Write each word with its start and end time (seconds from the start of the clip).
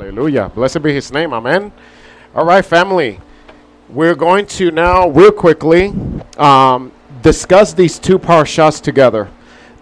Hallelujah. 0.00 0.48
Blessed 0.54 0.82
be 0.82 0.94
his 0.94 1.12
name. 1.12 1.34
Amen. 1.34 1.70
All 2.34 2.46
right, 2.46 2.64
family. 2.64 3.20
We're 3.90 4.14
going 4.14 4.46
to 4.46 4.70
now, 4.70 5.10
real 5.10 5.30
quickly, 5.30 5.92
um, 6.38 6.90
discuss 7.20 7.74
these 7.74 7.98
two 7.98 8.18
parshas 8.18 8.80
together. 8.80 9.28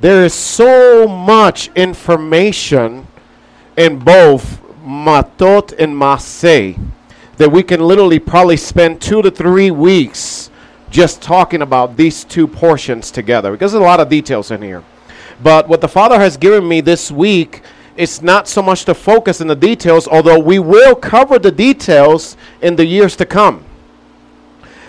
There 0.01 0.25
is 0.25 0.35
so 0.35 1.07
much 1.07 1.71
information 1.77 3.07
in 3.77 4.01
both 4.01 4.61
Matot 4.85 5.73
and 5.79 5.95
Maseh 5.95 6.77
that 7.37 7.53
we 7.53 7.63
can 7.63 7.79
literally 7.79 8.19
probably 8.19 8.57
spend 8.57 9.01
two 9.01 9.23
to 9.23 9.31
three 9.31 9.71
weeks 9.71 10.51
just 10.91 11.23
talking 11.23 11.63
about 11.63 11.97
these 11.97 12.25
two 12.25 12.49
portions 12.49 13.13
together 13.13 13.53
because 13.53 13.71
there's 13.71 13.83
a 13.83 13.87
lot 13.87 14.01
of 14.01 14.09
details 14.09 14.51
in 14.51 14.63
here. 14.63 14.83
But 15.41 15.69
what 15.69 15.81
the 15.81 15.87
Father 15.87 16.19
has 16.19 16.37
given 16.37 16.67
me 16.67 16.81
this 16.81 17.09
week 17.09 17.63
is 17.99 18.23
not 18.23 18.47
so 18.47 18.63
much 18.63 18.85
to 18.85 18.95
focus 18.95 19.41
in 19.41 19.49
the 19.49 19.57
details, 19.57 20.07
although 20.07 20.39
we 20.39 20.61
will 20.61 20.95
cover 20.95 21.37
the 21.37 21.51
details 21.51 22.37
in 22.63 22.77
the 22.77 22.87
years 22.87 23.17
to 23.17 23.27
come. 23.27 23.65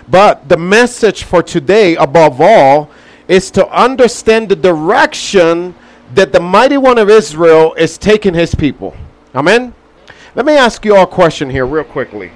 But 0.07 0.47
the 0.47 0.57
message 0.57 1.23
for 1.23 1.41
today, 1.41 1.95
above 1.95 2.39
all, 2.39 2.91
is 3.27 3.49
to 3.51 3.67
understand 3.69 4.49
the 4.49 4.55
direction 4.55 5.73
that 6.13 6.31
the 6.31 6.39
mighty 6.39 6.77
one 6.77 6.99
of 6.99 7.09
Israel 7.09 7.73
is 7.73 7.97
taking 7.97 8.35
his 8.35 8.53
people. 8.53 8.95
Amen? 9.33 9.73
Let 10.35 10.45
me 10.45 10.53
ask 10.53 10.85
you 10.85 10.95
all 10.95 11.03
a 11.03 11.07
question 11.07 11.49
here, 11.49 11.65
real 11.65 11.83
quickly. 11.83 12.31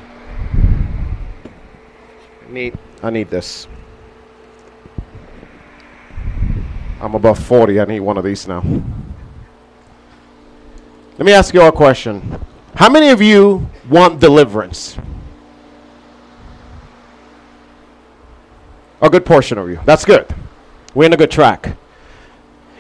I 2.47 2.51
need, 2.51 2.77
I 3.03 3.11
need 3.11 3.29
this. 3.29 3.67
I'm 6.99 7.13
above 7.13 7.37
40. 7.37 7.79
I 7.79 7.85
need 7.85 7.99
one 7.99 8.17
of 8.17 8.23
these 8.23 8.47
now. 8.47 8.63
Let 11.17 11.27
me 11.27 11.31
ask 11.31 11.53
you 11.53 11.61
all 11.61 11.69
a 11.69 11.71
question. 11.71 12.43
How 12.73 12.89
many 12.89 13.09
of 13.09 13.21
you 13.21 13.69
want 13.87 14.19
deliverance? 14.19 14.97
A 18.99 19.09
good 19.11 19.23
portion 19.23 19.59
of 19.59 19.69
you. 19.69 19.79
That's 19.85 20.05
good. 20.05 20.25
We're 20.95 21.05
in 21.05 21.13
a 21.13 21.17
good 21.17 21.29
track. 21.29 21.77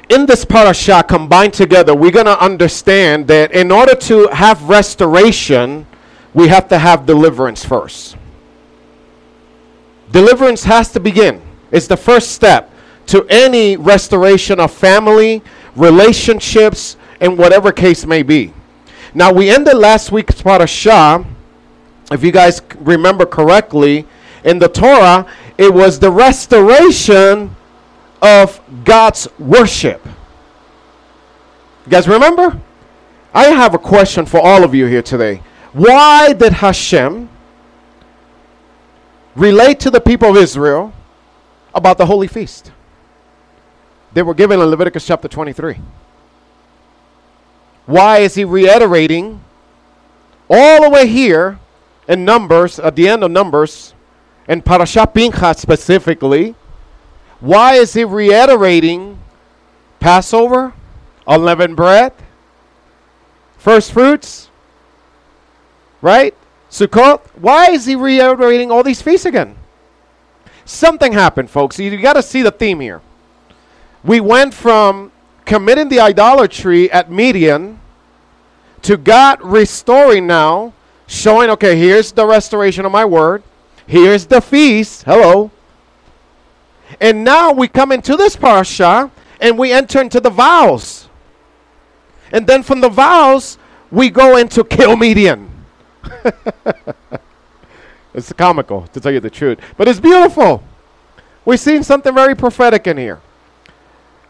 In 0.09 0.25
this 0.25 0.45
parasha 0.45 1.03
combined 1.07 1.53
together, 1.53 1.93
we're 1.93 2.11
going 2.11 2.25
to 2.25 2.39
understand 2.43 3.27
that 3.27 3.51
in 3.51 3.71
order 3.71 3.93
to 3.95 4.27
have 4.29 4.63
restoration, 4.63 5.85
we 6.33 6.47
have 6.47 6.67
to 6.69 6.79
have 6.79 7.05
deliverance 7.05 7.63
first. 7.63 8.17
Deliverance 10.11 10.63
has 10.63 10.91
to 10.93 10.99
begin. 10.99 11.39
It's 11.71 11.85
the 11.87 11.97
first 11.97 12.31
step 12.31 12.71
to 13.07 13.27
any 13.29 13.77
restoration 13.77 14.59
of 14.59 14.71
family, 14.71 15.43
relationships, 15.75 16.97
and 17.23 17.37
whatever 17.37 17.71
case 17.71 18.05
may 18.05 18.21
be. 18.21 18.53
Now, 19.13 19.31
we 19.31 19.49
ended 19.49 19.75
last 19.75 20.11
week's 20.11 20.41
parasha, 20.41 21.25
if 22.11 22.21
you 22.21 22.31
guys 22.31 22.61
remember 22.79 23.25
correctly, 23.25 24.05
in 24.43 24.59
the 24.59 24.67
Torah, 24.67 25.25
it 25.57 25.73
was 25.73 25.99
the 25.99 26.11
restoration 26.11 27.55
of 28.21 28.59
God's 28.83 29.27
worship. 29.39 30.05
You 31.85 31.91
guys 31.91 32.09
remember? 32.09 32.59
I 33.33 33.45
have 33.45 33.73
a 33.73 33.79
question 33.79 34.25
for 34.25 34.41
all 34.41 34.65
of 34.65 34.75
you 34.75 34.85
here 34.87 35.01
today. 35.01 35.41
Why 35.71 36.33
did 36.33 36.53
Hashem 36.53 37.29
relate 39.33 39.79
to 39.79 39.89
the 39.89 40.01
people 40.01 40.29
of 40.29 40.37
Israel 40.37 40.93
about 41.73 41.97
the 41.97 42.05
holy 42.05 42.27
feast? 42.27 42.71
They 44.13 44.23
were 44.23 44.33
given 44.33 44.59
in 44.59 44.65
Leviticus 44.67 45.07
chapter 45.07 45.29
23. 45.29 45.77
Why 47.85 48.19
is 48.19 48.35
he 48.35 48.45
reiterating 48.45 49.43
all 50.49 50.81
the 50.83 50.89
way 50.89 51.07
here 51.07 51.59
in 52.07 52.25
Numbers, 52.25 52.79
at 52.79 52.95
the 52.95 53.07
end 53.07 53.23
of 53.23 53.31
Numbers, 53.31 53.93
and 54.47 54.63
Parashat 54.63 55.13
Pinchas 55.13 55.59
specifically? 55.59 56.55
Why 57.39 57.75
is 57.75 57.93
he 57.93 58.03
reiterating 58.03 59.19
Passover, 59.99 60.73
unleavened 61.27 61.75
bread, 61.75 62.13
first 63.57 63.91
fruits, 63.93 64.49
right? 66.01 66.35
Sukkot. 66.69 67.21
Why 67.35 67.71
is 67.71 67.85
he 67.85 67.95
reiterating 67.95 68.71
all 68.71 68.83
these 68.83 69.01
feasts 69.01 69.25
again? 69.25 69.55
Something 70.65 71.13
happened, 71.13 71.49
folks. 71.49 71.79
You 71.79 71.95
got 72.01 72.13
to 72.13 72.23
see 72.23 72.41
the 72.41 72.51
theme 72.51 72.79
here. 72.79 73.01
We 74.03 74.19
went 74.19 74.53
from 74.53 75.12
committing 75.53 75.87
the 75.87 75.99
idolatry 75.99 76.91
at 76.91 77.11
Midian 77.11 77.79
to 78.81 78.97
God 78.97 79.39
restoring 79.43 80.25
now, 80.25 80.73
showing, 81.05 81.51
okay, 81.51 81.77
here's 81.77 82.11
the 82.11 82.25
restoration 82.25 82.87
of 82.87 82.91
my 82.91 83.05
word, 83.05 83.43
here's 83.85 84.25
the 84.25 84.41
feast. 84.41 85.03
Hello. 85.03 85.51
And 86.99 87.23
now 87.23 87.51
we 87.51 87.67
come 87.67 87.91
into 87.91 88.15
this 88.15 88.35
parasha 88.35 89.11
and 89.39 89.55
we 89.55 89.71
enter 89.71 90.01
into 90.01 90.19
the 90.19 90.31
vows. 90.31 91.07
And 92.31 92.47
then 92.47 92.63
from 92.63 92.81
the 92.81 92.89
vows, 92.89 93.59
we 93.91 94.09
go 94.09 94.37
into 94.37 94.63
kill 94.63 94.95
Midian. 94.95 95.51
it's 98.15 98.33
comical, 98.33 98.87
to 98.87 98.99
tell 98.99 99.11
you 99.11 99.19
the 99.19 99.29
truth. 99.29 99.59
But 99.77 99.87
it's 99.87 99.99
beautiful. 99.99 100.63
We're 101.45 101.57
seeing 101.57 101.83
something 101.83 102.15
very 102.15 102.33
prophetic 102.33 102.87
in 102.87 102.97
here. 102.97 103.21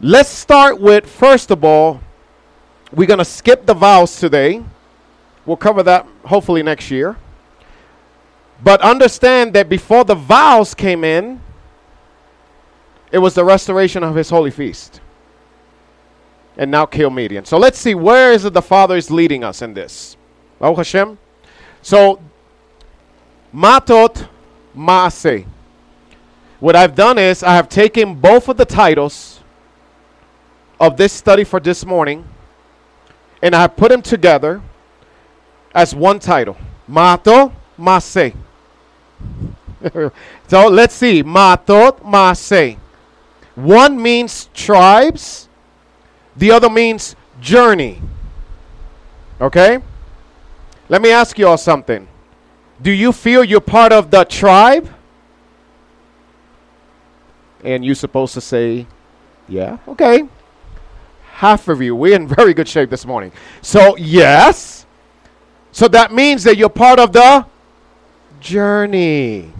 Let's 0.00 0.28
start 0.28 0.80
with, 0.80 1.06
first 1.06 1.50
of 1.50 1.64
all, 1.64 2.00
we're 2.92 3.06
going 3.06 3.18
to 3.18 3.24
skip 3.24 3.64
the 3.64 3.74
vows 3.74 4.18
today. 4.18 4.62
We'll 5.46 5.56
cover 5.56 5.82
that 5.84 6.06
hopefully 6.24 6.62
next 6.62 6.90
year. 6.90 7.16
But 8.62 8.80
understand 8.80 9.52
that 9.54 9.68
before 9.68 10.04
the 10.04 10.14
vows 10.14 10.74
came 10.74 11.04
in, 11.04 11.40
it 13.12 13.18
was 13.18 13.34
the 13.34 13.44
restoration 13.44 14.02
of 14.02 14.14
his 14.16 14.30
holy 14.30 14.50
feast. 14.50 15.00
And 16.56 16.70
now 16.70 16.86
kill 16.86 17.10
Midian. 17.10 17.44
So 17.44 17.58
let's 17.58 17.78
see 17.78 17.94
where 17.94 18.32
is 18.32 18.44
it 18.44 18.52
the 18.52 18.62
Father 18.62 18.96
is 18.96 19.10
leading 19.10 19.44
us 19.44 19.62
in 19.62 19.74
this. 19.74 20.16
Oh 20.60 20.74
Hashem. 20.74 21.18
So 21.82 22.20
Matot 23.54 24.28
Maase. 24.76 25.46
What 26.58 26.74
I've 26.74 26.94
done 26.94 27.18
is 27.18 27.42
I 27.42 27.54
have 27.54 27.68
taken 27.68 28.14
both 28.14 28.48
of 28.48 28.56
the 28.56 28.64
titles 28.64 29.40
of 30.80 30.96
this 30.96 31.12
study 31.12 31.44
for 31.44 31.60
this 31.60 31.84
morning 31.84 32.26
and 33.42 33.54
I 33.54 33.66
put 33.66 33.90
them 33.90 34.02
together 34.02 34.62
as 35.74 35.94
one 35.94 36.18
title. 36.18 36.56
Mato 36.88 37.52
Maase. 37.78 38.34
so 40.48 40.66
let's 40.68 40.94
see. 40.94 41.22
Matot 41.22 42.00
Maase. 42.00 42.78
One 43.54 44.00
means 44.00 44.48
tribes, 44.54 45.48
the 46.36 46.50
other 46.50 46.70
means 46.70 47.14
journey. 47.40 48.00
Okay? 49.40 49.78
Let 50.88 51.02
me 51.02 51.10
ask 51.10 51.38
you 51.38 51.46
all 51.46 51.58
something. 51.58 52.08
Do 52.82 52.90
you 52.90 53.12
feel 53.12 53.44
you're 53.44 53.60
part 53.60 53.92
of 53.92 54.10
the 54.10 54.24
tribe? 54.24 54.88
And 57.62 57.84
you're 57.84 57.94
supposed 57.94 58.34
to 58.34 58.40
say, 58.40 58.86
yeah, 59.48 59.78
okay. 59.86 60.24
Half 61.34 61.66
of 61.66 61.82
you, 61.82 61.96
we're 61.96 62.14
in 62.14 62.28
very 62.28 62.54
good 62.54 62.68
shape 62.68 62.90
this 62.90 63.04
morning. 63.04 63.32
So, 63.60 63.96
yes. 63.96 64.86
So 65.72 65.88
that 65.88 66.12
means 66.12 66.44
that 66.44 66.56
you're 66.56 66.68
part 66.68 67.00
of 67.00 67.12
the 67.12 67.44
journey. 68.38 69.52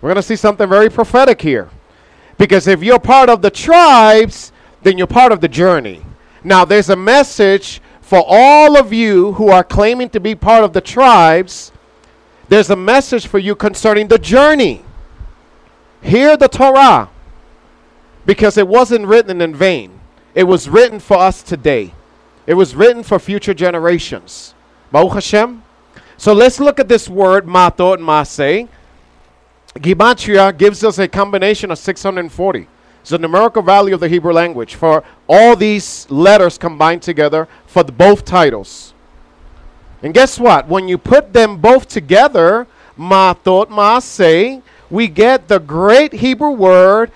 We're 0.00 0.08
going 0.08 0.14
to 0.16 0.22
see 0.22 0.36
something 0.36 0.68
very 0.68 0.88
prophetic 0.88 1.42
here. 1.42 1.68
Because 2.38 2.68
if 2.68 2.80
you're 2.80 3.00
part 3.00 3.28
of 3.28 3.42
the 3.42 3.50
tribes, 3.50 4.52
then 4.82 4.96
you're 4.96 5.08
part 5.08 5.32
of 5.32 5.40
the 5.40 5.48
journey. 5.48 6.00
Now, 6.44 6.64
there's 6.64 6.90
a 6.90 6.96
message 6.96 7.82
for 8.00 8.24
all 8.24 8.78
of 8.78 8.92
you 8.92 9.32
who 9.32 9.48
are 9.48 9.64
claiming 9.64 10.10
to 10.10 10.20
be 10.20 10.36
part 10.36 10.62
of 10.62 10.72
the 10.72 10.80
tribes. 10.80 11.72
There's 12.48 12.70
a 12.70 12.76
message 12.76 13.26
for 13.26 13.40
you 13.40 13.56
concerning 13.56 14.06
the 14.06 14.18
journey. 14.18 14.84
Hear 16.02 16.36
the 16.36 16.48
Torah. 16.48 17.10
Because 18.24 18.56
it 18.56 18.68
wasn't 18.68 19.06
written 19.06 19.40
in 19.40 19.54
vain, 19.54 19.99
it 20.34 20.44
was 20.44 20.68
written 20.68 21.00
for 21.00 21.16
us 21.18 21.42
today, 21.42 21.94
it 22.46 22.54
was 22.54 22.74
written 22.74 23.02
for 23.02 23.18
future 23.18 23.54
generations. 23.54 24.54
Baruch 24.90 25.14
Hashem. 25.14 25.62
So 26.16 26.32
let's 26.32 26.58
look 26.60 26.80
at 26.80 26.88
this 26.88 27.08
word, 27.08 27.46
mato 27.46 27.94
and 27.94 28.02
maseh. 28.02 28.68
Gematria 29.74 30.56
gives 30.56 30.82
us 30.82 30.98
a 30.98 31.06
combination 31.06 31.70
of 31.70 31.78
640. 31.78 32.66
It's 33.00 33.10
the 33.10 33.18
numerical 33.18 33.62
value 33.62 33.94
of 33.94 34.00
the 34.00 34.08
Hebrew 34.08 34.32
language 34.32 34.74
for 34.74 35.04
all 35.28 35.56
these 35.56 36.10
letters 36.10 36.58
combined 36.58 37.02
together 37.02 37.48
for 37.66 37.82
the 37.82 37.92
both 37.92 38.24
titles. 38.24 38.92
And 40.02 40.12
guess 40.12 40.38
what? 40.38 40.66
When 40.66 40.88
you 40.88 40.98
put 40.98 41.32
them 41.32 41.58
both 41.58 41.88
together, 41.88 42.66
matot 42.98 43.68
maaseh, 43.68 44.60
we 44.90 45.08
get 45.08 45.48
the 45.48 45.60
great 45.60 46.12
Hebrew 46.12 46.50
word 46.50 47.12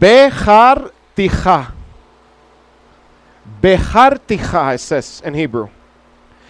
bechar 0.00 0.90
ticha. 1.16 1.72
Bechar 3.62 4.18
ticha, 4.26 4.74
it 4.74 4.78
says 4.78 5.22
in 5.24 5.34
Hebrew. 5.34 5.68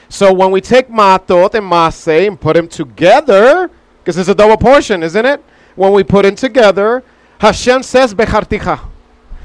So 0.09 0.33
when 0.33 0.51
we 0.51 0.61
take 0.61 0.89
matot 0.89 1.55
and 1.55 1.71
maseh 1.71 2.27
and 2.27 2.41
put 2.41 2.57
them 2.57 2.69
together, 2.69 3.71
because 3.99 4.17
it's 4.17 4.29
a 4.29 4.35
double 4.35 4.57
portion, 4.57 5.03
isn't 5.03 5.27
it? 5.27 5.45
When 5.77 5.93
we 5.93 6.03
put 6.03 6.23
them 6.23 6.35
together, 6.35 7.05
Hashem 7.39 7.83
says 7.83 8.15
becharticha. 8.15 8.81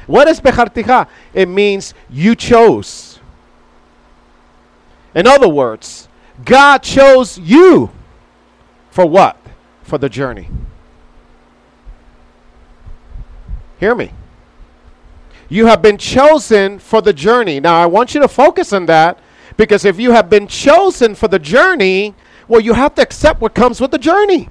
What 0.07 0.27
is 0.27 0.39
becharticha? 0.39 1.07
It 1.33 1.47
means 1.47 1.93
you 2.09 2.35
chose. 2.35 3.19
In 5.13 5.27
other 5.27 5.47
words, 5.47 6.07
God 6.43 6.79
chose 6.79 7.37
you 7.37 7.91
for 8.89 9.05
what? 9.05 9.37
For 9.83 9.97
the 9.97 10.09
journey. 10.09 10.49
Hear 13.79 13.95
me. 13.95 14.11
You 15.53 15.67
have 15.67 15.83
been 15.83 15.99
chosen 15.99 16.79
for 16.79 16.99
the 16.99 17.13
journey. 17.13 17.59
Now, 17.59 17.79
I 17.79 17.85
want 17.85 18.15
you 18.15 18.21
to 18.21 18.27
focus 18.27 18.73
on 18.73 18.87
that 18.87 19.19
because 19.55 19.85
if 19.85 19.99
you 19.99 20.11
have 20.11 20.27
been 20.27 20.47
chosen 20.47 21.13
for 21.13 21.27
the 21.27 21.37
journey, 21.37 22.15
well, 22.47 22.59
you 22.59 22.73
have 22.73 22.95
to 22.95 23.03
accept 23.03 23.39
what 23.39 23.53
comes 23.53 23.79
with 23.79 23.91
the 23.91 23.99
journey. 23.99 24.49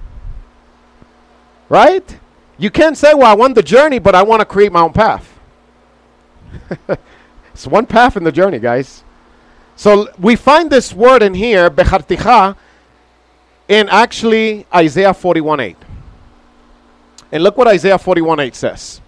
Right? 1.69 2.21
You 2.57 2.71
can't 2.71 2.97
say, 2.97 3.15
well, 3.15 3.27
I 3.27 3.35
want 3.35 3.57
the 3.57 3.65
journey, 3.65 3.99
but 3.99 4.15
I 4.15 4.23
want 4.23 4.43
to 4.43 4.45
create 4.45 4.71
my 4.71 4.83
own 4.83 4.93
path. 4.93 5.41
it's 7.53 7.67
one 7.67 7.87
path 7.87 8.17
in 8.17 8.23
the 8.23 8.31
journey, 8.31 8.61
guys. 8.61 9.03
So 9.75 10.09
we 10.21 10.37
find 10.37 10.71
this 10.71 10.93
word 10.95 11.21
in 11.25 11.35
here, 11.35 11.69
becharticha, 11.69 12.55
in 13.67 13.89
actually 13.89 14.67
Isaiah 14.73 15.15
41 15.15 15.59
8. 15.59 15.77
And 17.33 17.43
look 17.43 17.57
what 17.57 17.67
Isaiah 17.67 17.99
41 17.99 18.39
8 18.39 18.55
says. 18.55 19.01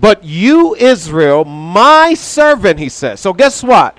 But 0.00 0.24
you, 0.24 0.74
Israel, 0.74 1.44
my 1.44 2.14
servant, 2.14 2.78
he 2.78 2.88
says. 2.88 3.20
So 3.20 3.32
guess 3.32 3.62
what? 3.62 3.98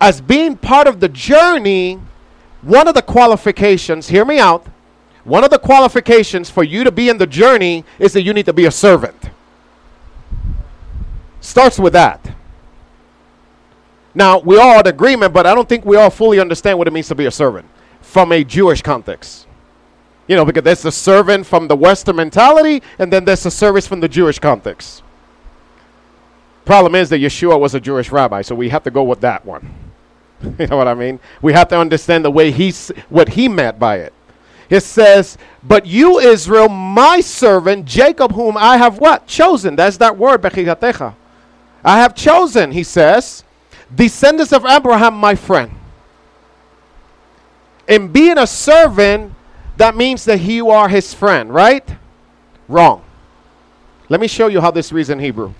As 0.00 0.20
being 0.20 0.56
part 0.56 0.86
of 0.86 1.00
the 1.00 1.08
journey, 1.08 2.00
one 2.62 2.88
of 2.88 2.94
the 2.94 3.02
qualifications, 3.02 4.08
hear 4.08 4.24
me 4.24 4.38
out, 4.38 4.66
one 5.24 5.42
of 5.42 5.50
the 5.50 5.58
qualifications 5.58 6.50
for 6.50 6.62
you 6.62 6.84
to 6.84 6.92
be 6.92 7.08
in 7.08 7.16
the 7.16 7.26
journey 7.26 7.84
is 7.98 8.12
that 8.12 8.22
you 8.22 8.34
need 8.34 8.46
to 8.46 8.52
be 8.52 8.66
a 8.66 8.70
servant. 8.70 9.30
Starts 11.40 11.78
with 11.78 11.94
that. 11.94 12.34
Now, 14.14 14.38
we 14.38 14.58
all 14.58 14.80
in 14.80 14.86
agreement, 14.86 15.32
but 15.32 15.46
I 15.46 15.54
don't 15.54 15.68
think 15.68 15.84
we 15.84 15.96
all 15.96 16.10
fully 16.10 16.38
understand 16.38 16.78
what 16.78 16.86
it 16.86 16.92
means 16.92 17.08
to 17.08 17.14
be 17.14 17.26
a 17.26 17.30
servant 17.30 17.66
from 18.00 18.32
a 18.32 18.44
Jewish 18.44 18.82
context. 18.82 19.46
You 20.26 20.36
know, 20.36 20.44
because 20.44 20.62
there's 20.62 20.84
a 20.84 20.92
servant 20.92 21.46
from 21.46 21.68
the 21.68 21.76
Western 21.76 22.16
mentality, 22.16 22.82
and 22.98 23.12
then 23.12 23.24
there's 23.24 23.44
a 23.44 23.50
service 23.50 23.86
from 23.86 24.00
the 24.00 24.08
Jewish 24.08 24.38
context. 24.38 25.02
Problem 26.64 26.94
is 26.94 27.10
that 27.10 27.20
Yeshua 27.20 27.58
was 27.60 27.74
a 27.74 27.80
Jewish 27.80 28.10
rabbi, 28.10 28.42
so 28.42 28.54
we 28.54 28.68
have 28.70 28.82
to 28.84 28.90
go 28.90 29.02
with 29.02 29.20
that 29.20 29.44
one. 29.44 29.68
you 30.58 30.66
know 30.66 30.76
what 30.76 30.88
I 30.88 30.94
mean? 30.94 31.20
We 31.42 31.52
have 31.52 31.68
to 31.68 31.78
understand 31.78 32.24
the 32.24 32.30
way 32.30 32.50
he's 32.50 32.88
what 33.08 33.28
he 33.30 33.48
meant 33.48 33.78
by 33.78 33.98
it. 33.98 34.12
It 34.70 34.80
says, 34.80 35.36
"But 35.62 35.86
you, 35.86 36.18
Israel, 36.18 36.68
my 36.68 37.20
servant, 37.20 37.84
Jacob, 37.84 38.32
whom 38.32 38.56
I 38.56 38.78
have 38.78 38.98
what 38.98 39.26
chosen." 39.26 39.76
That's 39.76 39.98
that 39.98 40.16
word, 40.16 40.40
becharticha. 40.40 41.14
I 41.84 41.98
have 41.98 42.14
chosen, 42.14 42.72
he 42.72 42.82
says, 42.82 43.44
descendants 43.94 44.52
of 44.52 44.64
Abraham, 44.64 45.14
my 45.14 45.34
friend. 45.34 45.70
In 47.86 48.08
being 48.08 48.38
a 48.38 48.46
servant, 48.46 49.34
that 49.76 49.94
means 49.94 50.24
that 50.24 50.40
you 50.40 50.70
are 50.70 50.88
his 50.88 51.12
friend, 51.12 51.52
right? 51.52 51.86
Wrong. 52.68 53.04
Let 54.08 54.20
me 54.20 54.28
show 54.28 54.46
you 54.46 54.62
how 54.62 54.70
this 54.70 54.92
reads 54.92 55.10
in 55.10 55.18
Hebrew. 55.18 55.52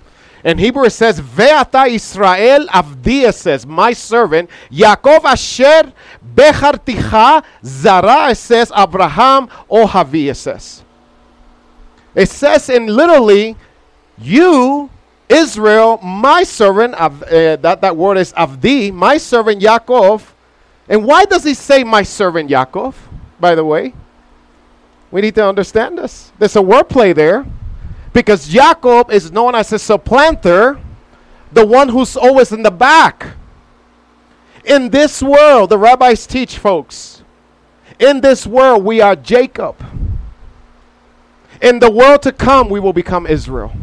In 0.45 0.59
Hebrew 0.59 0.83
it 0.83 0.91
says, 0.91 1.19
Ve'ata 1.19 1.89
Israel 1.89 2.67
avdi, 2.67 3.33
says, 3.33 3.65
my 3.65 3.93
servant, 3.93 4.47
Yaakov 4.71 5.23
asher 5.25 5.91
becharticha, 6.35 7.43
zara, 7.65 8.35
says, 8.35 8.71
Abraham 8.77 9.47
ohavi, 9.69 10.29
it 10.29 10.35
says. 10.35 10.83
It 12.13 12.29
says 12.29 12.69
in 12.69 12.85
literally, 12.85 13.57
you, 14.19 14.91
Israel, 15.27 15.97
my 16.03 16.43
servant, 16.43 16.93
uh, 16.93 17.09
that, 17.09 17.81
that 17.81 17.97
word 17.97 18.17
is 18.17 18.31
avdi, 18.33 18.93
my 18.93 19.17
servant 19.17 19.59
Yaakov. 19.59 20.21
And 20.87 21.03
why 21.05 21.25
does 21.25 21.43
he 21.43 21.55
say 21.55 21.83
my 21.83 22.03
servant 22.03 22.51
Yaakov, 22.51 22.93
by 23.39 23.55
the 23.55 23.65
way? 23.65 23.95
We 25.09 25.21
need 25.21 25.33
to 25.35 25.47
understand 25.47 25.97
this. 25.97 26.31
There's 26.37 26.55
a 26.55 26.61
wordplay 26.61 27.15
there. 27.15 27.47
Because 28.15 28.47
Jacob 28.47 29.11
is 29.11 29.29
known 29.29 29.55
as 29.55 29.73
a 29.73 29.77
supplanter, 29.77 30.79
the 31.51 31.65
one 31.65 31.89
who's 31.89 32.15
always 32.15 32.53
in 32.53 32.63
the 32.63 32.71
back. 32.71 33.35
In 34.63 34.89
this 34.89 35.21
world, 35.21 35.69
the 35.69 35.77
rabbis 35.77 36.25
teach 36.25 36.57
folks, 36.57 37.23
in 37.99 38.21
this 38.21 38.47
world, 38.47 38.85
we 38.85 39.01
are 39.01 39.17
Jacob. 39.17 39.75
In 41.61 41.79
the 41.79 41.91
world 41.91 42.21
to 42.21 42.31
come, 42.31 42.69
we 42.69 42.79
will 42.79 42.93
become 42.93 43.27
Israel. 43.27 43.73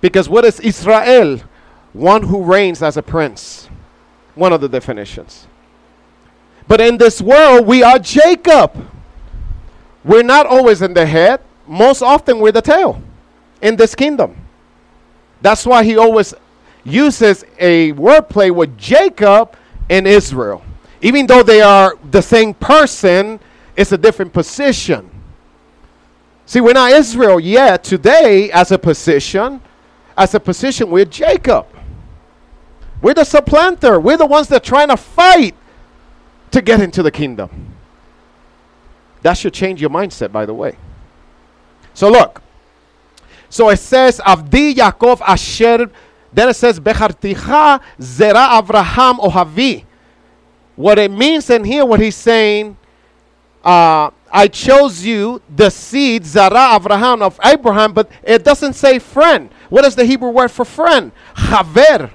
Because 0.00 0.28
what 0.28 0.44
is 0.44 0.60
Israel? 0.60 1.40
One 1.92 2.22
who 2.22 2.44
reigns 2.44 2.84
as 2.84 2.96
a 2.96 3.02
prince. 3.02 3.68
One 4.36 4.52
of 4.52 4.60
the 4.60 4.68
definitions. 4.68 5.48
But 6.68 6.80
in 6.80 6.98
this 6.98 7.20
world, 7.20 7.66
we 7.66 7.82
are 7.82 7.98
Jacob. 7.98 8.88
We're 10.04 10.22
not 10.22 10.46
always 10.46 10.82
in 10.82 10.94
the 10.94 11.04
head, 11.04 11.40
most 11.70 12.02
often 12.02 12.40
we're 12.40 12.50
the 12.50 12.60
tail 12.60 13.00
in 13.62 13.76
this 13.76 13.94
kingdom. 13.94 14.36
That's 15.40 15.64
why 15.64 15.84
he 15.84 15.96
always 15.96 16.34
uses 16.82 17.44
a 17.60 17.92
wordplay 17.92 18.50
with 18.50 18.76
Jacob 18.76 19.56
and 19.88 20.06
Israel. 20.06 20.64
Even 21.00 21.28
though 21.28 21.44
they 21.44 21.60
are 21.60 21.96
the 22.10 22.20
same 22.20 22.54
person, 22.54 23.38
it's 23.76 23.92
a 23.92 23.98
different 23.98 24.32
position. 24.32 25.08
See, 26.44 26.60
we're 26.60 26.72
not 26.72 26.90
Israel 26.90 27.38
yet 27.38 27.84
today 27.84 28.50
as 28.50 28.72
a 28.72 28.78
position. 28.78 29.62
As 30.16 30.34
a 30.34 30.40
position, 30.40 30.90
we're 30.90 31.04
Jacob. 31.04 31.66
We're 33.00 33.14
the 33.14 33.24
supplanter. 33.24 34.00
We're 34.00 34.16
the 34.16 34.26
ones 34.26 34.48
that 34.48 34.56
are 34.56 34.64
trying 34.64 34.88
to 34.88 34.96
fight 34.96 35.54
to 36.50 36.60
get 36.60 36.80
into 36.80 37.04
the 37.04 37.12
kingdom. 37.12 37.74
That 39.22 39.34
should 39.34 39.54
change 39.54 39.80
your 39.80 39.90
mindset, 39.90 40.32
by 40.32 40.44
the 40.44 40.54
way. 40.54 40.76
So 41.94 42.10
look. 42.10 42.42
So 43.48 43.68
it 43.68 43.78
says, 43.78 44.20
Avdi 44.20 44.74
Yaakov 44.74 45.20
Asher. 45.22 45.90
Then 46.32 46.48
it 46.48 46.54
says, 46.54 46.78
Becharticha 46.78 47.80
Zera 47.98 48.60
Avraham 48.60 49.18
Ohavi. 49.18 49.84
What 50.76 50.98
it 50.98 51.10
means 51.10 51.50
in 51.50 51.64
here, 51.64 51.84
what 51.84 52.00
he's 52.00 52.16
saying, 52.16 52.76
uh, 53.64 54.10
I 54.32 54.48
chose 54.48 55.04
you, 55.04 55.42
the 55.54 55.70
seed, 55.70 56.24
Zara 56.24 56.78
Avraham 56.78 57.20
of 57.20 57.38
Abraham, 57.44 57.92
but 57.92 58.10
it 58.22 58.44
doesn't 58.44 58.74
say 58.74 58.98
friend. 58.98 59.50
What 59.68 59.84
is 59.84 59.96
the 59.96 60.04
Hebrew 60.04 60.30
word 60.30 60.50
for 60.50 60.64
friend? 60.64 61.10
Chaver. 61.34 62.10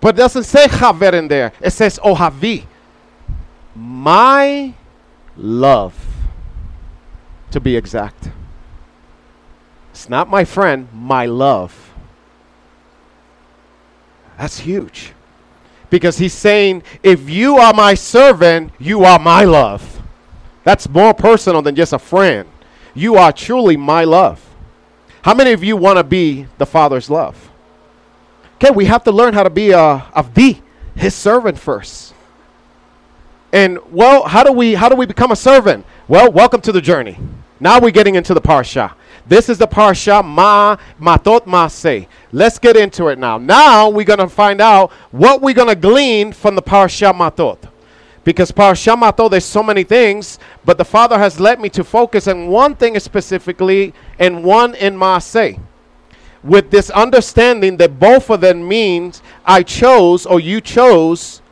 But 0.00 0.14
it 0.16 0.18
doesn't 0.18 0.44
say 0.44 0.66
Chaver 0.66 1.12
in 1.12 1.28
there. 1.28 1.52
It 1.60 1.70
says 1.70 1.98
Ohavi. 2.00 2.66
My 3.74 4.74
love 5.36 6.09
to 7.50 7.60
be 7.60 7.76
exact. 7.76 8.30
It's 9.90 10.08
not 10.08 10.28
my 10.28 10.44
friend, 10.44 10.88
my 10.92 11.26
love. 11.26 11.92
That's 14.38 14.60
huge. 14.60 15.12
Because 15.90 16.18
he's 16.18 16.32
saying, 16.32 16.84
if 17.02 17.28
you 17.28 17.56
are 17.56 17.74
my 17.74 17.94
servant, 17.94 18.72
you 18.78 19.04
are 19.04 19.18
my 19.18 19.44
love. 19.44 20.00
That's 20.64 20.88
more 20.88 21.12
personal 21.12 21.62
than 21.62 21.74
just 21.74 21.92
a 21.92 21.98
friend. 21.98 22.48
You 22.94 23.16
are 23.16 23.32
truly 23.32 23.76
my 23.76 24.04
love. 24.04 24.46
How 25.22 25.34
many 25.34 25.52
of 25.52 25.62
you 25.62 25.76
want 25.76 25.98
to 25.98 26.04
be 26.04 26.46
the 26.58 26.66
Father's 26.66 27.10
love? 27.10 27.50
Okay, 28.54 28.70
we 28.70 28.86
have 28.86 29.04
to 29.04 29.12
learn 29.12 29.34
how 29.34 29.42
to 29.42 29.50
be 29.50 29.70
a 29.70 30.06
of 30.12 30.34
the 30.34 30.56
his 30.94 31.14
servant 31.14 31.58
first. 31.58 32.14
And 33.52 33.78
well, 33.90 34.24
how 34.24 34.44
do 34.44 34.52
we 34.52 34.74
how 34.74 34.88
do 34.88 34.96
we 34.96 35.06
become 35.06 35.32
a 35.32 35.36
servant? 35.36 35.84
Well, 36.08 36.30
welcome 36.30 36.60
to 36.62 36.72
the 36.72 36.80
journey. 36.80 37.18
Now 37.60 37.78
we're 37.78 37.90
getting 37.90 38.14
into 38.14 38.32
the 38.32 38.40
parsha. 38.40 38.94
This 39.26 39.50
is 39.50 39.58
the 39.58 39.68
parsha 39.68 40.24
Ma 40.24 40.76
Matot 40.98 41.44
Maseh. 41.44 42.06
Let's 42.32 42.58
get 42.58 42.74
into 42.74 43.08
it 43.08 43.18
now. 43.18 43.36
Now 43.36 43.90
we're 43.90 44.06
gonna 44.06 44.28
find 44.28 44.62
out 44.62 44.90
what 45.10 45.42
we're 45.42 45.54
gonna 45.54 45.74
glean 45.74 46.32
from 46.32 46.54
the 46.54 46.62
parsha 46.62 47.12
Matot. 47.12 47.58
Because 48.24 48.50
parsha 48.50 48.98
Matot, 48.98 49.30
there's 49.30 49.44
so 49.44 49.62
many 49.62 49.84
things, 49.84 50.38
but 50.64 50.78
the 50.78 50.84
Father 50.84 51.18
has 51.18 51.38
led 51.38 51.60
me 51.60 51.68
to 51.70 51.84
focus 51.84 52.28
on 52.28 52.48
one 52.48 52.74
thing 52.74 52.98
specifically 52.98 53.92
and 54.18 54.42
one 54.42 54.74
in 54.74 54.96
Maseh. 54.96 55.60
With 56.42 56.70
this 56.70 56.88
understanding 56.88 57.76
that 57.76 57.98
both 57.98 58.30
of 58.30 58.40
them 58.40 58.66
means 58.66 59.22
I 59.44 59.62
chose 59.62 60.24
or 60.24 60.40
you 60.40 60.62
chose 60.62 61.42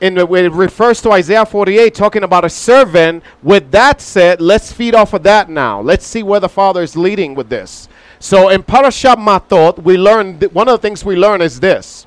and 0.00 0.18
it 0.18 0.52
refers 0.52 1.02
to 1.02 1.12
Isaiah 1.12 1.44
48 1.44 1.94
talking 1.94 2.22
about 2.22 2.44
a 2.44 2.50
servant. 2.50 3.22
With 3.42 3.70
that 3.70 4.00
said, 4.00 4.40
let's 4.40 4.72
feed 4.72 4.94
off 4.94 5.12
of 5.12 5.22
that 5.24 5.50
now. 5.50 5.80
Let's 5.80 6.06
see 6.06 6.22
where 6.22 6.40
the 6.40 6.48
Father 6.48 6.82
is 6.82 6.96
leading 6.96 7.34
with 7.34 7.48
this. 7.48 7.88
So 8.18 8.48
in 8.48 8.62
Parashat 8.62 9.16
Matot, 9.16 9.82
we 9.82 9.96
learn 9.96 10.40
one 10.52 10.68
of 10.68 10.72
the 10.80 10.88
things 10.88 11.04
we 11.04 11.16
learn 11.16 11.40
is 11.42 11.60
this. 11.60 12.06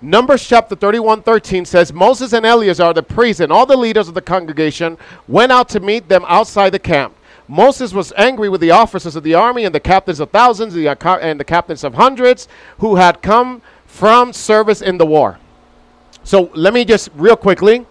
Numbers 0.00 0.46
chapter 0.46 0.76
31 0.76 1.22
13 1.22 1.64
says, 1.64 1.92
Moses 1.92 2.32
and 2.32 2.44
Eleazar, 2.44 2.92
the 2.92 3.02
priests, 3.02 3.40
and 3.40 3.50
all 3.50 3.66
the 3.66 3.76
leaders 3.76 4.08
of 4.08 4.14
the 4.14 4.22
congregation 4.22 4.98
went 5.26 5.50
out 5.50 5.68
to 5.70 5.80
meet 5.80 6.08
them 6.08 6.24
outside 6.28 6.70
the 6.70 6.78
camp. 6.78 7.14
Moses 7.48 7.92
was 7.92 8.12
angry 8.16 8.48
with 8.48 8.60
the 8.60 8.72
officers 8.72 9.16
of 9.16 9.22
the 9.22 9.34
army 9.34 9.64
and 9.64 9.74
the 9.74 9.80
captains 9.80 10.20
of 10.20 10.30
thousands 10.30 10.74
and 10.74 11.40
the 11.40 11.44
captains 11.44 11.84
of 11.84 11.94
hundreds 11.94 12.46
who 12.78 12.96
had 12.96 13.22
come 13.22 13.62
from 13.86 14.32
service 14.32 14.82
in 14.82 14.98
the 14.98 15.06
war. 15.06 15.38
So 16.26 16.50
let 16.54 16.74
me 16.74 16.84
just 16.84 17.08
real 17.14 17.36
quickly. 17.36 17.86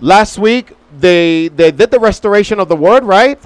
Last 0.00 0.38
week 0.38 0.72
they 0.96 1.48
they 1.48 1.72
did 1.72 1.90
the 1.90 1.98
restoration 1.98 2.60
of 2.60 2.68
the 2.68 2.76
word, 2.76 3.02
right? 3.02 3.38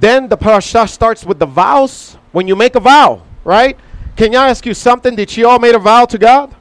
Then 0.00 0.28
the 0.28 0.36
parasha 0.36 0.88
starts 0.88 1.24
with 1.24 1.38
the 1.38 1.46
vows. 1.46 2.18
When 2.32 2.48
you 2.48 2.56
make 2.56 2.74
a 2.74 2.80
vow, 2.80 3.22
right? 3.44 3.78
Can 4.16 4.34
I 4.34 4.48
ask 4.48 4.66
you 4.66 4.74
something? 4.74 5.14
Did 5.14 5.36
you 5.36 5.48
all 5.48 5.60
made 5.60 5.76
a 5.76 5.78
vow 5.78 6.04
to 6.06 6.18
God? 6.18 6.52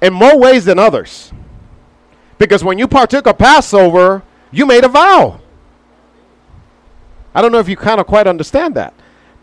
In 0.00 0.14
more 0.14 0.38
ways 0.38 0.64
than 0.64 0.78
others. 0.78 1.30
Because 2.38 2.64
when 2.64 2.78
you 2.78 2.88
partook 2.88 3.26
of 3.26 3.36
Passover, 3.36 4.22
you 4.50 4.64
made 4.64 4.84
a 4.84 4.88
vow. 4.88 5.40
I 7.34 7.42
don't 7.42 7.52
know 7.52 7.58
if 7.58 7.68
you 7.68 7.76
kind 7.76 8.00
of 8.00 8.06
quite 8.06 8.26
understand 8.26 8.74
that. 8.76 8.94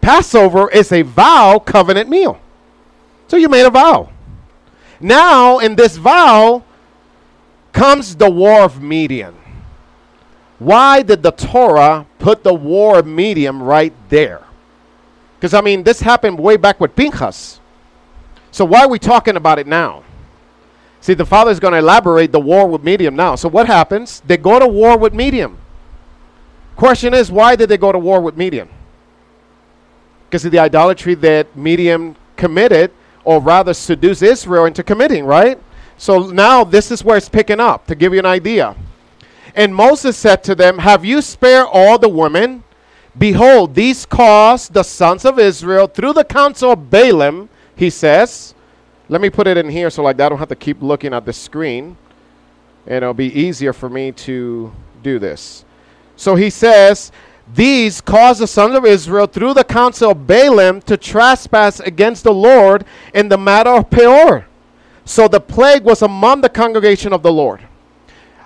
Passover 0.01 0.67
is 0.71 0.91
a 0.91 1.03
vow 1.03 1.59
covenant 1.59 2.09
meal. 2.09 2.39
So 3.27 3.37
you 3.37 3.49
made 3.49 3.67
a 3.67 3.69
vow. 3.69 4.09
Now, 4.99 5.59
in 5.59 5.75
this 5.75 5.97
vow 5.97 6.63
comes 7.71 8.15
the 8.15 8.29
war 8.29 8.61
of 8.61 8.81
Midian. 8.81 9.35
Why 10.59 11.03
did 11.03 11.21
the 11.21 11.31
Torah 11.31 12.07
put 12.17 12.43
the 12.43 12.53
war 12.53 12.99
of 12.99 13.05
Midian 13.05 13.61
right 13.61 13.93
there? 14.09 14.43
Because, 15.37 15.53
I 15.53 15.61
mean, 15.61 15.83
this 15.83 15.99
happened 16.01 16.39
way 16.39 16.57
back 16.57 16.79
with 16.79 16.95
Pinchas. 16.95 17.59
So 18.49 18.65
why 18.65 18.81
are 18.81 18.89
we 18.89 18.97
talking 18.97 19.35
about 19.35 19.59
it 19.59 19.67
now? 19.67 20.03
See, 20.99 21.13
the 21.13 21.25
father 21.25 21.51
is 21.51 21.59
going 21.59 21.73
to 21.73 21.77
elaborate 21.77 22.31
the 22.31 22.39
war 22.39 22.67
with 22.67 22.83
Midian 22.83 23.15
now. 23.15 23.35
So 23.35 23.47
what 23.47 23.67
happens? 23.67 24.21
They 24.25 24.37
go 24.37 24.57
to 24.57 24.67
war 24.67 24.97
with 24.97 25.13
Midian. 25.13 25.57
Question 26.75 27.13
is, 27.13 27.31
why 27.31 27.55
did 27.55 27.69
they 27.69 27.77
go 27.77 27.91
to 27.91 27.99
war 27.99 28.19
with 28.19 28.35
Midian? 28.35 28.67
Because 30.25 30.43
of 30.43 30.51
the 30.51 30.59
idolatry 30.59 31.13
that 31.15 31.55
Midian 31.55 32.15
committed, 32.35 32.91
or 33.27 33.41
rather 33.41 33.73
seduce 33.73 34.21
Israel 34.21 34.63
into 34.63 34.81
committing, 34.81 35.25
right? 35.25 35.59
So 35.97 36.31
now 36.31 36.63
this 36.63 36.91
is 36.91 37.03
where 37.03 37.17
it's 37.17 37.27
picking 37.27 37.59
up, 37.59 37.85
to 37.87 37.93
give 37.93 38.13
you 38.13 38.19
an 38.19 38.25
idea. 38.25 38.73
And 39.53 39.75
Moses 39.75 40.15
said 40.15 40.45
to 40.45 40.55
them, 40.55 40.77
Have 40.77 41.03
you 41.03 41.21
spared 41.21 41.67
all 41.69 41.99
the 41.99 42.07
women? 42.07 42.63
Behold, 43.17 43.75
these 43.75 44.05
caused 44.05 44.71
the 44.71 44.83
sons 44.83 45.25
of 45.25 45.39
Israel 45.39 45.87
through 45.87 46.13
the 46.13 46.23
counsel 46.23 46.71
of 46.71 46.89
Balaam, 46.89 47.49
he 47.75 47.89
says. 47.89 48.55
Let 49.09 49.19
me 49.19 49.29
put 49.29 49.45
it 49.45 49.57
in 49.57 49.69
here 49.69 49.89
so 49.89 50.03
like 50.03 50.15
that 50.17 50.27
I 50.27 50.29
don't 50.29 50.37
have 50.37 50.47
to 50.47 50.55
keep 50.55 50.81
looking 50.81 51.13
at 51.13 51.25
the 51.25 51.33
screen. 51.33 51.97
And 52.85 52.97
it'll 53.03 53.13
be 53.13 53.37
easier 53.37 53.73
for 53.73 53.89
me 53.89 54.13
to 54.13 54.71
do 55.03 55.19
this. 55.19 55.65
So 56.15 56.35
he 56.35 56.49
says, 56.49 57.11
These 57.53 58.01
caused 58.01 58.41
the 58.41 58.47
sons 58.47 58.75
of 58.75 58.85
Israel 58.85 59.25
through 59.25 59.53
the 59.53 59.63
counsel 59.63 60.11
of 60.11 60.27
Balaam 60.27 60.81
to 60.81 60.97
trespass 60.97 61.79
against 61.79 62.23
the 62.23 62.33
Lord 62.33 62.85
in 63.13 63.29
the 63.29 63.37
matter 63.37 63.69
of 63.69 63.89
Peor. 63.89 64.45
So 65.05 65.27
the 65.27 65.39
plague 65.39 65.83
was 65.83 66.01
among 66.01 66.41
the 66.41 66.49
congregation 66.49 67.13
of 67.13 67.23
the 67.23 67.31
Lord. 67.31 67.61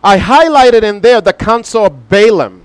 I 0.03 0.17
highlighted 0.17 0.84
in 0.84 1.01
there 1.01 1.22
the 1.22 1.34
counsel 1.34 1.86
of 1.86 2.10
Balaam 2.10 2.63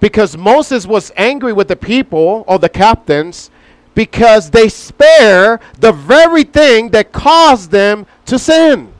because 0.00 0.36
Moses 0.36 0.86
was 0.86 1.12
angry 1.16 1.52
with 1.52 1.68
the 1.68 1.76
people 1.76 2.44
or 2.46 2.58
the 2.58 2.68
captains 2.68 3.50
because 3.94 4.50
they 4.50 4.68
spare 4.68 5.60
the 5.78 5.92
very 5.92 6.44
thing 6.44 6.90
that 6.90 7.12
caused 7.12 7.70
them 7.70 8.06
to 8.26 8.38
sin. 8.38 8.92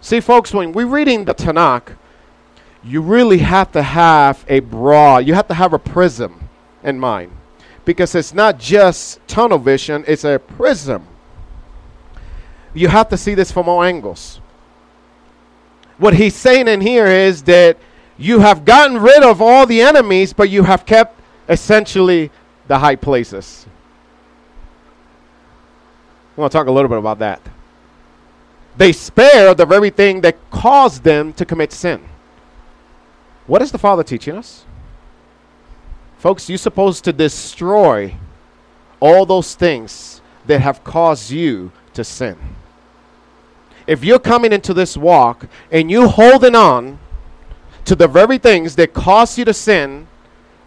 See, 0.00 0.20
folks, 0.20 0.52
when 0.52 0.72
we're 0.72 0.86
reading 0.86 1.24
the 1.24 1.34
Tanakh, 1.34 1.96
you 2.84 3.00
really 3.00 3.38
have 3.38 3.72
to 3.72 3.82
have 3.82 4.44
a 4.48 4.60
broad, 4.60 5.26
you 5.26 5.34
have 5.34 5.48
to 5.48 5.54
have 5.54 5.72
a 5.72 5.78
prism 5.78 6.48
in 6.82 6.98
mind. 6.98 7.32
Because 7.84 8.14
it's 8.14 8.32
not 8.32 8.58
just 8.58 9.20
tunnel 9.26 9.58
vision, 9.58 10.04
it's 10.06 10.24
a 10.24 10.38
prism. 10.38 11.06
You 12.74 12.88
have 12.88 13.08
to 13.10 13.16
see 13.16 13.34
this 13.34 13.52
from 13.52 13.68
all 13.68 13.82
angles. 13.82 14.40
What 15.98 16.14
he's 16.14 16.34
saying 16.34 16.68
in 16.68 16.80
here 16.80 17.06
is 17.06 17.42
that 17.44 17.76
you 18.18 18.40
have 18.40 18.64
gotten 18.64 18.98
rid 18.98 19.22
of 19.22 19.42
all 19.42 19.66
the 19.66 19.80
enemies, 19.80 20.32
but 20.32 20.48
you 20.48 20.62
have 20.62 20.86
kept 20.86 21.20
essentially 21.48 22.30
the 22.66 22.78
high 22.78 22.96
places. 22.96 23.66
I 26.36 26.40
want 26.40 26.52
to 26.52 26.58
talk 26.58 26.66
a 26.66 26.72
little 26.72 26.88
bit 26.88 26.98
about 26.98 27.18
that. 27.18 27.40
They 28.76 28.92
spare 28.92 29.54
the 29.54 29.66
very 29.66 29.90
thing 29.90 30.22
that 30.22 30.36
caused 30.50 31.04
them 31.04 31.32
to 31.34 31.44
commit 31.44 31.72
sin. 31.72 32.08
What 33.46 33.62
is 33.62 33.72
the 33.72 33.78
Father 33.78 34.02
teaching 34.02 34.36
us? 34.36 34.64
Folks, 36.18 36.48
you're 36.48 36.58
supposed 36.58 37.04
to 37.04 37.12
destroy 37.12 38.14
all 39.00 39.26
those 39.26 39.54
things 39.54 40.20
that 40.46 40.60
have 40.60 40.84
caused 40.84 41.30
you 41.30 41.72
to 41.94 42.04
sin. 42.04 42.36
If 43.86 44.04
you're 44.04 44.20
coming 44.20 44.52
into 44.52 44.72
this 44.72 44.96
walk 44.96 45.48
and 45.72 45.90
you 45.90 46.06
holding 46.06 46.54
on 46.54 47.00
to 47.84 47.96
the 47.96 48.06
very 48.06 48.38
things 48.38 48.76
that 48.76 48.94
cause 48.94 49.36
you 49.36 49.44
to 49.44 49.52
sin, 49.52 50.06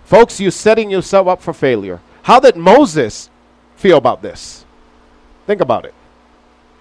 folks, 0.03 0.39
you're 0.39 0.51
setting 0.51 0.89
yourself 0.89 1.27
up 1.27 1.41
for 1.41 1.53
failure. 1.53 2.01
How 2.24 2.41
did 2.41 2.58
Moses 2.58 3.29
feel 3.77 3.98
about 3.98 4.22
this? 4.22 4.65
Think 5.48 5.62
about 5.62 5.86
it. 5.86 5.94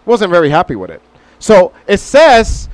Wasn't 0.04 0.30
very 0.30 0.50
happy 0.50 0.74
with 0.74 0.90
it. 0.90 1.02
So 1.38 1.72
it 1.86 1.98
says 1.98 2.68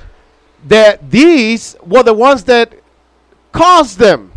that 0.67 1.11
these 1.11 1.75
were 1.85 2.03
the 2.03 2.13
ones 2.13 2.43
that 2.45 2.80
caused 3.51 3.99
them, 3.99 4.31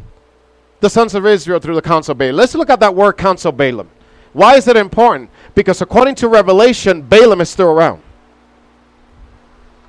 the 0.80 0.90
sons 0.90 1.14
of 1.14 1.26
Israel, 1.26 1.58
through 1.60 1.74
the 1.74 1.82
counsel 1.82 2.12
of 2.12 2.18
Balaam. 2.18 2.36
Let's 2.36 2.54
look 2.54 2.70
at 2.70 2.80
that 2.80 2.94
word 2.94 3.14
counsel 3.14 3.52
Balaam. 3.52 3.88
Why 4.32 4.56
is 4.56 4.66
it 4.68 4.76
important? 4.76 5.30
Because 5.54 5.80
according 5.80 6.16
to 6.16 6.28
Revelation, 6.28 7.02
Balaam 7.02 7.40
is 7.40 7.48
still 7.48 7.68
around. 7.68 8.02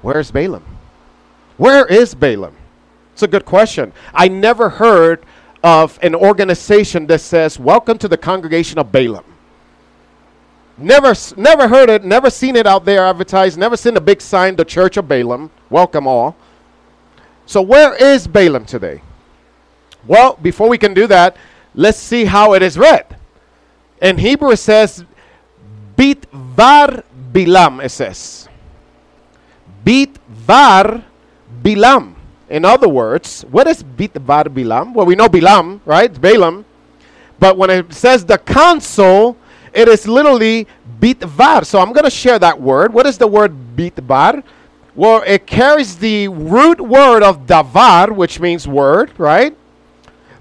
Where's 0.01 0.31
Balaam? 0.31 0.63
Where 1.57 1.85
is 1.85 2.13
Balaam? 2.13 2.55
It's 3.13 3.23
a 3.23 3.27
good 3.27 3.45
question. 3.45 3.91
I 4.13 4.27
never 4.27 4.69
heard 4.69 5.25
of 5.63 5.97
an 6.03 6.13
organization 6.13 7.07
that 7.07 7.21
says, 7.21 7.57
Welcome 7.57 7.97
to 7.97 8.07
the 8.07 8.17
congregation 8.17 8.77
of 8.77 8.91
Balaam. 8.91 9.25
Never, 10.77 11.15
never 11.37 11.67
heard 11.67 11.89
it, 11.89 12.03
never 12.03 12.29
seen 12.29 12.55
it 12.55 12.67
out 12.67 12.83
there 12.83 13.05
advertised, 13.05 13.57
never 13.57 13.77
seen 13.77 13.95
a 13.95 14.01
big 14.01 14.21
sign, 14.21 14.57
the 14.57 14.65
Church 14.65 14.97
of 14.97 15.07
Balaam. 15.07 15.49
Welcome 15.69 16.05
all. 16.05 16.35
So, 17.45 17.61
where 17.61 17.95
is 17.95 18.27
Balaam 18.27 18.65
today? 18.65 19.01
Well, 20.07 20.37
before 20.41 20.69
we 20.69 20.77
can 20.77 20.93
do 20.93 21.07
that, 21.07 21.35
let's 21.73 21.97
see 21.97 22.25
how 22.25 22.53
it 22.53 22.61
is 22.61 22.77
read. 22.77 23.05
In 24.01 24.17
Hebrew, 24.17 24.51
it 24.51 24.57
says, 24.57 25.05
Bit 25.95 26.25
var 26.31 27.03
Bilam, 27.31 27.83
it 27.83 27.89
says. 27.89 28.47
Bit 29.83 30.17
var 30.27 31.03
Bilam. 31.63 32.15
In 32.49 32.63
other 32.63 32.87
words, 32.87 33.43
what 33.49 33.67
is 33.67 33.81
Bitvar 33.81 34.45
Bilam? 34.45 34.93
Well, 34.93 35.05
we 35.05 35.15
know 35.15 35.27
Bilam, 35.27 35.79
right? 35.85 36.13
Balaam. 36.13 36.63
But 37.39 37.57
when 37.57 37.69
it 37.69 37.93
says 37.93 38.23
the 38.23 38.37
counsel, 38.37 39.35
it 39.73 39.87
is 39.87 40.07
literally 40.07 40.67
Bitvar. 40.99 41.65
So 41.65 41.79
I'm 41.79 41.91
going 41.91 42.05
to 42.05 42.11
share 42.11 42.37
that 42.39 42.61
word. 42.61 42.93
What 42.93 43.05
is 43.05 43.17
the 43.17 43.27
word 43.27 43.53
Bitvar? 43.75 44.43
Well, 44.93 45.23
it 45.25 45.45
carries 45.45 45.97
the 45.97 46.27
root 46.29 46.79
word 46.79 47.23
of 47.23 47.45
davar, 47.45 48.15
which 48.15 48.39
means 48.39 48.67
word, 48.67 49.11
right? 49.17 49.57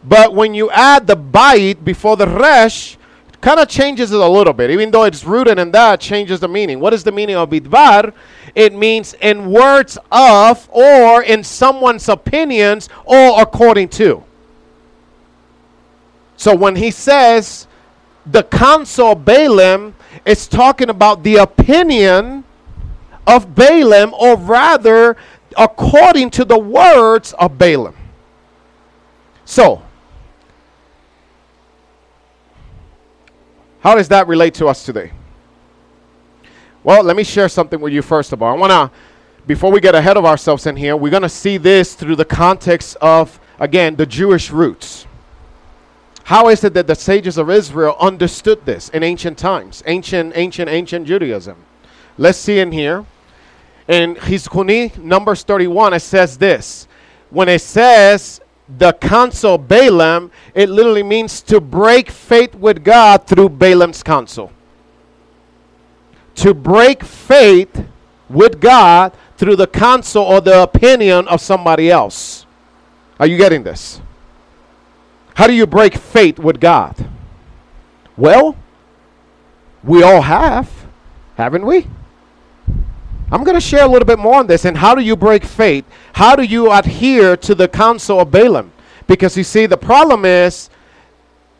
But 0.04 0.34
when 0.34 0.54
you 0.54 0.70
add 0.70 1.06
the 1.06 1.16
bait 1.16 1.84
before 1.84 2.16
the 2.16 2.26
resh, 2.26 2.98
kind 3.40 3.60
of 3.60 3.68
changes 3.68 4.10
it 4.10 4.18
a 4.18 4.28
little 4.28 4.52
bit. 4.52 4.70
Even 4.70 4.90
though 4.90 5.04
it's 5.04 5.24
rooted 5.24 5.58
in 5.58 5.70
that, 5.72 6.00
changes 6.00 6.40
the 6.40 6.48
meaning. 6.48 6.80
What 6.80 6.94
is 6.94 7.04
the 7.04 7.12
meaning 7.12 7.36
of 7.36 7.50
bidvar? 7.50 8.12
It 8.54 8.72
means 8.74 9.14
in 9.20 9.50
words 9.50 9.98
of, 10.10 10.68
or 10.72 11.22
in 11.22 11.44
someone's 11.44 12.08
opinions, 12.08 12.88
or 13.04 13.40
according 13.40 13.88
to. 13.90 14.24
So 16.36 16.54
when 16.54 16.76
he 16.76 16.90
says 16.90 17.66
the 18.26 18.42
counsel 18.42 19.14
Balaam, 19.14 19.94
it's 20.24 20.46
talking 20.46 20.88
about 20.88 21.22
the 21.22 21.36
opinion 21.36 22.44
of 23.26 23.54
Balaam, 23.54 24.14
or 24.14 24.36
rather, 24.36 25.16
according 25.56 26.30
to 26.30 26.44
the 26.44 26.58
words 26.58 27.32
of 27.34 27.58
Balaam. 27.58 27.94
So, 29.44 29.82
How 33.84 33.94
does 33.94 34.08
that 34.08 34.26
relate 34.28 34.54
to 34.54 34.66
us 34.66 34.82
today? 34.82 35.12
Well, 36.82 37.02
let 37.02 37.16
me 37.16 37.22
share 37.22 37.50
something 37.50 37.78
with 37.78 37.92
you 37.92 38.00
first 38.00 38.32
of 38.32 38.42
all. 38.42 38.54
I 38.54 38.58
want 38.58 38.70
to, 38.70 38.90
before 39.46 39.70
we 39.70 39.78
get 39.78 39.94
ahead 39.94 40.16
of 40.16 40.24
ourselves 40.24 40.64
in 40.64 40.74
here, 40.74 40.96
we're 40.96 41.10
going 41.10 41.22
to 41.22 41.28
see 41.28 41.58
this 41.58 41.94
through 41.94 42.16
the 42.16 42.24
context 42.24 42.96
of, 43.02 43.38
again, 43.58 43.94
the 43.94 44.06
Jewish 44.06 44.50
roots. 44.50 45.06
How 46.22 46.48
is 46.48 46.64
it 46.64 46.72
that 46.72 46.86
the 46.86 46.94
sages 46.94 47.36
of 47.36 47.50
Israel 47.50 47.94
understood 48.00 48.64
this 48.64 48.88
in 48.88 49.02
ancient 49.02 49.36
times, 49.36 49.82
ancient, 49.84 50.32
ancient, 50.34 50.70
ancient 50.70 51.06
Judaism? 51.06 51.62
Let's 52.16 52.38
see 52.38 52.60
in 52.60 52.72
here. 52.72 53.04
In 53.86 54.14
Hizkuni, 54.14 54.96
Numbers 54.96 55.42
31, 55.42 55.92
it 55.92 56.00
says 56.00 56.38
this. 56.38 56.88
When 57.28 57.50
it 57.50 57.60
says 57.60 58.40
the 58.68 58.92
counsel 58.94 59.58
Balaam, 59.58 60.30
it 60.54 60.68
literally 60.68 61.02
means 61.02 61.42
to 61.42 61.60
break 61.60 62.10
faith 62.10 62.54
with 62.54 62.82
God 62.82 63.26
through 63.26 63.50
Balaam's 63.50 64.02
counsel. 64.02 64.52
To 66.36 66.54
break 66.54 67.04
faith 67.04 67.86
with 68.28 68.60
God 68.60 69.12
through 69.36 69.56
the 69.56 69.66
counsel 69.66 70.22
or 70.22 70.40
the 70.40 70.62
opinion 70.62 71.28
of 71.28 71.40
somebody 71.40 71.90
else. 71.90 72.46
Are 73.20 73.26
you 73.26 73.36
getting 73.36 73.62
this? 73.62 74.00
How 75.34 75.46
do 75.46 75.52
you 75.52 75.66
break 75.66 75.94
faith 75.94 76.38
with 76.38 76.60
God? 76.60 77.08
Well, 78.16 78.56
we 79.82 80.02
all 80.02 80.22
have, 80.22 80.70
haven't 81.36 81.66
we? 81.66 81.86
I'm 83.34 83.42
going 83.42 83.56
to 83.56 83.60
share 83.60 83.84
a 83.84 83.88
little 83.88 84.06
bit 84.06 84.20
more 84.20 84.36
on 84.36 84.46
this. 84.46 84.64
And 84.64 84.76
how 84.76 84.94
do 84.94 85.02
you 85.02 85.16
break 85.16 85.44
faith? 85.44 85.84
How 86.12 86.36
do 86.36 86.44
you 86.44 86.70
adhere 86.70 87.36
to 87.38 87.56
the 87.56 87.66
counsel 87.66 88.20
of 88.20 88.30
Balaam? 88.30 88.70
Because 89.08 89.36
you 89.36 89.42
see, 89.42 89.66
the 89.66 89.76
problem 89.76 90.24
is 90.24 90.70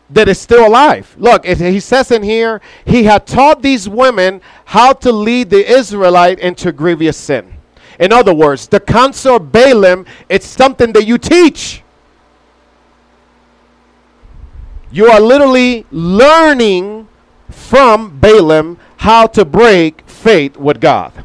that 0.09 0.29
it's 0.29 0.39
still 0.39 0.69
alive. 0.69 1.13
Look, 1.19 1.45
it, 1.45 1.59
he 1.59 1.81
says 1.81 2.13
in 2.13 2.23
here, 2.23 2.61
he 2.87 3.03
had 3.03 3.27
taught 3.27 3.61
these 3.61 3.89
women 3.89 4.41
how 4.67 4.93
to 4.93 5.11
lead 5.11 5.51
the 5.51 5.69
Israelite 5.69 6.39
into 6.39 6.71
grievous 6.71 7.17
sin. 7.17 7.55
In 7.99 8.13
other 8.13 8.33
words, 8.33 8.69
the 8.69 8.79
counsel 8.79 9.37
of 9.37 9.51
Balaam, 9.51 10.07
it's 10.29 10.47
something 10.47 10.93
that 10.93 11.07
you 11.07 11.19
teach. 11.19 11.83
You 14.93 15.09
are 15.09 15.21
literally 15.21 15.87
learning 15.91 17.09
from 17.51 18.21
Balaam 18.21 18.79
how 18.99 19.27
to 19.27 19.45
break 19.45 20.09
faith 20.09 20.57
with 20.57 20.81
God. 20.81 21.25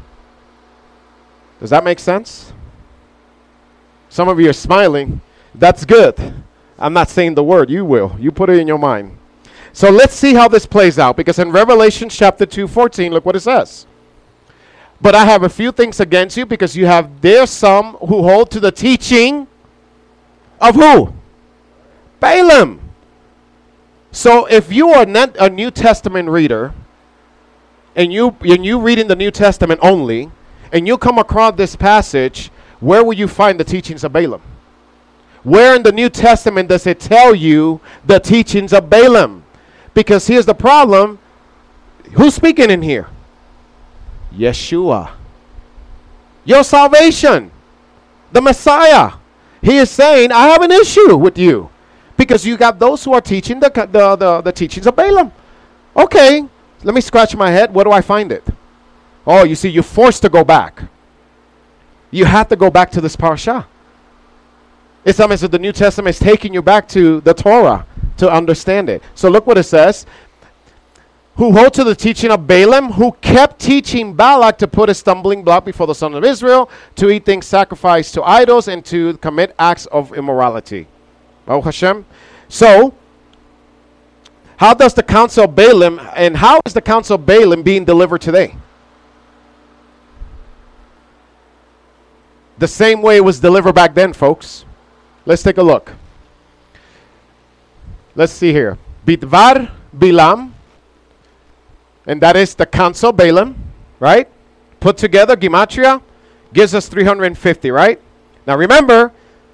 Does 1.60 1.70
that 1.70 1.84
make 1.84 1.98
sense? 1.98 2.52
Some 4.08 4.28
of 4.28 4.40
you 4.40 4.48
are 4.50 4.54
smiling. 4.54 5.20
That's 5.54 5.84
good. 5.84 6.34
I'm 6.78 6.92
not 6.92 7.10
saying 7.10 7.34
the 7.34 7.44
word, 7.44 7.70
you 7.70 7.84
will. 7.84 8.16
You 8.18 8.32
put 8.32 8.50
it 8.50 8.58
in 8.58 8.66
your 8.66 8.78
mind. 8.78 9.16
So 9.72 9.90
let's 9.90 10.14
see 10.14 10.34
how 10.34 10.48
this 10.48 10.66
plays 10.66 10.98
out 10.98 11.16
because 11.16 11.38
in 11.38 11.52
Revelation 11.52 12.08
chapter 12.08 12.46
2, 12.46 12.66
14, 12.66 13.12
look 13.12 13.24
what 13.24 13.36
it 13.36 13.40
says. 13.40 13.86
But 15.00 15.14
I 15.14 15.24
have 15.26 15.44
a 15.44 15.48
few 15.48 15.70
things 15.70 16.00
against 16.00 16.36
you 16.36 16.44
because 16.44 16.76
you 16.76 16.86
have 16.86 17.20
there 17.20 17.46
some 17.46 17.94
who 17.94 18.22
hold 18.22 18.50
to 18.50 18.60
the 18.60 18.72
teaching 18.72 19.46
of 20.60 20.74
who? 20.74 21.14
Balaam 22.18 22.90
so 24.12 24.46
if 24.46 24.72
you 24.72 24.90
are 24.90 25.06
not 25.06 25.36
a 25.38 25.48
New 25.48 25.70
Testament 25.70 26.28
reader, 26.28 26.74
and 27.94 28.12
you 28.12 28.36
and 28.42 28.64
you 28.64 28.80
read 28.80 28.98
in 28.98 29.08
the 29.08 29.16
New 29.16 29.30
Testament 29.30 29.80
only, 29.82 30.30
and 30.72 30.86
you 30.86 30.96
come 30.98 31.18
across 31.18 31.56
this 31.56 31.76
passage, 31.76 32.50
where 32.80 33.04
will 33.04 33.14
you 33.14 33.28
find 33.28 33.58
the 33.58 33.64
teachings 33.64 34.04
of 34.04 34.12
Balaam? 34.12 34.42
Where 35.42 35.74
in 35.74 35.82
the 35.82 35.92
New 35.92 36.08
Testament 36.08 36.68
does 36.68 36.86
it 36.86 37.00
tell 37.00 37.34
you 37.34 37.80
the 38.06 38.20
teachings 38.20 38.72
of 38.72 38.90
Balaam? 38.90 39.44
Because 39.94 40.26
here's 40.26 40.46
the 40.46 40.54
problem. 40.54 41.18
Who's 42.12 42.34
speaking 42.34 42.70
in 42.70 42.82
here? 42.82 43.08
Yeshua. 44.32 45.12
Your 46.44 46.62
salvation. 46.62 47.50
The 48.32 48.40
Messiah. 48.40 49.12
He 49.62 49.76
is 49.76 49.90
saying, 49.90 50.32
I 50.32 50.48
have 50.48 50.62
an 50.62 50.72
issue 50.72 51.16
with 51.16 51.36
you. 51.36 51.70
Because 52.16 52.44
you 52.44 52.56
got 52.56 52.78
those 52.78 53.02
who 53.04 53.14
are 53.14 53.20
teaching 53.20 53.60
the, 53.60 53.70
the, 53.70 54.16
the, 54.16 54.40
the 54.42 54.52
teachings 54.52 54.86
of 54.86 54.94
Balaam. 54.94 55.32
Okay, 55.96 56.44
let 56.82 56.94
me 56.94 57.00
scratch 57.00 57.34
my 57.34 57.50
head. 57.50 57.72
Where 57.74 57.84
do 57.84 57.92
I 57.92 58.00
find 58.00 58.30
it? 58.30 58.44
Oh, 59.26 59.44
you 59.44 59.54
see, 59.54 59.68
you're 59.68 59.82
forced 59.82 60.22
to 60.22 60.28
go 60.28 60.44
back. 60.44 60.82
You 62.10 62.24
have 62.24 62.48
to 62.48 62.56
go 62.56 62.70
back 62.70 62.90
to 62.92 63.00
this 63.00 63.16
parasha. 63.16 63.66
It's 65.04 65.20
almost 65.20 65.42
as 65.42 65.50
the 65.50 65.58
New 65.58 65.72
Testament 65.72 66.16
is 66.16 66.18
taking 66.18 66.52
you 66.52 66.62
back 66.62 66.88
to 66.88 67.20
the 67.20 67.32
Torah 67.32 67.86
to 68.18 68.30
understand 68.30 68.88
it. 68.88 69.02
So 69.14 69.28
look 69.28 69.46
what 69.46 69.56
it 69.58 69.64
says. 69.64 70.06
Who 71.36 71.52
hold 71.52 71.72
to 71.74 71.84
the 71.84 71.94
teaching 71.94 72.30
of 72.30 72.46
Balaam, 72.46 72.92
who 72.92 73.12
kept 73.12 73.60
teaching 73.60 74.12
Balak 74.12 74.58
to 74.58 74.68
put 74.68 74.90
a 74.90 74.94
stumbling 74.94 75.42
block 75.42 75.64
before 75.64 75.86
the 75.86 75.94
son 75.94 76.14
of 76.14 76.22
Israel, 76.22 76.68
to 76.96 77.08
eat 77.08 77.24
things 77.24 77.46
sacrificed 77.46 78.12
to 78.14 78.22
idols, 78.22 78.68
and 78.68 78.84
to 78.86 79.16
commit 79.18 79.54
acts 79.58 79.86
of 79.86 80.12
immorality. 80.12 80.86
Baruch 81.46 81.64
Hashem. 81.64 82.04
So, 82.48 82.94
how 84.58 84.74
does 84.74 84.92
the 84.92 85.02
counsel 85.02 85.44
of 85.44 85.56
Balaam 85.56 85.98
and 86.14 86.36
how 86.36 86.60
is 86.66 86.74
the 86.74 86.82
counsel 86.82 87.14
of 87.14 87.24
Balaam 87.24 87.62
being 87.62 87.86
delivered 87.86 88.20
today? 88.20 88.54
The 92.60 92.68
same 92.68 93.00
way 93.00 93.16
it 93.16 93.24
was 93.24 93.40
delivered 93.40 93.72
back 93.72 93.94
then, 93.94 94.12
folks. 94.12 94.66
Let's 95.24 95.42
take 95.42 95.56
a 95.56 95.62
look. 95.62 95.92
Let's 98.14 98.34
see 98.34 98.52
here. 98.52 98.76
Bitvar 99.06 99.70
Bilam, 99.96 100.52
and 102.06 102.20
that 102.20 102.36
is 102.36 102.54
the 102.54 102.66
council 102.66 103.12
Balaam, 103.12 103.56
right? 103.98 104.28
Put 104.78 104.98
together, 104.98 105.36
Gematria, 105.36 106.02
gives 106.52 106.74
us 106.74 106.86
350, 106.86 107.70
right? 107.70 107.98
Now 108.46 108.58
remember, 108.58 109.10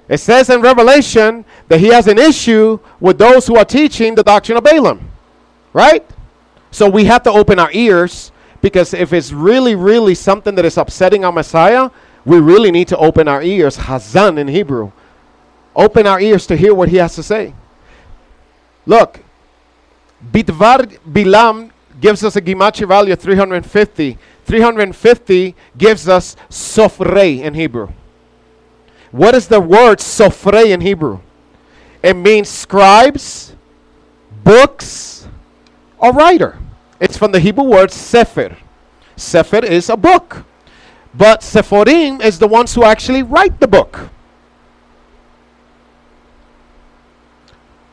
it 0.08 0.18
says 0.18 0.50
in 0.50 0.60
Revelation 0.60 1.44
that 1.68 1.78
he 1.78 1.88
has 1.88 2.08
an 2.08 2.18
issue 2.18 2.80
with 2.98 3.18
those 3.18 3.46
who 3.46 3.56
are 3.56 3.64
teaching 3.64 4.16
the 4.16 4.24
doctrine 4.24 4.58
of 4.58 4.64
Balaam. 4.64 5.08
Right? 5.72 6.04
So 6.72 6.90
we 6.90 7.04
have 7.04 7.22
to 7.22 7.30
open 7.30 7.60
our 7.60 7.70
ears 7.70 8.32
because 8.60 8.94
if 8.94 9.12
it's 9.12 9.30
really, 9.30 9.76
really 9.76 10.16
something 10.16 10.56
that 10.56 10.64
is 10.64 10.76
upsetting 10.76 11.24
our 11.24 11.30
Messiah, 11.30 11.90
we 12.26 12.40
really 12.40 12.70
need 12.70 12.88
to 12.88 12.96
open 12.98 13.28
our 13.28 13.42
ears. 13.42 13.78
Hazan 13.78 14.36
in 14.36 14.48
Hebrew. 14.48 14.92
Open 15.74 16.06
our 16.06 16.20
ears 16.20 16.46
to 16.48 16.56
hear 16.56 16.74
what 16.74 16.88
he 16.88 16.96
has 16.96 17.14
to 17.14 17.22
say. 17.22 17.54
Look, 18.84 19.20
Bitvar 20.32 20.98
Bilam 21.10 21.70
gives 22.00 22.24
us 22.24 22.36
a 22.36 22.42
Gematria 22.42 22.88
value 22.88 23.12
of 23.12 23.20
350. 23.20 24.18
350 24.44 25.54
gives 25.78 26.08
us 26.08 26.36
Sofrei 26.50 27.42
in 27.42 27.54
Hebrew. 27.54 27.88
What 29.12 29.34
is 29.34 29.48
the 29.48 29.60
word 29.60 29.98
sofre 29.98 30.66
in 30.66 30.80
Hebrew? 30.80 31.20
It 32.02 32.14
means 32.14 32.48
scribes, 32.48 33.54
books, 34.44 35.26
or 35.98 36.12
writer. 36.12 36.58
It's 37.00 37.16
from 37.16 37.32
the 37.32 37.40
Hebrew 37.40 37.64
word 37.64 37.90
sefer. 37.90 38.56
Sefer 39.16 39.64
is 39.64 39.88
a 39.88 39.96
book. 39.96 40.44
But 41.16 41.40
Sephorim 41.40 42.22
is 42.22 42.38
the 42.38 42.48
ones 42.48 42.74
who 42.74 42.84
actually 42.84 43.22
write 43.22 43.58
the 43.60 43.68
book. 43.68 44.10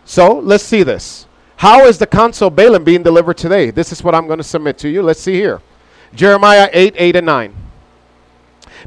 So 0.06 0.40
let's 0.40 0.64
see 0.64 0.84
this. 0.84 1.28
How 1.58 1.86
is 1.86 1.98
the 1.98 2.08
counsel 2.08 2.50
Balaam 2.50 2.84
being 2.84 3.04
delivered 3.04 3.38
today? 3.38 3.72
This 3.72 3.92
is 3.92 4.04
what 4.04 4.14
I'm 4.14 4.28
going 4.28 4.38
to 4.38 4.44
submit 4.44 4.78
to 4.80 4.90
you. 4.90 5.02
Let's 5.02 5.22
see 5.22 5.36
here. 5.36 5.62
Jeremiah 6.14 6.70
8, 6.74 6.96
8, 6.98 7.16
and 7.16 7.26
9 7.26 7.56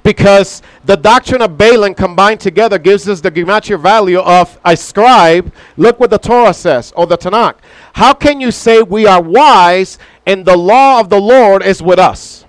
because 0.03 0.63
the 0.85 0.97
doctrine 0.97 1.43
of 1.43 1.57
Balaam 1.57 1.95
combined 1.95 2.41
together 2.41 2.79
gives 2.79 3.09
us 3.09 3.21
the 3.21 3.31
gematria 3.31 3.81
value 3.81 4.21
of 4.21 4.59
a 4.65 4.77
scribe. 4.77 5.53
Look 5.77 5.99
what 5.99 6.11
the 6.11 6.19
Torah 6.19 6.55
says, 6.55 6.93
or 6.97 7.07
the 7.07 7.19
Tanakh. 7.19 7.57
How 7.95 8.13
can 8.13 8.41
you 8.41 8.51
say 8.51 8.83
we 8.83 9.07
are 9.07 9.23
wise 9.23 9.99
and 10.27 10.45
the 10.45 10.57
law 10.57 11.01
of 11.01 11.09
the 11.09 11.21
Lord 11.21 11.63
is 11.63 11.83
with 11.83 11.99
us? 11.99 12.46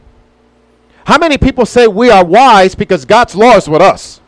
How 1.08 1.17
many 1.17 1.38
people 1.38 1.65
say 1.65 1.88
we 1.88 2.10
are 2.10 2.26
wise 2.26 2.76
because 2.76 3.06
God's 3.06 3.34
law 3.34 3.56
is 3.56 3.70
with 3.70 3.82
us? 3.82 4.20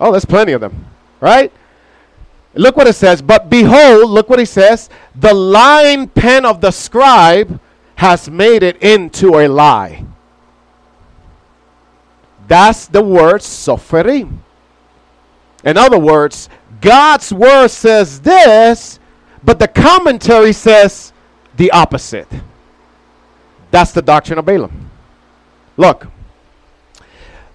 Oh, 0.00 0.10
there's 0.10 0.24
plenty 0.24 0.52
of 0.52 0.62
them, 0.62 0.86
right? 1.20 1.52
Look 2.54 2.74
what 2.74 2.86
it 2.86 2.94
says. 2.94 3.20
But 3.20 3.50
behold, 3.50 4.08
look 4.08 4.30
what 4.30 4.38
he 4.38 4.46
says. 4.46 4.88
The 5.14 5.34
lying 5.34 6.08
pen 6.08 6.46
of 6.46 6.62
the 6.62 6.70
scribe 6.70 7.60
has 7.96 8.30
made 8.30 8.62
it 8.62 8.82
into 8.82 9.38
a 9.38 9.46
lie. 9.46 10.06
That's 12.46 12.86
the 12.86 13.02
word 13.02 13.42
soferim. 13.42 14.38
In 15.64 15.76
other 15.76 15.98
words, 15.98 16.48
God's 16.80 17.30
word 17.30 17.68
says 17.68 18.22
this, 18.22 18.98
but 19.44 19.58
the 19.58 19.68
commentary 19.68 20.54
says 20.54 21.12
the 21.58 21.72
opposite. 21.72 22.28
That's 23.70 23.92
the 23.92 24.02
doctrine 24.02 24.38
of 24.38 24.46
Balaam. 24.46 24.90
Look, 25.76 26.08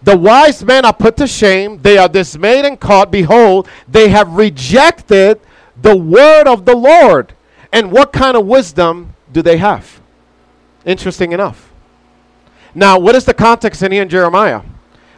the 0.03 0.17
wise 0.17 0.63
men 0.63 0.85
are 0.85 0.93
put 0.93 1.17
to 1.17 1.27
shame. 1.27 1.81
They 1.81 1.97
are 1.97 2.09
dismayed 2.09 2.65
and 2.65 2.79
caught. 2.79 3.11
Behold, 3.11 3.69
they 3.87 4.09
have 4.09 4.33
rejected 4.33 5.39
the 5.81 5.95
word 5.95 6.47
of 6.47 6.65
the 6.65 6.75
Lord. 6.75 7.33
And 7.71 7.91
what 7.91 8.11
kind 8.11 8.35
of 8.37 8.45
wisdom 8.45 9.15
do 9.31 9.41
they 9.41 9.57
have? 9.57 10.01
Interesting 10.85 11.31
enough. 11.31 11.71
Now, 12.75 12.99
what 12.99 13.15
is 13.15 13.25
the 13.25 13.33
context 13.33 13.81
in 13.81 13.91
here 13.91 14.01
in 14.01 14.09
Jeremiah? 14.09 14.61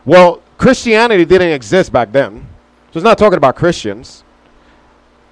Well, 0.05 0.41
Christianity 0.57 1.25
didn't 1.25 1.49
exist 1.49 1.91
back 1.91 2.11
then. 2.11 2.47
So 2.91 2.99
it's 2.99 3.03
not 3.03 3.17
talking 3.17 3.37
about 3.37 3.55
Christians. 3.55 4.23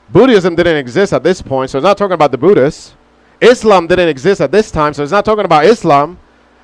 Buddhism 0.09 0.55
didn't 0.55 0.77
exist 0.77 1.13
at 1.13 1.23
this 1.23 1.41
point, 1.41 1.69
so 1.69 1.77
it's 1.77 1.83
not 1.83 1.97
talking 1.97 2.13
about 2.13 2.31
the 2.31 2.37
Buddhists. 2.37 2.95
Islam 3.43 3.87
didn't 3.87 4.09
exist 4.09 4.41
at 4.41 4.51
this 4.51 4.71
time, 4.71 4.93
so 4.93 5.03
it's 5.03 5.11
not 5.11 5.25
talking 5.25 5.45
about 5.45 5.65
Islam. 5.65 6.17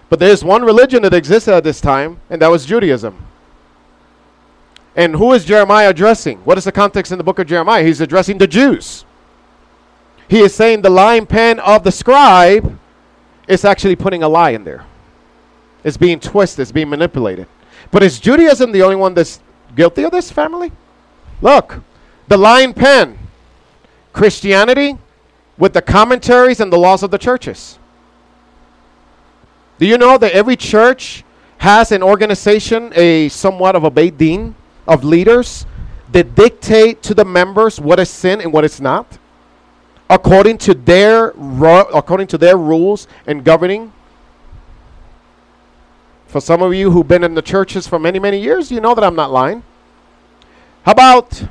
But 0.09 0.19
there's 0.19 0.43
one 0.43 0.63
religion 0.63 1.03
that 1.03 1.13
existed 1.13 1.53
at 1.53 1.63
this 1.63 1.79
time, 1.79 2.19
and 2.29 2.41
that 2.41 2.47
was 2.47 2.65
Judaism. 2.65 3.25
And 4.95 5.15
who 5.15 5.33
is 5.33 5.45
Jeremiah 5.45 5.89
addressing? 5.89 6.39
What 6.39 6.57
is 6.57 6.63
the 6.63 6.71
context 6.71 7.11
in 7.11 7.17
the 7.17 7.23
book 7.23 7.37
of 7.37 7.47
Jeremiah? 7.47 7.83
He's 7.83 8.01
addressing 8.01 8.39
the 8.39 8.47
Jews. 8.47 9.05
He 10.27 10.39
is 10.39 10.53
saying 10.53 10.81
the 10.81 10.89
lying 10.89 11.25
pen 11.25 11.59
of 11.59 11.83
the 11.83 11.91
scribe 11.91 12.77
is 13.47 13.65
actually 13.65 13.95
putting 13.95 14.23
a 14.23 14.29
lie 14.29 14.51
in 14.51 14.63
there. 14.63 14.85
It's 15.83 15.97
being 15.97 16.19
twisted, 16.19 16.63
it's 16.63 16.71
being 16.71 16.89
manipulated. 16.89 17.47
But 17.91 18.03
is 18.03 18.19
Judaism 18.19 18.71
the 18.71 18.83
only 18.83 18.95
one 18.95 19.13
that's 19.13 19.39
guilty 19.75 20.03
of 20.03 20.11
this, 20.11 20.31
family? 20.31 20.71
Look, 21.41 21.81
the 22.27 22.37
lying 22.37 22.73
pen. 22.73 23.17
Christianity 24.11 24.97
with 25.59 25.73
the 25.73 25.81
commentaries 25.81 26.59
and 26.59 26.73
the 26.73 26.77
laws 26.77 27.03
of 27.03 27.11
the 27.11 27.17
churches. 27.17 27.77
Do 29.77 29.85
you 29.85 29.97
know 29.97 30.17
that 30.17 30.31
every 30.31 30.55
church 30.55 31.23
has 31.59 31.91
an 31.91 32.01
organization, 32.01 32.91
a 32.95 33.29
somewhat 33.29 33.75
of 33.75 33.83
a 33.83 33.91
Beit 33.91 34.53
of 34.87 35.03
leaders 35.03 35.65
that 36.11 36.33
dictate 36.33 37.03
to 37.03 37.13
the 37.13 37.25
members 37.25 37.79
what 37.79 37.99
is 37.99 38.09
sin 38.09 38.41
and 38.41 38.51
what 38.51 38.63
is 38.63 38.81
not, 38.81 39.19
according 40.09 40.57
to 40.57 40.73
their 40.73 41.29
according 41.93 42.27
to 42.27 42.37
their 42.37 42.57
rules 42.57 43.07
and 43.27 43.43
governing. 43.43 43.93
For 46.27 46.41
some 46.41 46.61
of 46.61 46.73
you 46.73 46.91
who've 46.91 47.07
been 47.07 47.23
in 47.23 47.35
the 47.35 47.41
churches 47.41 47.87
for 47.87 47.99
many 47.99 48.19
many 48.19 48.39
years, 48.39 48.71
you 48.71 48.81
know 48.81 48.95
that 48.95 49.03
I'm 49.03 49.15
not 49.15 49.31
lying. 49.31 49.63
How 50.83 50.93
about 50.93 51.43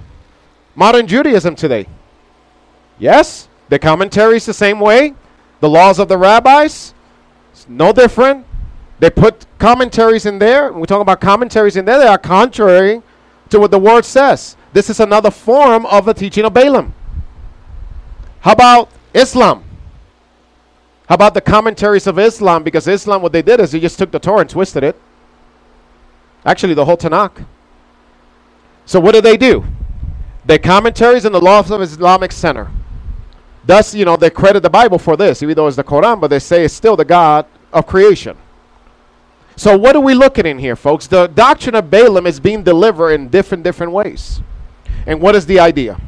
modern 0.74 1.06
Judaism 1.06 1.54
today? 1.54 1.86
Yes, 2.98 3.47
the 3.68 3.78
commentaries 3.78 4.46
the 4.46 4.54
same 4.54 4.80
way, 4.80 5.14
the 5.60 5.68
laws 5.68 5.98
of 5.98 6.08
the 6.08 6.16
rabbis, 6.16 6.94
no 7.68 7.92
different. 7.92 8.46
They 8.98 9.10
put 9.10 9.46
commentaries 9.58 10.26
in 10.26 10.38
there. 10.38 10.72
we 10.72 10.86
talk 10.86 11.00
about 11.00 11.20
commentaries 11.20 11.76
in 11.76 11.84
there, 11.84 11.98
they 11.98 12.06
are 12.06 12.18
contrary 12.18 13.02
to 13.50 13.60
what 13.60 13.70
the 13.70 13.78
word 13.78 14.04
says. 14.04 14.56
This 14.72 14.90
is 14.90 15.00
another 15.00 15.30
form 15.30 15.86
of 15.86 16.04
the 16.04 16.14
teaching 16.14 16.44
of 16.44 16.54
Balaam. 16.54 16.94
How 18.40 18.52
about 18.52 18.90
Islam? 19.14 19.64
How 21.08 21.14
about 21.14 21.34
the 21.34 21.40
commentaries 21.40 22.06
of 22.06 22.18
Islam? 22.18 22.62
Because 22.62 22.86
Islam, 22.86 23.22
what 23.22 23.32
they 23.32 23.42
did 23.42 23.60
is 23.60 23.72
they 23.72 23.80
just 23.80 23.98
took 23.98 24.10
the 24.10 24.18
Torah 24.18 24.40
and 24.40 24.50
twisted 24.50 24.84
it. 24.84 25.00
Actually, 26.44 26.74
the 26.74 26.84
whole 26.84 26.96
Tanakh. 26.96 27.44
So 28.84 29.00
what 29.00 29.14
do 29.14 29.20
they 29.20 29.36
do? 29.36 29.64
They 30.44 30.58
commentaries 30.58 31.24
in 31.24 31.32
the 31.32 31.40
laws 31.40 31.70
of 31.70 31.80
Islamic 31.80 32.32
Center. 32.32 32.70
Thus, 33.64 33.94
you 33.94 34.04
know, 34.04 34.16
they 34.16 34.30
credit 34.30 34.62
the 34.62 34.70
Bible 34.70 34.98
for 34.98 35.16
this, 35.16 35.42
even 35.42 35.54
though 35.54 35.66
it's 35.66 35.76
the 35.76 35.84
Quran, 35.84 36.20
but 36.20 36.28
they 36.28 36.38
say 36.38 36.64
it's 36.64 36.74
still 36.74 36.96
the 36.96 37.04
God 37.04 37.46
of 37.72 37.86
creation. 37.86 38.36
So 39.56 39.76
what 39.76 39.96
are 39.96 40.00
we 40.00 40.14
looking 40.14 40.46
in 40.46 40.58
here, 40.58 40.76
folks? 40.76 41.06
The 41.06 41.26
doctrine 41.26 41.74
of 41.74 41.90
Balaam 41.90 42.26
is 42.26 42.38
being 42.38 42.62
delivered 42.62 43.10
in 43.10 43.28
different 43.28 43.64
different 43.64 43.92
ways. 43.92 44.40
And 45.06 45.20
what 45.20 45.34
is 45.34 45.46
the 45.46 45.58
idea? 45.58 46.00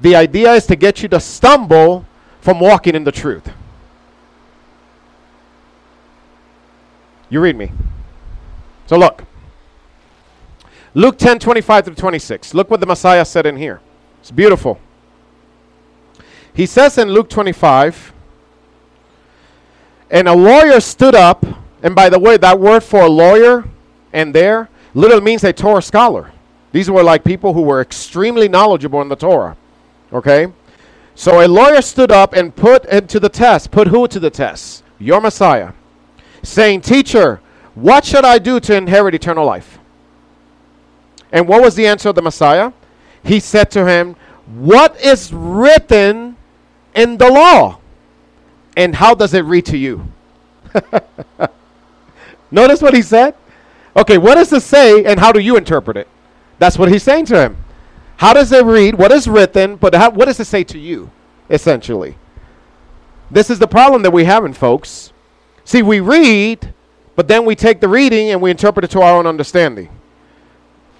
The 0.00 0.14
idea 0.16 0.52
is 0.52 0.66
to 0.66 0.76
get 0.76 1.02
you 1.02 1.08
to 1.08 1.20
stumble 1.20 2.04
from 2.40 2.60
walking 2.60 2.94
in 2.94 3.04
the 3.04 3.12
truth. 3.12 3.50
You 7.30 7.40
read 7.40 7.56
me. 7.56 7.70
So 8.86 8.98
look. 8.98 9.24
Luke 10.94 11.16
10, 11.16 11.38
25 11.38 11.84
through 11.84 11.94
26. 11.94 12.52
Look 12.52 12.70
what 12.70 12.80
the 12.80 12.86
Messiah 12.86 13.24
said 13.24 13.46
in 13.46 13.56
here. 13.56 13.80
It's 14.20 14.30
beautiful. 14.30 14.80
He 16.60 16.66
says 16.66 16.98
in 16.98 17.08
Luke 17.08 17.30
25, 17.30 18.12
and 20.10 20.28
a 20.28 20.34
lawyer 20.34 20.78
stood 20.80 21.14
up, 21.14 21.46
and 21.82 21.94
by 21.94 22.10
the 22.10 22.18
way, 22.18 22.36
that 22.36 22.60
word 22.60 22.82
for 22.82 23.00
a 23.00 23.08
lawyer 23.08 23.64
and 24.12 24.34
there 24.34 24.68
literally 24.92 25.24
means 25.24 25.42
a 25.42 25.54
Torah 25.54 25.80
scholar. 25.80 26.32
These 26.72 26.90
were 26.90 27.02
like 27.02 27.24
people 27.24 27.54
who 27.54 27.62
were 27.62 27.80
extremely 27.80 28.46
knowledgeable 28.46 29.00
in 29.00 29.08
the 29.08 29.16
Torah. 29.16 29.56
Okay? 30.12 30.52
So 31.14 31.40
a 31.40 31.48
lawyer 31.48 31.80
stood 31.80 32.12
up 32.12 32.34
and 32.34 32.54
put 32.54 32.84
into 32.84 33.18
the 33.18 33.30
test, 33.30 33.70
put 33.70 33.88
who 33.88 34.06
to 34.08 34.20
the 34.20 34.28
test? 34.28 34.84
Your 34.98 35.22
Messiah. 35.22 35.72
Saying, 36.42 36.82
Teacher, 36.82 37.40
what 37.74 38.04
should 38.04 38.26
I 38.26 38.38
do 38.38 38.60
to 38.60 38.76
inherit 38.76 39.14
eternal 39.14 39.46
life? 39.46 39.78
And 41.32 41.48
what 41.48 41.62
was 41.62 41.74
the 41.74 41.86
answer 41.86 42.10
of 42.10 42.16
the 42.16 42.22
Messiah? 42.22 42.74
He 43.24 43.40
said 43.40 43.70
to 43.70 43.86
him, 43.86 44.14
What 44.44 45.00
is 45.00 45.32
written 45.32 46.36
in 46.94 47.16
the 47.16 47.30
law. 47.30 47.78
And 48.76 48.94
how 48.94 49.14
does 49.14 49.34
it 49.34 49.40
read 49.40 49.66
to 49.66 49.76
you? 49.76 50.10
Notice 52.50 52.82
what 52.82 52.94
he 52.94 53.02
said? 53.02 53.34
Okay, 53.96 54.18
what 54.18 54.36
does 54.36 54.52
it 54.52 54.62
say 54.62 55.04
and 55.04 55.18
how 55.18 55.32
do 55.32 55.40
you 55.40 55.56
interpret 55.56 55.96
it? 55.96 56.08
That's 56.58 56.78
what 56.78 56.90
he's 56.90 57.02
saying 57.02 57.26
to 57.26 57.40
him. 57.40 57.56
How 58.16 58.32
does 58.32 58.52
it 58.52 58.64
read? 58.64 58.94
What 58.96 59.12
is 59.12 59.26
written? 59.26 59.76
But 59.76 59.94
how, 59.94 60.10
what 60.10 60.26
does 60.26 60.38
it 60.40 60.46
say 60.46 60.62
to 60.64 60.78
you, 60.78 61.10
essentially? 61.48 62.16
This 63.30 63.50
is 63.50 63.58
the 63.58 63.68
problem 63.68 64.02
that 64.02 64.10
we 64.10 64.24
have 64.24 64.44
in 64.44 64.52
folks. 64.52 65.12
See, 65.64 65.82
we 65.82 66.00
read, 66.00 66.74
but 67.16 67.28
then 67.28 67.44
we 67.44 67.54
take 67.54 67.80
the 67.80 67.88
reading 67.88 68.30
and 68.30 68.42
we 68.42 68.50
interpret 68.50 68.84
it 68.84 68.90
to 68.92 69.00
our 69.00 69.16
own 69.16 69.26
understanding. 69.26 69.88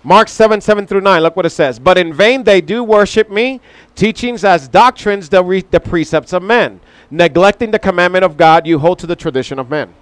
Mark 0.02 0.28
7, 0.28 0.60
7 0.60 0.86
through 0.86 1.02
9, 1.02 1.22
look 1.22 1.36
what 1.36 1.46
it 1.46 1.50
says. 1.50 1.78
But 1.78 1.98
in 1.98 2.12
vain 2.12 2.42
they 2.42 2.60
do 2.60 2.82
worship 2.82 3.30
me, 3.30 3.60
teachings 3.94 4.44
as 4.44 4.66
doctrines 4.66 5.28
the, 5.28 5.64
the 5.70 5.80
precepts 5.80 6.32
of 6.32 6.42
men. 6.42 6.80
Neglecting 7.10 7.70
the 7.70 7.78
commandment 7.78 8.24
of 8.24 8.36
God, 8.36 8.66
you 8.66 8.78
hold 8.78 8.98
to 9.00 9.06
the 9.06 9.16
tradition 9.16 9.58
of 9.58 9.68
men. 9.68 9.92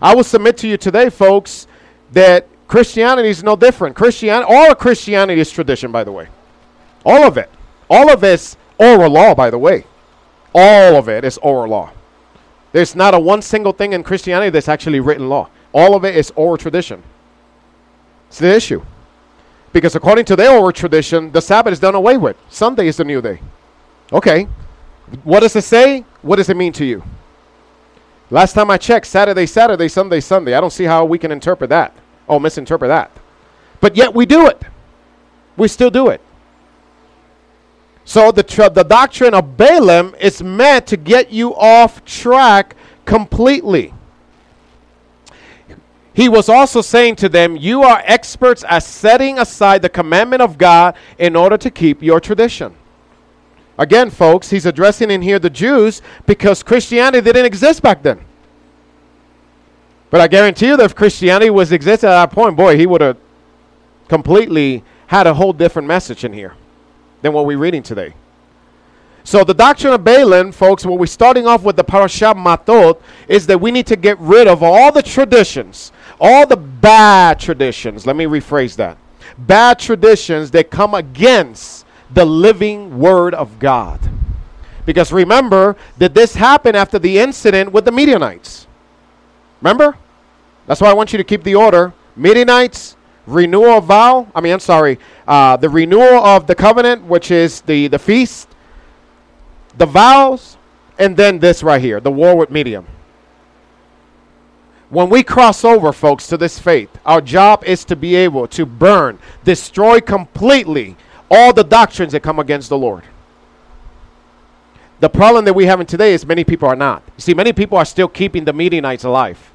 I 0.00 0.14
will 0.14 0.24
submit 0.24 0.56
to 0.58 0.68
you 0.68 0.76
today, 0.76 1.10
folks, 1.10 1.66
that 2.12 2.48
Christianity 2.68 3.28
is 3.28 3.42
no 3.42 3.56
different. 3.56 3.94
Christianity, 3.94 4.52
all 4.52 4.72
of 4.72 4.78
Christianity 4.78 5.40
is 5.40 5.50
tradition, 5.50 5.92
by 5.92 6.04
the 6.04 6.12
way. 6.12 6.28
All 7.04 7.24
of 7.24 7.36
it. 7.36 7.50
All 7.90 8.10
of 8.10 8.24
it's 8.24 8.56
oral 8.78 9.10
law, 9.10 9.34
by 9.34 9.50
the 9.50 9.58
way. 9.58 9.84
All 10.54 10.96
of 10.96 11.08
it 11.08 11.24
is 11.24 11.38
oral 11.38 11.68
law. 11.68 11.90
There's 12.72 12.96
not 12.96 13.14
a 13.14 13.18
one 13.18 13.42
single 13.42 13.72
thing 13.72 13.92
in 13.92 14.02
Christianity 14.02 14.50
that's 14.50 14.68
actually 14.68 15.00
written 15.00 15.28
law. 15.28 15.48
All 15.72 15.94
of 15.94 16.04
it 16.04 16.16
is 16.16 16.32
oral 16.34 16.56
tradition. 16.56 17.02
It's 18.28 18.38
the 18.38 18.54
issue. 18.54 18.82
Because 19.74 19.96
according 19.96 20.24
to 20.26 20.36
their 20.36 20.56
oral 20.56 20.70
tradition, 20.72 21.32
the 21.32 21.42
Sabbath 21.42 21.72
is 21.72 21.80
done 21.80 21.96
away 21.96 22.16
with. 22.16 22.36
Sunday 22.48 22.86
is 22.86 22.96
the 22.96 23.04
new 23.04 23.20
day. 23.20 23.40
Okay. 24.12 24.44
What 25.24 25.40
does 25.40 25.56
it 25.56 25.64
say? 25.64 26.04
What 26.22 26.36
does 26.36 26.48
it 26.48 26.56
mean 26.56 26.72
to 26.74 26.84
you? 26.84 27.02
Last 28.30 28.52
time 28.52 28.70
I 28.70 28.78
checked, 28.78 29.06
Saturday, 29.06 29.46
Saturday, 29.46 29.88
Sunday, 29.88 30.20
Sunday. 30.20 30.54
I 30.54 30.60
don't 30.60 30.72
see 30.72 30.84
how 30.84 31.04
we 31.04 31.18
can 31.18 31.32
interpret 31.32 31.70
that. 31.70 31.94
Oh, 32.28 32.38
misinterpret 32.38 32.88
that. 32.88 33.10
But 33.80 33.96
yet 33.96 34.14
we 34.14 34.26
do 34.26 34.46
it. 34.46 34.62
We 35.56 35.66
still 35.66 35.90
do 35.90 36.08
it. 36.08 36.20
So 38.04 38.30
the, 38.30 38.42
the 38.72 38.84
doctrine 38.84 39.34
of 39.34 39.56
Balaam 39.56 40.14
is 40.20 40.42
meant 40.42 40.86
to 40.88 40.96
get 40.96 41.32
you 41.32 41.54
off 41.56 42.04
track 42.04 42.76
completely. 43.04 43.93
He 46.14 46.28
was 46.28 46.48
also 46.48 46.80
saying 46.80 47.16
to 47.16 47.28
them, 47.28 47.56
You 47.56 47.82
are 47.82 48.00
experts 48.04 48.64
at 48.68 48.84
setting 48.84 49.38
aside 49.38 49.82
the 49.82 49.88
commandment 49.88 50.42
of 50.42 50.56
God 50.56 50.94
in 51.18 51.34
order 51.34 51.58
to 51.58 51.70
keep 51.70 52.02
your 52.02 52.20
tradition. 52.20 52.74
Again, 53.76 54.10
folks, 54.10 54.50
he's 54.50 54.66
addressing 54.66 55.10
in 55.10 55.20
here 55.20 55.40
the 55.40 55.50
Jews 55.50 56.00
because 56.26 56.62
Christianity 56.62 57.20
didn't 57.20 57.44
exist 57.44 57.82
back 57.82 58.02
then. 58.02 58.20
But 60.10 60.20
I 60.20 60.28
guarantee 60.28 60.68
you 60.68 60.76
that 60.76 60.84
if 60.84 60.94
Christianity 60.94 61.50
was 61.50 61.72
existing 61.72 62.08
at 62.08 62.12
that 62.12 62.30
point, 62.30 62.56
boy, 62.56 62.76
he 62.76 62.86
would 62.86 63.00
have 63.00 63.16
completely 64.08 64.84
had 65.08 65.26
a 65.26 65.34
whole 65.34 65.52
different 65.52 65.88
message 65.88 66.22
in 66.22 66.32
here 66.32 66.54
than 67.22 67.32
what 67.32 67.46
we're 67.46 67.58
reading 67.58 67.82
today. 67.82 68.14
So 69.24 69.42
the 69.42 69.54
doctrine 69.54 69.94
of 69.94 70.04
Balaam, 70.04 70.52
folks, 70.52 70.84
what 70.84 70.98
we're 70.98 71.06
starting 71.06 71.46
off 71.46 71.62
with 71.62 71.76
the 71.76 71.82
Parashah 71.82 72.34
Matot, 72.34 73.00
is 73.26 73.46
that 73.46 73.58
we 73.58 73.70
need 73.70 73.86
to 73.86 73.96
get 73.96 74.18
rid 74.20 74.46
of 74.46 74.62
all 74.62 74.92
the 74.92 75.02
traditions 75.02 75.92
all 76.20 76.46
the 76.46 76.56
bad 76.56 77.40
traditions, 77.40 78.06
let 78.06 78.16
me 78.16 78.24
rephrase 78.24 78.76
that. 78.76 78.98
Bad 79.38 79.78
traditions 79.78 80.50
that 80.52 80.70
come 80.70 80.94
against 80.94 81.86
the 82.12 82.24
living 82.24 82.98
word 82.98 83.34
of 83.34 83.58
God. 83.58 84.00
Because 84.86 85.12
remember 85.12 85.76
that 85.98 86.14
this 86.14 86.34
happened 86.34 86.76
after 86.76 86.98
the 86.98 87.18
incident 87.18 87.72
with 87.72 87.84
the 87.84 87.92
Midianites. 87.92 88.66
Remember? 89.60 89.96
That's 90.66 90.80
why 90.80 90.90
I 90.90 90.94
want 90.94 91.12
you 91.12 91.16
to 91.16 91.24
keep 91.24 91.42
the 91.42 91.54
order. 91.54 91.92
Midianites, 92.16 92.96
renewal 93.26 93.78
of 93.78 93.84
vow. 93.84 94.28
I 94.34 94.40
mean, 94.40 94.52
I'm 94.52 94.60
sorry. 94.60 94.98
Uh, 95.26 95.56
the 95.56 95.68
renewal 95.68 96.18
of 96.18 96.46
the 96.46 96.54
covenant, 96.54 97.04
which 97.04 97.30
is 97.30 97.62
the, 97.62 97.88
the 97.88 97.98
feast, 97.98 98.48
the 99.76 99.86
vows, 99.86 100.56
and 100.98 101.16
then 101.16 101.38
this 101.38 101.62
right 101.62 101.80
here, 101.80 101.98
the 102.00 102.10
war 102.10 102.36
with 102.36 102.50
Midian. 102.50 102.86
When 104.90 105.08
we 105.10 105.22
cross 105.22 105.64
over, 105.64 105.92
folks, 105.92 106.26
to 106.28 106.36
this 106.36 106.58
faith, 106.58 106.90
our 107.04 107.20
job 107.20 107.64
is 107.64 107.84
to 107.86 107.96
be 107.96 108.14
able 108.14 108.46
to 108.48 108.66
burn, 108.66 109.18
destroy 109.42 110.00
completely 110.00 110.96
all 111.30 111.52
the 111.52 111.64
doctrines 111.64 112.12
that 112.12 112.20
come 112.20 112.38
against 112.38 112.68
the 112.68 112.78
Lord. 112.78 113.04
The 115.00 115.08
problem 115.08 115.44
that 115.46 115.54
we 115.54 115.66
have 115.66 115.80
in 115.80 115.86
today 115.86 116.14
is 116.14 116.24
many 116.24 116.44
people 116.44 116.68
are 116.68 116.76
not. 116.76 117.02
You 117.16 117.20
see, 117.20 117.34
many 117.34 117.52
people 117.52 117.76
are 117.76 117.84
still 117.84 118.08
keeping 118.08 118.44
the 118.44 118.52
Midianites 118.52 119.04
alive. 119.04 119.50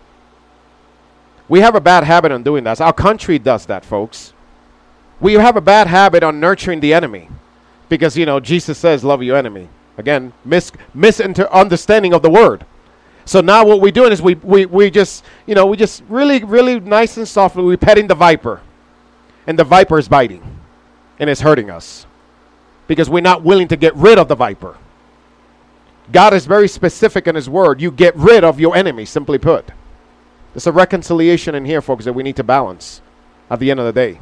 We 1.48 1.62
have 1.62 1.74
a 1.74 1.82
bad 1.82 2.04
habit 2.04 2.32
on 2.32 2.44
doing 2.44 2.64
that. 2.66 2.82
Our 2.82 2.94
country 2.94 3.40
does 3.40 3.66
that, 3.68 3.84
folks. 3.84 4.34
We 5.20 5.34
have 5.34 5.56
a 5.56 5.62
bad 5.62 5.88
habit 5.88 6.24
on 6.24 6.40
nurturing 6.40 6.80
the 6.80 6.94
enemy 6.94 7.30
because, 7.90 8.16
you 8.16 8.26
know, 8.26 8.40
Jesus 8.40 8.78
says, 8.78 9.04
love 9.04 9.24
your 9.24 9.38
enemy. 9.38 9.70
Again, 9.98 10.34
mis- 10.46 10.72
misunderstanding 10.94 12.14
of 12.14 12.22
the 12.22 12.30
word. 12.30 12.66
So 13.26 13.42
now 13.42 13.66
what 13.66 13.82
we're 13.82 13.92
doing 13.92 14.12
is 14.12 14.22
we, 14.22 14.36
we, 14.36 14.66
we 14.66 14.90
just, 14.90 15.24
you 15.46 15.56
know, 15.56 15.66
we 15.66 15.78
just 15.78 16.04
really, 16.10 16.44
really 16.44 16.80
nice 16.80 17.18
and 17.18 17.28
softly, 17.28 17.64
we're 17.64 17.78
petting 17.78 18.08
the 18.08 18.16
viper. 18.16 18.62
And 19.46 19.58
the 19.58 19.64
viper 19.64 19.98
is 20.00 20.08
biting 20.08 20.44
and 21.20 21.30
it's 21.30 21.42
hurting 21.42 21.70
us 21.70 22.06
because 22.88 23.10
we're 23.10 23.22
not 23.22 23.44
willing 23.44 23.68
to 23.68 23.78
get 23.78 23.96
rid 23.96 24.18
of 24.18 24.28
the 24.28 24.36
viper. 24.36 24.78
God 26.12 26.34
is 26.34 26.46
very 26.46 26.68
specific 26.68 27.28
in 27.28 27.36
His 27.36 27.50
word. 27.50 27.82
You 27.82 27.92
get 27.92 28.16
rid 28.16 28.44
of 28.44 28.60
your 28.60 28.76
enemy, 28.76 29.06
simply 29.06 29.38
put. 29.38 29.70
There's 30.54 30.66
a 30.66 30.72
reconciliation 30.72 31.54
in 31.54 31.66
here, 31.66 31.82
folks, 31.82 32.06
that 32.06 32.14
we 32.14 32.24
need 32.24 32.36
to 32.38 32.44
balance 32.44 33.02
at 33.50 33.60
the 33.60 33.70
end 33.70 33.80
of 33.80 33.86
the 33.86 33.94
day. 33.94 34.20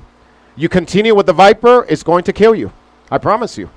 You 0.56 0.68
continue 0.68 1.16
with 1.16 1.28
the 1.28 1.34
viper, 1.34 1.86
it's 1.88 2.04
going 2.04 2.24
to 2.26 2.34
kill 2.34 2.56
you. 2.56 2.74
I 3.10 3.18
promise 3.20 3.58
you. 3.58 3.70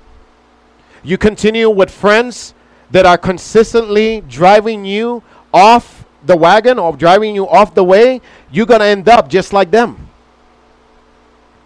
You 1.03 1.17
continue 1.17 1.69
with 1.69 1.89
friends 1.89 2.53
that 2.91 3.05
are 3.05 3.17
consistently 3.17 4.21
driving 4.21 4.85
you 4.85 5.23
off 5.53 6.05
the 6.25 6.35
wagon 6.35 6.77
or 6.77 6.95
driving 6.95 7.35
you 7.35 7.47
off 7.47 7.73
the 7.73 7.83
way, 7.83 8.21
you're 8.51 8.65
going 8.65 8.79
to 8.79 8.85
end 8.85 9.09
up 9.09 9.29
just 9.29 9.53
like 9.53 9.71
them. 9.71 10.09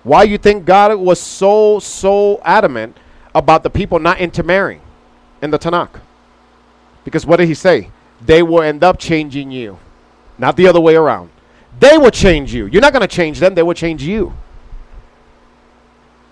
Why 0.04 0.24
you 0.24 0.38
think 0.38 0.66
God 0.66 0.96
was 1.00 1.20
so 1.20 1.80
so 1.80 2.40
adamant 2.44 2.96
about 3.34 3.64
the 3.64 3.70
people 3.70 4.00
not 4.00 4.20
intermarrying 4.20 4.82
in 5.42 5.50
the 5.50 5.58
Tanakh? 5.58 6.00
Because 7.04 7.26
what 7.26 7.38
did 7.38 7.48
he 7.48 7.56
say? 7.56 7.90
They 8.22 8.44
will 8.44 8.62
end 8.62 8.84
up 8.84 9.00
changing 9.00 9.52
you, 9.52 9.80
not 10.38 10.56
the 10.58 10.68
other 10.68 10.80
way 10.80 10.96
around. 10.96 11.32
They 11.80 11.98
will 11.98 12.12
change 12.12 12.54
you. 12.54 12.68
You're 12.68 12.82
not 12.82 12.94
going 12.94 13.02
to 13.02 13.08
change 13.08 13.40
them, 13.40 13.56
they 13.56 13.64
will 13.64 13.74
change 13.74 14.04
you. 14.04 14.34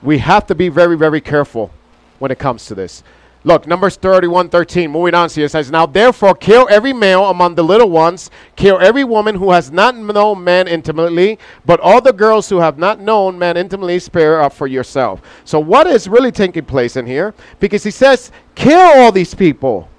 We 0.02 0.20
have 0.20 0.46
to 0.48 0.56
be 0.56 0.70
very, 0.70 0.98
very 0.98 1.22
careful 1.22 1.72
when 2.20 2.30
it 2.30 2.38
comes 2.38 2.66
to 2.68 2.76
this. 2.76 3.04
Look, 3.46 3.68
Numbers 3.68 3.98
31 3.98 4.50
13, 4.50 4.90
moving 4.90 5.14
on 5.14 5.30
here, 5.30 5.48
says, 5.50 5.70
Now 5.70 5.86
therefore 5.86 6.34
kill 6.34 6.68
every 6.70 6.94
male 6.94 7.26
among 7.26 7.56
the 7.56 7.64
little 7.64 7.90
ones, 7.90 8.32
kill 8.56 8.80
every 8.80 9.04
woman 9.04 9.36
who 9.36 9.52
has 9.52 9.70
not 9.70 9.96
known 9.98 10.44
man 10.44 10.68
intimately, 10.68 11.38
but 11.66 11.80
all 11.82 12.00
the 12.00 12.14
girls 12.14 12.48
who 12.48 12.60
have 12.60 12.78
not 12.78 13.02
known 13.02 13.38
man 13.38 13.58
intimately, 13.58 14.00
spare 14.00 14.42
up 14.42 14.54
for 14.54 14.68
yourself. 14.68 15.22
So, 15.44 15.60
what 15.60 15.88
is 15.88 16.08
really 16.08 16.32
taking 16.32 16.64
place 16.64 16.96
in 16.96 17.06
here? 17.06 17.34
Because 17.60 17.84
he 17.84 17.92
says, 17.92 18.32
Kill 18.56 18.80
all 18.80 19.12
these 19.12 19.34
people 19.34 19.90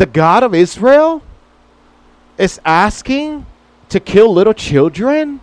the 0.00 0.06
God 0.06 0.42
of 0.42 0.54
Israel 0.54 1.22
is 2.38 2.58
asking 2.64 3.44
to 3.90 4.00
kill 4.00 4.32
little 4.32 4.54
children? 4.54 5.40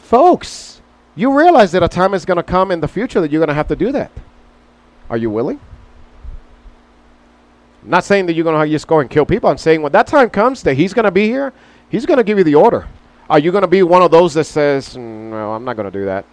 Folks, 0.00 0.77
you 1.18 1.36
realize 1.36 1.72
that 1.72 1.82
a 1.82 1.88
time 1.88 2.14
is 2.14 2.24
going 2.24 2.36
to 2.36 2.44
come 2.44 2.70
in 2.70 2.80
the 2.80 2.86
future 2.86 3.20
that 3.20 3.32
you're 3.32 3.40
going 3.40 3.48
to 3.48 3.54
have 3.54 3.68
to 3.68 3.76
do 3.76 3.90
that. 3.90 4.12
Are 5.10 5.16
you 5.16 5.30
willing? 5.30 5.58
I'm 7.82 7.90
not 7.90 8.04
saying 8.04 8.26
that 8.26 8.34
you're 8.34 8.44
going 8.44 8.64
to 8.64 8.70
just 8.70 8.86
go 8.86 9.00
and 9.00 9.10
kill 9.10 9.26
people. 9.26 9.50
I'm 9.50 9.58
saying 9.58 9.82
when 9.82 9.90
that 9.92 10.06
time 10.06 10.30
comes 10.30 10.62
that 10.62 10.74
he's 10.74 10.94
going 10.94 11.06
to 11.06 11.10
be 11.10 11.26
here, 11.26 11.52
he's 11.90 12.06
going 12.06 12.18
to 12.18 12.22
give 12.22 12.38
you 12.38 12.44
the 12.44 12.54
order. 12.54 12.86
Are 13.28 13.40
you 13.40 13.50
going 13.50 13.62
to 13.62 13.68
be 13.68 13.82
one 13.82 14.00
of 14.00 14.12
those 14.12 14.32
that 14.34 14.44
says, 14.44 14.96
no, 14.96 15.52
I'm 15.52 15.64
not 15.64 15.76
going 15.76 15.90
to 15.90 15.98
do 15.98 16.04
that? 16.04 16.24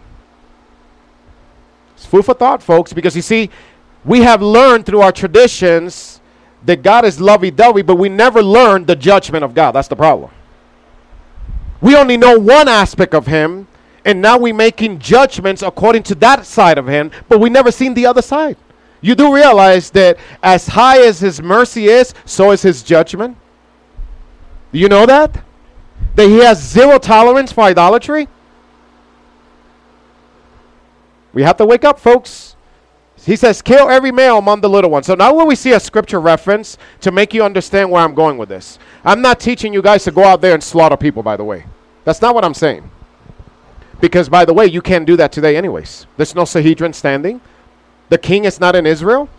It's 1.96 2.06
food 2.06 2.24
for 2.24 2.36
thought, 2.36 2.62
folks, 2.62 2.94
because 2.94 3.16
you 3.16 3.22
see, 3.22 3.50
we 4.04 4.22
have 4.22 4.42
learned 4.42 4.86
through 4.86 5.02
our 5.02 5.12
traditions 5.12 6.22
that 6.64 6.84
God 6.84 7.06
is 7.06 7.20
lovey 7.20 7.50
dovey, 7.50 7.82
but 7.82 7.96
we 7.96 8.10
never 8.10 8.44
learned 8.44 8.86
the 8.86 8.96
judgment 8.96 9.44
of 9.44 9.56
God. 9.56 9.72
That's 9.72 9.88
the 9.88 9.96
problem. 9.96 10.30
We 11.82 11.96
only 11.96 12.18
know 12.18 12.38
one 12.38 12.68
aspect 12.68 13.14
of 13.14 13.28
Him, 13.28 13.68
and 14.06 14.22
now 14.22 14.38
we're 14.38 14.54
making 14.54 15.00
judgments 15.00 15.64
according 15.64 16.04
to 16.04 16.16
that 16.16 16.46
side 16.46 16.78
of 16.78 16.88
Him, 16.88 17.12
but 17.28 17.40
we 17.40 17.50
never 17.50 17.72
seen 17.72 17.96
the 17.96 18.06
other 18.06 18.22
side. 18.22 18.56
You 19.02 19.16
do 19.16 19.34
realize 19.34 19.90
that 19.92 20.18
as 20.42 20.68
high 20.68 21.06
as 21.06 21.20
His 21.20 21.42
mercy 21.42 21.88
is, 21.88 22.14
so 22.24 22.52
is 22.52 22.62
His 22.62 22.84
judgment? 22.84 23.36
Do 24.72 24.80
you 24.80 24.88
know 24.88 25.06
that? 25.08 25.44
That 26.16 26.28
He 26.28 26.38
has 26.38 26.62
zero 26.62 27.00
tolerance 27.00 27.52
for 27.52 27.62
idolatry? 27.62 28.28
We 31.34 31.42
have 31.42 31.58
to 31.58 31.66
wake 31.66 31.84
up, 31.84 32.00
folks. 32.00 32.56
He 33.18 33.36
says, 33.36 33.62
kill 33.62 33.90
every 33.90 34.12
male 34.12 34.38
among 34.38 34.62
the 34.62 34.70
little 34.70 34.92
ones. 34.92 35.08
So 35.08 35.16
now 35.16 35.34
when 35.34 35.48
we 35.48 35.56
see 35.56 35.72
a 35.72 35.80
scripture 35.80 36.22
reference 36.22 36.78
to 37.02 37.12
make 37.12 37.34
you 37.34 37.44
understand 37.44 37.90
where 37.90 38.04
I'm 38.04 38.14
going 38.14 38.38
with 38.38 38.50
this. 38.50 38.78
I'm 39.04 39.22
not 39.22 39.40
teaching 39.40 39.74
you 39.74 39.82
guys 39.82 40.04
to 40.04 40.12
go 40.12 40.24
out 40.24 40.42
there 40.42 40.54
and 40.54 40.64
slaughter 40.64 40.96
people, 40.96 41.24
by 41.24 41.36
the 41.36 41.44
way. 41.44 41.66
That's 42.04 42.22
not 42.22 42.36
what 42.36 42.46
I'm 42.46 42.54
saying. 42.54 42.90
Because, 44.02 44.30
by 44.30 44.46
the 44.46 44.54
way, 44.54 44.66
you 44.68 44.82
can't 44.82 45.06
do 45.06 45.16
that 45.18 45.32
today, 45.32 45.56
anyways. 45.56 46.06
There's 46.18 46.36
no 46.36 46.46
Sanhedrin 46.46 46.94
standing. 46.94 47.42
The 48.10 48.18
king 48.18 48.46
is 48.46 48.60
not 48.60 48.76
in 48.76 48.86
Israel. 48.86 49.30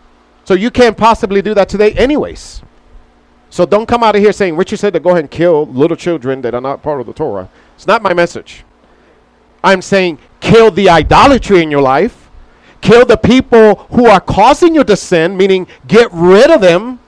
So 0.45 0.55
you 0.55 0.71
can't 0.71 0.97
possibly 0.97 1.43
do 1.43 1.55
that 1.55 1.69
today, 1.69 1.93
anyways. 1.93 2.63
So 3.51 3.67
don't 3.67 3.87
come 3.87 4.03
out 4.03 4.17
of 4.17 4.23
here 4.23 4.33
saying, 4.33 4.57
Richard 4.57 4.79
said 4.79 4.93
to 4.95 5.01
go 5.01 5.11
ahead 5.11 5.21
and 5.21 5.31
kill 5.31 5.67
little 5.67 5.97
children 5.97 6.41
that 6.43 6.55
are 6.55 6.61
not 6.61 6.83
part 6.83 7.01
of 7.01 7.07
the 7.07 7.13
Torah. 7.13 7.49
It's 7.75 7.87
not 7.87 8.03
my 8.03 8.15
message. 8.15 8.65
I'm 9.63 9.83
saying 9.83 10.19
kill 10.41 10.71
the 10.71 10.89
idolatry 10.89 11.63
in 11.63 11.71
your 11.71 11.83
life 11.83 12.27
Kill 12.81 13.05
the 13.05 13.17
people 13.17 13.75
who 13.91 14.07
are 14.07 14.21
causing 14.21 14.75
you 14.75 14.85
to 14.85 14.97
sin, 14.97 15.37
meaning 15.37 15.67
get 15.89 16.09
rid 16.13 16.53
of 16.53 16.61
them. 16.61 17.01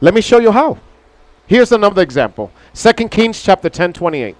Let 0.00 0.14
me 0.14 0.20
show 0.20 0.38
you 0.38 0.52
how. 0.52 0.78
Here's 1.46 1.72
another 1.72 2.02
example. 2.02 2.52
2 2.74 3.08
Kings 3.08 3.42
chapter 3.42 3.68
10, 3.68 3.92
28. 3.92 4.36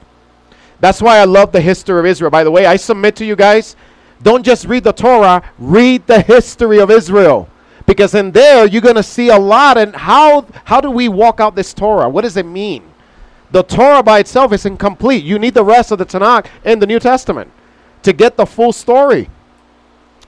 That's 0.83 1.01
why 1.01 1.19
I 1.19 1.25
love 1.27 1.53
the 1.53 1.61
history 1.61 1.97
of 2.01 2.07
Israel. 2.07 2.29
By 2.29 2.43
the 2.43 2.51
way, 2.51 2.67
I 2.67 2.75
submit 2.75 3.15
to 3.17 3.25
you 3.25 3.37
guys, 3.37 3.77
don't 4.21 4.45
just 4.45 4.67
read 4.67 4.83
the 4.83 4.93
Torah, 4.93 5.49
read 5.57 6.09
the 6.09 6.21
history 6.21 6.81
of 6.81 6.91
Israel. 6.91 7.49
Because 7.87 8.17
in 8.17 8.33
there 8.33 8.67
you're 8.67 8.83
going 8.83 8.97
to 8.97 9.03
see 9.05 9.29
a 9.29 9.39
lot 9.39 9.79
and 9.79 9.95
how 9.95 10.45
how 10.65 10.81
do 10.81 10.91
we 10.91 11.09
walk 11.09 11.39
out 11.39 11.55
this 11.55 11.73
Torah? 11.73 12.09
What 12.09 12.23
does 12.23 12.37
it 12.37 12.47
mean? 12.47 12.83
The 13.53 13.63
Torah 13.63 14.03
by 14.03 14.19
itself 14.19 14.53
is 14.53 14.67
incomplete. 14.67 15.23
You 15.23 15.39
need 15.39 15.55
the 15.55 15.65
rest 15.65 15.93
of 15.93 15.99
the 15.99 16.07
Tanakh 16.07 16.47
and 16.65 16.83
the 16.83 16.87
New 16.87 16.99
Testament 16.99 17.53
to 18.03 18.13
get 18.13 18.37
the 18.37 18.47
full 18.47 18.73
story. 18.73 19.31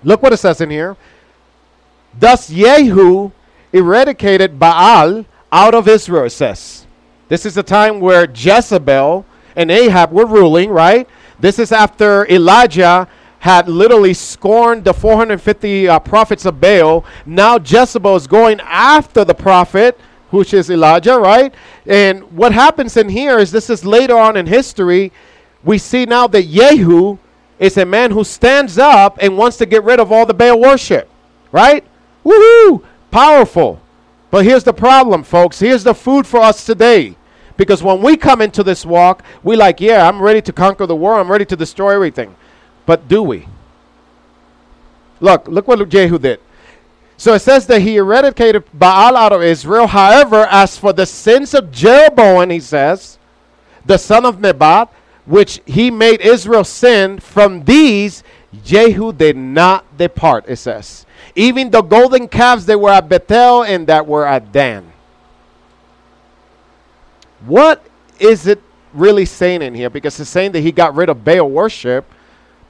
Look 0.05 0.23
what 0.23 0.33
it 0.33 0.37
says 0.37 0.61
in 0.61 0.71
here. 0.71 0.97
Thus 2.17 2.49
Jehu 2.49 3.33
eradicated 3.73 4.61
Baal 4.61 5.25
out 5.51 5.75
of 5.75 5.88
Israel, 5.88 6.27
it 6.27 6.31
says. 6.31 6.87
This 7.27 7.45
is 7.45 7.57
the 7.57 7.64
time 7.64 7.99
where 7.99 8.31
Jezebel 8.31 9.27
and 9.57 9.71
Ahab 9.71 10.12
were 10.12 10.27
ruling, 10.27 10.71
right? 10.71 11.09
This 11.38 11.59
is 11.59 11.73
after 11.73 12.27
Elijah 12.31 13.09
had 13.40 13.69
literally 13.69 14.14
scorned 14.14 14.85
the 14.85 14.95
450 14.95 15.87
uh, 15.88 15.99
prophets 15.99 16.47
of 16.47 16.61
Baal. 16.61 17.05
Now 17.27 17.59
Jezebel 17.59 18.17
is 18.17 18.27
going 18.27 18.59
after 18.61 19.23
the 19.25 19.35
prophet, 19.35 20.01
which 20.31 20.55
is 20.55 20.71
Elijah, 20.71 21.19
right? 21.19 21.55
And 21.87 22.23
what 22.33 22.53
happens 22.53 22.97
in 22.97 23.09
here 23.09 23.38
is 23.38 23.53
this 23.53 23.69
is 23.69 23.85
later 23.85 24.17
on 24.17 24.38
in 24.38 24.47
history. 24.47 25.12
We 25.62 25.77
see 25.77 26.07
now 26.07 26.27
that 26.29 26.47
Jehu 26.47 27.19
is 27.59 27.77
a 27.77 27.85
man 27.85 28.11
who 28.11 28.25
stands 28.25 28.79
up 28.79 29.19
and 29.21 29.37
wants 29.37 29.59
to 29.59 29.67
get 29.67 29.85
rid 29.85 30.01
of 30.01 30.11
all 30.11 30.25
the 30.25 30.35
Baal 30.35 30.59
worship. 30.59 31.11
Right? 31.53 31.85
Woohoo! 32.25 32.83
Powerful. 33.11 33.81
But 34.31 34.45
here's 34.45 34.64
the 34.64 34.73
problem, 34.73 35.23
folks. 35.23 35.61
Here's 35.61 35.85
the 35.85 35.95
food 35.95 36.27
for 36.27 36.40
us 36.40 36.64
today. 36.64 37.14
Because 37.57 37.83
when 37.83 38.03
we 38.03 38.17
come 38.17 38.40
into 38.40 38.62
this 38.62 38.85
walk, 38.85 39.23
we 39.43 39.57
like, 39.57 39.81
yeah, 39.81 40.09
I'm 40.09 40.21
ready 40.21 40.43
to 40.43 40.53
conquer 40.53 40.87
the 40.87 40.97
world. 40.97 41.21
I'm 41.21 41.31
ready 41.31 41.45
to 41.47 41.57
destroy 41.57 41.95
everything. 41.95 42.35
But 42.87 43.09
do 43.09 43.23
we? 43.23 43.47
Look, 45.21 45.47
look 45.49 45.69
what 45.69 45.88
Jehu 45.88 46.19
did. 46.19 46.40
So 47.17 47.35
it 47.35 47.40
says 47.40 47.67
that 47.69 47.83
he 47.83 47.97
eradicated 47.97 48.64
Baal 48.75 49.17
out 49.17 49.33
of 49.33 49.43
Israel. 49.43 49.87
However, 49.87 50.47
as 50.51 50.77
for 50.77 50.93
the 50.93 51.07
sins 51.07 51.55
of 51.55 51.71
Jeroboam, 51.71 52.51
he 52.51 52.61
says, 52.61 53.19
the 53.87 53.99
son 53.99 54.25
of 54.25 54.40
Nebat, 54.40 54.93
which 55.25 55.61
he 55.64 55.90
made 55.90 56.21
Israel 56.21 56.64
sin, 56.64 57.21
from 57.21 57.64
these 57.64 58.25
Jehu 58.64 59.12
did 59.12 59.37
not 59.37 59.97
depart, 59.97 60.45
it 60.49 60.57
says. 60.57 61.07
Even 61.35 61.71
the 61.71 61.83
golden 61.83 62.29
calves 62.29 62.67
that 62.67 62.79
were 62.79 62.90
at 62.90 63.09
Bethel 63.09 63.62
and 63.62 63.87
that 63.87 64.07
were 64.07 64.27
at 64.27 64.53
Dan. 64.53 64.93
What 67.46 67.85
is 68.18 68.46
it 68.46 68.62
really 68.92 69.24
saying 69.24 69.62
in 69.62 69.74
here? 69.74 69.90
Because 69.90 70.18
it's 70.20 70.30
saying 70.30 70.52
that 70.52 70.61
he 70.61 70.72
got 70.72 70.94
rid 70.94 71.09
of 71.09 71.24
Baal 71.24 71.48
worship, 71.48 72.04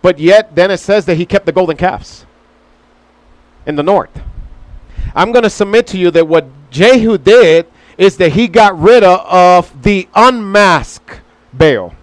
but 0.02 0.18
yet 0.18 0.54
then 0.54 0.70
it 0.70 0.78
says 0.78 1.06
that 1.06 1.16
he 1.16 1.26
kept 1.26 1.46
the 1.46 1.52
golden 1.52 1.76
calves 1.76 2.26
in 3.66 3.76
the 3.76 3.82
north. 3.82 4.10
I'm 5.14 5.32
going 5.32 5.44
to 5.44 5.50
submit 5.50 5.86
to 5.88 5.98
you 5.98 6.10
that 6.10 6.26
what 6.26 6.46
Jehu 6.70 7.18
did 7.18 7.66
is 7.96 8.16
that 8.16 8.32
he 8.32 8.48
got 8.48 8.78
rid 8.78 9.04
of 9.04 9.82
the 9.82 10.08
unmasked 10.14 11.20
Baal. 11.52 11.94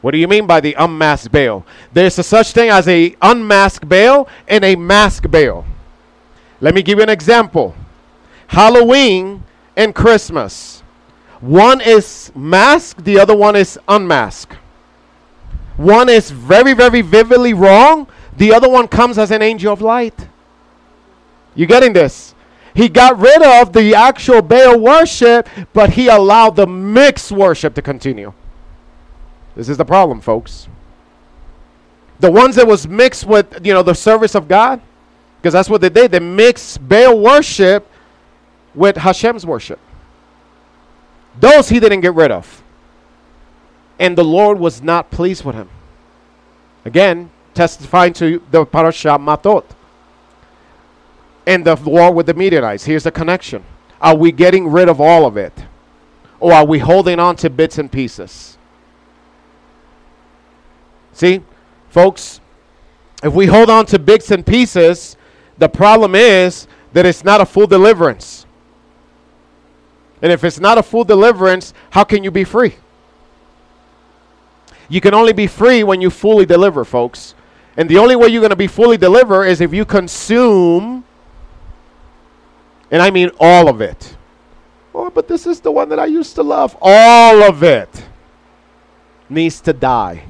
What 0.00 0.12
do 0.12 0.18
you 0.18 0.28
mean 0.28 0.46
by 0.46 0.60
the 0.60 0.74
unmasked 0.74 1.32
Baal? 1.32 1.66
There's 1.92 2.18
a 2.18 2.22
such 2.22 2.52
thing 2.52 2.70
as 2.70 2.86
a 2.86 3.16
unmasked 3.20 3.88
Baal 3.88 4.28
and 4.46 4.64
a 4.64 4.76
masked 4.76 5.30
Baal. 5.30 5.64
Let 6.60 6.74
me 6.74 6.82
give 6.82 6.98
you 6.98 7.02
an 7.02 7.08
example. 7.08 7.74
Halloween 8.46 9.42
and 9.76 9.94
Christmas. 9.94 10.84
One 11.40 11.80
is 11.80 12.32
masked, 12.34 13.04
the 13.04 13.18
other 13.18 13.36
one 13.36 13.56
is 13.56 13.78
unmasked. 13.88 14.56
One 15.76 16.08
is 16.08 16.30
very, 16.30 16.72
very 16.72 17.02
vividly 17.02 17.52
wrong, 17.52 18.06
the 18.36 18.52
other 18.52 18.68
one 18.68 18.88
comes 18.88 19.18
as 19.18 19.30
an 19.30 19.42
angel 19.42 19.72
of 19.72 19.82
light. 19.82 20.28
You 21.54 21.66
getting 21.66 21.92
this? 21.92 22.34
He 22.74 22.88
got 22.88 23.18
rid 23.18 23.42
of 23.42 23.72
the 23.72 23.94
actual 23.94 24.42
Baal 24.42 24.78
worship, 24.78 25.48
but 25.72 25.90
he 25.90 26.08
allowed 26.08 26.56
the 26.56 26.66
mixed 26.66 27.32
worship 27.32 27.74
to 27.74 27.82
continue. 27.82 28.32
This 29.54 29.70
is 29.70 29.78
the 29.78 29.84
problem, 29.84 30.20
folks. 30.20 30.68
The 32.20 32.30
ones 32.30 32.56
that 32.56 32.66
was 32.66 32.86
mixed 32.86 33.26
with, 33.26 33.64
you 33.64 33.72
know, 33.72 33.82
the 33.82 33.94
service 33.94 34.34
of 34.34 34.48
God, 34.48 34.80
because 35.40 35.54
that's 35.54 35.70
what 35.70 35.80
they 35.80 35.88
did. 35.88 36.12
They 36.12 36.20
mixed 36.20 36.86
Baal 36.86 37.18
worship 37.18 37.90
with 38.74 38.96
Hashem's 38.96 39.46
worship. 39.46 39.78
Those 41.38 41.68
he 41.68 41.80
didn't 41.80 42.00
get 42.00 42.14
rid 42.14 42.30
of. 42.30 42.62
And 43.98 44.16
the 44.16 44.24
Lord 44.24 44.58
was 44.58 44.82
not 44.82 45.10
pleased 45.10 45.44
with 45.44 45.54
him. 45.54 45.68
Again, 46.84 47.30
testifying 47.54 48.12
to 48.14 48.42
the 48.50 48.64
parasha 48.64 49.18
Matot. 49.18 49.64
And 51.46 51.64
the 51.64 51.76
war 51.76 52.12
with 52.12 52.26
the 52.26 52.34
Midianites. 52.34 52.84
Here's 52.84 53.04
the 53.04 53.10
connection. 53.10 53.64
Are 54.00 54.16
we 54.16 54.32
getting 54.32 54.68
rid 54.68 54.88
of 54.88 55.00
all 55.00 55.26
of 55.26 55.36
it? 55.36 55.52
Or 56.38 56.52
are 56.52 56.64
we 56.64 56.78
holding 56.78 57.18
on 57.18 57.36
to 57.36 57.50
bits 57.50 57.78
and 57.78 57.90
pieces? 57.90 58.58
See, 61.12 61.42
folks, 61.88 62.40
if 63.22 63.32
we 63.32 63.46
hold 63.46 63.70
on 63.70 63.86
to 63.86 63.98
bits 63.98 64.30
and 64.30 64.44
pieces, 64.44 65.16
the 65.56 65.68
problem 65.68 66.14
is 66.14 66.68
that 66.92 67.06
it's 67.06 67.24
not 67.24 67.40
a 67.40 67.46
full 67.46 67.66
deliverance. 67.66 68.45
And 70.26 70.32
if 70.32 70.42
it's 70.42 70.58
not 70.58 70.76
a 70.76 70.82
full 70.82 71.04
deliverance, 71.04 71.72
how 71.90 72.02
can 72.02 72.24
you 72.24 72.32
be 72.32 72.42
free? 72.42 72.74
You 74.88 75.00
can 75.00 75.14
only 75.14 75.32
be 75.32 75.46
free 75.46 75.84
when 75.84 76.00
you 76.00 76.10
fully 76.10 76.44
deliver, 76.44 76.84
folks. 76.84 77.36
And 77.76 77.88
the 77.88 77.98
only 77.98 78.16
way 78.16 78.26
you're 78.26 78.40
going 78.40 78.50
to 78.50 78.56
be 78.56 78.66
fully 78.66 78.96
delivered 78.96 79.44
is 79.44 79.60
if 79.60 79.72
you 79.72 79.84
consume, 79.84 81.04
and 82.90 83.00
I 83.00 83.12
mean 83.12 83.30
all 83.38 83.68
of 83.68 83.80
it. 83.80 84.16
Oh, 84.92 85.10
but 85.10 85.28
this 85.28 85.46
is 85.46 85.60
the 85.60 85.70
one 85.70 85.88
that 85.90 86.00
I 86.00 86.06
used 86.06 86.34
to 86.34 86.42
love. 86.42 86.76
All 86.82 87.44
of 87.44 87.62
it 87.62 88.04
needs 89.28 89.60
to 89.60 89.72
die. 89.72 90.24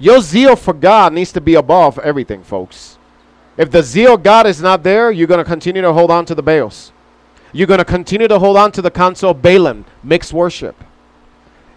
Your 0.00 0.20
zeal 0.20 0.56
for 0.56 0.74
God 0.74 1.12
needs 1.12 1.30
to 1.34 1.40
be 1.40 1.54
above 1.54 2.00
everything, 2.00 2.42
folks. 2.42 2.98
If 3.56 3.70
the 3.70 3.84
zeal 3.84 4.16
God 4.16 4.48
is 4.48 4.60
not 4.60 4.82
there, 4.82 5.12
you're 5.12 5.28
going 5.28 5.38
to 5.38 5.44
continue 5.44 5.82
to 5.82 5.92
hold 5.92 6.10
on 6.10 6.26
to 6.26 6.34
the 6.34 6.42
Baals. 6.42 6.90
You're 7.52 7.66
going 7.66 7.78
to 7.78 7.84
continue 7.84 8.28
to 8.28 8.38
hold 8.38 8.56
on 8.56 8.72
to 8.72 8.82
the 8.82 8.90
counsel 8.90 9.30
of 9.30 9.42
Balaam, 9.42 9.84
mixed 10.02 10.32
worship. 10.32 10.76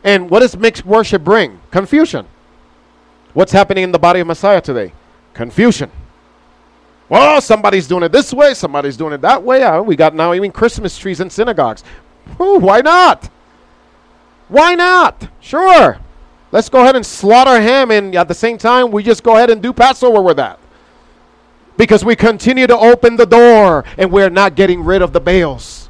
And 0.03 0.29
what 0.29 0.39
does 0.39 0.57
mixed 0.57 0.86
worship 0.86 1.23
bring? 1.23 1.60
Confusion. 1.71 2.27
What's 3.34 3.51
happening 3.51 3.84
in 3.84 3.91
the 3.91 3.99
body 3.99 4.19
of 4.19 4.27
Messiah 4.27 4.62
today? 4.62 4.93
Confusion. 5.34 5.91
Well, 7.07 7.41
somebody's 7.41 7.88
doing 7.88 8.03
it 8.03 8.12
this 8.12 8.34
way, 8.34 8.53
somebody's 8.53 8.95
doing 8.95 9.13
it 9.13 9.21
that 9.21 9.43
way. 9.43 9.63
Uh, 9.63 9.81
we 9.81 9.95
got 9.95 10.15
now 10.15 10.34
even 10.34 10.51
Christmas 10.51 10.97
trees 10.97 11.19
in 11.19 11.29
synagogues. 11.29 11.84
Ooh, 12.39 12.57
why 12.57 12.79
not? 12.79 13.29
Why 14.47 14.75
not? 14.75 15.27
Sure. 15.41 15.99
Let's 16.53 16.69
go 16.69 16.81
ahead 16.81 16.95
and 16.95 17.05
slaughter 17.05 17.62
him, 17.62 17.91
and 17.91 18.15
at 18.15 18.27
the 18.27 18.34
same 18.34 18.57
time, 18.57 18.91
we 18.91 19.03
just 19.03 19.23
go 19.23 19.36
ahead 19.36 19.49
and 19.49 19.62
do 19.62 19.73
Passover 19.73 20.21
with 20.21 20.38
that. 20.38 20.60
Because 21.77 22.05
we 22.05 22.15
continue 22.15 22.67
to 22.67 22.77
open 22.77 23.15
the 23.15 23.25
door 23.25 23.84
and 23.97 24.12
we're 24.12 24.29
not 24.29 24.55
getting 24.55 24.84
rid 24.84 25.01
of 25.01 25.13
the 25.13 25.19
Baals. 25.19 25.89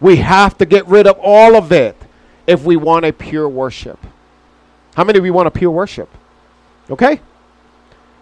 We 0.00 0.16
have 0.16 0.56
to 0.58 0.66
get 0.66 0.86
rid 0.86 1.06
of 1.06 1.18
all 1.20 1.56
of 1.56 1.72
it 1.72 1.96
if 2.46 2.64
we 2.64 2.76
want 2.76 3.04
a 3.04 3.12
pure 3.12 3.48
worship. 3.48 3.98
How 4.94 5.04
many 5.04 5.18
of 5.18 5.24
you 5.24 5.32
want 5.32 5.48
a 5.48 5.50
pure 5.50 5.70
worship? 5.70 6.08
Okay? 6.90 7.20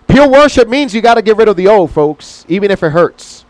Pure 0.08 0.28
worship 0.28 0.68
means 0.68 0.94
you 0.94 1.02
got 1.02 1.14
to 1.14 1.22
get 1.22 1.36
rid 1.36 1.48
of 1.48 1.56
the 1.56 1.68
old, 1.68 1.90
folks, 1.90 2.44
even 2.48 2.70
if 2.70 2.82
it 2.82 2.90
hurts. 2.90 3.44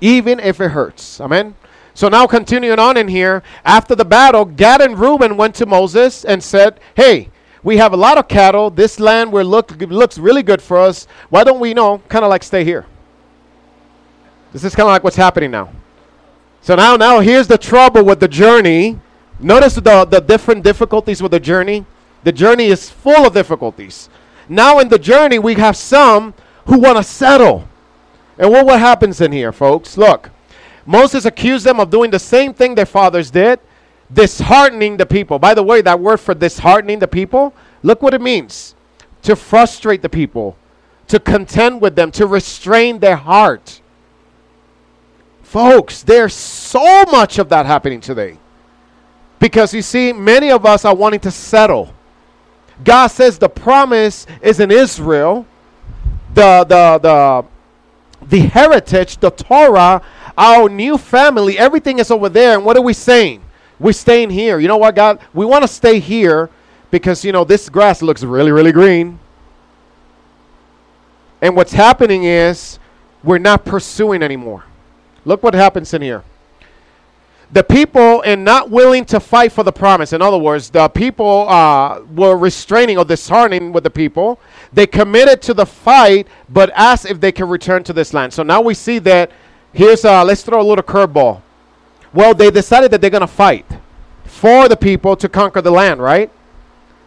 Even 0.00 0.40
if 0.40 0.60
it 0.60 0.70
hurts. 0.70 1.20
Amen? 1.20 1.54
So 1.94 2.08
now 2.08 2.26
continuing 2.26 2.78
on 2.78 2.96
in 2.96 3.08
here, 3.08 3.42
after 3.64 3.94
the 3.94 4.04
battle, 4.04 4.44
Gad 4.44 4.80
and 4.80 4.98
Reuben 4.98 5.36
went 5.36 5.54
to 5.56 5.66
Moses 5.66 6.24
and 6.24 6.42
said, 6.42 6.80
Hey, 6.94 7.30
we 7.62 7.76
have 7.76 7.92
a 7.92 7.96
lot 7.96 8.18
of 8.18 8.28
cattle. 8.28 8.70
This 8.70 8.98
land 8.98 9.32
where 9.32 9.44
look 9.44 9.70
looks 9.80 10.18
really 10.18 10.42
good 10.42 10.62
for 10.62 10.78
us. 10.78 11.06
Why 11.28 11.44
don't 11.44 11.60
we, 11.60 11.70
you 11.70 11.74
know, 11.74 11.98
kind 12.08 12.24
of 12.24 12.30
like 12.30 12.42
stay 12.42 12.64
here? 12.64 12.86
This 14.52 14.64
is 14.64 14.74
kind 14.74 14.88
of 14.88 14.92
like 14.92 15.04
what's 15.04 15.16
happening 15.16 15.50
now. 15.50 15.70
So 16.62 16.74
now, 16.74 16.96
now 16.96 17.20
here's 17.20 17.46
the 17.46 17.58
trouble 17.58 18.04
with 18.04 18.20
the 18.20 18.28
journey. 18.28 18.98
Notice 19.38 19.74
the, 19.74 20.04
the 20.04 20.20
different 20.20 20.64
difficulties 20.64 21.22
with 21.22 21.32
the 21.32 21.40
journey. 21.40 21.86
The 22.24 22.32
journey 22.32 22.66
is 22.66 22.90
full 22.90 23.26
of 23.26 23.32
difficulties. 23.32 24.10
Now 24.48 24.78
in 24.80 24.88
the 24.88 24.98
journey, 24.98 25.38
we 25.38 25.54
have 25.54 25.76
some 25.76 26.34
who 26.66 26.78
want 26.78 26.98
to 26.98 27.02
settle. 27.02 27.66
And 28.38 28.50
what, 28.50 28.66
what 28.66 28.80
happens 28.80 29.20
in 29.20 29.32
here, 29.32 29.52
folks? 29.52 29.96
Look, 29.96 30.30
Moses 30.84 31.24
accused 31.24 31.64
them 31.64 31.80
of 31.80 31.90
doing 31.90 32.10
the 32.10 32.18
same 32.18 32.52
thing 32.52 32.74
their 32.74 32.86
fathers 32.86 33.30
did, 33.30 33.60
disheartening 34.12 34.96
the 34.96 35.06
people. 35.06 35.38
By 35.38 35.54
the 35.54 35.62
way, 35.62 35.82
that 35.82 36.00
word 36.00 36.18
for 36.18 36.34
disheartening 36.34 36.98
the 36.98 37.08
people, 37.08 37.54
look 37.82 38.02
what 38.02 38.14
it 38.14 38.20
means 38.20 38.74
to 39.22 39.36
frustrate 39.36 40.02
the 40.02 40.08
people, 40.08 40.56
to 41.08 41.20
contend 41.20 41.80
with 41.80 41.94
them, 41.96 42.10
to 42.12 42.26
restrain 42.26 42.98
their 42.98 43.16
heart. 43.16 43.80
Folks, 45.42 46.02
there's 46.02 46.34
so 46.34 47.04
much 47.04 47.38
of 47.38 47.48
that 47.48 47.66
happening 47.66 48.00
today. 48.00 48.38
Because 49.38 49.74
you 49.74 49.82
see, 49.82 50.12
many 50.12 50.50
of 50.50 50.64
us 50.64 50.84
are 50.84 50.94
wanting 50.94 51.20
to 51.20 51.30
settle. 51.30 51.92
God 52.84 53.08
says 53.08 53.38
the 53.38 53.48
promise 53.48 54.26
is 54.42 54.60
in 54.60 54.70
Israel. 54.70 55.46
The 56.34 56.64
the 56.68 56.98
the 57.02 57.44
the 58.26 58.40
heritage, 58.48 59.18
the 59.18 59.30
Torah, 59.30 60.02
our 60.36 60.68
new 60.68 60.96
family, 60.96 61.58
everything 61.58 61.98
is 61.98 62.10
over 62.10 62.28
there. 62.28 62.54
And 62.54 62.64
what 62.64 62.76
are 62.76 62.82
we 62.82 62.92
saying? 62.92 63.42
We're 63.80 63.92
staying 63.92 64.30
here. 64.30 64.60
You 64.60 64.68
know 64.68 64.76
what, 64.76 64.94
God? 64.94 65.18
We 65.32 65.46
want 65.46 65.62
to 65.62 65.68
stay 65.68 65.98
here 65.98 66.50
because, 66.90 67.24
you 67.24 67.32
know, 67.32 67.44
this 67.44 67.68
grass 67.70 68.02
looks 68.02 68.22
really, 68.22 68.52
really 68.52 68.72
green. 68.72 69.18
And 71.40 71.56
what's 71.56 71.72
happening 71.72 72.24
is 72.24 72.78
we're 73.24 73.38
not 73.38 73.64
pursuing 73.64 74.22
anymore. 74.22 74.64
Look 75.24 75.42
what 75.42 75.54
happens 75.54 75.94
in 75.94 76.02
here. 76.02 76.22
The 77.52 77.64
people 77.64 78.22
and 78.22 78.44
not 78.44 78.70
willing 78.70 79.04
to 79.06 79.18
fight 79.18 79.50
for 79.50 79.64
the 79.64 79.72
promise. 79.72 80.12
In 80.12 80.22
other 80.22 80.38
words, 80.38 80.70
the 80.70 80.88
people 80.88 81.48
uh, 81.48 82.00
were 82.14 82.36
restraining 82.36 82.96
or 82.96 83.04
disheartening 83.04 83.72
with 83.72 83.82
the 83.82 83.90
people. 83.90 84.38
They 84.72 84.86
committed 84.86 85.42
to 85.42 85.54
the 85.54 85.66
fight, 85.66 86.28
but 86.48 86.70
asked 86.74 87.06
if 87.06 87.18
they 87.18 87.32
can 87.32 87.48
return 87.48 87.82
to 87.84 87.92
this 87.92 88.14
land. 88.14 88.32
So 88.32 88.44
now 88.44 88.60
we 88.60 88.74
see 88.74 89.00
that 89.00 89.32
here's 89.72 90.04
uh, 90.04 90.22
let's 90.22 90.42
throw 90.42 90.60
a 90.60 90.62
little 90.62 90.84
curveball. 90.84 91.42
Well, 92.12 92.34
they 92.34 92.50
decided 92.50 92.90
that 92.90 93.00
they're 93.00 93.10
going 93.10 93.20
to 93.20 93.26
fight 93.26 93.66
for 94.24 94.68
the 94.68 94.76
people 94.76 95.16
to 95.16 95.28
conquer 95.28 95.60
the 95.60 95.70
land, 95.70 96.00
right? 96.00 96.30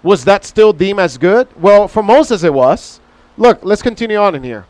Was 0.01 0.25
that 0.25 0.45
still 0.45 0.73
deemed 0.73 0.99
as 0.99 1.17
good? 1.17 1.47
Well, 1.59 1.87
for 1.87 2.03
Moses 2.03 2.43
it 2.43 2.53
was. 2.53 2.99
Look, 3.37 3.59
let's 3.63 3.81
continue 3.81 4.17
on 4.17 4.35
in 4.35 4.43
here. 4.43 4.65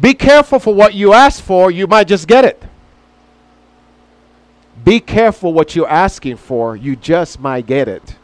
Be 0.00 0.14
careful 0.14 0.58
for 0.58 0.74
what 0.74 0.94
you 0.94 1.12
ask 1.12 1.42
for, 1.42 1.70
you 1.70 1.86
might 1.86 2.06
just 2.08 2.26
get 2.26 2.44
it. 2.44 2.62
Be 4.84 4.98
careful 4.98 5.52
what 5.52 5.76
you're 5.76 5.88
asking 5.88 6.36
for, 6.36 6.74
you 6.74 6.96
just 6.96 7.38
might 7.38 7.66
get 7.66 7.88
it. 7.88 8.16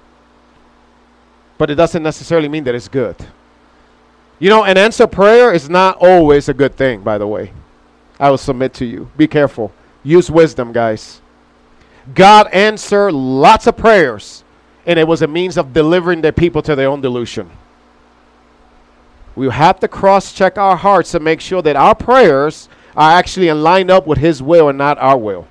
But 1.58 1.70
it 1.70 1.74
doesn't 1.74 2.02
necessarily 2.02 2.48
mean 2.48 2.64
that 2.64 2.74
it's 2.74 2.88
good. 2.88 3.16
You 4.38 4.48
know, 4.48 4.64
an 4.64 4.78
answer 4.78 5.06
prayer 5.06 5.52
is 5.52 5.68
not 5.68 5.96
always 5.98 6.48
a 6.48 6.54
good 6.54 6.76
thing, 6.76 7.02
by 7.02 7.18
the 7.18 7.26
way. 7.26 7.52
I 8.18 8.30
will 8.30 8.38
submit 8.38 8.72
to 8.74 8.84
you. 8.84 9.10
Be 9.16 9.26
careful. 9.26 9.72
Use 10.02 10.30
wisdom, 10.30 10.72
guys. 10.72 11.20
God 12.14 12.48
answered 12.48 13.12
lots 13.12 13.66
of 13.66 13.76
prayers, 13.76 14.44
and 14.86 14.98
it 14.98 15.06
was 15.06 15.22
a 15.22 15.26
means 15.26 15.56
of 15.56 15.72
delivering 15.72 16.20
the 16.20 16.32
people 16.32 16.62
to 16.62 16.74
their 16.76 16.88
own 16.88 17.00
delusion. 17.00 17.50
We 19.34 19.50
have 19.50 19.80
to 19.80 19.88
cross 19.88 20.32
check 20.32 20.56
our 20.56 20.76
hearts 20.76 21.10
to 21.12 21.20
make 21.20 21.40
sure 21.40 21.60
that 21.62 21.76
our 21.76 21.94
prayers 21.94 22.68
are 22.96 23.12
actually 23.12 23.48
in 23.48 23.62
line 23.62 23.90
up 23.90 24.06
with 24.06 24.18
His 24.18 24.42
will 24.42 24.68
and 24.68 24.78
not 24.78 24.98
our 24.98 25.18
will. 25.18 25.46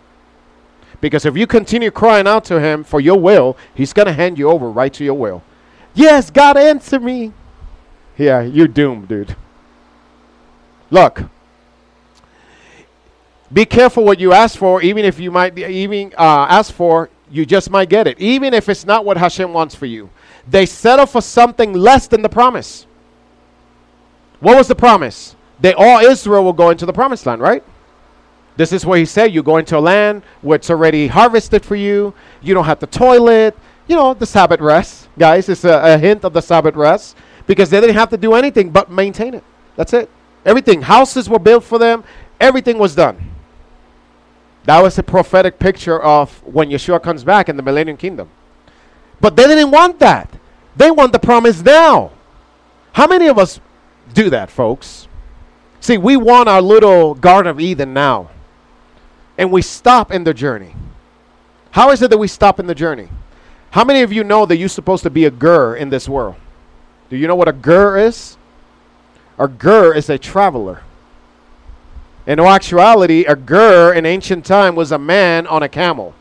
Because 1.02 1.26
if 1.26 1.38
you 1.38 1.46
continue 1.46 1.92
crying 1.92 2.26
out 2.26 2.46
to 2.46 2.60
Him 2.60 2.84
for 2.84 3.00
your 3.00 3.20
will, 3.20 3.58
He's 3.76 3.94
going 3.94 4.08
to 4.08 4.14
hand 4.14 4.40
you 4.40 4.50
over 4.50 4.70
right 4.72 4.94
to 4.94 5.04
your 5.04 5.14
will. 5.14 5.44
Yes, 5.94 6.32
God, 6.32 6.58
answer 6.58 7.00
me. 7.00 7.32
Yeah, 8.18 8.42
you're 8.42 8.68
doomed, 8.68 9.08
dude. 9.08 9.36
Look, 10.90 11.24
be 13.54 13.66
careful 13.66 14.04
what 14.04 14.20
you 14.20 14.34
ask 14.34 14.58
for, 14.58 14.82
even 14.82 15.06
if 15.06 15.20
you 15.20 15.32
might 15.32 15.58
even 15.58 16.14
uh, 16.18 16.48
ask 16.50 16.74
for, 16.74 17.10
you 17.30 17.46
just 17.46 17.70
might 17.70 17.90
get 17.90 18.08
it, 18.08 18.20
even 18.20 18.54
if 18.54 18.70
it's 18.70 18.86
not 18.86 19.06
what 19.06 19.18
Hashem 19.18 19.52
wants 19.54 19.76
for 19.76 19.86
you. 19.86 20.10
They 20.48 20.66
settle 20.66 21.06
for 21.06 21.22
something 21.22 21.74
less 21.74 22.08
than 22.08 22.22
the 22.22 22.30
promise. 22.30 22.86
What 24.40 24.58
was 24.58 24.68
the 24.68 24.76
promise? 24.76 25.36
They 25.60 25.74
all 25.74 26.00
Israel 26.00 26.44
will 26.44 26.54
go 26.54 26.70
into 26.70 26.86
the 26.86 26.94
promised 26.94 27.26
land, 27.26 27.42
right? 27.42 27.64
This 28.58 28.72
is 28.72 28.86
where 28.86 28.98
he 28.98 29.06
said 29.06 29.34
you 29.34 29.44
go 29.44 29.58
into 29.58 29.78
a 29.78 29.80
land 29.80 30.24
where 30.42 30.56
it's 30.56 30.70
already 30.70 31.08
harvested 31.08 31.66
for 31.66 31.76
you. 31.76 32.14
You 32.42 32.54
don't 32.54 32.66
have 32.66 32.80
to 32.80 32.88
toilet. 32.88 33.58
You 33.88 33.96
know, 33.96 34.14
the 34.14 34.26
Sabbath 34.26 34.60
rest, 34.60 35.10
guys. 35.18 35.50
It's 35.50 35.66
a, 35.66 35.94
a 35.94 35.98
hint 35.98 36.24
of 36.24 36.34
the 36.34 36.42
Sabbath 36.42 36.76
rest 36.76 37.18
because 37.48 37.70
they 37.70 37.82
didn't 37.82 37.96
have 37.96 38.10
to 38.10 38.18
do 38.18 38.34
anything 38.34 38.70
but 38.70 38.90
maintain 38.90 39.34
it. 39.34 39.44
That's 39.76 39.94
it. 39.94 40.10
Everything. 40.46 40.82
Houses 40.82 41.30
were 41.30 41.40
built 41.40 41.64
for 41.64 41.78
them. 41.78 42.04
Everything 42.40 42.78
was 42.78 42.96
done. 42.96 43.35
That 44.66 44.82
was 44.82 44.98
a 44.98 45.04
prophetic 45.04 45.60
picture 45.60 46.02
of 46.02 46.42
when 46.44 46.70
Yeshua 46.70 47.02
comes 47.02 47.24
back 47.24 47.50
in 47.50 47.58
the 47.58 47.64
millennium 47.64 47.98
kingdom. 47.98 48.30
But 49.22 49.36
they 49.36 49.44
didn't 49.44 49.72
want 49.72 50.00
that. 50.00 50.30
They 50.76 50.92
want 50.92 51.14
the 51.14 51.20
promise 51.20 51.62
now. 51.62 52.12
How 52.94 53.08
many 53.08 53.28
of 53.28 53.38
us 53.38 53.60
do 54.14 54.30
that, 54.30 54.50
folks? 54.50 55.08
See, 55.80 55.98
we 55.98 56.18
want 56.18 56.50
our 56.50 56.62
little 56.62 57.14
Garden 57.14 57.50
of 57.50 57.60
Eden 57.60 57.94
now. 57.94 58.30
And 59.38 59.52
we 59.52 59.62
stop 59.62 60.12
in 60.12 60.24
the 60.24 60.34
journey. 60.34 60.74
How 61.72 61.92
is 61.92 62.02
it 62.02 62.10
that 62.10 62.18
we 62.18 62.28
stop 62.28 62.60
in 62.60 62.68
the 62.68 62.76
journey? 62.76 63.10
How 63.72 63.84
many 63.84 64.02
of 64.02 64.14
you 64.14 64.24
know 64.24 64.46
that 64.46 64.58
you're 64.58 64.70
supposed 64.70 65.04
to 65.04 65.10
be 65.10 65.26
a 65.26 65.32
ger 65.32 65.76
in 65.76 65.90
this 65.90 66.08
world? 66.08 66.36
Do 67.10 67.18
you 67.18 67.28
know 67.28 67.36
what 67.36 67.50
a 67.50 67.54
ger 67.54 67.98
is? 67.98 68.38
A 69.38 69.48
ger 69.48 69.94
is 69.94 70.10
a 70.10 70.18
traveler. 70.18 70.82
In 72.28 72.40
actuality, 72.40 73.24
a 73.26 73.36
gur 73.36 73.94
in 73.94 74.06
ancient 74.06 74.46
time 74.46 74.76
was 74.76 74.92
a 74.92 74.98
man 74.98 75.46
on 75.46 75.62
a 75.62 75.70
camel. 75.70 76.16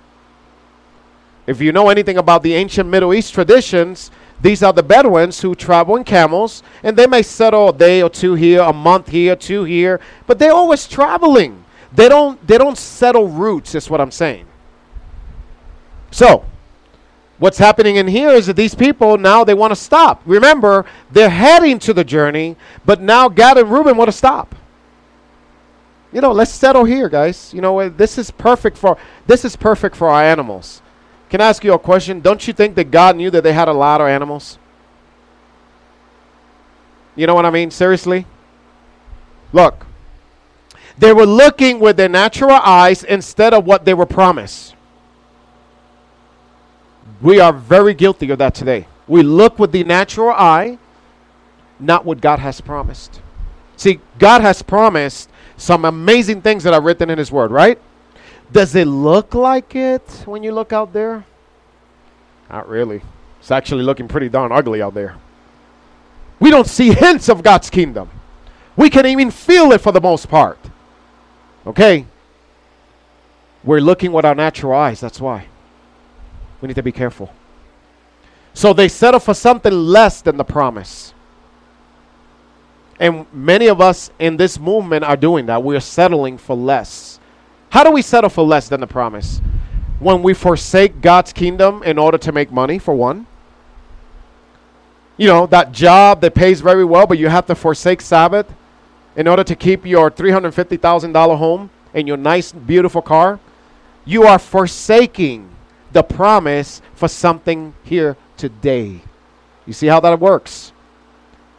If 1.47 1.61
you 1.61 1.73
know 1.73 1.89
anything 1.89 2.19
about 2.19 2.43
the 2.43 2.55
ancient 2.55 2.89
Middle 2.89 3.15
East 3.15 3.33
traditions, 3.33 4.11
these 4.41 4.63
are 4.63 4.73
the 4.73 4.83
Bedouins 4.83 5.41
who 5.41 5.55
travel 5.55 5.97
in 5.97 6.05
camels, 6.05 6.63
and 6.83 6.97
they 6.97 7.07
may 7.07 7.23
settle 7.23 7.71
a 7.71 7.73
day 7.73 8.03
or 8.03 8.11
two 8.11 8.35
here, 8.35 8.61
a 8.61 8.73
month 8.73 9.09
here, 9.09 9.35
two 9.37 9.65
here, 9.65 10.01
but 10.27 10.39
they're 10.39 10.53
always 10.53 10.87
traveling. 10.87 11.65
They 11.93 12.09
don't 12.09 12.45
they 12.47 12.59
don't 12.59 12.77
settle 12.77 13.29
roots, 13.29 13.75
is 13.75 13.89
what 13.89 14.01
I'm 14.01 14.11
saying. 14.11 14.47
So, 16.11 16.45
what's 17.39 17.59
happening 17.59 17.97
in 17.97 18.09
here 18.09 18.31
is 18.31 18.47
that 18.47 18.57
these 18.57 18.75
people 18.75 19.17
now 19.17 19.45
they 19.45 19.55
want 19.55 19.71
to 19.71 19.77
stop. 19.77 20.21
Remember, 20.27 20.85
they're 21.11 21.31
heading 21.31 21.79
to 21.81 21.95
the 21.95 22.05
journey, 22.05 22.57
but 22.85 23.01
now 23.01 23.29
Gad 23.29 23.57
and 23.57 23.71
Reuben 23.71 23.97
want 23.97 24.09
to 24.09 24.17
stop 24.17 24.55
you 26.15 26.21
know, 26.21 26.31
let's 26.31 26.53
settle 26.53 26.85
here, 26.85 27.09
guys. 27.09 27.53
You 27.53 27.61
know, 27.61 27.89
this 27.89 28.17
is 28.19 28.31
perfect 28.31 28.79
for 28.79 28.97
this 29.27 29.45
is 29.45 29.57
perfect 29.57 29.97
for 29.97 30.09
our 30.09 30.23
animals. 30.23 30.81
Can 31.29 31.41
I 31.41 31.49
ask 31.49 31.65
you 31.65 31.75
a 31.75 31.79
question? 31.79 32.21
Don't 32.21 32.47
you 32.47 32.55
think 32.55 32.77
that 32.77 32.93
God 32.93 33.17
knew 33.17 33.31
that 33.31 33.43
they 33.43 33.53
had 33.53 33.67
a 33.67 33.73
lot 33.73 34.01
of 34.01 34.07
animals? 34.07 34.59
You 37.17 37.27
know 37.27 37.35
what 37.35 37.45
I 37.45 37.51
mean? 37.51 37.73
Seriously? 37.73 38.27
Look. 39.53 39.87
They 40.97 41.13
were 41.13 41.27
looking 41.27 41.81
with 41.81 41.97
their 41.97 42.09
natural 42.09 42.53
eyes 42.53 43.03
instead 43.03 43.53
of 43.53 43.67
what 43.67 43.85
they 43.85 43.95
were 43.95 44.07
promised. 44.07 44.77
We 47.21 47.41
are 47.41 47.53
very 47.53 47.95
guilty 47.95 48.31
of 48.31 48.39
that 48.39 48.55
today. 48.55 48.87
We 49.09 49.25
look 49.25 49.59
with 49.59 49.73
the 49.73 49.83
natural 49.83 50.31
eye, 50.31 50.79
not 51.81 52.05
what 52.05 52.21
God 52.21 52.39
has 52.39 52.61
promised. 52.61 53.21
See, 53.77 53.99
God 54.19 54.41
has 54.43 54.63
promised 54.63 55.29
some 55.57 55.85
amazing 55.85 56.43
things 56.43 56.65
that 56.65 56.75
are 56.75 56.81
written 56.81 57.11
in 57.11 57.19
His 57.19 57.31
Word, 57.31 57.51
right? 57.51 57.79
Does 58.53 58.75
it 58.75 58.87
look 58.87 59.35
like 59.35 59.75
it 59.75 60.03
when 60.27 60.43
you 60.43 60.53
look 60.53 60.73
out 60.73 60.93
there? 60.93 61.25
Not 62.51 62.69
really. 62.69 63.03
It's 63.41 63.51
actually 63.51 63.83
looking 63.83 64.09
pretty 64.09 64.29
darn 64.29 64.53
ugly 64.53 64.81
out 64.81 64.95
there. 64.95 65.17
We 66.41 66.51
don't 66.51 66.67
see 66.67 66.93
hints 66.93 67.29
of 67.29 67.43
God's 67.43 67.71
kingdom. 67.71 68.11
We 68.77 68.91
can 68.91 69.07
even 69.07 69.31
feel 69.31 69.73
it 69.73 69.81
for 69.81 69.93
the 69.93 70.01
most 70.01 70.29
part. 70.29 70.59
Okay? 71.67 72.07
We're 73.63 73.81
looking 73.81 74.13
with 74.13 74.25
our 74.25 74.35
natural 74.35 74.75
eyes. 74.75 75.01
That's 75.01 75.21
why. 75.21 75.47
We 76.61 76.69
need 76.69 76.75
to 76.75 76.83
be 76.83 76.93
careful. 76.93 77.33
So 78.53 78.73
they 78.73 78.89
settle 78.89 79.21
for 79.21 79.35
something 79.35 79.73
less 79.73 80.23
than 80.23 80.37
the 80.37 80.45
promise. 80.45 81.15
And 83.01 83.27
many 83.33 83.67
of 83.67 83.81
us 83.81 84.11
in 84.19 84.37
this 84.37 84.59
movement 84.59 85.05
are 85.05 85.17
doing 85.17 85.47
that. 85.47 85.63
We're 85.63 85.81
settling 85.81 86.39
for 86.39 86.57
less. 86.57 87.19
How 87.71 87.83
do 87.83 87.91
we 87.91 88.03
settle 88.03 88.31
for 88.31 88.45
less 88.45 88.69
than 88.69 88.81
the 88.81 88.87
promise? 88.87 89.41
When 89.99 90.23
we 90.23 90.35
forsake 90.35 91.01
God's 91.01 91.33
kingdom 91.33 91.83
in 91.83 91.99
order 91.99 92.19
to 92.19 92.33
make 92.33 92.53
money, 92.53 92.79
for 92.79 92.95
one. 92.95 93.27
You 95.17 95.29
know, 95.29 95.47
that 95.47 95.73
job 95.73 96.21
that 96.21 96.35
pays 96.35 96.61
very 96.61 96.85
well, 96.85 97.07
but 97.07 97.19
you 97.19 97.29
have 97.29 97.47
to 97.47 97.55
forsake 97.55 98.01
Sabbath 98.01 98.53
in 99.17 99.29
order 99.29 99.45
to 99.45 99.55
keep 99.55 99.87
your 99.87 100.11
$350,000 100.11 101.39
home 101.39 101.71
and 101.95 102.07
your 102.09 102.17
nice, 102.17 102.53
beautiful 102.53 103.03
car. 103.03 103.39
You 104.05 104.25
are 104.25 104.39
forsaking 104.39 105.51
the 105.93 106.03
promise 106.03 106.83
for 106.95 107.09
something 107.09 107.75
here 107.85 108.17
today. 108.37 109.01
You 109.67 109.73
see 109.73 109.87
how 109.87 110.01
that 110.01 110.21
works? 110.21 110.73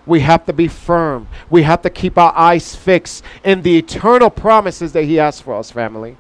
We 0.06 0.20
have 0.20 0.46
to 0.46 0.54
be 0.54 0.68
firm. 0.68 1.28
We 1.50 1.64
have 1.64 1.82
to 1.82 1.90
keep 1.90 2.18
our 2.18 2.34
eyes 2.36 2.76
fixed 2.76 3.24
in 3.44 3.62
the 3.62 3.78
eternal 3.78 4.30
promises 4.30 4.94
that 4.94 5.04
He 5.04 5.16
has 5.16 5.42
for 5.42 5.56
us, 5.56 5.72
family. 5.72 6.18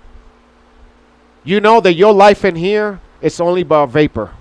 You 1.43 1.59
know 1.59 1.79
that 1.81 1.93
your 1.93 2.13
life 2.13 2.43
in 2.43 2.55
here 2.55 2.99
is 3.21 3.39
only 3.39 3.63
but 3.63 3.83
a 3.83 3.87
vapor. 3.87 4.31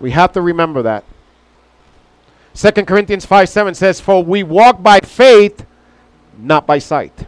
We 0.00 0.12
have 0.12 0.32
to 0.32 0.40
remember 0.40 0.82
that. 0.82 1.04
2 2.54 2.70
Corinthians 2.84 3.26
5 3.26 3.48
7 3.48 3.74
says, 3.74 4.00
For 4.00 4.22
we 4.22 4.44
walk 4.44 4.82
by 4.82 5.00
faith, 5.00 5.66
not 6.38 6.66
by 6.66 6.78
sight. 6.78 7.26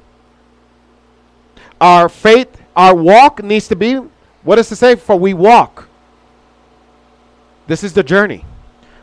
Our 1.80 2.08
faith, 2.08 2.60
our 2.76 2.94
walk 2.94 3.42
needs 3.42 3.66
to 3.68 3.76
be, 3.76 4.00
what 4.42 4.56
does 4.56 4.70
it 4.70 4.76
say? 4.76 4.94
For 4.94 5.16
we 5.16 5.34
walk. 5.34 5.88
This 7.66 7.82
is 7.82 7.92
the 7.92 8.04
journey. 8.04 8.44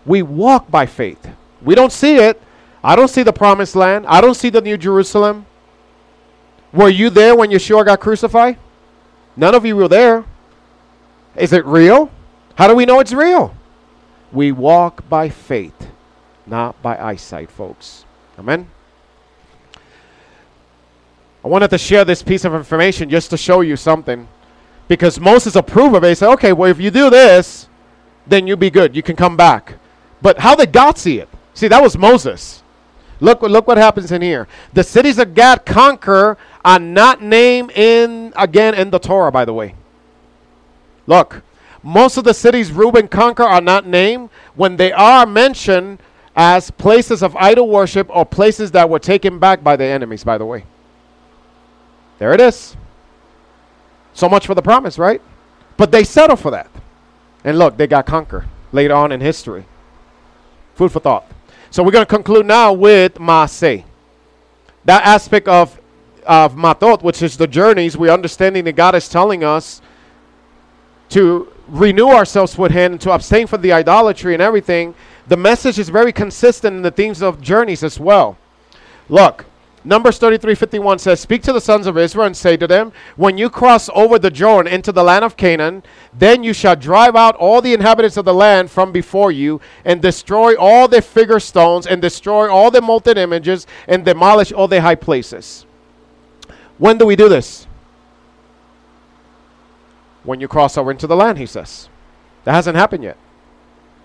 We 0.06 0.22
walk 0.22 0.70
by 0.70 0.86
faith. 0.86 1.30
We 1.62 1.76
don't 1.76 1.92
see 1.92 2.16
it. 2.16 2.42
I 2.84 2.96
don't 2.96 3.08
see 3.08 3.24
the 3.24 3.34
promised 3.34 3.76
land. 3.76 4.06
I 4.08 4.20
don't 4.20 4.36
see 4.36 4.50
the 4.50 4.62
New 4.62 4.78
Jerusalem. 4.78 5.46
Were 6.74 6.90
you 6.90 7.10
there 7.10 7.36
when 7.36 7.50
Yeshua 7.50 7.86
got 7.86 8.00
crucified? 8.00 8.58
None 9.38 9.56
of 9.56 9.66
you 9.66 9.76
were 9.76 9.88
there. 9.88 10.26
Is 11.36 11.54
it 11.54 11.66
real? 11.66 12.12
How 12.56 12.68
do 12.68 12.76
we 12.76 12.86
know 12.86 13.00
it's 13.00 13.14
real? 13.14 13.56
We 14.32 14.52
walk 14.52 15.08
by 15.08 15.30
faith, 15.30 15.90
not 16.46 16.82
by 16.82 16.98
eyesight, 16.98 17.50
folks. 17.50 18.06
Amen. 18.38 18.68
I 21.44 21.48
wanted 21.48 21.70
to 21.70 21.78
share 21.78 22.06
this 22.06 22.24
piece 22.24 22.46
of 22.46 22.54
information 22.54 23.10
just 23.10 23.30
to 23.30 23.38
show 23.38 23.62
you 23.62 23.76
something. 23.76 24.28
Because 24.88 25.20
Moses 25.20 25.56
approved 25.56 25.96
of 25.96 26.04
it. 26.04 26.10
He 26.10 26.16
said, 26.16 26.32
okay, 26.34 26.54
well, 26.54 26.70
if 26.70 26.80
you 26.80 26.92
do 26.92 27.10
this, 27.10 27.68
then 28.28 28.48
you'll 28.48 28.58
be 28.58 28.70
good. 28.70 28.96
You 28.96 29.04
can 29.04 29.16
come 29.16 29.38
back. 29.38 29.76
But 30.24 30.40
how 30.40 30.56
did 30.56 30.72
God 30.72 30.98
see 30.98 31.20
it? 31.20 31.30
See, 31.54 31.68
that 31.68 31.84
was 31.84 31.96
Moses. 31.98 32.64
Look, 33.20 33.42
look 33.42 33.68
what 33.68 33.78
happens 33.78 34.12
in 34.12 34.22
here. 34.22 34.48
The 34.74 34.84
cities 34.84 35.20
of 35.20 35.36
God 35.36 35.66
conquer 35.66 36.38
are 36.66 36.80
not 36.80 37.22
named 37.22 37.72
in 37.72 38.34
again 38.36 38.74
in 38.74 38.90
the 38.90 39.00
Torah, 39.00 39.32
by 39.32 39.46
the 39.46 39.54
way. 39.54 39.76
Look, 41.06 41.44
most 41.84 42.18
of 42.18 42.24
the 42.24 42.34
cities 42.34 42.72
Reuben 42.72 43.10
conquer 43.10 43.44
are 43.44 43.62
not 43.62 43.86
named 43.86 44.30
when 44.56 44.78
they 44.78 44.94
are 44.94 45.26
mentioned 45.26 46.00
as 46.36 46.72
places 46.72 47.22
of 47.22 47.36
idol 47.36 47.68
worship 47.70 48.08
or 48.10 48.26
places 48.26 48.72
that 48.72 48.90
were 48.90 49.00
taken 49.00 49.40
back 49.40 49.64
by 49.64 49.76
the 49.76 49.84
enemies, 49.84 50.24
by 50.24 50.38
the 50.38 50.46
way. 50.46 50.66
There 52.18 52.34
it 52.34 52.40
is. 52.40 52.76
So 54.14 54.30
much 54.30 54.48
for 54.48 54.56
the 54.56 54.62
promise, 54.62 54.98
right? 54.98 55.22
But 55.76 55.92
they 55.92 56.06
settle 56.06 56.38
for 56.38 56.52
that. 56.52 56.72
And 57.44 57.60
look, 57.60 57.76
they 57.78 57.88
got 57.88 58.06
conquered 58.06 58.48
later 58.72 58.96
on 58.96 59.12
in 59.12 59.20
history. 59.20 59.66
Food 60.76 60.92
for 60.92 61.00
thought. 61.00 61.26
So 61.70 61.84
we're 61.84 61.92
going 61.92 62.06
to 62.06 62.10
conclude 62.10 62.46
now 62.46 62.74
with 62.74 63.16
Ma'asei. 63.16 63.84
That 64.86 65.06
aspect 65.06 65.48
of, 65.48 65.80
of 66.26 66.56
Matot, 66.56 67.02
which 67.02 67.22
is 67.22 67.38
the 67.38 67.48
journeys, 67.48 67.98
we're 67.98 68.12
understanding 68.12 68.64
that 68.66 68.74
God 68.74 68.96
is 68.96 69.08
telling 69.08 69.44
us 69.44 69.82
to 71.10 71.52
renew 71.68 72.10
ourselves 72.10 72.58
with 72.58 72.72
Him, 72.72 72.98
to 73.00 73.12
abstain 73.12 73.48
from 73.48 73.62
the 73.62 73.72
idolatry 73.72 74.34
and 74.34 74.42
everything. 74.42 74.96
The 75.28 75.38
message 75.38 75.80
is 75.80 75.90
very 75.90 76.12
consistent 76.12 76.76
in 76.76 76.82
the 76.82 76.92
themes 76.92 77.22
of 77.22 77.42
journeys 77.42 77.84
as 77.84 78.00
well. 78.00 78.38
Look, 79.10 79.46
Numbers 79.86 80.18
33 80.18 80.56
51 80.56 81.00
says, 81.00 81.20
Speak 81.20 81.44
to 81.44 81.52
the 81.52 81.60
sons 81.60 81.88
of 81.88 81.98
Israel 81.98 82.26
and 82.26 82.38
say 82.38 82.56
to 82.56 82.68
them, 82.68 82.94
When 83.18 83.38
you 83.38 83.50
cross 83.50 83.90
over 83.94 84.18
the 84.18 84.32
Jordan 84.32 84.72
into 84.72 84.94
the 84.94 85.04
land 85.04 85.26
of 85.26 85.36
Canaan, 85.36 85.84
then 86.14 86.42
you 86.44 86.54
shall 86.54 86.76
drive 86.76 87.16
out 87.18 87.36
all 87.36 87.62
the 87.62 87.74
inhabitants 87.74 88.16
of 88.16 88.24
the 88.24 88.34
land 88.34 88.72
from 88.72 88.94
before 88.94 89.32
you, 89.32 89.60
and 89.84 90.02
destroy 90.02 90.56
all 90.56 90.88
their 90.88 91.02
figure 91.02 91.40
stones, 91.40 91.86
and 91.86 92.02
destroy 92.02 92.50
all 92.50 92.72
their 92.72 92.82
molten 92.82 93.18
images, 93.18 93.68
and 93.88 94.06
demolish 94.06 94.54
all 94.54 94.70
their 94.70 94.82
high 94.82 94.96
places. 94.96 95.66
When 96.78 96.98
do 96.98 97.06
we 97.06 97.18
do 97.18 97.28
this? 97.28 97.68
When 100.24 100.40
you 100.40 100.48
cross 100.48 100.78
over 100.78 100.92
into 100.92 101.08
the 101.08 101.16
land, 101.18 101.38
he 101.38 101.46
says. 101.46 101.90
That 102.46 102.54
hasn't 102.54 102.78
happened 102.78 103.04
yet. 103.04 103.18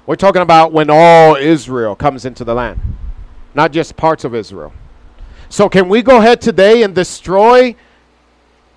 We're 0.06 0.16
talking 0.16 0.42
about 0.42 0.72
when 0.72 0.90
all 0.90 1.36
Israel 1.36 1.94
comes 1.94 2.24
into 2.24 2.42
the 2.42 2.54
land, 2.54 2.80
not 3.54 3.70
just 3.70 3.96
parts 3.96 4.24
of 4.24 4.34
Israel. 4.34 4.72
So, 5.50 5.68
can 5.68 5.88
we 5.88 6.02
go 6.02 6.18
ahead 6.18 6.40
today 6.40 6.82
and 6.82 6.94
destroy 6.94 7.74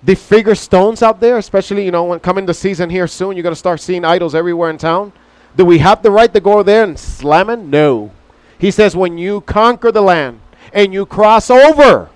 the 0.02 0.14
figure 0.14 0.54
stones 0.54 1.02
out 1.02 1.20
there, 1.20 1.36
especially, 1.36 1.84
you 1.84 1.90
know, 1.90 2.04
when 2.04 2.20
coming 2.20 2.46
the 2.46 2.54
season 2.54 2.90
here 2.90 3.06
soon, 3.06 3.36
you're 3.36 3.42
going 3.42 3.54
to 3.54 3.58
start 3.58 3.80
seeing 3.80 4.04
idols 4.04 4.34
everywhere 4.34 4.70
in 4.70 4.78
town? 4.78 5.12
Do 5.56 5.64
we 5.64 5.78
have 5.78 6.02
the 6.02 6.10
right 6.10 6.32
to 6.32 6.40
go 6.40 6.62
there 6.62 6.84
and 6.84 6.98
slam 6.98 7.50
it? 7.50 7.58
No. 7.58 8.10
He 8.58 8.70
says, 8.70 8.96
when 8.96 9.18
you 9.18 9.42
conquer 9.42 9.92
the 9.92 10.00
land 10.00 10.40
and 10.72 10.92
you 10.92 11.04
cross 11.04 11.50
over, 11.50 12.08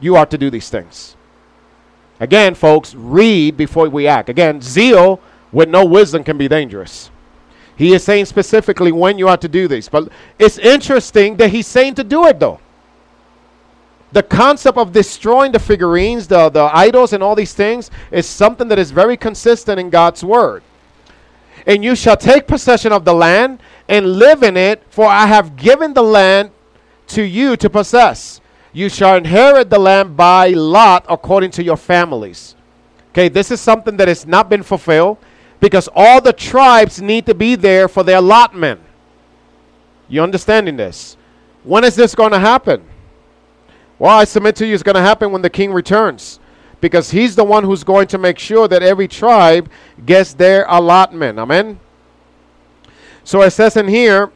you 0.00 0.16
are 0.16 0.26
to 0.26 0.38
do 0.38 0.50
these 0.50 0.70
things. 0.70 1.16
Again, 2.20 2.54
folks, 2.54 2.94
read 2.94 3.56
before 3.56 3.88
we 3.88 4.06
act. 4.06 4.28
Again, 4.28 4.60
zeal 4.60 5.20
with 5.52 5.68
no 5.68 5.84
wisdom 5.84 6.24
can 6.24 6.38
be 6.38 6.48
dangerous. 6.48 7.10
He 7.76 7.94
is 7.94 8.04
saying 8.04 8.26
specifically 8.26 8.92
when 8.92 9.18
you 9.18 9.28
are 9.28 9.38
to 9.38 9.48
do 9.48 9.68
this. 9.68 9.88
But 9.88 10.10
it's 10.38 10.58
interesting 10.58 11.36
that 11.36 11.50
he's 11.50 11.66
saying 11.66 11.94
to 11.96 12.04
do 12.04 12.26
it, 12.26 12.38
though. 12.38 12.59
The 14.12 14.22
concept 14.22 14.76
of 14.76 14.92
destroying 14.92 15.52
the 15.52 15.58
figurines, 15.58 16.26
the, 16.26 16.48
the 16.48 16.70
idols, 16.72 17.12
and 17.12 17.22
all 17.22 17.34
these 17.34 17.54
things 17.54 17.90
is 18.10 18.26
something 18.26 18.68
that 18.68 18.78
is 18.78 18.90
very 18.90 19.16
consistent 19.16 19.78
in 19.78 19.90
God's 19.90 20.24
word. 20.24 20.62
And 21.66 21.84
you 21.84 21.94
shall 21.94 22.16
take 22.16 22.46
possession 22.46 22.92
of 22.92 23.04
the 23.04 23.14
land 23.14 23.60
and 23.88 24.18
live 24.18 24.42
in 24.42 24.56
it, 24.56 24.82
for 24.90 25.06
I 25.06 25.26
have 25.26 25.56
given 25.56 25.94
the 25.94 26.02
land 26.02 26.50
to 27.08 27.22
you 27.22 27.56
to 27.56 27.70
possess. 27.70 28.40
You 28.72 28.88
shall 28.88 29.16
inherit 29.16 29.70
the 29.70 29.78
land 29.78 30.16
by 30.16 30.48
lot 30.48 31.04
according 31.08 31.50
to 31.52 31.62
your 31.62 31.76
families. 31.76 32.54
Okay, 33.10 33.28
this 33.28 33.50
is 33.50 33.60
something 33.60 33.96
that 33.96 34.08
has 34.08 34.26
not 34.26 34.48
been 34.48 34.62
fulfilled 34.62 35.18
because 35.58 35.88
all 35.94 36.20
the 36.20 36.32
tribes 36.32 37.02
need 37.02 37.26
to 37.26 37.34
be 37.34 37.56
there 37.56 37.88
for 37.88 38.02
their 38.02 38.18
allotment. 38.18 38.80
You 40.08 40.22
understanding 40.22 40.76
this? 40.76 41.16
When 41.64 41.84
is 41.84 41.94
this 41.94 42.14
going 42.14 42.32
to 42.32 42.38
happen? 42.38 42.84
Well, 44.00 44.16
I 44.16 44.24
submit 44.24 44.56
to 44.56 44.66
you 44.66 44.72
it's 44.72 44.82
going 44.82 44.94
to 44.94 45.02
happen 45.02 45.30
when 45.30 45.42
the 45.42 45.50
king 45.50 45.74
returns 45.74 46.40
because 46.80 47.10
he's 47.10 47.36
the 47.36 47.44
one 47.44 47.64
who's 47.64 47.84
going 47.84 48.08
to 48.08 48.16
make 48.16 48.38
sure 48.38 48.66
that 48.66 48.82
every 48.82 49.06
tribe 49.06 49.70
gets 50.06 50.32
their 50.32 50.64
allotment. 50.70 51.38
Amen. 51.38 51.78
So 53.24 53.42
it 53.42 53.50
says 53.50 53.76
in 53.76 53.88
here, 53.88 54.32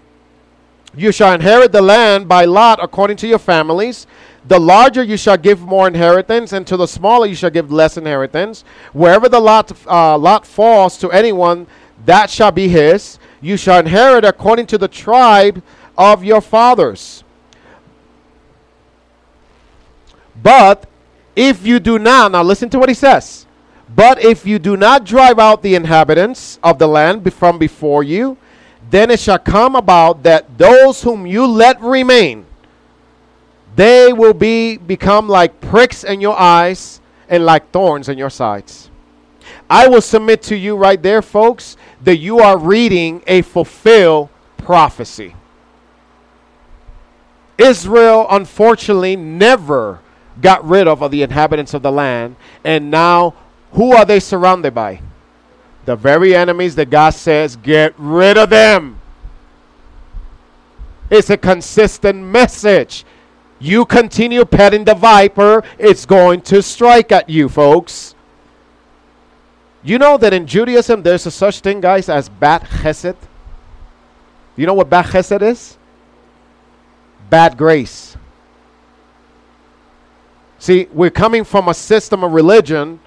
you 0.95 1.13
shall 1.13 1.33
inherit 1.33 1.73
the 1.73 1.81
land 1.81 2.29
by 2.29 2.45
lot 2.45 2.79
according 2.83 3.17
to 3.17 3.27
your 3.27 3.39
families. 3.39 4.07
The 4.47 4.61
larger 4.61 5.03
you 5.03 5.17
shall 5.17 5.39
give 5.39 5.63
more 5.63 5.89
inheritance, 5.89 6.53
and 6.53 6.67
to 6.67 6.77
the 6.77 6.87
smaller 6.87 7.27
you 7.27 7.35
shall 7.35 7.49
give 7.49 7.73
less 7.73 7.97
inheritance. 7.97 8.65
Wherever 8.93 9.31
the 9.31 9.41
lot, 9.41 9.73
uh, 9.87 10.19
lot 10.19 10.47
falls 10.47 10.99
to 10.99 11.11
anyone, 11.11 11.67
that 12.05 12.29
shall 12.29 12.53
be 12.53 12.69
his. 12.69 13.19
You 13.41 13.57
shall 13.57 13.81
inherit 13.81 14.27
according 14.27 14.67
to 14.67 14.79
the 14.79 14.89
tribe 14.89 15.63
of 15.97 16.23
your 16.23 16.43
fathers. 16.43 17.24
But 20.45 20.87
if 21.35 21.67
you 21.67 21.81
do 21.81 21.99
not, 21.99 22.33
now 22.33 22.43
listen 22.43 22.69
to 22.71 22.79
what 22.79 22.91
he 22.91 22.95
says. 22.95 23.47
But 23.97 24.23
if 24.23 24.47
you 24.47 24.59
do 24.59 24.77
not 24.77 25.05
drive 25.05 25.39
out 25.39 25.63
the 25.63 25.75
inhabitants 25.75 26.59
of 26.63 26.79
the 26.79 26.87
land 26.87 27.33
from 27.33 27.59
before 27.59 28.05
you, 28.05 28.37
then 28.91 29.11
it 29.11 29.19
shall 29.19 29.39
come 29.39 29.75
about 29.75 30.23
that 30.23 30.59
those 30.59 31.03
whom 31.03 31.27
you 31.27 31.47
let 31.47 31.81
remain, 31.81 32.45
they 33.75 34.13
will 34.13 34.35
be 34.35 34.77
become 34.77 35.29
like 35.29 35.61
pricks 35.63 36.05
in 36.05 36.21
your 36.21 36.39
eyes 36.39 37.01
and 37.29 37.47
like 37.47 37.71
thorns 37.71 38.11
in 38.11 38.19
your 38.19 38.31
sides. 38.31 38.91
I 39.69 39.89
will 39.89 40.03
submit 40.03 40.43
to 40.43 40.57
you 40.57 40.77
right 40.77 41.03
there, 41.03 41.23
folks, 41.23 41.79
that 42.03 42.19
you 42.19 42.41
are 42.41 42.59
reading 42.59 43.23
a 43.27 43.41
fulfilled 43.41 44.29
prophecy. 44.59 45.35
Israel, 47.57 48.27
unfortunately, 48.29 49.17
never 49.17 50.01
got 50.41 50.65
rid 50.65 50.89
of, 50.89 51.03
of 51.03 51.11
the 51.11 51.23
inhabitants 51.23 51.75
of 51.75 51.83
the 51.83 51.93
land. 51.93 52.37
And 52.65 52.91
now, 52.91 53.35
who 53.73 53.93
are 53.93 54.05
they 54.05 54.21
surrounded 54.21 54.75
by? 54.75 55.01
The 55.85 55.97
very 55.97 56.35
enemies 56.35 56.77
that 56.77 56.91
God 56.91 57.11
says, 57.11 57.57
get 57.57 57.95
rid 57.99 58.39
of 58.39 58.51
them. 58.51 59.01
It's 61.11 61.31
a 61.31 61.37
consistent 61.37 62.23
message. 62.23 63.05
You 63.59 63.85
continue 63.85 64.45
petting 64.45 64.85
the 64.85 64.95
viper, 64.95 65.63
it's 65.79 66.05
going 66.07 66.41
to 66.43 66.63
strike 66.63 67.13
at 67.13 67.31
you, 67.31 67.49
folks. 67.49 68.15
You 69.83 69.99
know 69.99 70.17
that 70.17 70.33
in 70.33 70.47
Judaism 70.47 71.03
there's 71.03 71.27
a 71.27 71.31
such 71.31 71.61
thing, 71.61 71.81
guys, 71.81 72.09
as 72.09 72.29
bad 72.29 72.63
chesed? 72.63 73.17
You 74.57 74.67
know 74.67 74.75
what 74.75 74.89
bad 74.89 75.07
chesed 75.07 75.43
is? 75.43 75.77
Bad 77.29 77.57
grace. 77.57 78.14
See, 80.65 80.89
we're 80.95 81.11
coming 81.11 81.45
from 81.45 81.69
a 81.69 81.75
system 81.75 82.25
of 82.25 82.33
religion 82.33 82.99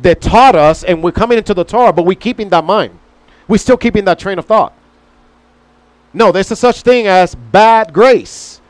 that 0.00 0.20
taught 0.20 0.56
us, 0.56 0.82
and 0.82 1.04
we're 1.04 1.12
coming 1.12 1.38
into 1.38 1.54
the 1.54 1.62
Torah, 1.62 1.92
but 1.92 2.04
we're 2.04 2.16
keeping 2.16 2.48
that 2.48 2.64
mind. 2.64 2.98
We're 3.46 3.58
still 3.58 3.76
keeping 3.76 4.04
that 4.06 4.18
train 4.18 4.40
of 4.40 4.46
thought. 4.46 4.72
No, 6.12 6.32
there's 6.32 6.50
a 6.50 6.56
such 6.56 6.82
thing 6.82 7.06
as 7.06 7.36
bad 7.36 7.92
grace. 7.92 8.60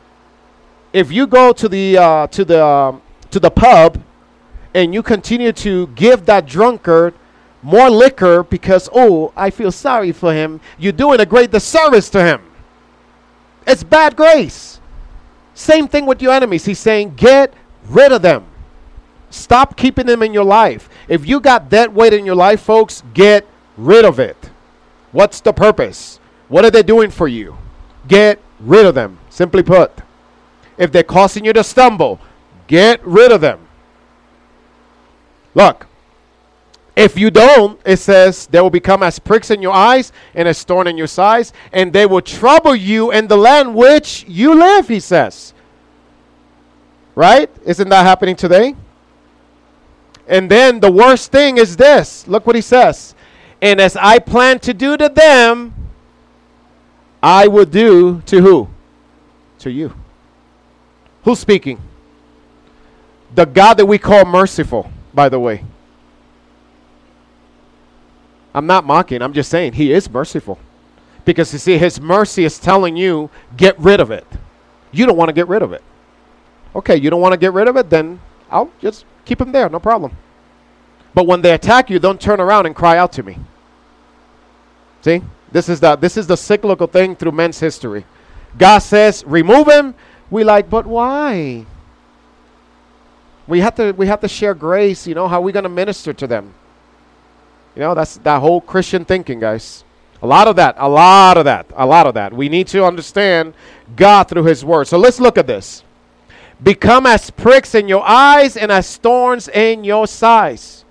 If 0.93 1.11
you 1.11 1.25
go 1.25 1.51
to 1.51 1.67
the 1.67 1.97
uh, 1.97 2.27
to 2.27 2.45
the 2.45 2.63
um, 2.63 3.01
to 3.31 3.39
the 3.39 3.49
pub 3.49 4.03
and 4.75 4.93
you 4.93 5.01
continue 5.01 5.51
to 5.53 5.87
give 5.95 6.27
that 6.27 6.45
drunkard 6.45 7.15
more 7.63 7.89
liquor 7.89 8.43
because 8.43 8.87
oh, 8.93 9.33
I 9.35 9.49
feel 9.49 9.71
sorry 9.71 10.11
for 10.11 10.31
him, 10.31 10.61
you're 10.77 10.91
doing 10.91 11.19
a 11.21 11.25
great 11.25 11.49
disservice 11.49 12.07
to 12.11 12.23
him. 12.23 12.41
It's 13.65 13.83
bad 13.83 14.15
grace. 14.15 14.79
Same 15.55 15.87
thing 15.87 16.05
with 16.05 16.21
your 16.21 16.33
enemies. 16.33 16.65
He's 16.65 16.77
saying, 16.77 17.15
get 17.15 17.51
rid 17.89 18.11
of 18.11 18.21
them. 18.21 18.45
Stop 19.29 19.75
keeping 19.75 20.05
them 20.05 20.23
in 20.23 20.33
your 20.33 20.45
life. 20.45 20.89
If 21.07 21.27
you 21.27 21.39
got 21.39 21.69
that 21.71 21.93
weight 21.93 22.13
in 22.13 22.25
your 22.25 22.35
life, 22.35 22.61
folks, 22.61 23.03
get 23.13 23.45
rid 23.75 24.05
of 24.05 24.19
it. 24.19 24.49
What's 25.11 25.41
the 25.41 25.53
purpose? 25.53 26.19
What 26.47 26.63
are 26.65 26.71
they 26.71 26.83
doing 26.83 27.11
for 27.11 27.27
you? 27.27 27.57
Get 28.07 28.41
rid 28.59 28.85
of 28.85 28.95
them. 28.95 29.19
Simply 29.29 29.63
put, 29.63 29.91
if 30.77 30.91
they're 30.91 31.03
causing 31.03 31.45
you 31.45 31.53
to 31.53 31.63
stumble, 31.63 32.19
get 32.67 33.05
rid 33.05 33.31
of 33.31 33.41
them. 33.41 33.59
Look, 35.53 35.87
if 36.95 37.17
you 37.17 37.29
don't, 37.29 37.79
it 37.85 37.97
says 37.97 38.47
they 38.47 38.59
will 38.59 38.71
become 38.71 39.03
as 39.03 39.19
pricks 39.19 39.51
in 39.51 39.61
your 39.61 39.73
eyes 39.73 40.11
and 40.33 40.47
as 40.47 40.63
thorn 40.63 40.87
in 40.87 40.97
your 40.97 41.07
sides, 41.07 41.53
and 41.71 41.93
they 41.93 42.05
will 42.05 42.21
trouble 42.21 42.75
you 42.75 43.11
in 43.11 43.27
the 43.27 43.37
land 43.37 43.75
which 43.75 44.25
you 44.27 44.55
live, 44.55 44.87
he 44.87 44.99
says. 44.99 45.53
Right? 47.17 47.49
Isn't 47.65 47.89
that 47.89 48.05
happening 48.05 48.35
today? 48.35 48.75
And 50.27 50.51
then 50.51 50.79
the 50.79 50.91
worst 50.91 51.31
thing 51.31 51.57
is 51.57 51.75
this. 51.75 52.27
Look 52.27 52.45
what 52.45 52.55
he 52.55 52.61
says. 52.61 53.15
And 53.59 53.81
as 53.81 53.95
I 53.95 54.19
plan 54.19 54.59
to 54.59 54.71
do 54.71 54.95
to 54.97 55.09
them, 55.09 55.73
I 57.23 57.47
will 57.47 57.65
do 57.65 58.21
to 58.27 58.39
who? 58.39 58.69
To 59.57 59.71
you. 59.71 59.95
Who's 61.23 61.39
speaking? 61.39 61.81
The 63.33 63.45
God 63.45 63.77
that 63.77 63.87
we 63.87 63.97
call 63.97 64.23
merciful, 64.23 64.91
by 65.11 65.27
the 65.27 65.39
way. 65.39 65.63
I'm 68.53 68.67
not 68.67 68.85
mocking, 68.85 69.23
I'm 69.23 69.33
just 69.33 69.49
saying 69.49 69.73
he 69.73 69.91
is 69.91 70.07
merciful. 70.07 70.59
Because 71.25 71.51
you 71.51 71.57
see, 71.57 71.79
his 71.79 71.99
mercy 71.99 72.45
is 72.45 72.59
telling 72.59 72.95
you, 72.95 73.31
get 73.57 73.79
rid 73.79 73.99
of 73.99 74.11
it. 74.11 74.27
You 74.91 75.07
don't 75.07 75.17
want 75.17 75.29
to 75.29 75.33
get 75.33 75.47
rid 75.47 75.63
of 75.63 75.73
it. 75.73 75.81
Okay, 76.75 76.95
you 76.97 77.09
don't 77.09 77.21
want 77.21 77.33
to 77.33 77.37
get 77.37 77.53
rid 77.53 77.67
of 77.67 77.77
it, 77.77 77.89
then 77.89 78.19
I'll 78.49 78.71
just 78.79 79.05
keep 79.25 79.39
them 79.39 79.51
there, 79.51 79.69
no 79.69 79.79
problem. 79.79 80.15
But 81.13 81.25
when 81.25 81.41
they 81.41 81.53
attack 81.53 81.89
you, 81.89 81.99
don't 81.99 82.21
turn 82.21 82.39
around 82.39 82.65
and 82.65 82.75
cry 82.75 82.97
out 82.97 83.11
to 83.13 83.23
me. 83.23 83.37
See? 85.01 85.21
This 85.51 85.69
is 85.69 85.79
the 85.79 85.95
this 85.95 86.17
is 86.17 86.27
the 86.27 86.37
cyclical 86.37 86.87
thing 86.87 87.15
through 87.15 87.31
men's 87.31 87.59
history. 87.59 88.05
God 88.57 88.79
says, 88.79 89.23
remove 89.25 89.67
him. 89.67 89.95
We 90.29 90.43
like, 90.43 90.69
but 90.69 90.85
why? 90.85 91.65
We 93.47 93.61
have 93.61 93.75
to 93.75 93.93
we 93.93 94.07
have 94.07 94.19
to 94.21 94.27
share 94.27 94.53
grace, 94.53 95.07
you 95.07 95.15
know, 95.15 95.27
how 95.27 95.37
are 95.39 95.41
we 95.41 95.51
gonna 95.51 95.69
minister 95.69 96.13
to 96.13 96.27
them? 96.27 96.53
You 97.75 97.81
know, 97.81 97.93
that's 97.95 98.17
that 98.17 98.41
whole 98.41 98.59
Christian 98.59 99.05
thinking, 99.05 99.39
guys. 99.39 99.83
A 100.21 100.27
lot 100.27 100.47
of 100.47 100.55
that, 100.55 100.75
a 100.79 100.89
lot 100.89 101.37
of 101.37 101.45
that, 101.45 101.67
a 101.75 101.85
lot 101.85 102.07
of 102.07 102.15
that. 102.15 102.33
We 102.33 102.49
need 102.49 102.67
to 102.69 102.83
understand 102.83 103.53
God 103.95 104.25
through 104.25 104.45
His 104.45 104.65
Word. 104.65 104.87
So 104.87 104.97
let's 104.97 105.19
look 105.19 105.37
at 105.37 105.47
this 105.47 105.83
become 106.61 107.05
as 107.05 107.29
pricks 107.29 107.75
in 107.75 107.87
your 107.87 108.03
eyes 108.07 108.57
and 108.57 108.71
as 108.71 108.97
thorns 108.97 109.47
in 109.47 109.83
your 109.83 110.07
sides. 110.07 110.85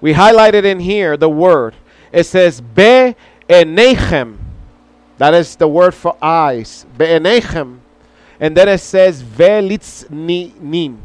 We 0.00 0.14
highlighted 0.14 0.64
in 0.64 0.80
here 0.80 1.16
the 1.16 1.28
word. 1.28 1.74
It 2.12 2.24
says 2.24 2.60
be 2.60 3.14
enechem. 3.48 4.38
That 5.18 5.34
is 5.34 5.56
the 5.56 5.68
word 5.68 5.94
for 5.94 6.16
eyes. 6.22 6.86
Be 6.96 7.04
enechem. 7.04 7.80
And 8.40 8.56
then 8.56 8.68
it 8.68 8.78
says 8.78 9.22
velitzninim. 9.22 10.98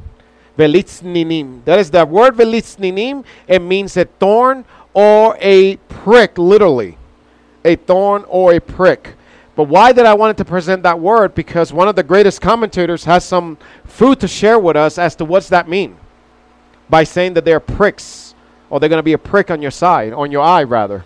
Velitzninim. 0.57 1.65
That 1.65 1.80
is 1.80 1.91
the 1.91 2.05
word 2.05 2.36
velitzninim. 2.36 3.26
It 3.45 3.61
means 3.61 3.97
a 3.97 4.05
thorn 4.05 4.63
or 4.93 5.38
a 5.41 5.76
prick, 5.76 6.38
literally. 6.38 6.97
a 7.65 7.76
thorn 7.76 8.23
or 8.30 8.53
a 8.53 8.61
prick. 8.61 9.14
But 9.55 9.65
why 9.65 9.93
did 9.93 10.05
I 10.05 10.13
wanted 10.13 10.37
to 10.37 10.45
present 10.45 10.83
that 10.83 10.99
word? 10.99 11.33
Because 11.33 11.71
one 11.71 11.87
of 11.87 11.95
the 11.95 12.03
greatest 12.03 12.41
commentators 12.41 13.05
has 13.05 13.23
some 13.23 13.57
food 13.85 14.19
to 14.19 14.27
share 14.27 14.59
with 14.59 14.75
us 14.75 14.97
as 14.97 15.15
to 15.17 15.25
what's 15.25 15.49
that 15.49 15.69
mean 15.69 15.97
by 16.89 17.03
saying 17.03 17.33
that 17.35 17.45
they're 17.45 17.61
pricks 17.61 18.35
or 18.69 18.79
they're 18.79 18.89
going 18.89 18.99
to 18.99 19.03
be 19.03 19.13
a 19.13 19.17
prick 19.17 19.49
on 19.49 19.61
your 19.61 19.71
side, 19.71 20.11
on 20.11 20.31
your 20.31 20.41
eye 20.41 20.63
rather. 20.63 21.05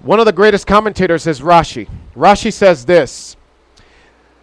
One 0.00 0.20
of 0.20 0.26
the 0.26 0.32
greatest 0.32 0.66
commentators 0.66 1.26
is 1.26 1.40
Rashi. 1.40 1.88
Rashi 2.14 2.52
says 2.52 2.84
this 2.84 3.36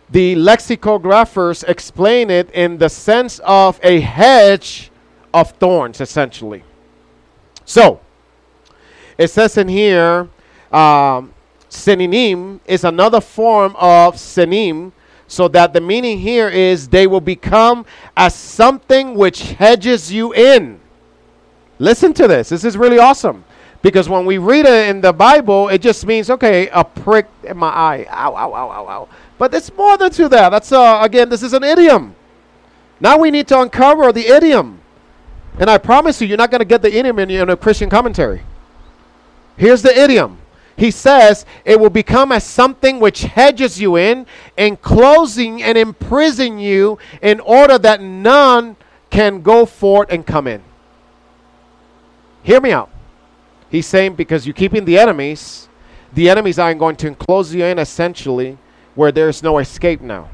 the 0.10 0.36
lexicographers 0.36 1.68
explain 1.68 2.30
it 2.30 2.52
in 2.52 2.78
the 2.78 2.90
sense 2.90 3.40
of 3.44 3.80
a 3.82 4.00
hedge 4.00 4.92
of 5.34 5.52
thorns, 5.52 6.02
essentially. 6.02 6.64
So, 7.66 8.00
it 9.18 9.30
says 9.30 9.58
in 9.58 9.68
here, 9.68 10.30
um, 10.72 11.33
seninim 11.74 12.60
is 12.66 12.84
another 12.84 13.20
form 13.20 13.76
of 13.78 14.16
senim, 14.16 14.92
so 15.28 15.48
that 15.48 15.74
the 15.74 15.82
meaning 15.82 16.20
here 16.20 16.48
is 16.48 16.88
they 16.88 17.08
will 17.08 17.22
become 17.22 17.86
as 18.16 18.36
something 18.36 19.16
which 19.16 19.54
hedges 19.54 20.12
you 20.12 20.34
in. 20.34 20.80
Listen 21.80 22.14
to 22.14 22.28
this. 22.28 22.50
This 22.50 22.64
is 22.64 22.78
really 22.78 23.00
awesome. 23.00 23.44
Because 23.82 24.08
when 24.08 24.26
we 24.26 24.38
read 24.38 24.66
it 24.66 24.90
in 24.90 25.02
the 25.02 25.12
Bible, 25.12 25.68
it 25.70 25.82
just 25.82 26.06
means, 26.06 26.30
okay, 26.30 26.70
a 26.70 26.84
prick 26.86 27.28
in 27.44 27.58
my 27.58 27.68
eye. 27.68 28.06
Ow, 28.10 28.34
ow, 28.34 28.54
ow, 28.54 28.70
ow, 28.70 28.88
ow. 28.88 29.10
But 29.38 29.54
it's 29.54 29.74
more 29.74 29.98
than 29.98 30.10
to 30.12 30.30
that. 30.30 30.50
That's, 30.50 30.72
uh, 30.72 31.00
again, 31.02 31.28
this 31.28 31.44
is 31.44 31.52
an 31.54 31.64
idiom. 31.64 32.16
Now 33.02 33.18
we 33.18 33.32
need 33.32 33.48
to 33.50 33.60
uncover 33.60 34.14
the 34.14 34.26
idiom. 34.26 34.80
And 35.60 35.70
I 35.70 35.78
promise 35.78 36.22
you, 36.22 36.28
you're 36.28 36.38
not 36.38 36.50
going 36.50 36.60
to 36.60 36.66
get 36.66 36.82
the 36.82 36.96
idiom 36.96 37.20
in, 37.20 37.30
in 37.30 37.50
a 37.50 37.58
Christian 37.58 37.90
commentary. 37.90 38.44
Here's 39.58 39.82
the 39.82 39.98
idiom. 39.98 40.38
He 40.76 40.92
says, 40.92 41.46
it 41.66 41.80
will 41.80 41.90
become 41.90 42.32
as 42.32 42.44
something 42.44 43.00
which 43.00 43.22
hedges 43.22 43.80
you 43.80 43.96
in, 43.96 44.26
enclosing 44.58 45.62
and 45.62 45.78
imprison 45.78 46.58
you 46.58 46.98
in 47.22 47.40
order 47.40 47.78
that 47.78 48.02
none 48.02 48.76
can 49.10 49.42
go 49.42 49.66
forth 49.66 50.08
and 50.10 50.26
come 50.26 50.48
in. 50.48 50.64
Hear 52.42 52.60
me 52.60 52.72
out. 52.72 52.90
He's 53.70 53.88
saying 53.88 54.16
because 54.16 54.46
you're 54.46 54.54
keeping 54.54 54.86
the 54.86 54.98
enemies, 54.98 55.70
the 56.14 56.30
enemies 56.30 56.60
are 56.60 56.74
going 56.74 56.96
to 56.98 57.08
enclose 57.08 57.54
you 57.54 57.64
in 57.66 57.80
essentially 57.80 58.58
where 58.96 59.12
there's 59.12 59.42
no 59.42 59.60
escape 59.60 60.02
now. 60.02 60.30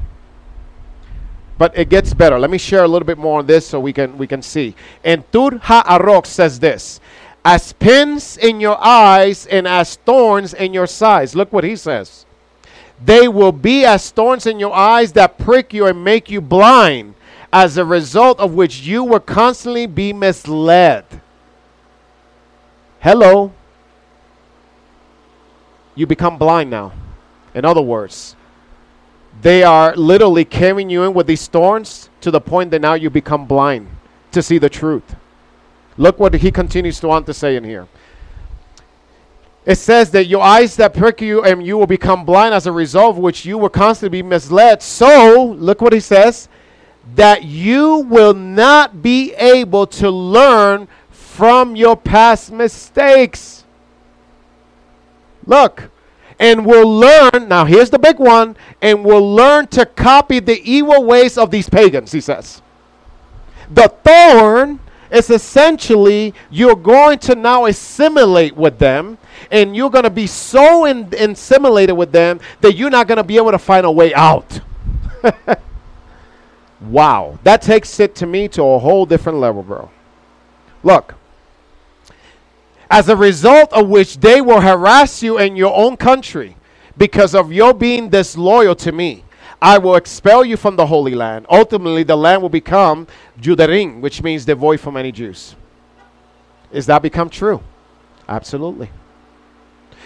But 1.56 1.76
it 1.76 1.90
gets 1.90 2.14
better. 2.14 2.38
Let 2.38 2.50
me 2.50 2.56
share 2.56 2.84
a 2.84 2.88
little 2.88 3.06
bit 3.06 3.18
more 3.18 3.38
on 3.38 3.46
this 3.46 3.66
so 3.66 3.78
we 3.78 3.92
can 3.92 4.16
we 4.16 4.26
can 4.26 4.40
see. 4.40 4.74
And 5.04 5.30
Tur 5.30 5.50
HaAroch 5.58 6.24
says 6.24 6.58
this 6.58 7.00
as 7.44 7.72
pins 7.72 8.36
in 8.36 8.60
your 8.60 8.82
eyes 8.82 9.46
and 9.46 9.66
as 9.66 9.96
thorns 9.96 10.52
in 10.54 10.74
your 10.74 10.86
sides. 10.86 11.34
Look 11.34 11.52
what 11.52 11.64
he 11.64 11.76
says. 11.76 12.26
They 13.02 13.28
will 13.28 13.52
be 13.52 13.84
as 13.84 14.10
thorns 14.10 14.46
in 14.46 14.60
your 14.60 14.74
eyes 14.74 15.12
that 15.12 15.38
prick 15.38 15.72
you 15.72 15.86
and 15.86 16.04
make 16.04 16.30
you 16.30 16.40
blind, 16.40 17.14
as 17.52 17.76
a 17.76 17.84
result 17.84 18.38
of 18.38 18.54
which 18.54 18.80
you 18.82 19.02
will 19.02 19.20
constantly 19.20 19.86
be 19.86 20.12
misled. 20.12 21.04
Hello. 23.00 23.52
You 25.94 26.06
become 26.06 26.38
blind 26.38 26.70
now. 26.70 26.92
In 27.54 27.64
other 27.64 27.82
words, 27.82 28.36
they 29.40 29.62
are 29.62 29.96
literally 29.96 30.44
carrying 30.44 30.90
you 30.90 31.02
in 31.04 31.14
with 31.14 31.26
these 31.26 31.46
thorns 31.48 32.10
to 32.20 32.30
the 32.30 32.40
point 32.40 32.70
that 32.70 32.80
now 32.80 32.94
you 32.94 33.08
become 33.08 33.46
blind 33.46 33.88
to 34.32 34.42
see 34.42 34.58
the 34.58 34.68
truth. 34.68 35.16
Look 36.00 36.18
what 36.18 36.32
he 36.32 36.50
continues 36.50 36.98
to 37.00 37.08
want 37.08 37.26
to 37.26 37.34
say 37.34 37.56
in 37.56 37.64
here. 37.64 37.86
It 39.66 39.74
says 39.74 40.10
that 40.12 40.28
your 40.28 40.40
eyes 40.40 40.74
that 40.76 40.94
prick 40.94 41.20
you 41.20 41.44
and 41.44 41.62
you 41.62 41.76
will 41.76 41.86
become 41.86 42.24
blind 42.24 42.54
as 42.54 42.66
a 42.66 42.72
result 42.72 43.10
of 43.10 43.18
which 43.18 43.44
you 43.44 43.58
will 43.58 43.68
constantly 43.68 44.22
be 44.22 44.26
misled. 44.26 44.80
So, 44.82 45.44
look 45.58 45.82
what 45.82 45.92
he 45.92 46.00
says 46.00 46.48
that 47.16 47.44
you 47.44 47.98
will 48.08 48.32
not 48.32 49.02
be 49.02 49.34
able 49.34 49.86
to 49.88 50.10
learn 50.10 50.88
from 51.10 51.76
your 51.76 51.98
past 51.98 52.50
mistakes. 52.50 53.64
Look, 55.44 55.90
and 56.38 56.64
will 56.64 56.88
learn, 56.88 57.46
now 57.46 57.66
here's 57.66 57.90
the 57.90 57.98
big 57.98 58.18
one, 58.18 58.56
and 58.80 59.04
will 59.04 59.34
learn 59.34 59.66
to 59.68 59.84
copy 59.84 60.40
the 60.40 60.62
evil 60.62 61.04
ways 61.04 61.36
of 61.36 61.50
these 61.50 61.68
pagans, 61.68 62.12
he 62.12 62.22
says. 62.22 62.62
The 63.70 63.88
thorn 64.02 64.80
is 65.10 65.30
essentially 65.30 66.34
you're 66.50 66.76
going 66.76 67.18
to 67.20 67.34
now 67.34 67.66
assimilate 67.66 68.56
with 68.56 68.78
them, 68.78 69.18
and 69.50 69.74
you're 69.74 69.90
going 69.90 70.04
to 70.04 70.10
be 70.10 70.26
so 70.26 70.84
in, 70.84 71.12
assimilated 71.14 71.96
with 71.96 72.12
them 72.12 72.40
that 72.60 72.76
you're 72.76 72.90
not 72.90 73.08
going 73.08 73.16
to 73.16 73.24
be 73.24 73.36
able 73.36 73.50
to 73.50 73.58
find 73.58 73.86
a 73.86 73.90
way 73.90 74.14
out. 74.14 74.60
wow. 76.80 77.38
That 77.42 77.62
takes 77.62 77.98
it 78.00 78.14
to 78.16 78.26
me 78.26 78.48
to 78.48 78.62
a 78.62 78.78
whole 78.78 79.06
different 79.06 79.38
level, 79.38 79.62
bro. 79.62 79.90
Look, 80.82 81.14
as 82.90 83.08
a 83.08 83.16
result 83.16 83.72
of 83.72 83.88
which 83.88 84.18
they 84.18 84.40
will 84.40 84.60
harass 84.60 85.22
you 85.22 85.38
in 85.38 85.56
your 85.56 85.74
own 85.74 85.96
country 85.96 86.56
because 86.98 87.34
of 87.34 87.52
your 87.52 87.72
being 87.72 88.08
disloyal 88.08 88.74
to 88.74 88.92
me. 88.92 89.24
I 89.62 89.78
will 89.78 89.96
expel 89.96 90.44
you 90.44 90.56
from 90.56 90.76
the 90.76 90.86
Holy 90.86 91.14
Land. 91.14 91.46
Ultimately, 91.50 92.02
the 92.02 92.16
land 92.16 92.40
will 92.40 92.48
become 92.48 93.06
Judarim, 93.40 94.00
which 94.00 94.22
means 94.22 94.44
devoid 94.44 94.80
from 94.80 94.96
any 94.96 95.12
Jews. 95.12 95.54
Is 96.72 96.86
that 96.86 97.02
become 97.02 97.28
true? 97.28 97.62
Absolutely. 98.28 98.90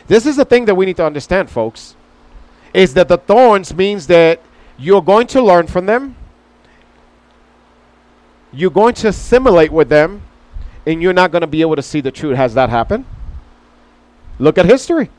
This 0.07 0.27
is 0.27 0.37
the 0.37 0.45
thing 0.45 0.65
that 0.65 0.75
we 0.75 0.87
need 0.87 0.97
to 0.97 1.07
understand, 1.07 1.51
folks. 1.51 1.95
Is 2.73 2.95
that 2.95 3.07
the 3.07 3.19
thorns 3.19 3.73
means 3.73 4.07
that 4.09 4.41
you're 4.77 5.03
going 5.03 5.29
to 5.29 5.43
learn 5.43 5.69
from 5.69 5.87
them, 5.87 6.17
you're 8.53 8.71
going 8.71 8.95
to 8.95 9.09
assimilate 9.09 9.71
with 9.71 9.89
them, 9.89 10.23
and 10.87 11.01
you're 11.01 11.13
not 11.13 11.31
going 11.31 11.43
to 11.43 11.47
be 11.47 11.61
able 11.61 11.77
to 11.77 11.83
see 11.83 12.01
the 12.01 12.11
truth. 12.11 12.37
Has 12.37 12.55
that 12.55 12.71
happened? 12.71 13.05
Look 14.39 14.59
at 14.59 14.67
history. 14.67 15.11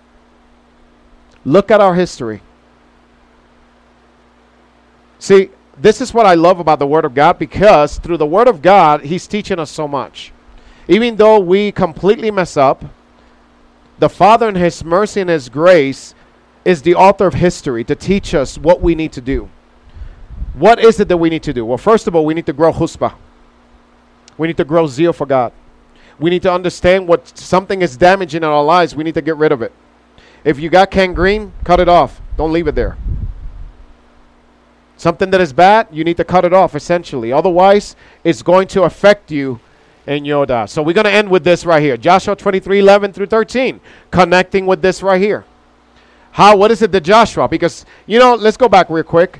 Look 1.46 1.72
at 1.72 1.80
our 1.80 1.96
history. 1.96 2.42
See, 5.20 5.49
this 5.78 6.01
is 6.01 6.13
what 6.13 6.26
I 6.26 6.36
love 6.36 6.59
about 6.59 6.80
the 6.80 6.88
Word 6.88 7.05
of 7.05 7.13
God 7.13 7.38
because 7.38 7.97
through 7.97 8.18
the 8.18 8.26
Word 8.26 8.47
of 8.47 8.61
God, 8.61 9.01
He's 9.01 9.28
teaching 9.28 9.59
us 9.59 9.72
so 9.72 9.88
much. 9.88 10.32
Even 10.88 11.16
though 11.16 11.39
we 11.39 11.72
completely 11.72 12.32
mess 12.32 12.57
up, 12.57 12.86
the 13.99 14.09
Father, 14.09 14.49
in 14.49 14.55
His 14.55 14.84
mercy 14.84 15.22
and 15.22 15.30
His 15.30 15.49
grace, 15.49 16.13
is 16.63 16.82
the 16.82 16.95
author 16.95 17.28
of 17.28 17.36
history 17.36 17.84
to 17.84 17.95
teach 17.95 18.34
us 18.34 18.57
what 18.57 18.82
we 18.82 18.95
need 18.95 19.11
to 19.13 19.22
do. 19.22 19.49
What 20.53 20.80
is 20.80 20.99
it 20.99 21.07
that 21.09 21.18
we 21.18 21.30
need 21.30 21.43
to 21.43 21.53
do? 21.53 21.66
Well, 21.66 21.78
first 21.78 22.07
of 22.07 22.16
all, 22.16 22.26
we 22.26 22.34
need 22.34 22.45
to 22.47 22.53
grow 22.53 22.72
chutzpah. 22.72 23.13
We 24.38 24.47
need 24.47 24.57
to 24.57 24.66
grow 24.66 24.88
zeal 24.88 25.13
for 25.13 25.26
God. 25.26 25.53
We 26.20 26.30
need 26.30 26.41
to 26.43 26.51
understand 26.51 27.07
what 27.07 27.38
something 27.38 27.82
is 27.82 27.97
damaging 27.97 28.43
in 28.43 28.49
our 28.49 28.63
lives. 28.63 28.95
We 28.95 29.03
need 29.03 29.13
to 29.16 29.22
get 29.22 29.36
rid 29.36 29.51
of 29.51 29.61
it. 29.61 29.74
If 30.43 30.59
you 30.59 30.70
got 30.70 30.91
gangrene, 30.91 31.51
cut 31.63 31.80
it 31.80 31.89
off. 31.89 32.22
Don't 32.38 32.53
leave 32.53 32.68
it 32.68 32.76
there. 32.76 32.97
Something 34.98 35.30
that 35.32 35.41
is 35.41 35.52
bad, 35.52 35.88
you 35.91 36.04
need 36.04 36.18
to 36.18 36.24
cut 36.24 36.46
it 36.46 36.54
off 36.54 36.76
essentially. 36.76 37.32
Otherwise, 37.32 37.96
it's 38.24 38.41
going 38.41 38.68
to 38.70 38.84
affect 38.84 39.32
you 39.32 39.60
in 40.08 40.26
your 40.26 40.46
die. 40.46 40.66
So 40.68 40.82
we're 40.82 40.93
going 40.93 41.06
to 41.06 41.12
end 41.12 41.30
with 41.30 41.43
this 41.43 41.66
right 41.66 41.82
here. 41.82 41.98
Joshua 41.98 42.36
23 42.36 42.80
11 42.80 43.14
through 43.14 43.26
13. 43.28 43.80
Connecting 44.12 44.66
with 44.66 44.82
this 44.82 45.02
right 45.02 45.20
here. 45.20 45.46
How, 46.32 46.56
what 46.58 46.72
is 46.72 46.82
it 46.82 46.91
that 46.91 47.02
Joshua? 47.02 47.48
Because, 47.48 47.86
you 48.06 48.20
know, 48.20 48.36
let's 48.36 48.58
go 48.58 48.68
back 48.68 48.89
real 48.89 49.04
quick. 49.04 49.39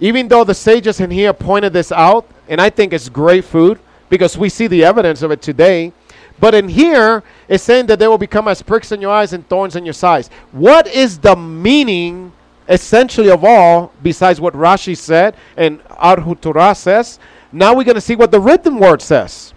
Even 0.00 0.26
though 0.26 0.44
the 0.44 0.54
sages 0.54 1.00
in 1.00 1.10
here 1.10 1.32
pointed 1.32 1.72
this 1.72 1.92
out, 1.92 2.28
and 2.48 2.60
I 2.60 2.68
think 2.68 2.92
it's 2.92 3.08
great 3.08 3.44
food 3.44 3.78
because 4.08 4.36
we 4.36 4.48
see 4.48 4.66
the 4.66 4.84
evidence 4.84 5.22
of 5.22 5.30
it 5.30 5.40
today. 5.40 5.92
But 6.40 6.54
in 6.54 6.68
here, 6.68 7.22
it's 7.48 7.62
saying 7.62 7.86
that 7.86 8.00
they 8.00 8.08
will 8.08 8.18
become 8.18 8.48
as 8.48 8.60
pricks 8.62 8.90
in 8.90 9.00
your 9.00 9.12
eyes 9.12 9.32
and 9.32 9.48
thorns 9.48 9.76
in 9.76 9.84
your 9.84 9.94
sides. 9.94 10.28
What 10.50 10.88
is 10.88 11.18
the 11.18 11.36
meaning, 11.36 12.32
essentially, 12.72 13.30
of 13.30 13.44
all, 13.44 13.92
besides 14.02 14.40
what 14.40 14.54
Rashi 14.54 14.96
said 14.96 15.36
and 15.56 15.82
Arhutura 15.84 16.76
says? 16.76 17.18
Now 17.52 17.74
we're 17.74 17.84
going 17.84 17.96
to 17.96 18.00
see 18.00 18.16
what 18.16 18.30
the 18.30 18.40
written 18.40 18.78
word 18.78 19.02
says. 19.02 19.52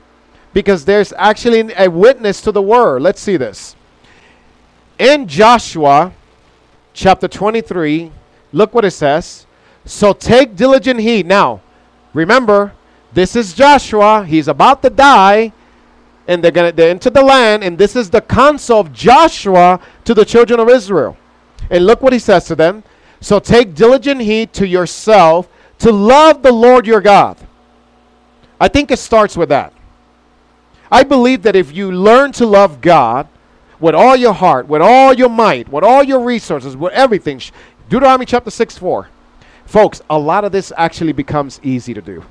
Because 0.53 0.85
there's 0.85 1.13
actually 1.17 1.73
a 1.75 1.89
witness 1.89 2.41
to 2.41 2.51
the 2.51 2.61
word. 2.61 3.01
Let's 3.01 3.21
see 3.21 3.37
this. 3.37 3.75
In 4.99 5.27
Joshua 5.27 6.13
chapter 6.93 7.27
23, 7.27 8.11
look 8.53 8.73
what 8.73 8.85
it 8.85 8.91
says. 8.91 9.45
So 9.85 10.13
take 10.13 10.55
diligent 10.55 10.99
heed. 10.99 11.25
Now, 11.25 11.61
remember, 12.13 12.73
this 13.13 13.35
is 13.35 13.53
Joshua. 13.53 14.25
He's 14.25 14.47
about 14.47 14.81
to 14.81 14.89
die 14.89 15.51
and 16.27 16.43
they're 16.43 16.51
gonna 16.51 16.71
they're 16.71 16.89
into 16.89 17.09
the 17.09 17.21
land, 17.21 17.63
and 17.63 17.77
this 17.77 17.95
is 17.95 18.09
the 18.09 18.21
counsel 18.21 18.79
of 18.79 18.91
Joshua 18.91 19.79
to 20.05 20.13
the 20.13 20.25
children 20.25 20.59
of 20.59 20.69
Israel. 20.69 21.17
And 21.69 21.85
look 21.85 22.01
what 22.01 22.13
he 22.13 22.19
says 22.19 22.45
to 22.45 22.55
them. 22.55 22.83
So 23.25 23.39
take 23.39 23.73
diligent 23.73 24.21
heed 24.21 24.53
to 24.53 24.67
yourself 24.67 25.49
to 25.79 25.91
love 25.91 26.43
the 26.43 26.51
Lord 26.51 26.85
your 26.85 27.01
God. 27.01 27.37
I 28.59 28.67
think 28.67 28.91
it 28.91 28.99
starts 28.99 29.35
with 29.35 29.49
that. 29.49 29.73
I 30.91 31.01
believe 31.01 31.41
that 31.41 31.55
if 31.55 31.75
you 31.75 31.91
learn 31.91 32.33
to 32.33 32.45
love 32.45 32.81
God, 32.81 33.27
with 33.79 33.95
all 33.95 34.15
your 34.15 34.31
heart, 34.31 34.67
with 34.67 34.83
all 34.83 35.11
your 35.11 35.29
might, 35.29 35.67
with 35.69 35.83
all 35.83 36.03
your 36.03 36.19
resources, 36.19 36.77
with 36.77 36.93
everything. 36.93 37.41
Deuteronomy 37.89 38.27
chapter 38.27 38.51
6 38.51 38.77
4. 38.77 39.09
Folks, 39.65 40.03
a 40.07 40.19
lot 40.19 40.45
of 40.45 40.51
this 40.51 40.71
actually 40.77 41.11
becomes 41.11 41.59
easy 41.63 41.95
to 41.95 42.03
do. 42.03 42.23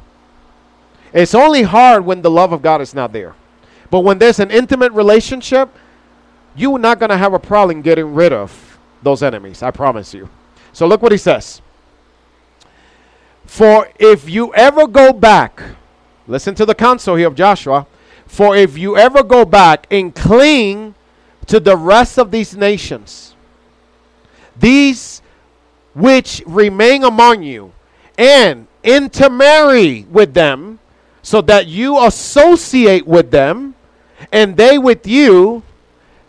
It's 1.13 1.35
only 1.35 1.63
hard 1.63 2.05
when 2.05 2.23
the 2.23 2.31
love 2.31 2.53
of 2.53 2.63
God 2.63 2.81
is 2.81 2.95
not 2.95 3.13
there. 3.13 3.35
But 3.91 4.01
when 4.01 4.21
there's 4.21 4.39
an 4.39 4.53
intimate 4.53 4.93
relationship, 4.93 5.71
you're 6.55 6.79
not 6.79 7.01
going 7.01 7.11
to 7.11 7.19
have 7.19 7.35
a 7.35 7.41
problem 7.41 7.83
getting 7.83 8.15
rid 8.15 8.33
of 8.33 8.79
those 9.03 9.25
enemies. 9.25 9.61
I 9.61 9.73
promise 9.73 10.15
you. 10.15 10.29
So 10.75 10.87
look 10.87 11.01
what 11.03 11.13
he 11.13 11.19
says. 11.19 11.63
For 13.47 13.89
if 13.99 14.29
you 14.29 14.53
ever 14.55 14.89
go 14.89 15.13
back, 15.13 15.63
listen 16.27 16.55
to 16.57 16.67
the 16.67 16.75
counsel 16.75 17.15
here 17.15 17.29
of 17.29 17.37
Joshua. 17.37 17.87
For 18.27 18.57
if 18.57 18.77
you 18.77 18.97
ever 18.97 19.23
go 19.23 19.45
back 19.45 19.87
and 19.91 20.13
cling 20.13 20.97
to 21.47 21.61
the 21.61 21.77
rest 21.77 22.19
of 22.19 22.33
these 22.33 22.57
nations, 22.57 23.37
these 24.59 25.23
which 25.95 26.43
remain 26.45 27.05
among 27.05 27.45
you, 27.45 27.73
and 28.19 28.67
intermarry 28.83 30.07
with 30.11 30.35
them, 30.35 30.81
so 31.23 31.41
that 31.43 31.69
you 31.69 32.05
associate 32.05 33.07
with 33.07 33.31
them, 33.31 33.77
and 34.33 34.57
they 34.57 34.77
with 34.77 35.07
you, 35.07 35.63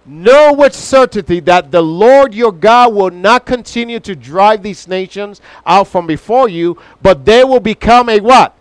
know 0.06 0.54
with 0.54 0.74
certainty 0.74 1.40
that 1.42 1.72
the 1.72 1.82
Lord 1.82 2.34
your 2.34 2.52
God 2.52 2.94
will 2.94 3.12
not 3.12 3.46
continue 3.46 4.00
to 4.02 4.16
drive 4.16 4.64
these 4.64 4.88
nations 4.88 5.42
out 5.66 5.88
from 5.88 6.08
before 6.08 6.48
you, 6.50 6.78
but 7.02 7.26
they 7.26 7.44
will 7.44 7.60
become 7.60 8.10
a 8.10 8.20
what? 8.20 8.56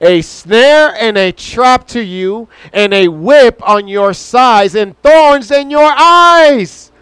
A 0.00 0.22
snare 0.22 0.94
and 0.94 1.18
a 1.18 1.32
trap 1.32 1.86
to 1.88 2.00
you, 2.00 2.48
and 2.72 2.94
a 2.94 3.08
whip 3.08 3.60
on 3.68 3.88
your 3.88 4.12
sides, 4.12 4.74
and 4.74 5.00
thorns 5.02 5.50
in 5.50 5.70
your 5.70 5.92
eyes. 5.96 6.92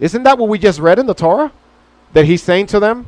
Isn't 0.00 0.22
that 0.24 0.38
what 0.38 0.48
we 0.48 0.58
just 0.58 0.78
read 0.78 0.98
in 0.98 1.06
the 1.06 1.14
Torah? 1.14 1.52
That 2.12 2.24
he's 2.24 2.42
saying 2.42 2.66
to 2.68 2.80
them, 2.80 3.06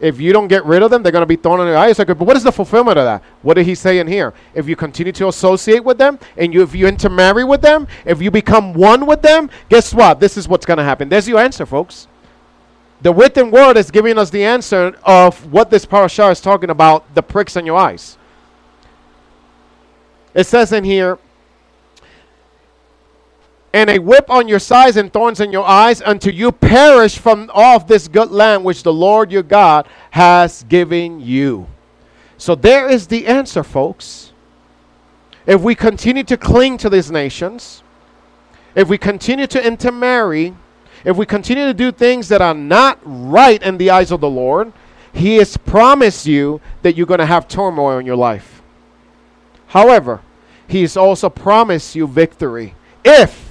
if 0.00 0.20
you 0.20 0.32
don't 0.32 0.48
get 0.48 0.64
rid 0.64 0.82
of 0.82 0.90
them, 0.90 1.02
they're 1.02 1.12
going 1.12 1.22
to 1.22 1.26
be 1.26 1.36
thrown 1.36 1.64
your 1.66 1.76
eyes. 1.76 1.98
Like, 1.98 2.08
but 2.08 2.20
what 2.20 2.36
is 2.36 2.42
the 2.42 2.52
fulfillment 2.52 2.98
of 2.98 3.04
that? 3.04 3.22
What 3.42 3.54
did 3.54 3.66
he 3.66 3.74
say 3.74 3.98
in 3.98 4.06
here? 4.06 4.32
If 4.54 4.66
you 4.66 4.74
continue 4.74 5.12
to 5.12 5.28
associate 5.28 5.84
with 5.84 5.98
them, 5.98 6.18
and 6.36 6.54
you, 6.54 6.62
if 6.62 6.74
you 6.74 6.86
intermarry 6.86 7.44
with 7.44 7.60
them, 7.60 7.86
if 8.06 8.22
you 8.22 8.30
become 8.30 8.72
one 8.72 9.06
with 9.06 9.20
them, 9.20 9.50
guess 9.68 9.92
what? 9.92 10.18
This 10.18 10.36
is 10.36 10.48
what's 10.48 10.64
going 10.64 10.78
to 10.78 10.84
happen. 10.84 11.08
There's 11.08 11.28
your 11.28 11.38
answer, 11.38 11.66
folks. 11.66 12.08
The 13.02 13.12
written 13.12 13.50
word 13.50 13.76
is 13.76 13.90
giving 13.90 14.18
us 14.18 14.30
the 14.30 14.44
answer 14.44 14.96
of 15.04 15.52
what 15.52 15.70
this 15.70 15.86
parashah 15.86 16.32
is 16.32 16.40
talking 16.40 16.70
about 16.70 17.14
the 17.14 17.22
pricks 17.22 17.56
in 17.56 17.66
your 17.66 17.78
eyes. 17.78 18.16
It 20.34 20.44
says 20.44 20.72
in 20.72 20.84
here, 20.84 21.18
and 23.72 23.88
a 23.88 23.98
whip 23.98 24.28
on 24.28 24.48
your 24.48 24.58
sides 24.58 24.96
and 24.96 25.12
thorns 25.12 25.40
in 25.40 25.52
your 25.52 25.64
eyes 25.64 26.02
until 26.04 26.34
you 26.34 26.50
perish 26.50 27.18
from 27.18 27.50
off 27.54 27.86
this 27.86 28.08
good 28.08 28.30
land 28.30 28.64
which 28.64 28.82
the 28.82 28.92
Lord 28.92 29.30
your 29.30 29.44
God 29.44 29.86
has 30.10 30.64
given 30.64 31.20
you. 31.20 31.68
So 32.36 32.54
there 32.54 32.88
is 32.88 33.06
the 33.06 33.26
answer, 33.26 33.62
folks. 33.62 34.32
If 35.46 35.60
we 35.60 35.74
continue 35.74 36.24
to 36.24 36.36
cling 36.36 36.78
to 36.78 36.90
these 36.90 37.10
nations, 37.10 37.82
if 38.74 38.88
we 38.88 38.98
continue 38.98 39.46
to 39.48 39.64
intermarry, 39.64 40.54
if 41.04 41.16
we 41.16 41.26
continue 41.26 41.66
to 41.66 41.74
do 41.74 41.92
things 41.92 42.28
that 42.28 42.42
are 42.42 42.54
not 42.54 42.98
right 43.04 43.62
in 43.62 43.78
the 43.78 43.90
eyes 43.90 44.10
of 44.10 44.20
the 44.20 44.30
Lord, 44.30 44.72
He 45.12 45.36
has 45.36 45.56
promised 45.56 46.26
you 46.26 46.60
that 46.82 46.96
you're 46.96 47.06
going 47.06 47.18
to 47.20 47.26
have 47.26 47.46
turmoil 47.46 47.98
in 47.98 48.06
your 48.06 48.16
life. 48.16 48.62
However, 49.68 50.20
He 50.66 50.82
has 50.82 50.96
also 50.96 51.28
promised 51.28 51.94
you 51.94 52.06
victory 52.06 52.74
if 53.04 53.49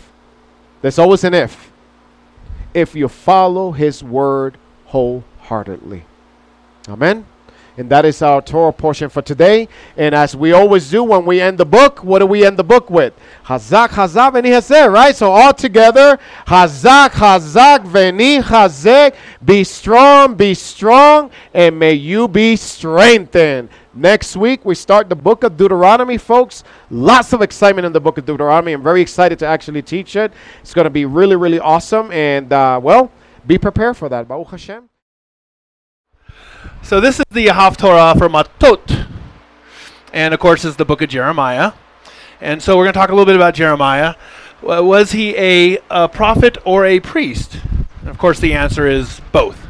there's 0.82 1.00
always 1.00 1.24
an 1.24 1.34
if. 1.34 1.72
If 2.74 2.96
you 2.96 3.08
follow 3.08 3.72
his 3.72 4.04
word 4.04 4.58
wholeheartedly. 4.86 6.06
Amen. 6.88 7.26
And 7.80 7.90
that 7.92 8.04
is 8.04 8.22
our 8.22 8.42
Torah 8.42 8.74
portion 8.74 9.08
for 9.08 9.22
today. 9.22 9.70
And 9.96 10.14
as 10.14 10.36
we 10.36 10.52
always 10.52 10.92
do 10.92 11.02
when 11.02 11.26
we 11.26 11.40
end 11.40 11.58
the 11.58 11.66
book, 11.66 12.04
what 12.04 12.20
do 12.20 12.26
we 12.26 12.46
end 12.46 12.58
the 12.58 12.64
book 12.64 12.90
with? 12.90 13.14
Hazak, 13.46 13.90
Hazak, 13.90 14.34
Veni 14.34 14.50
Hazek, 14.50 14.92
right? 14.92 15.16
So 15.16 15.32
all 15.32 15.54
together, 15.54 16.20
Hazak, 16.46 17.12
Hazak, 17.12 17.86
Veni 17.86 18.40
Hazek. 18.40 19.16
Be 19.46 19.64
strong, 19.64 20.36
be 20.36 20.56
strong, 20.56 21.32
and 21.54 21.80
may 21.80 21.94
you 21.94 22.28
be 22.28 22.58
strengthened. 22.58 23.70
Next 24.00 24.38
week, 24.38 24.64
we 24.64 24.76
start 24.76 25.10
the 25.10 25.16
book 25.16 25.44
of 25.44 25.58
Deuteronomy, 25.58 26.18
folks. 26.18 26.64
Lots 26.90 27.34
of 27.34 27.42
excitement 27.42 27.86
in 27.86 27.92
the 27.92 28.00
book 28.00 28.18
of 28.18 28.26
Deuteronomy. 28.26 28.72
I'm 28.72 28.82
very 28.82 29.02
excited 29.02 29.38
to 29.40 29.46
actually 29.46 29.82
teach 29.82 30.16
it. 30.16 30.32
It's 30.62 30.74
going 30.74 30.86
to 30.86 30.90
be 30.90 31.04
really, 31.04 31.36
really 31.36 31.60
awesome. 31.60 32.10
And, 32.10 32.54
uh, 32.54 32.80
well, 32.82 33.12
be 33.46 33.58
prepared 33.58 33.98
for 33.98 34.08
that. 34.08 34.26
Baruch 34.26 34.52
Hashem. 34.52 34.90
So, 36.82 37.02
this 37.02 37.20
is 37.20 37.26
the 37.32 37.48
Haftorah 37.48 38.18
for 38.18 38.30
Matot. 38.30 39.06
And, 40.14 40.34
of 40.34 40.40
course, 40.40 40.64
is 40.64 40.78
the 40.78 40.86
book 40.86 41.02
of 41.02 41.10
Jeremiah. 41.10 41.74
And 42.40 42.64
so, 42.64 42.78
we're 42.78 42.86
going 42.86 42.94
to 42.94 43.00
talk 43.00 43.10
a 43.10 43.14
little 43.14 43.26
bit 43.26 43.36
about 43.36 43.54
Jeremiah. 43.54 44.16
Was 44.62 45.12
he 45.12 45.36
a, 45.36 45.80
a 45.90 46.08
prophet 46.08 46.58
or 46.64 46.86
a 46.86 47.02
priest? 47.02 47.60
And 48.00 48.08
of 48.08 48.18
course, 48.18 48.40
the 48.40 48.54
answer 48.54 48.88
is 48.88 49.20
both. 49.34 49.68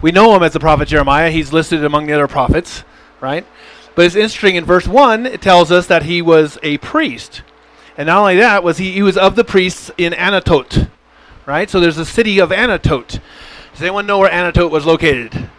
We 0.00 0.10
know 0.10 0.34
him 0.34 0.42
as 0.42 0.54
the 0.54 0.60
prophet 0.60 0.88
Jeremiah. 0.88 1.30
He's 1.30 1.52
listed 1.52 1.84
among 1.84 2.06
the 2.06 2.14
other 2.14 2.28
prophets 2.28 2.84
right? 3.20 3.46
But 3.94 4.06
it's 4.06 4.14
interesting 4.14 4.56
in 4.56 4.64
verse 4.64 4.86
1, 4.86 5.26
it 5.26 5.42
tells 5.42 5.72
us 5.72 5.86
that 5.86 6.04
he 6.04 6.22
was 6.22 6.58
a 6.62 6.78
priest. 6.78 7.42
And 7.96 8.06
not 8.06 8.18
only 8.18 8.36
that, 8.36 8.62
was 8.62 8.78
he, 8.78 8.92
he 8.92 9.02
was 9.02 9.16
of 9.16 9.34
the 9.34 9.44
priests 9.44 9.90
in 9.98 10.12
Anatot, 10.12 10.88
right? 11.46 11.68
So 11.68 11.80
there's 11.80 11.98
a 11.98 12.04
city 12.04 12.38
of 12.40 12.50
Anatot. 12.50 13.20
Does 13.72 13.82
anyone 13.82 14.06
know 14.06 14.18
where 14.18 14.30
Anatot 14.30 14.70
was 14.70 14.86
located? 14.86 15.50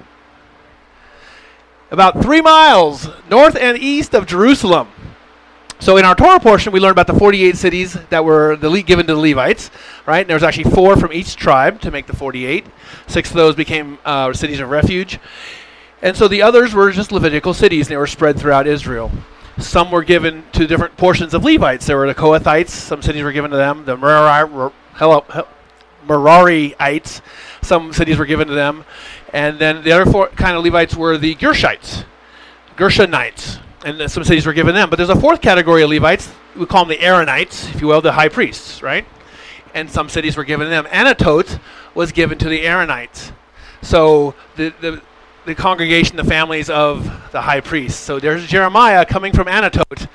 About 1.91 2.21
three 2.21 2.41
miles 2.41 3.09
north 3.29 3.55
and 3.55 3.77
east 3.77 4.13
of 4.13 4.25
Jerusalem. 4.25 4.87
So 5.81 5.95
in 5.95 6.05
our 6.05 6.13
Torah 6.13 6.39
portion, 6.39 6.73
we 6.73 6.79
learned 6.79 6.91
about 6.91 7.07
the 7.07 7.17
48 7.17 7.55
cities 7.55 7.93
that 8.09 8.25
were 8.25 8.57
the 8.57 8.69
given 8.83 9.07
to 9.07 9.15
the 9.15 9.19
Levites, 9.19 9.71
right? 10.05 10.19
And 10.19 10.29
there 10.29 10.35
was 10.35 10.43
actually 10.43 10.69
four 10.71 10.97
from 10.97 11.13
each 11.13 11.37
tribe 11.37 11.79
to 11.81 11.91
make 11.91 12.05
the 12.05 12.15
48. 12.15 12.65
Six 13.07 13.29
of 13.29 13.35
those 13.35 13.55
became 13.55 13.97
uh, 14.03 14.33
cities 14.33 14.59
of 14.59 14.69
refuge. 14.69 15.19
And 16.01 16.15
so 16.15 16.27
the 16.27 16.41
others 16.41 16.73
were 16.73 16.91
just 16.91 17.11
Levitical 17.11 17.53
cities, 17.53 17.87
and 17.87 17.93
they 17.93 17.97
were 17.97 18.07
spread 18.07 18.39
throughout 18.39 18.67
Israel. 18.67 19.11
Some 19.57 19.91
were 19.91 20.03
given 20.03 20.45
to 20.53 20.65
different 20.65 20.95
portions 20.95 21.33
of 21.33 21.43
Levites. 21.43 21.85
There 21.85 21.97
were 21.97 22.07
the 22.07 22.15
Kohathites, 22.15 22.69
some 22.69 23.01
cities 23.01 23.23
were 23.23 23.33
given 23.33 23.51
to 23.51 23.57
them. 23.57 23.83
The 23.83 23.97
Merari, 23.97 24.71
hello, 24.93 25.25
Merariites, 26.07 27.21
some 27.61 27.91
cities 27.91 28.17
were 28.17 28.25
given 28.25 28.47
to 28.47 28.53
them. 28.53 28.85
And 29.33 29.59
then 29.59 29.83
the 29.83 29.91
other 29.91 30.09
four 30.09 30.27
kind 30.29 30.55
of 30.55 30.63
Levites 30.63 30.95
were 30.95 31.17
the 31.17 31.35
Gershites, 31.35 32.05
Gershonites, 32.77 33.59
and 33.85 34.09
some 34.09 34.23
cities 34.23 34.45
were 34.45 34.53
given 34.53 34.73
to 34.73 34.79
them. 34.79 34.89
But 34.89 34.95
there's 34.95 35.09
a 35.09 35.19
fourth 35.19 35.41
category 35.41 35.83
of 35.83 35.89
Levites. 35.89 36.31
We 36.55 36.65
call 36.65 36.85
them 36.85 36.97
the 36.97 37.03
Aaronites, 37.03 37.73
if 37.75 37.81
you 37.81 37.87
will, 37.87 38.01
the 38.01 38.13
high 38.13 38.29
priests, 38.29 38.81
right? 38.81 39.05
And 39.73 39.91
some 39.91 40.07
cities 40.07 40.37
were 40.37 40.45
given 40.45 40.65
to 40.65 40.69
them. 40.69 40.85
Anatot 40.85 41.59
was 41.93 42.13
given 42.13 42.37
to 42.37 42.49
the 42.49 42.61
Aaronites. 42.65 43.33
So 43.81 44.35
the, 44.55 44.73
the 44.81 45.01
the 45.45 45.55
congregation, 45.55 46.17
the 46.17 46.23
families 46.23 46.69
of 46.69 47.03
the 47.31 47.41
high 47.41 47.61
priest. 47.61 48.01
So 48.01 48.19
there's 48.19 48.45
Jeremiah 48.47 49.05
coming 49.05 49.33
from 49.33 49.47
Anatot. 49.47 50.07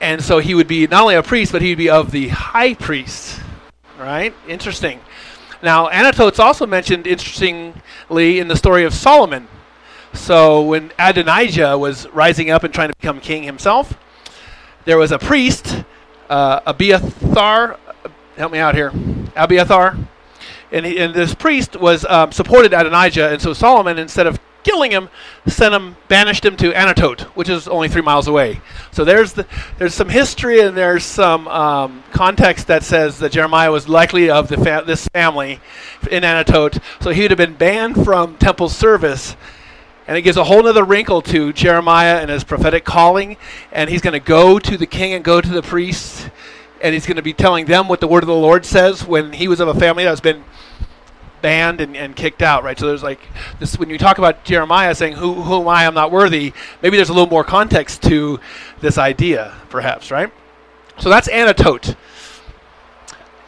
And 0.00 0.22
so 0.22 0.38
he 0.38 0.54
would 0.54 0.68
be 0.68 0.86
not 0.86 1.02
only 1.02 1.16
a 1.16 1.22
priest, 1.22 1.52
but 1.52 1.62
he'd 1.62 1.78
be 1.78 1.90
of 1.90 2.10
the 2.10 2.28
high 2.28 2.74
priest. 2.74 3.40
Right? 3.98 4.32
Interesting. 4.46 5.00
Now, 5.62 5.88
Anatot's 5.88 6.38
also 6.38 6.66
mentioned, 6.66 7.06
interestingly, 7.06 8.38
in 8.38 8.46
the 8.46 8.56
story 8.56 8.84
of 8.84 8.94
Solomon. 8.94 9.48
So 10.12 10.62
when 10.62 10.92
Adonijah 10.98 11.76
was 11.76 12.08
rising 12.10 12.50
up 12.50 12.62
and 12.62 12.72
trying 12.72 12.90
to 12.90 12.96
become 12.96 13.20
king 13.20 13.42
himself, 13.42 13.98
there 14.84 14.98
was 14.98 15.10
a 15.10 15.18
priest, 15.18 15.84
uh, 16.30 16.60
Abiathar. 16.64 17.78
Help 18.36 18.52
me 18.52 18.58
out 18.58 18.74
here. 18.76 18.92
Abiathar 19.34 19.96
and, 20.70 20.84
he, 20.84 20.98
and 20.98 21.14
this 21.14 21.34
priest 21.34 21.76
was 21.76 22.04
um, 22.04 22.32
supported 22.32 22.72
Adonijah, 22.72 23.30
and 23.30 23.40
so 23.40 23.52
Solomon, 23.52 23.98
instead 23.98 24.26
of 24.26 24.38
killing 24.64 24.90
him, 24.90 25.08
sent 25.46 25.74
him, 25.74 25.96
banished 26.08 26.44
him 26.44 26.56
to 26.56 26.72
Anatot, 26.72 27.22
which 27.34 27.48
is 27.48 27.68
only 27.68 27.88
three 27.88 28.02
miles 28.02 28.26
away. 28.26 28.60
So 28.90 29.04
there's 29.04 29.32
the, 29.32 29.46
there's 29.78 29.94
some 29.94 30.08
history 30.10 30.60
and 30.60 30.76
there's 30.76 31.04
some 31.04 31.48
um, 31.48 32.02
context 32.12 32.66
that 32.66 32.82
says 32.82 33.18
that 33.20 33.32
Jeremiah 33.32 33.70
was 33.70 33.88
likely 33.88 34.28
of 34.28 34.48
the 34.48 34.56
fa- 34.58 34.84
this 34.86 35.08
family 35.08 35.60
in 36.10 36.22
Anatot, 36.22 36.82
so 37.00 37.10
he 37.10 37.22
would 37.22 37.30
have 37.30 37.38
been 37.38 37.54
banned 37.54 38.04
from 38.04 38.36
temple 38.36 38.68
service. 38.68 39.36
And 40.06 40.16
it 40.16 40.22
gives 40.22 40.38
a 40.38 40.44
whole 40.44 40.66
other 40.66 40.84
wrinkle 40.84 41.20
to 41.22 41.52
Jeremiah 41.52 42.16
and 42.16 42.30
his 42.30 42.42
prophetic 42.42 42.86
calling. 42.86 43.36
And 43.70 43.90
he's 43.90 44.00
going 44.00 44.14
to 44.14 44.20
go 44.20 44.58
to 44.58 44.78
the 44.78 44.86
king 44.86 45.12
and 45.12 45.22
go 45.22 45.42
to 45.42 45.48
the 45.48 45.60
priests 45.60 46.30
and 46.82 46.94
he's 46.94 47.06
going 47.06 47.16
to 47.16 47.22
be 47.22 47.32
telling 47.32 47.66
them 47.66 47.88
what 47.88 48.00
the 48.00 48.08
word 48.08 48.22
of 48.22 48.28
the 48.28 48.34
Lord 48.34 48.64
says 48.64 49.04
when 49.04 49.32
he 49.32 49.48
was 49.48 49.60
of 49.60 49.68
a 49.68 49.74
family 49.74 50.04
that's 50.04 50.20
been 50.20 50.44
banned 51.40 51.80
and, 51.80 51.96
and 51.96 52.16
kicked 52.16 52.42
out, 52.42 52.64
right? 52.64 52.78
So 52.78 52.86
there's 52.86 53.02
like 53.02 53.20
this 53.60 53.78
when 53.78 53.90
you 53.90 53.98
talk 53.98 54.18
about 54.18 54.44
Jeremiah 54.44 54.94
saying, 54.94 55.14
"Who 55.14 55.34
who 55.34 55.60
am 55.60 55.68
I? 55.68 55.86
I'm 55.86 55.94
not 55.94 56.10
worthy." 56.10 56.52
Maybe 56.82 56.96
there's 56.96 57.10
a 57.10 57.14
little 57.14 57.28
more 57.28 57.44
context 57.44 58.02
to 58.04 58.40
this 58.80 58.98
idea, 58.98 59.54
perhaps, 59.70 60.10
right? 60.10 60.32
So 60.98 61.08
that's 61.08 61.28
Anatot. 61.28 61.96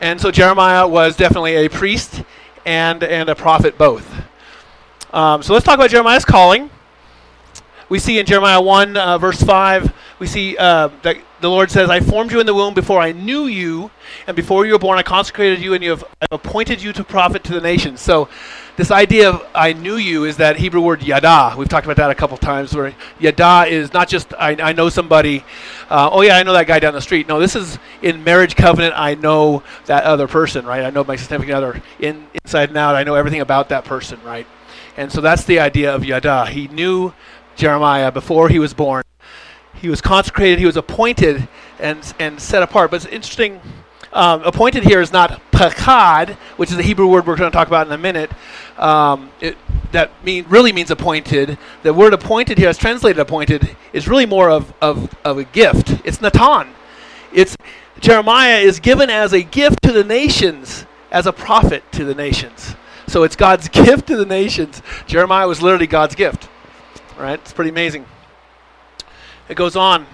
And 0.00 0.20
so 0.20 0.30
Jeremiah 0.30 0.86
was 0.86 1.16
definitely 1.16 1.56
a 1.56 1.68
priest 1.68 2.22
and, 2.64 3.02
and 3.02 3.28
a 3.28 3.34
prophet 3.34 3.76
both. 3.76 4.08
Um, 5.12 5.42
so 5.42 5.52
let's 5.52 5.66
talk 5.66 5.74
about 5.74 5.90
Jeremiah's 5.90 6.24
calling. 6.24 6.70
We 7.88 7.98
see 7.98 8.18
in 8.18 8.24
Jeremiah 8.24 8.60
1, 8.60 8.96
uh, 8.96 9.18
verse 9.18 9.42
5, 9.42 9.92
we 10.20 10.26
see 10.26 10.56
uh, 10.56 10.88
that 11.02 11.16
the 11.40 11.48
Lord 11.48 11.70
says, 11.70 11.88
I 11.88 12.00
formed 12.00 12.32
you 12.32 12.40
in 12.40 12.46
the 12.46 12.54
womb 12.54 12.74
before 12.74 13.00
I 13.00 13.12
knew 13.12 13.46
you, 13.46 13.90
and 14.26 14.36
before 14.36 14.66
you 14.66 14.72
were 14.72 14.78
born, 14.78 14.98
I 14.98 15.02
consecrated 15.02 15.60
you, 15.60 15.74
and 15.74 15.82
you 15.82 15.90
have 15.90 16.04
appointed 16.30 16.82
you 16.82 16.92
to 16.92 17.04
prophet 17.04 17.44
to 17.44 17.52
the 17.52 17.60
nations. 17.60 18.00
So 18.00 18.28
this 18.76 18.90
idea 18.90 19.30
of 19.30 19.46
I 19.54 19.72
knew 19.72 19.96
you 19.96 20.24
is 20.24 20.38
that 20.38 20.56
Hebrew 20.56 20.80
word 20.80 21.02
yada. 21.02 21.54
We've 21.56 21.68
talked 21.68 21.86
about 21.86 21.96
that 21.96 22.10
a 22.10 22.14
couple 22.14 22.36
times. 22.36 22.74
Where 22.74 22.94
yada 23.18 23.66
is 23.68 23.92
not 23.92 24.08
just 24.08 24.32
I, 24.34 24.52
I 24.52 24.72
know 24.72 24.88
somebody. 24.88 25.44
Uh, 25.88 26.08
oh 26.12 26.22
yeah, 26.22 26.36
I 26.36 26.42
know 26.42 26.52
that 26.52 26.66
guy 26.66 26.78
down 26.78 26.94
the 26.94 27.00
street. 27.02 27.28
No, 27.28 27.40
this 27.40 27.56
is 27.56 27.78
in 28.00 28.24
marriage 28.24 28.56
covenant. 28.56 28.94
I 28.96 29.14
know 29.14 29.62
that 29.86 30.04
other 30.04 30.28
person, 30.28 30.64
right? 30.64 30.82
I 30.82 30.90
know 30.90 31.04
my 31.04 31.16
significant 31.16 31.56
other 31.56 31.82
in, 31.98 32.26
inside 32.42 32.70
and 32.70 32.78
out. 32.78 32.94
I 32.94 33.02
know 33.02 33.14
everything 33.16 33.40
about 33.40 33.68
that 33.70 33.84
person, 33.84 34.18
right? 34.24 34.46
And 34.96 35.12
so 35.12 35.20
that's 35.20 35.44
the 35.44 35.58
idea 35.60 35.94
of 35.94 36.04
yada. 36.04 36.46
He 36.46 36.68
knew 36.68 37.12
Jeremiah 37.56 38.10
before 38.10 38.48
he 38.48 38.58
was 38.58 38.72
born. 38.72 39.02
He 39.74 39.88
was 39.88 40.00
consecrated. 40.00 40.58
He 40.58 40.66
was 40.66 40.76
appointed 40.76 41.48
and 41.78 42.14
and 42.18 42.40
set 42.40 42.62
apart. 42.62 42.90
But 42.90 43.04
it's 43.04 43.12
interesting 43.12 43.60
um, 44.12 44.42
appointed 44.42 44.82
here 44.82 45.00
is 45.00 45.12
not 45.12 45.40
pakad, 45.52 46.34
which 46.56 46.72
is 46.72 46.78
a 46.78 46.82
Hebrew 46.82 47.06
word 47.06 47.26
we're 47.26 47.36
going 47.36 47.50
to 47.50 47.56
talk 47.56 47.68
about 47.68 47.86
in 47.86 47.92
a 47.92 47.98
minute. 47.98 48.30
Um, 48.76 49.30
it, 49.40 49.56
that 49.92 50.10
mean 50.24 50.46
really 50.48 50.72
means 50.72 50.90
appointed. 50.90 51.58
The 51.82 51.94
word 51.94 52.12
appointed 52.12 52.58
here, 52.58 52.68
as 52.68 52.78
translated 52.78 53.20
appointed, 53.20 53.76
is 53.92 54.08
really 54.08 54.26
more 54.26 54.50
of, 54.50 54.72
of, 54.80 55.14
of 55.24 55.38
a 55.38 55.44
gift. 55.44 56.00
It's 56.04 56.20
natan. 56.20 56.68
It's 57.32 57.56
Jeremiah 58.00 58.58
is 58.58 58.80
given 58.80 59.10
as 59.10 59.32
a 59.32 59.42
gift 59.42 59.82
to 59.82 59.92
the 59.92 60.02
nations, 60.04 60.86
as 61.12 61.26
a 61.26 61.32
prophet 61.32 61.84
to 61.92 62.04
the 62.04 62.14
nations. 62.14 62.74
So 63.06 63.22
it's 63.22 63.36
God's 63.36 63.68
gift 63.84 64.08
to 64.08 64.16
the 64.16 64.26
nations. 64.26 64.82
Jeremiah 65.06 65.46
was 65.46 65.62
literally 65.62 65.86
God's 65.86 66.16
gift. 66.16 66.48
Right? 67.16 67.38
It's 67.38 67.52
pretty 67.52 67.70
amazing. 67.70 68.06
It 69.50 69.56
goes 69.56 69.74
on. 69.74 70.06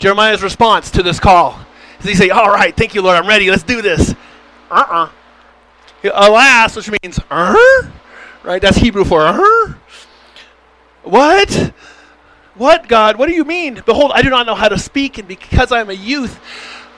Jeremiah's 0.00 0.42
response 0.42 0.90
to 0.90 1.02
this 1.04 1.20
call. 1.20 1.56
Does 1.98 2.10
he 2.10 2.16
say, 2.16 2.30
All 2.30 2.48
right, 2.48 2.76
thank 2.76 2.92
you, 2.92 3.02
Lord, 3.02 3.16
I'm 3.16 3.28
ready, 3.28 3.48
let's 3.48 3.62
do 3.62 3.80
this? 3.80 4.10
Uh 4.68 4.74
uh-uh. 4.74 6.08
uh 6.08 6.28
Alas, 6.28 6.74
which 6.74 6.90
means, 6.90 7.20
uh 7.30 7.54
Right? 8.42 8.60
That's 8.60 8.76
Hebrew 8.76 9.04
for, 9.04 9.22
uh 9.22 9.74
What? 11.04 11.72
What, 12.56 12.88
God? 12.88 13.16
What 13.16 13.28
do 13.28 13.34
you 13.34 13.44
mean? 13.44 13.80
Behold, 13.86 14.10
I 14.12 14.22
do 14.22 14.30
not 14.30 14.44
know 14.44 14.56
how 14.56 14.68
to 14.68 14.78
speak, 14.78 15.18
and 15.18 15.28
because 15.28 15.70
I 15.70 15.80
am 15.80 15.88
a 15.88 15.94
youth, 15.94 16.40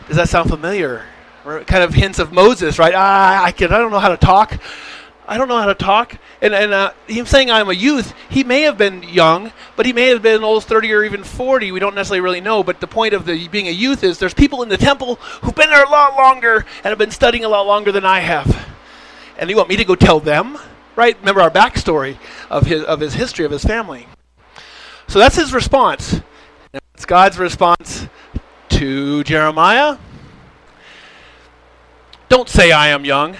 does 0.08 0.16
that 0.16 0.30
sound 0.30 0.48
familiar? 0.48 1.04
Kind 1.44 1.84
of 1.84 1.92
hints 1.92 2.18
of 2.18 2.32
Moses, 2.32 2.78
right? 2.78 2.94
Ah, 2.96 3.44
I 3.44 3.52
can. 3.52 3.70
I 3.72 3.78
don't 3.78 3.92
know 3.92 4.00
how 4.00 4.08
to 4.08 4.16
talk. 4.16 4.58
I 5.28 5.38
don't 5.38 5.48
know 5.48 5.58
how 5.58 5.66
to 5.66 5.74
talk. 5.74 6.16
And, 6.40 6.54
and 6.54 6.72
uh, 6.72 6.92
him 7.08 7.26
saying 7.26 7.50
I'm 7.50 7.68
a 7.68 7.72
youth, 7.72 8.14
he 8.28 8.44
may 8.44 8.62
have 8.62 8.78
been 8.78 9.02
young, 9.02 9.52
but 9.74 9.84
he 9.84 9.92
may 9.92 10.08
have 10.08 10.22
been 10.22 10.44
old 10.44 10.64
30 10.64 10.92
or 10.92 11.02
even 11.02 11.24
40. 11.24 11.72
We 11.72 11.80
don't 11.80 11.94
necessarily 11.94 12.20
really 12.20 12.40
know. 12.40 12.62
But 12.62 12.80
the 12.80 12.86
point 12.86 13.12
of 13.12 13.26
the 13.26 13.48
being 13.48 13.66
a 13.66 13.72
youth 13.72 14.04
is 14.04 14.18
there's 14.18 14.34
people 14.34 14.62
in 14.62 14.68
the 14.68 14.76
temple 14.76 15.16
who've 15.16 15.54
been 15.54 15.70
there 15.70 15.84
a 15.84 15.90
lot 15.90 16.16
longer 16.16 16.64
and 16.76 16.86
have 16.86 16.98
been 16.98 17.10
studying 17.10 17.44
a 17.44 17.48
lot 17.48 17.66
longer 17.66 17.90
than 17.90 18.04
I 18.04 18.20
have. 18.20 18.68
And 19.38 19.50
you 19.50 19.56
want 19.56 19.68
me 19.68 19.76
to 19.76 19.84
go 19.84 19.96
tell 19.96 20.20
them? 20.20 20.58
Right? 20.94 21.18
Remember 21.18 21.42
our 21.42 21.50
backstory 21.50 22.18
of 22.48 22.66
his, 22.66 22.84
of 22.84 23.00
his 23.00 23.14
history, 23.14 23.44
of 23.44 23.50
his 23.50 23.64
family. 23.64 24.06
So 25.08 25.18
that's 25.18 25.36
his 25.36 25.52
response. 25.52 26.20
It's 26.94 27.04
God's 27.04 27.38
response 27.38 28.06
to 28.70 29.24
Jeremiah. 29.24 29.98
Don't 32.28 32.48
say 32.48 32.72
I 32.72 32.88
am 32.88 33.04
young 33.04 33.36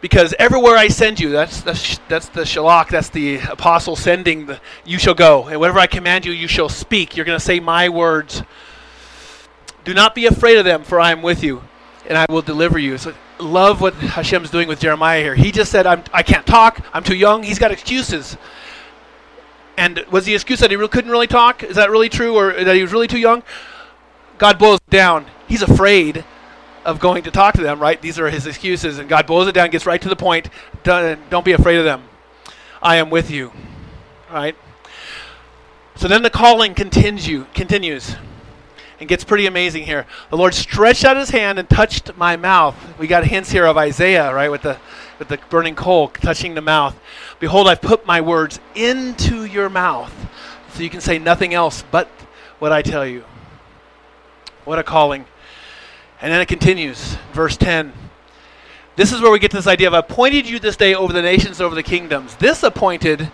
because 0.00 0.34
everywhere 0.38 0.76
I 0.76 0.88
send 0.88 1.20
you, 1.20 1.30
that's 1.30 1.60
the 1.60 2.00
that's 2.08 2.28
the 2.28 2.42
shalach, 2.42 2.88
that's 2.88 3.10
the 3.10 3.38
apostle 3.38 3.96
sending 3.96 4.46
the 4.46 4.60
you 4.84 4.98
shall 4.98 5.14
go, 5.14 5.48
and 5.48 5.60
whatever 5.60 5.78
I 5.78 5.86
command 5.86 6.24
you, 6.24 6.32
you 6.32 6.48
shall 6.48 6.68
speak. 6.68 7.16
You're 7.16 7.26
going 7.26 7.38
to 7.38 7.44
say 7.44 7.60
my 7.60 7.88
words. 7.88 8.42
Do 9.84 9.94
not 9.94 10.14
be 10.14 10.26
afraid 10.26 10.58
of 10.58 10.64
them, 10.64 10.84
for 10.84 11.00
I 11.00 11.10
am 11.10 11.22
with 11.22 11.42
you, 11.42 11.62
and 12.06 12.16
I 12.16 12.26
will 12.28 12.42
deliver 12.42 12.78
you. 12.78 12.98
So 12.98 13.14
love 13.38 13.80
what 13.80 13.94
Hashem's 13.94 14.50
doing 14.50 14.68
with 14.68 14.80
Jeremiah 14.80 15.22
here. 15.22 15.34
He 15.34 15.50
just 15.50 15.72
said, 15.72 15.86
I'm, 15.86 16.04
I 16.12 16.22
can't 16.22 16.46
talk. 16.46 16.84
I'm 16.92 17.02
too 17.02 17.16
young. 17.16 17.42
He's 17.42 17.58
got 17.58 17.70
excuses. 17.70 18.36
And 19.78 20.04
was 20.10 20.26
the 20.26 20.34
excuse 20.34 20.60
that 20.60 20.70
he 20.70 20.76
re- 20.76 20.88
couldn't 20.88 21.10
really 21.10 21.26
talk? 21.26 21.62
Is 21.62 21.76
that 21.76 21.90
really 21.90 22.10
true, 22.10 22.36
or 22.36 22.52
that 22.52 22.76
he 22.76 22.82
was 22.82 22.92
really 22.92 23.06
too 23.06 23.18
young? 23.18 23.42
God 24.36 24.58
boils 24.58 24.80
down. 24.90 25.26
He's 25.48 25.62
afraid 25.62 26.24
of 26.90 27.00
going 27.00 27.22
to 27.22 27.30
talk 27.30 27.54
to 27.54 27.62
them, 27.62 27.80
right? 27.80 28.00
These 28.02 28.18
are 28.18 28.28
his 28.28 28.46
excuses. 28.46 28.98
And 28.98 29.08
God 29.08 29.26
boils 29.26 29.48
it 29.48 29.52
down, 29.52 29.70
gets 29.70 29.86
right 29.86 30.00
to 30.02 30.08
the 30.08 30.16
point. 30.16 30.50
Don't 30.82 31.44
be 31.44 31.52
afraid 31.52 31.78
of 31.78 31.84
them. 31.84 32.02
I 32.82 32.96
am 32.96 33.08
with 33.08 33.30
you. 33.30 33.52
Right? 34.30 34.56
So 35.96 36.08
then 36.08 36.22
the 36.22 36.30
calling 36.30 36.74
continue, 36.74 37.46
continues 37.54 38.16
and 39.00 39.08
gets 39.08 39.24
pretty 39.24 39.46
amazing 39.46 39.84
here. 39.84 40.06
The 40.28 40.36
Lord 40.36 40.54
stretched 40.54 41.04
out 41.04 41.16
his 41.16 41.30
hand 41.30 41.58
and 41.58 41.68
touched 41.68 42.14
my 42.16 42.36
mouth. 42.36 42.76
We 42.98 43.06
got 43.06 43.24
hints 43.24 43.50
here 43.50 43.64
of 43.64 43.78
Isaiah, 43.78 44.32
right, 44.32 44.50
with 44.50 44.62
the 44.62 44.78
with 45.18 45.28
the 45.28 45.38
burning 45.48 45.74
coal 45.74 46.08
touching 46.08 46.54
the 46.54 46.60
mouth. 46.60 46.98
Behold, 47.38 47.66
I've 47.66 47.80
put 47.80 48.06
my 48.06 48.20
words 48.20 48.60
into 48.74 49.44
your 49.44 49.68
mouth, 49.68 50.14
so 50.72 50.82
you 50.82 50.90
can 50.90 51.00
say 51.00 51.18
nothing 51.18 51.54
else 51.54 51.82
but 51.90 52.08
what 52.58 52.72
I 52.72 52.82
tell 52.82 53.06
you. 53.06 53.24
What 54.64 54.78
a 54.78 54.82
calling. 54.82 55.24
And 56.22 56.30
then 56.30 56.42
it 56.42 56.48
continues, 56.48 57.16
verse 57.32 57.56
10. 57.56 57.94
This 58.96 59.12
is 59.12 59.22
where 59.22 59.30
we 59.30 59.38
get 59.38 59.50
to 59.52 59.56
this 59.56 59.66
idea 59.66 59.88
of 59.88 59.94
appointed 59.94 60.46
you 60.46 60.58
this 60.58 60.76
day 60.76 60.94
over 60.94 61.14
the 61.14 61.22
nations, 61.22 61.62
over 61.62 61.74
the 61.74 61.82
kingdoms. 61.82 62.36
This 62.36 62.62
appointed, 62.62 63.30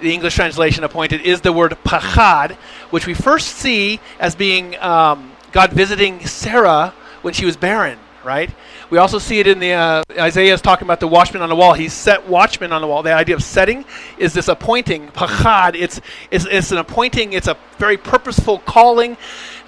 the 0.00 0.14
English 0.14 0.36
translation 0.36 0.82
appointed, 0.82 1.20
is 1.20 1.42
the 1.42 1.52
word 1.52 1.76
pakad, 1.84 2.52
which 2.88 3.06
we 3.06 3.12
first 3.12 3.56
see 3.56 4.00
as 4.18 4.34
being 4.34 4.78
um, 4.78 5.32
God 5.52 5.74
visiting 5.74 6.24
Sarah 6.26 6.94
when 7.20 7.34
she 7.34 7.44
was 7.44 7.58
barren, 7.58 7.98
right? 8.24 8.50
We 8.88 8.96
also 8.96 9.18
see 9.18 9.38
it 9.38 9.46
in 9.46 9.58
the 9.58 9.72
uh, 9.72 10.02
Isaiah 10.18 10.54
is 10.54 10.62
talking 10.62 10.86
about 10.86 11.00
the 11.00 11.08
watchman 11.08 11.42
on 11.42 11.50
the 11.50 11.56
wall. 11.56 11.74
He 11.74 11.90
set 11.90 12.26
watchmen 12.26 12.72
on 12.72 12.80
the 12.80 12.86
wall. 12.86 13.02
The 13.02 13.12
idea 13.12 13.34
of 13.34 13.42
setting 13.42 13.84
is 14.16 14.32
this 14.32 14.48
appointing. 14.48 15.08
Pakad. 15.08 15.74
It's 15.74 16.00
it's, 16.30 16.46
it's 16.46 16.72
an 16.72 16.78
appointing. 16.78 17.34
It's 17.34 17.48
a 17.48 17.58
very 17.78 17.98
purposeful 17.98 18.60
calling. 18.60 19.18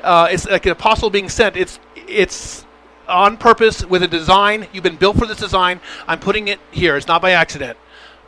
Uh, 0.02 0.28
it's 0.30 0.48
like 0.48 0.66
an 0.66 0.72
apostle 0.72 1.10
being 1.10 1.28
sent. 1.28 1.56
It's 1.56 1.78
it's 2.12 2.66
on 3.08 3.36
purpose 3.36 3.84
with 3.84 4.02
a 4.02 4.08
design. 4.08 4.66
You've 4.72 4.84
been 4.84 4.96
built 4.96 5.16
for 5.18 5.26
this 5.26 5.38
design. 5.38 5.80
I'm 6.06 6.20
putting 6.20 6.48
it 6.48 6.60
here. 6.70 6.96
It's 6.96 7.06
not 7.06 7.22
by 7.22 7.32
accident, 7.32 7.78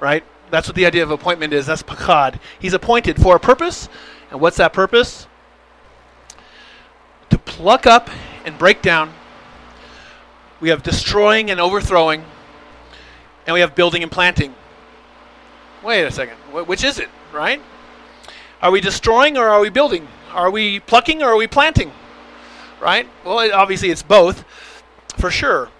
right? 0.00 0.24
That's 0.50 0.68
what 0.68 0.76
the 0.76 0.86
idea 0.86 1.02
of 1.02 1.10
appointment 1.10 1.52
is. 1.52 1.66
That's 1.66 1.82
pakad. 1.82 2.38
He's 2.58 2.74
appointed 2.74 3.20
for 3.20 3.36
a 3.36 3.40
purpose. 3.40 3.88
And 4.30 4.40
what's 4.40 4.56
that 4.56 4.72
purpose? 4.72 5.26
To 7.30 7.38
pluck 7.38 7.86
up 7.86 8.10
and 8.44 8.58
break 8.58 8.82
down. 8.82 9.12
We 10.60 10.68
have 10.70 10.82
destroying 10.82 11.50
and 11.50 11.60
overthrowing. 11.60 12.24
And 13.46 13.54
we 13.54 13.60
have 13.60 13.74
building 13.74 14.02
and 14.02 14.10
planting. 14.10 14.54
Wait 15.82 16.04
a 16.04 16.10
second. 16.10 16.36
Wh- 16.52 16.66
which 16.68 16.82
is 16.84 16.98
it, 16.98 17.08
right? 17.32 17.60
Are 18.62 18.70
we 18.70 18.80
destroying 18.80 19.36
or 19.36 19.48
are 19.48 19.60
we 19.60 19.68
building? 19.68 20.08
Are 20.32 20.50
we 20.50 20.80
plucking 20.80 21.22
or 21.22 21.26
are 21.26 21.36
we 21.36 21.46
planting? 21.46 21.92
Right? 22.84 23.08
Well, 23.24 23.40
it, 23.40 23.52
obviously 23.52 23.90
it's 23.90 24.02
both, 24.02 24.44
for 25.16 25.30
sure. 25.30 25.70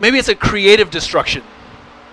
Maybe 0.00 0.18
it's 0.18 0.28
a 0.28 0.34
creative 0.34 0.90
destruction, 0.90 1.42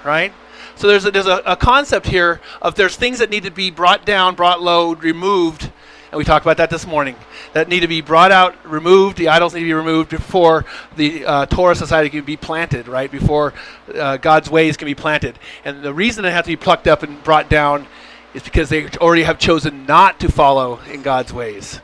right? 0.03 0.33
So 0.75 0.87
there's 0.87 1.05
a, 1.05 1.11
there's 1.11 1.27
a, 1.27 1.41
a, 1.45 1.55
concept 1.55 2.07
here 2.07 2.41
of 2.61 2.75
there's 2.75 2.95
things 2.95 3.19
that 3.19 3.29
need 3.29 3.43
to 3.43 3.51
be 3.51 3.71
brought 3.71 4.05
down, 4.05 4.35
brought 4.35 4.61
low, 4.61 4.95
removed, 4.95 5.71
and 6.11 6.17
we 6.17 6.23
talked 6.23 6.43
about 6.43 6.57
that 6.57 6.71
this 6.71 6.87
morning. 6.87 7.15
That 7.53 7.69
need 7.69 7.81
to 7.81 7.87
be 7.87 8.01
brought 8.01 8.31
out, 8.31 8.55
removed. 8.65 9.17
The 9.17 9.29
idols 9.29 9.53
need 9.53 9.61
to 9.61 9.65
be 9.67 9.73
removed 9.73 10.09
before 10.09 10.65
the 10.95 11.23
uh, 11.23 11.45
Torah 11.45 11.75
society 11.75 12.09
can 12.09 12.25
be 12.25 12.35
planted, 12.35 12.87
right? 12.87 13.11
Before 13.11 13.53
uh, 13.93 14.17
God's 14.17 14.49
ways 14.49 14.75
can 14.75 14.87
be 14.87 14.95
planted. 14.95 15.37
And 15.63 15.83
the 15.83 15.93
reason 15.93 16.23
they 16.23 16.31
have 16.31 16.45
to 16.45 16.51
be 16.51 16.55
plucked 16.55 16.87
up 16.87 17.03
and 17.03 17.23
brought 17.23 17.47
down 17.47 17.85
is 18.33 18.41
because 18.41 18.69
they 18.69 18.87
already 18.97 19.23
have 19.23 19.37
chosen 19.37 19.85
not 19.85 20.19
to 20.21 20.31
follow 20.31 20.79
in 20.91 21.03
God's 21.03 21.31
ways. 21.31 21.79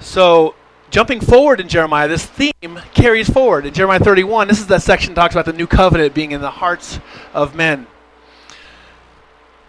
So 0.00 0.54
jumping 0.90 1.20
forward 1.20 1.60
in 1.60 1.68
Jeremiah, 1.68 2.08
this 2.08 2.24
theme 2.24 2.80
carries 2.94 3.28
forward. 3.28 3.66
In 3.66 3.74
Jeremiah 3.74 4.00
31, 4.00 4.48
this 4.48 4.58
is 4.58 4.66
that 4.68 4.82
section 4.82 5.14
that 5.14 5.20
talks 5.20 5.34
about 5.34 5.44
the 5.44 5.52
new 5.52 5.66
covenant 5.66 6.14
being 6.14 6.32
in 6.32 6.40
the 6.40 6.50
hearts 6.50 6.98
of 7.34 7.54
men. 7.54 7.86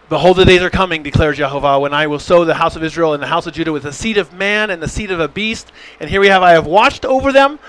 Behold, 0.08 0.38
the 0.38 0.46
days 0.46 0.62
are 0.62 0.70
coming, 0.70 1.04
declares 1.04 1.38
Jehovah, 1.38 1.80
when 1.80 1.94
I 1.94 2.08
will 2.08 2.20
sow 2.20 2.44
the 2.44 2.54
house 2.54 2.76
of 2.76 2.84
Israel 2.84 3.14
and 3.14 3.22
the 3.22 3.28
house 3.28 3.46
of 3.46 3.54
Judah 3.54 3.72
with 3.72 3.84
the 3.84 3.94
seed 3.94 4.18
of 4.18 4.34
man 4.34 4.70
and 4.70 4.82
the 4.82 4.88
seed 4.88 5.12
of 5.12 5.20
a 5.20 5.28
beast. 5.28 5.72
And 6.00 6.10
here 6.10 6.20
we 6.20 6.28
have, 6.28 6.44
I 6.44 6.52
have 6.52 6.66
watched 6.66 7.06
over 7.06 7.32
them 7.32 7.60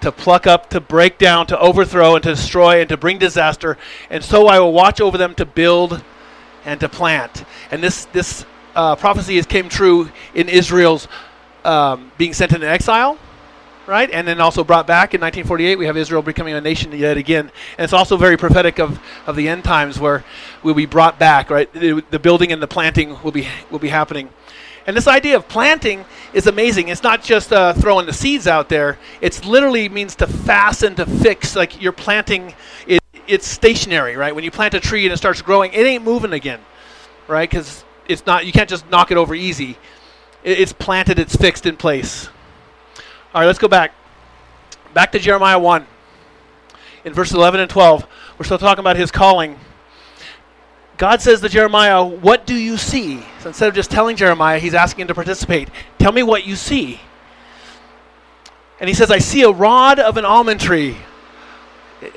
to 0.00 0.12
pluck 0.12 0.46
up, 0.46 0.68
to 0.70 0.80
break 0.80 1.18
down, 1.18 1.46
to 1.46 1.58
overthrow, 1.58 2.14
and 2.14 2.22
to 2.24 2.30
destroy, 2.30 2.80
and 2.80 2.88
to 2.88 2.96
bring 2.96 3.18
disaster. 3.18 3.78
And 4.10 4.22
so 4.22 4.46
I 4.46 4.58
will 4.58 4.72
watch 4.72 5.00
over 5.00 5.16
them 5.16 5.34
to 5.36 5.46
build 5.46 6.02
and 6.64 6.80
to 6.80 6.88
plant. 6.88 7.44
And 7.70 7.82
this, 7.82 8.06
this 8.06 8.44
uh, 8.74 8.96
prophecy 8.96 9.36
has 9.36 9.46
came 9.46 9.68
true 9.68 10.10
in 10.34 10.48
Israel's 10.48 11.08
um, 11.66 12.12
being 12.16 12.32
sent 12.32 12.52
into 12.52 12.68
exile, 12.68 13.18
right? 13.86 14.10
And 14.10 14.26
then 14.26 14.40
also 14.40 14.64
brought 14.64 14.86
back 14.86 15.14
in 15.14 15.20
1948, 15.20 15.76
we 15.76 15.86
have 15.86 15.96
Israel 15.96 16.22
becoming 16.22 16.54
a 16.54 16.60
nation 16.60 16.92
yet 16.92 17.16
again. 17.16 17.50
And 17.76 17.84
it's 17.84 17.92
also 17.92 18.16
very 18.16 18.36
prophetic 18.36 18.78
of, 18.78 19.00
of 19.26 19.36
the 19.36 19.48
end 19.48 19.64
times 19.64 19.98
where 19.98 20.24
we'll 20.62 20.74
be 20.74 20.86
brought 20.86 21.18
back, 21.18 21.50
right? 21.50 21.70
The, 21.72 22.04
the 22.10 22.18
building 22.18 22.52
and 22.52 22.62
the 22.62 22.68
planting 22.68 23.20
will 23.22 23.32
be, 23.32 23.48
will 23.70 23.78
be 23.78 23.88
happening. 23.88 24.30
And 24.86 24.96
this 24.96 25.08
idea 25.08 25.36
of 25.36 25.48
planting 25.48 26.04
is 26.32 26.46
amazing. 26.46 26.88
It's 26.88 27.02
not 27.02 27.22
just 27.22 27.52
uh, 27.52 27.72
throwing 27.74 28.06
the 28.06 28.12
seeds 28.12 28.46
out 28.46 28.68
there. 28.68 28.98
It 29.20 29.44
literally 29.44 29.88
means 29.88 30.14
to 30.16 30.28
fasten, 30.28 30.94
to 30.94 31.06
fix. 31.06 31.56
Like 31.56 31.82
you're 31.82 31.90
planting, 31.90 32.54
it, 32.86 33.00
it's 33.26 33.48
stationary, 33.48 34.14
right? 34.14 34.32
When 34.32 34.44
you 34.44 34.52
plant 34.52 34.74
a 34.74 34.80
tree 34.80 35.04
and 35.04 35.12
it 35.12 35.16
starts 35.16 35.42
growing, 35.42 35.72
it 35.72 35.84
ain't 35.84 36.04
moving 36.04 36.32
again, 36.32 36.60
right? 37.26 37.50
Because 37.50 37.84
it's 38.06 38.24
not. 38.26 38.46
You 38.46 38.52
can't 38.52 38.70
just 38.70 38.88
knock 38.88 39.10
it 39.10 39.16
over 39.16 39.34
easy. 39.34 39.76
It, 40.46 40.60
it's 40.60 40.72
planted. 40.72 41.18
It's 41.18 41.36
fixed 41.36 41.66
in 41.66 41.76
place. 41.76 42.28
All 43.34 43.42
right, 43.42 43.46
let's 43.46 43.58
go 43.58 43.68
back. 43.68 43.92
Back 44.94 45.12
to 45.12 45.18
Jeremiah 45.18 45.58
1. 45.58 45.86
In 47.04 47.12
verses 47.12 47.34
11 47.34 47.60
and 47.60 47.70
12, 47.70 48.06
we're 48.38 48.46
still 48.46 48.58
talking 48.58 48.80
about 48.80 48.96
his 48.96 49.10
calling. 49.10 49.58
God 50.96 51.20
says 51.20 51.40
to 51.42 51.48
Jeremiah, 51.48 52.02
What 52.02 52.46
do 52.46 52.54
you 52.54 52.78
see? 52.78 53.20
So 53.40 53.48
instead 53.48 53.68
of 53.68 53.74
just 53.74 53.90
telling 53.90 54.16
Jeremiah, 54.16 54.58
he's 54.58 54.74
asking 54.74 55.02
him 55.02 55.08
to 55.08 55.14
participate. 55.14 55.68
Tell 55.98 56.12
me 56.12 56.22
what 56.22 56.46
you 56.46 56.56
see. 56.56 57.00
And 58.80 58.88
he 58.88 58.94
says, 58.94 59.10
I 59.10 59.18
see 59.18 59.42
a 59.42 59.50
rod 59.50 59.98
of 59.98 60.16
an 60.16 60.24
almond 60.24 60.60
tree. 60.60 60.96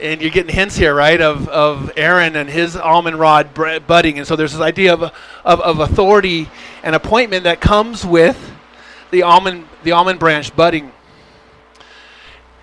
And 0.01 0.21
you're 0.21 0.32
getting 0.32 0.53
hints 0.53 0.75
here, 0.75 0.93
right, 0.93 1.21
of, 1.21 1.47
of 1.47 1.91
Aaron 1.95 2.36
and 2.36 2.49
his 2.49 2.75
almond 2.75 3.17
rod 3.17 3.53
budding. 3.53 4.17
And 4.17 4.27
so 4.27 4.36
there's 4.36 4.51
this 4.51 4.61
idea 4.61 4.93
of, 4.93 5.03
of, 5.45 5.61
of 5.61 5.80
authority 5.80 6.49
and 6.84 6.95
appointment 6.95 7.45
that 7.45 7.61
comes 7.61 8.05
with 8.05 8.51
the 9.11 9.23
almond, 9.23 9.67
the 9.84 9.93
almond 9.93 10.19
branch 10.19 10.53
budding. 10.55 10.91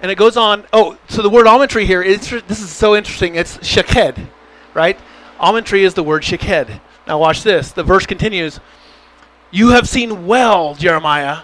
And 0.02 0.10
it 0.10 0.16
goes 0.18 0.36
on. 0.36 0.66
Oh, 0.74 0.98
so 1.08 1.22
the 1.22 1.30
word 1.30 1.46
almond 1.46 1.70
tree 1.70 1.86
here, 1.86 2.02
is, 2.02 2.28
this 2.46 2.60
is 2.60 2.70
so 2.70 2.94
interesting. 2.94 3.34
It's 3.34 3.66
shaked, 3.66 4.20
right? 4.74 4.98
Almond 5.40 5.66
tree 5.66 5.84
is 5.84 5.94
the 5.94 6.04
word 6.04 6.22
shaked. 6.22 6.70
Now 7.06 7.18
watch 7.18 7.42
this. 7.42 7.72
The 7.72 7.82
verse 7.82 8.04
continues. 8.04 8.60
You 9.50 9.70
have 9.70 9.88
seen 9.88 10.26
well, 10.26 10.74
Jeremiah. 10.74 11.38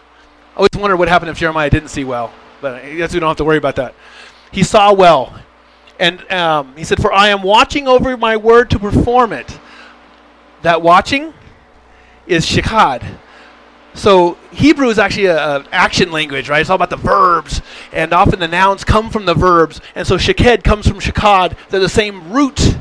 I 0.55 0.57
always 0.57 0.71
wonder 0.77 0.97
what 0.97 1.09
happened 1.09 1.31
if 1.31 1.39
Jeremiah 1.39 1.71
didn't 1.71 1.89
see 1.89 2.05
well, 2.05 2.31
but 2.61 2.75
I 2.75 2.95
guess 2.95 3.15
we 3.15 3.21
don't 3.21 3.29
have 3.29 3.39
to 3.39 3.45
worry 3.45 3.57
about 3.57 3.77
that. 3.77 3.95
He 4.51 4.63
saw 4.63 4.93
well. 4.93 5.35
And 5.99 6.31
um, 6.33 6.77
he 6.77 6.85
said, 6.85 7.01
For 7.01 7.13
I 7.13 7.29
am 7.29 7.43
watching 7.43 7.87
over 7.87 8.17
my 8.17 8.37
word 8.37 8.71
to 8.71 8.79
perform 8.79 9.33
it. 9.33 9.59
That 10.63 10.83
watching 10.83 11.35
is 12.27 12.47
shakad. 12.47 13.19
So 13.95 14.39
Hebrew 14.53 14.89
is 14.89 14.99
actually 14.99 15.27
an 15.27 15.67
action 15.71 16.11
language, 16.13 16.49
right? 16.49 16.61
It's 16.61 16.71
all 16.71 16.77
about 16.77 16.91
the 16.91 16.97
verbs, 16.97 17.61
and 17.93 18.13
often 18.15 18.41
the 18.41 18.49
nouns 18.49 18.85
come 18.85 19.11
from 19.11 19.27
the 19.27 19.35
verbs. 19.35 19.81
And 19.95 20.07
so 20.07 20.17
shaked 20.17 20.65
comes 20.65 20.89
from 20.89 20.99
shakad. 20.99 21.57
They're 21.69 21.81
the 21.81 21.89
same 21.89 22.33
root 22.33 22.79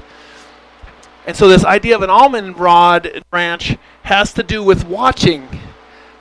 and 1.25 1.37
so 1.37 1.47
this 1.47 1.63
idea 1.63 1.95
of 1.95 2.01
an 2.01 2.09
almond 2.09 2.57
rod 2.57 3.23
branch 3.29 3.77
has 4.03 4.33
to 4.33 4.43
do 4.43 4.63
with 4.63 4.85
watching, 4.85 5.47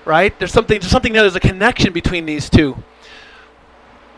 right? 0.05 0.39
There's 0.39 0.53
something 0.53 0.79
there's 0.79 0.91
something 0.91 1.13
there, 1.13 1.23
there's 1.23 1.37
a 1.37 1.41
connection 1.41 1.93
between 1.93 2.27
these 2.27 2.51
two. 2.51 2.77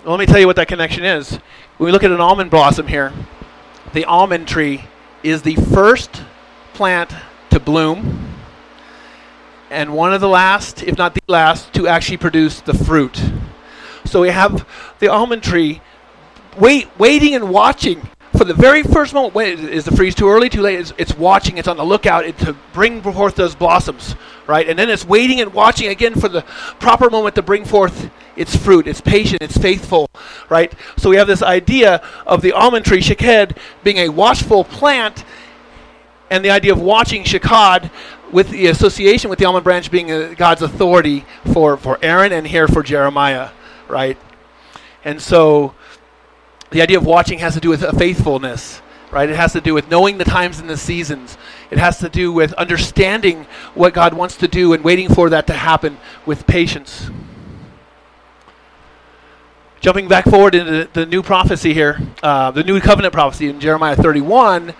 Let 0.05 0.18
me 0.18 0.26
tell 0.26 0.40
you 0.40 0.48
what 0.48 0.57
that 0.57 0.66
connection 0.66 1.05
is. 1.05 1.38
When 1.78 1.86
we 1.86 1.92
look 1.92 2.03
at 2.03 2.11
an 2.11 2.20
almond 2.20 2.50
blossom 2.50 2.88
here, 2.88 3.12
the 3.92 4.05
almond 4.05 4.48
tree 4.48 4.86
is 5.22 5.42
the 5.42 5.55
first 5.55 6.22
plant 6.74 7.14
to 7.50 7.61
bloom 7.61 8.34
and 9.70 9.94
one 9.94 10.12
of 10.12 10.20
the 10.20 10.28
last, 10.28 10.82
if 10.82 10.98
not 10.98 11.14
the 11.14 11.20
last, 11.28 11.72
to 11.74 11.86
actually 11.86 12.16
produce 12.16 12.61
the 12.61 12.74
fruit. 12.74 13.22
So 14.05 14.20
we 14.20 14.30
have 14.30 14.66
the 14.98 15.07
almond 15.07 15.44
tree 15.44 15.80
wait, 16.59 16.88
waiting 16.98 17.36
and 17.36 17.48
watching 17.48 18.09
for 18.43 18.49
the 18.49 18.55
very 18.55 18.82
first 18.82 19.14
moment, 19.14 19.61
is 19.61 19.84
the 19.84 19.95
freeze 19.95 20.16
too 20.16 20.28
early, 20.28 20.49
too 20.49 20.62
late? 20.62 20.80
It's, 20.80 20.93
it's 20.99 21.14
watching, 21.14 21.59
it's 21.59 21.68
on 21.68 21.76
the 21.76 21.84
lookout 21.84 22.22
to 22.38 22.57
bring 22.72 23.01
forth 23.01 23.36
those 23.36 23.55
blossoms, 23.55 24.16
right? 24.49 24.68
And 24.68 24.76
then 24.76 24.90
it's 24.90 25.05
waiting 25.05 25.40
and 25.40 25.55
watching 25.55 25.90
again 25.90 26.16
for 26.16 26.28
the 26.28 26.43
proper 26.80 27.09
moment 27.09 27.36
to 27.36 27.43
bring 27.43 27.64
forth 27.64 28.11
its 28.34 28.57
fruit. 28.57 28.88
It's 28.88 29.01
patient, 29.01 29.43
it's 29.43 29.57
faithful, 29.57 30.11
right? 30.49 30.72
So 30.97 31.09
we 31.09 31.14
have 31.18 31.28
this 31.28 31.40
idea 31.40 32.03
of 32.26 32.43
the 32.43 32.51
almond 32.51 32.84
tree, 32.84 33.01
shaked, 33.01 33.53
being 33.84 33.99
a 33.99 34.09
watchful 34.09 34.64
plant, 34.64 35.24
and 36.28 36.45
the 36.45 36.51
idea 36.51 36.72
of 36.72 36.80
watching 36.80 37.22
shakad 37.22 37.93
with 38.32 38.51
the 38.51 38.66
association 38.66 39.30
with 39.30 39.38
the 39.38 39.45
almond 39.45 39.62
branch 39.62 39.88
being 39.88 40.11
uh, 40.11 40.34
God's 40.36 40.62
authority 40.62 41.24
for, 41.53 41.76
for 41.76 41.97
Aaron 42.03 42.32
and 42.32 42.45
here 42.45 42.66
for 42.66 42.82
Jeremiah, 42.82 43.51
right? 43.86 44.18
And 45.05 45.22
so 45.22 45.76
the 46.73 46.83
idea 46.83 46.97
of 46.97 47.05
watching 47.07 47.39
has 47.39 47.55
to 47.55 47.61
do 47.61 47.68
with 47.68 47.85
faithfulness, 47.99 48.81
right? 49.11 49.29
It 49.29 49.37
has 49.37 49.53
to 49.53 49.61
do 49.61 49.75
with 49.75 49.91
knowing 49.91 50.18
the 50.18 50.25
times 50.25 50.59
and 50.59 50.68
the 50.68 50.77
seasons. 50.77 51.37
It 51.70 51.79
has 51.79 51.99
to 51.99 52.09
do 52.09 52.33
with 52.33 52.53
understanding 52.55 53.47
what 53.75 53.93
God 53.93 54.14
wants 54.14 54.37
to 54.39 54.49
do 54.49 54.73
and 54.73 54.83
waiting 54.83 55.09
for 55.09 55.31
that 55.31 55.47
to 55.49 55.53
happen 55.53 55.99
with 56.25 56.47
patience. 56.47 57.11
Jumping 59.81 60.09
back 60.09 60.25
forward 60.25 60.55
into 60.55 60.70
the, 60.70 60.89
the 60.93 61.07
new 61.07 61.23
prophecy 61.23 61.75
here, 61.75 62.01
uh, 62.23 62.51
the 62.53 62.64
new 62.64 62.81
covenant 62.81 63.12
prophecy 63.12 63.49
in 63.49 63.61
Jeremiah 63.61 63.97
31, 63.97 64.73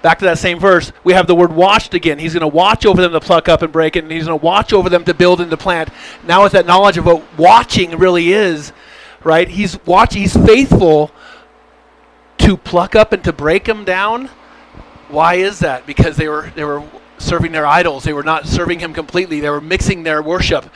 back 0.00 0.20
to 0.20 0.24
that 0.26 0.38
same 0.38 0.58
verse, 0.58 0.92
we 1.02 1.12
have 1.12 1.26
the 1.26 1.34
word 1.34 1.52
watched 1.52 1.92
again. 1.92 2.18
He's 2.18 2.32
going 2.32 2.42
to 2.42 2.46
watch 2.46 2.86
over 2.86 3.02
them 3.02 3.12
to 3.12 3.20
pluck 3.20 3.48
up 3.48 3.62
and 3.62 3.72
break 3.72 3.96
it, 3.96 4.04
and 4.04 4.12
he's 4.12 4.26
going 4.26 4.38
to 4.38 4.44
watch 4.44 4.72
over 4.72 4.88
them 4.88 5.04
to 5.04 5.12
build 5.12 5.40
and 5.40 5.50
to 5.50 5.56
plant. 5.56 5.90
Now, 6.24 6.44
with 6.44 6.52
that 6.52 6.66
knowledge 6.66 6.96
of 6.96 7.04
what 7.04 7.22
watching 7.36 7.98
really 7.98 8.32
is, 8.32 8.72
right? 9.24 9.48
He's 9.48 9.78
watching, 9.84 10.22
he's 10.22 10.36
faithful 10.36 11.10
to 12.38 12.56
pluck 12.56 12.94
up 12.94 13.12
and 13.12 13.22
to 13.24 13.32
break 13.32 13.64
them 13.64 13.84
down. 13.84 14.28
Why 15.08 15.34
is 15.34 15.60
that? 15.60 15.86
Because 15.86 16.16
they 16.16 16.28
were 16.28 16.50
they 16.54 16.64
were 16.64 16.82
serving 17.18 17.52
their 17.52 17.66
idols. 17.66 18.04
They 18.04 18.12
were 18.12 18.22
not 18.22 18.46
serving 18.46 18.80
him 18.80 18.92
completely. 18.92 19.40
They 19.40 19.50
were 19.50 19.60
mixing 19.60 20.02
their 20.02 20.22
worship. 20.22 20.68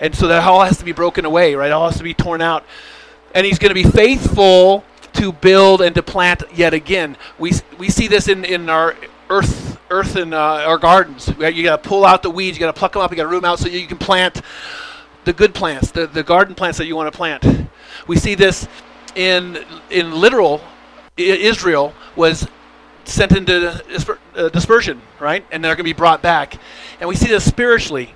And 0.00 0.14
so 0.14 0.28
that 0.28 0.42
all 0.44 0.64
has 0.64 0.78
to 0.78 0.84
be 0.84 0.92
broken 0.92 1.24
away, 1.24 1.54
right? 1.54 1.70
All 1.70 1.88
has 1.88 1.98
to 1.98 2.04
be 2.04 2.14
torn 2.14 2.40
out. 2.40 2.64
And 3.34 3.46
he's 3.46 3.58
going 3.58 3.70
to 3.70 3.74
be 3.74 3.84
faithful 3.84 4.84
to 5.14 5.32
build 5.32 5.80
and 5.82 5.94
to 5.94 6.02
plant 6.02 6.42
yet 6.54 6.74
again. 6.74 7.16
We 7.38 7.52
we 7.78 7.90
see 7.90 8.08
this 8.08 8.28
in 8.28 8.44
in 8.44 8.68
our 8.68 8.96
earth 9.30 9.78
earth 9.90 10.16
in 10.16 10.32
uh, 10.32 10.38
our 10.38 10.78
gardens. 10.78 11.28
You 11.28 11.62
got 11.62 11.82
to 11.82 11.88
pull 11.88 12.04
out 12.04 12.22
the 12.22 12.30
weeds, 12.30 12.56
you 12.56 12.60
got 12.60 12.74
to 12.74 12.78
pluck 12.78 12.94
them 12.94 13.02
up, 13.02 13.10
you 13.10 13.16
got 13.16 13.24
to 13.24 13.28
root 13.28 13.42
them 13.42 13.50
out 13.50 13.58
so 13.58 13.68
you 13.68 13.86
can 13.86 13.98
plant 13.98 14.42
the 15.24 15.32
good 15.32 15.54
plants, 15.54 15.90
the, 15.90 16.06
the 16.06 16.22
garden 16.22 16.54
plants 16.54 16.78
that 16.78 16.86
you 16.86 16.96
want 16.96 17.12
to 17.12 17.16
plant. 17.16 17.44
We 18.06 18.16
see 18.16 18.34
this 18.34 18.66
in 19.14 19.64
in 19.90 20.12
literal 20.12 20.62
Israel 21.16 21.92
was 22.16 22.48
sent 23.04 23.32
into 23.32 23.82
uh, 24.34 24.48
dispersion, 24.48 25.02
right? 25.20 25.44
And 25.50 25.62
they're 25.62 25.74
going 25.74 25.84
to 25.84 25.84
be 25.84 25.92
brought 25.92 26.22
back. 26.22 26.58
And 27.00 27.08
we 27.08 27.16
see 27.16 27.28
this 27.28 27.44
spiritually. 27.44 28.14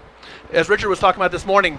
As 0.53 0.69
Richard 0.69 0.89
was 0.89 0.99
talking 0.99 1.21
about 1.21 1.33
this 1.33 1.45
morning, 1.45 1.79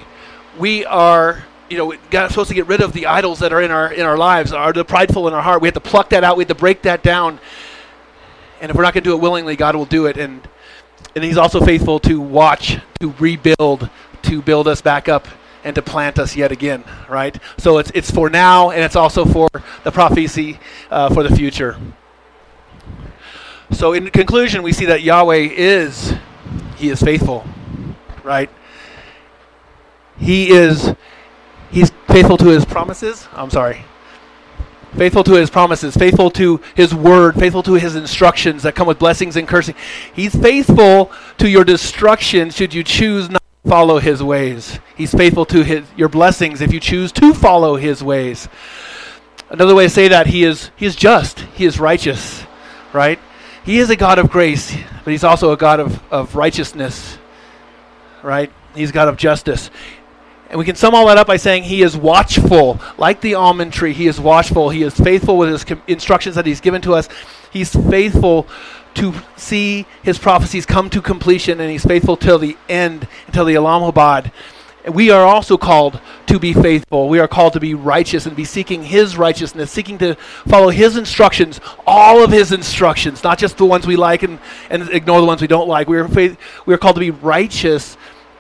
we 0.60 0.86
are, 0.86 1.44
you 1.70 1.78
know, 1.78 1.96
got, 2.12 2.30
supposed 2.30 2.50
to 2.50 2.56
get 2.56 2.68
rid 2.68 2.82
of 2.82 2.94
the 2.94 3.08
idols 3.08 3.40
that 3.40 3.54
are 3.54 3.62
in 3.62 3.72
our 3.72 3.92
in 3.92 4.06
our 4.06 4.18
lives, 4.18 4.52
are 4.52 4.74
the 4.74 4.86
prideful 4.86 5.28
in 5.28 5.34
our 5.34 5.42
heart. 5.42 5.62
We 5.62 5.68
have 5.68 5.74
to 5.76 5.80
pluck 5.80 6.10
that 6.10 6.24
out. 6.24 6.38
We 6.38 6.44
have 6.44 6.50
to 6.50 6.56
break 6.56 6.84
that 6.84 7.02
down. 7.02 7.40
And 8.60 8.70
if 8.70 8.76
we're 8.76 8.84
not 8.84 8.94
going 8.94 9.04
to 9.04 9.10
do 9.10 9.16
it 9.16 9.22
willingly, 9.22 9.56
God 9.56 9.76
will 9.76 9.86
do 9.86 10.06
it. 10.06 10.18
And 10.18 10.48
and 11.16 11.24
He's 11.24 11.38
also 11.38 11.62
faithful 11.62 12.00
to 12.02 12.20
watch, 12.20 12.78
to 13.00 13.14
rebuild, 13.20 13.90
to 14.24 14.42
build 14.42 14.68
us 14.68 14.82
back 14.82 15.08
up 15.08 15.28
and 15.68 15.76
to 15.76 15.82
plant 15.82 16.18
us 16.18 16.34
yet 16.34 16.50
again, 16.50 16.82
right? 17.10 17.38
So 17.58 17.78
it's, 17.78 17.92
it's 17.94 18.10
for 18.10 18.30
now 18.30 18.72
and 18.72 18.82
it's 18.82 18.96
also 18.96 19.26
for 19.26 19.50
the 19.84 19.92
prophecy 19.92 20.60
uh, 20.90 21.14
for 21.14 21.24
the 21.24 21.36
future. 21.36 21.78
So 23.72 23.92
in 23.92 24.10
conclusion, 24.12 24.64
we 24.64 24.72
see 24.72 24.86
that 24.86 25.02
Yahweh 25.02 25.50
is, 25.52 26.16
He 26.78 26.88
is 26.88 27.02
faithful, 27.04 27.46
right? 28.24 28.50
He 30.18 30.52
is, 30.52 30.96
He's 31.70 31.92
faithful 32.08 32.38
to 32.38 32.48
His 32.48 32.64
promises. 32.64 33.28
I'm 33.34 33.50
sorry. 33.50 33.84
Faithful 34.96 35.24
to 35.26 35.34
his 35.34 35.50
promises, 35.52 35.96
faithful 35.96 36.32
to 36.32 36.60
his 36.74 36.96
word, 36.96 37.36
faithful 37.36 37.62
to 37.62 37.74
his 37.74 37.96
instructions 37.96 38.64
that 38.64 38.74
come 38.74 38.88
with 38.88 38.98
blessings 38.98 39.36
and 39.36 39.48
cursing. 39.48 39.76
He's 40.12 40.34
faithful 40.34 41.12
to 41.38 41.48
your 41.48 41.64
destruction 41.64 42.50
should 42.50 42.74
you 42.74 42.84
choose 42.84 43.30
not 43.30 43.37
follow 43.68 44.00
his 44.00 44.24
ways. 44.24 44.80
He's 44.96 45.14
faithful 45.14 45.46
to 45.48 45.64
his, 45.64 45.86
your 45.96 46.10
blessings 46.10 46.62
if 46.62 46.74
you 46.74 46.80
choose 46.80 47.12
to 47.14 47.34
follow 47.34 47.76
his 47.76 48.04
ways. 48.04 48.48
Another 49.50 49.76
way 49.76 49.86
to 49.86 49.90
say 49.90 50.08
that 50.10 50.28
he 50.28 50.44
is 50.44 50.72
he 50.76 50.86
is 50.86 50.96
just, 50.96 51.40
he 51.56 51.66
is 51.66 51.80
righteous, 51.80 52.44
right? 52.94 53.20
He 53.64 53.80
is 53.80 53.90
a 53.90 53.96
God 53.96 54.20
of 54.20 54.30
grace, 54.30 54.76
but 55.04 55.12
he's 55.12 55.24
also 55.24 55.52
a 55.52 55.58
God 55.58 55.80
of, 55.80 56.02
of 56.12 56.36
righteousness. 56.36 57.18
Right? 58.24 58.52
He's 58.76 58.92
God 58.92 59.08
of 59.08 59.18
justice. 59.18 59.70
And 60.50 60.58
we 60.58 60.66
can 60.66 60.76
sum 60.76 60.96
all 60.96 61.08
that 61.08 61.18
up 61.18 61.28
by 61.28 61.38
saying 61.38 61.64
he 61.64 61.82
is 61.82 61.98
watchful, 61.98 62.80
like 62.98 63.20
the 63.20 63.36
almond 63.36 63.74
tree. 63.74 63.94
He 63.94 64.08
is 64.08 64.20
watchful. 64.20 64.70
He 64.70 64.84
is 64.84 64.94
faithful 64.94 65.38
with 65.38 65.50
his 65.50 65.66
com- 65.66 65.82
instructions 65.88 66.36
that 66.36 66.46
he's 66.46 66.62
given 66.62 66.82
to 66.84 66.94
us. 66.94 67.10
He's 67.52 67.74
faithful 67.74 68.48
to 68.98 69.14
see 69.36 69.86
his 70.04 70.18
prophecies 70.18 70.66
come 70.66 70.90
to 70.90 71.02
completion, 71.02 71.60
and 71.60 71.72
he's 71.72 71.86
faithful 71.86 72.18
till 72.18 72.40
the 72.40 72.58
end, 72.68 73.08
until 73.28 73.46
the 73.46 73.56
Olam 73.56 73.92
Haba. 73.92 74.32
We 74.92 75.12
are 75.12 75.26
also 75.26 75.58
called 75.58 76.00
to 76.28 76.40
be 76.40 76.54
faithful. 76.54 77.10
We 77.10 77.20
are 77.20 77.28
called 77.28 77.54
to 77.54 77.60
be 77.60 77.74
righteous 77.74 78.26
and 78.26 78.36
be 78.36 78.46
seeking 78.46 78.84
His 78.84 79.18
righteousness, 79.18 79.70
seeking 79.70 79.98
to 79.98 80.16
follow 80.48 80.70
His 80.70 80.96
instructions, 80.96 81.60
all 81.86 82.24
of 82.24 82.32
His 82.32 82.54
instructions, 82.54 83.22
not 83.24 83.38
just 83.38 83.58
the 83.58 83.66
ones 83.66 83.86
we 83.86 83.98
like 83.98 84.24
and, 84.24 84.40
and 84.70 84.90
ignore 84.90 85.20
the 85.20 85.28
ones 85.28 85.42
we 85.42 85.48
don't 85.48 85.68
like. 85.68 85.90
We 85.90 85.98
are, 85.98 86.08
faith, 86.08 86.38
we 86.66 86.74
are 86.74 86.78
called 86.78 86.96
to 86.96 87.02
be 87.02 87.12
righteous 87.12 87.98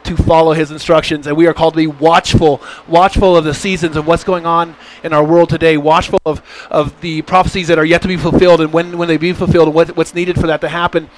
to 0.07 0.17
follow 0.17 0.53
his 0.53 0.71
instructions 0.71 1.27
and 1.27 1.37
we 1.37 1.47
are 1.47 1.53
called 1.53 1.73
to 1.73 1.77
be 1.77 1.87
watchful 1.87 2.61
watchful 2.87 3.37
of 3.37 3.43
the 3.43 3.53
seasons 3.53 3.95
and 3.95 4.07
what's 4.07 4.23
going 4.23 4.45
on 4.45 4.75
in 5.03 5.13
our 5.13 5.23
world 5.23 5.49
today 5.49 5.77
watchful 5.77 6.19
of, 6.25 6.41
of 6.71 6.99
the 7.01 7.21
prophecies 7.23 7.67
that 7.67 7.77
are 7.77 7.85
yet 7.85 8.01
to 8.01 8.07
be 8.07 8.17
fulfilled 8.17 8.61
and 8.61 8.73
when, 8.73 8.97
when 8.97 9.07
they 9.07 9.17
be 9.17 9.33
fulfilled 9.33 9.67
and 9.67 9.75
what, 9.75 9.95
what's 9.95 10.15
needed 10.15 10.39
for 10.39 10.47
that 10.47 10.61
to 10.61 10.69
happen 10.69 11.09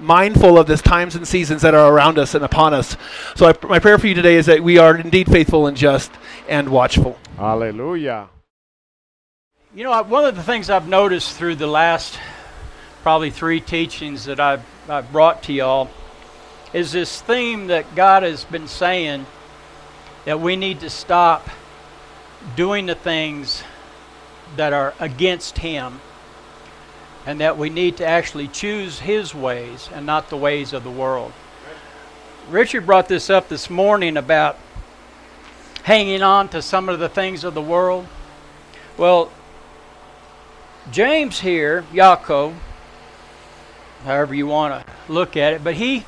mindful 0.00 0.58
of 0.58 0.66
the 0.66 0.76
times 0.76 1.14
and 1.14 1.26
seasons 1.26 1.62
that 1.62 1.74
are 1.74 1.92
around 1.92 2.18
us 2.18 2.34
and 2.34 2.44
upon 2.44 2.74
us. 2.74 2.96
So, 3.36 3.46
I, 3.46 3.54
my 3.68 3.78
prayer 3.78 3.98
for 3.98 4.06
you 4.06 4.14
today 4.14 4.34
is 4.34 4.46
that 4.46 4.62
we 4.62 4.78
are 4.78 4.96
indeed 4.96 5.30
faithful 5.30 5.66
and 5.66 5.76
just 5.76 6.10
and 6.48 6.68
watchful. 6.68 7.18
Hallelujah. 7.36 8.28
You 9.74 9.84
know, 9.84 10.02
one 10.02 10.24
of 10.24 10.36
the 10.36 10.42
things 10.42 10.70
I've 10.70 10.88
noticed 10.88 11.36
through 11.36 11.56
the 11.56 11.66
last 11.66 12.18
probably 13.02 13.30
three 13.30 13.60
teachings 13.60 14.24
that 14.26 14.40
I've, 14.40 14.64
I've 14.88 15.10
brought 15.12 15.42
to 15.44 15.52
y'all 15.52 15.90
is 16.74 16.90
this 16.90 17.22
theme 17.22 17.68
that 17.68 17.94
God 17.94 18.24
has 18.24 18.44
been 18.44 18.66
saying 18.66 19.26
that 20.24 20.40
we 20.40 20.56
need 20.56 20.80
to 20.80 20.90
stop 20.90 21.48
doing 22.56 22.86
the 22.86 22.96
things 22.96 23.62
that 24.56 24.72
are 24.72 24.92
against 24.98 25.58
Him 25.58 26.00
and 27.26 27.40
that 27.40 27.56
we 27.56 27.70
need 27.70 27.98
to 27.98 28.06
actually 28.06 28.48
choose 28.48 28.98
His 28.98 29.32
ways 29.32 29.88
and 29.94 30.04
not 30.04 30.30
the 30.30 30.36
ways 30.36 30.72
of 30.72 30.82
the 30.82 30.90
world. 30.90 31.32
Richard 32.50 32.84
brought 32.84 33.08
this 33.08 33.30
up 33.30 33.48
this 33.48 33.70
morning 33.70 34.16
about 34.16 34.58
hanging 35.84 36.22
on 36.22 36.48
to 36.48 36.60
some 36.60 36.88
of 36.88 36.98
the 36.98 37.08
things 37.08 37.44
of 37.44 37.54
the 37.54 37.62
world. 37.62 38.08
Well, 38.98 39.30
James 40.90 41.38
here, 41.38 41.84
Yaakov, 41.92 42.54
however 44.04 44.34
you 44.34 44.48
want 44.48 44.84
to 44.84 44.92
look 45.12 45.36
at 45.36 45.52
it, 45.52 45.62
but 45.62 45.74
he 45.74 46.04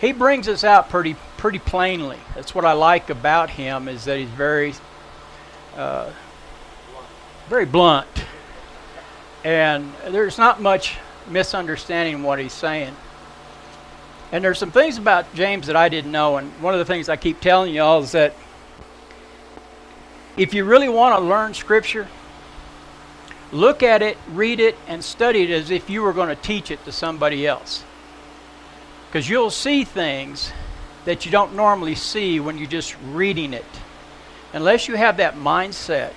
he 0.00 0.12
brings 0.12 0.48
us 0.48 0.64
out 0.64 0.88
pretty 0.88 1.16
pretty 1.36 1.58
plainly. 1.58 2.18
That's 2.34 2.54
what 2.54 2.64
I 2.64 2.72
like 2.72 3.10
about 3.10 3.50
him 3.50 3.88
is 3.88 4.04
that 4.04 4.18
he's 4.18 4.28
very 4.28 4.74
uh, 5.76 6.10
very 7.48 7.66
blunt 7.66 8.08
and 9.44 9.92
there's 10.08 10.38
not 10.38 10.60
much 10.60 10.98
misunderstanding 11.28 12.22
what 12.22 12.38
he's 12.38 12.52
saying. 12.52 12.94
And 14.32 14.44
there's 14.44 14.58
some 14.58 14.70
things 14.70 14.98
about 14.98 15.32
James 15.34 15.66
that 15.66 15.76
I 15.76 15.88
didn't 15.88 16.12
know, 16.12 16.36
and 16.36 16.50
one 16.62 16.74
of 16.74 16.78
the 16.78 16.84
things 16.84 17.08
I 17.08 17.16
keep 17.16 17.40
telling 17.40 17.74
y'all 17.74 18.02
is 18.02 18.12
that 18.12 18.34
if 20.36 20.54
you 20.54 20.64
really 20.64 20.88
want 20.88 21.18
to 21.18 21.24
learn 21.24 21.54
Scripture, 21.54 22.06
look 23.50 23.82
at 23.82 24.02
it, 24.02 24.16
read 24.30 24.60
it, 24.60 24.76
and 24.86 25.02
study 25.02 25.42
it 25.42 25.50
as 25.50 25.70
if 25.70 25.90
you 25.90 26.02
were 26.02 26.12
going 26.12 26.28
to 26.28 26.40
teach 26.40 26.70
it 26.70 26.84
to 26.84 26.92
somebody 26.92 27.46
else. 27.46 27.82
Because 29.10 29.28
you'll 29.28 29.50
see 29.50 29.82
things 29.82 30.52
that 31.04 31.26
you 31.26 31.32
don't 31.32 31.56
normally 31.56 31.96
see 31.96 32.38
when 32.38 32.58
you're 32.58 32.68
just 32.68 32.94
reading 33.10 33.52
it. 33.52 33.64
Unless 34.52 34.86
you 34.86 34.94
have 34.94 35.16
that 35.16 35.34
mindset 35.34 36.12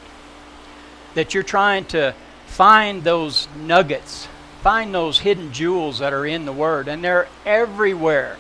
that 1.16 1.34
you're 1.34 1.42
trying 1.42 1.86
to 1.86 2.14
find 2.46 3.04
those 3.04 3.48
nuggets, 3.58 4.28
find 4.62 4.94
those 4.94 5.18
hidden 5.18 5.52
jewels 5.52 6.00
that 6.00 6.14
are 6.14 6.26
in 6.26 6.46
the 6.46 6.54
Word, 6.54 6.88
and 6.88 7.04
they're 7.04 7.28
everywhere. 7.48 8.38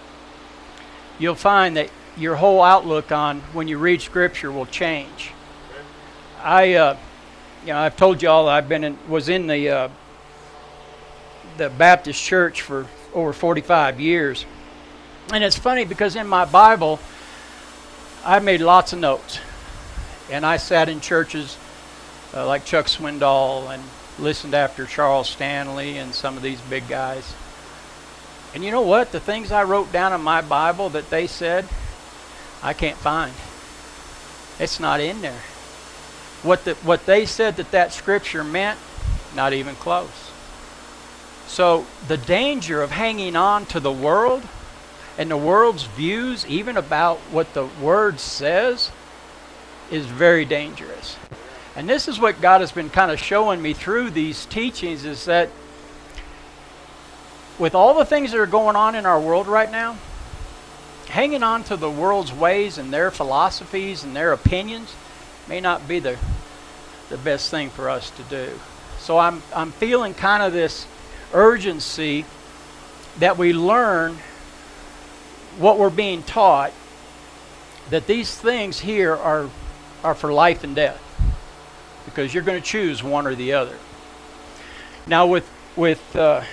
You'll 1.17 1.33
find 1.33 1.77
that 1.77 1.89
your 2.15 2.35
whole 2.35 2.61
outlook 2.61 3.11
on 3.11 3.39
when 3.53 3.67
you 3.67 3.79
read 3.79 4.03
Scripture 4.03 4.51
will 4.51 4.67
change. 4.67 5.31
I, 6.43 6.75
uh, 6.75 6.97
you 7.61 7.73
know, 7.73 7.79
I've 7.79 7.97
told 7.97 8.21
you 8.21 8.29
all 8.29 8.47
I've 8.47 8.69
been 8.69 8.83
in, 8.83 8.99
was 9.07 9.29
in 9.29 9.47
the 9.47 9.69
uh, 9.69 9.89
the 11.57 11.69
Baptist 11.69 12.21
church 12.21 12.61
for 12.61 12.85
over 13.13 13.33
45 13.33 13.99
years, 13.99 14.45
and 15.31 15.43
it's 15.43 15.57
funny 15.57 15.85
because 15.85 16.15
in 16.15 16.27
my 16.27 16.45
Bible, 16.45 16.99
I 18.25 18.39
made 18.39 18.61
lots 18.61 18.93
of 18.93 18.99
notes, 18.99 19.39
and 20.29 20.45
I 20.45 20.57
sat 20.57 20.89
in 20.89 20.99
churches 20.99 21.57
uh, 22.33 22.45
like 22.47 22.65
Chuck 22.65 22.87
Swindoll 22.87 23.73
and 23.73 23.83
listened 24.19 24.53
after 24.53 24.85
Charles 24.85 25.29
Stanley 25.29 25.97
and 25.97 26.13
some 26.13 26.37
of 26.37 26.43
these 26.43 26.61
big 26.61 26.87
guys. 26.87 27.33
And 28.53 28.63
you 28.63 28.71
know 28.71 28.81
what? 28.81 29.11
The 29.11 29.19
things 29.19 29.51
I 29.51 29.63
wrote 29.63 29.91
down 29.91 30.13
in 30.13 30.21
my 30.21 30.41
Bible 30.41 30.89
that 30.89 31.09
they 31.09 31.27
said, 31.27 31.67
I 32.61 32.73
can't 32.73 32.97
find. 32.97 33.33
It's 34.59 34.79
not 34.79 34.99
in 34.99 35.21
there. 35.21 35.41
What 36.43 36.65
the, 36.65 36.75
what 36.75 37.05
they 37.05 37.25
said 37.25 37.55
that 37.55 37.71
that 37.71 37.93
scripture 37.93 38.43
meant, 38.43 38.77
not 39.35 39.53
even 39.53 39.75
close. 39.75 40.31
So 41.53 41.85
the 42.07 42.17
danger 42.17 42.81
of 42.81 42.89
hanging 42.89 43.35
on 43.35 43.67
to 43.67 43.79
the 43.79 43.91
world 43.91 44.41
and 45.19 45.29
the 45.29 45.37
world's 45.37 45.83
views, 45.83 46.47
even 46.47 46.77
about 46.77 47.19
what 47.29 47.53
the 47.53 47.67
word 47.79 48.19
says, 48.19 48.89
is 49.91 50.07
very 50.07 50.45
dangerous. 50.45 51.15
And 51.75 51.87
this 51.87 52.07
is 52.07 52.19
what 52.19 52.41
God 52.41 52.61
has 52.61 52.71
been 52.71 52.89
kind 52.89 53.11
of 53.11 53.19
showing 53.19 53.61
me 53.61 53.73
through 53.73 54.09
these 54.09 54.47
teachings 54.47 55.05
is 55.05 55.25
that 55.25 55.49
with 57.59 57.75
all 57.75 57.93
the 57.93 58.05
things 58.05 58.31
that 58.31 58.39
are 58.39 58.47
going 58.47 58.75
on 58.75 58.95
in 58.95 59.05
our 59.05 59.21
world 59.21 59.45
right 59.45 59.71
now, 59.71 59.95
hanging 61.07 61.43
on 61.43 61.63
to 61.65 61.77
the 61.77 61.91
world's 61.91 62.33
ways 62.33 62.79
and 62.79 62.91
their 62.91 63.11
philosophies 63.11 64.03
and 64.03 64.15
their 64.15 64.33
opinions 64.33 64.95
may 65.47 65.61
not 65.61 65.87
be 65.87 65.99
the 65.99 66.17
the 67.09 67.17
best 67.19 67.51
thing 67.51 67.69
for 67.69 67.91
us 67.91 68.09
to 68.09 68.23
do. 68.23 68.59
So 68.97 69.19
I'm 69.19 69.43
I'm 69.55 69.71
feeling 69.71 70.15
kind 70.15 70.41
of 70.41 70.51
this 70.51 70.87
urgency 71.33 72.25
that 73.19 73.37
we 73.37 73.53
learn 73.53 74.17
what 75.57 75.77
we're 75.77 75.89
being 75.89 76.23
taught 76.23 76.71
that 77.89 78.07
these 78.07 78.35
things 78.35 78.79
here 78.79 79.15
are 79.15 79.49
are 80.03 80.15
for 80.15 80.33
life 80.33 80.63
and 80.63 80.75
death 80.75 81.01
because 82.05 82.33
you're 82.33 82.43
going 82.43 82.61
to 82.61 82.67
choose 82.67 83.01
one 83.01 83.25
or 83.25 83.35
the 83.35 83.53
other. 83.53 83.77
Now, 85.07 85.25
with 85.27 85.49
with 85.75 86.15
uh, 86.15 86.43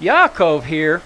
Yaakov 0.00 0.64
here, 0.64 1.02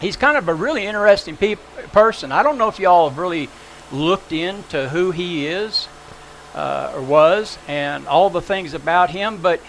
he's 0.00 0.16
kind 0.16 0.36
of 0.36 0.48
a 0.48 0.54
really 0.54 0.84
interesting 0.84 1.36
pe- 1.36 1.56
person. 1.92 2.32
I 2.32 2.42
don't 2.42 2.58
know 2.58 2.68
if 2.68 2.78
y'all 2.78 3.08
have 3.08 3.18
really 3.18 3.48
looked 3.90 4.32
into 4.32 4.88
who 4.88 5.10
he 5.10 5.46
is 5.46 5.88
uh, 6.54 6.92
or 6.94 7.02
was 7.02 7.58
and 7.68 8.06
all 8.06 8.30
the 8.30 8.42
things 8.42 8.74
about 8.74 9.10
him, 9.10 9.38
but 9.38 9.60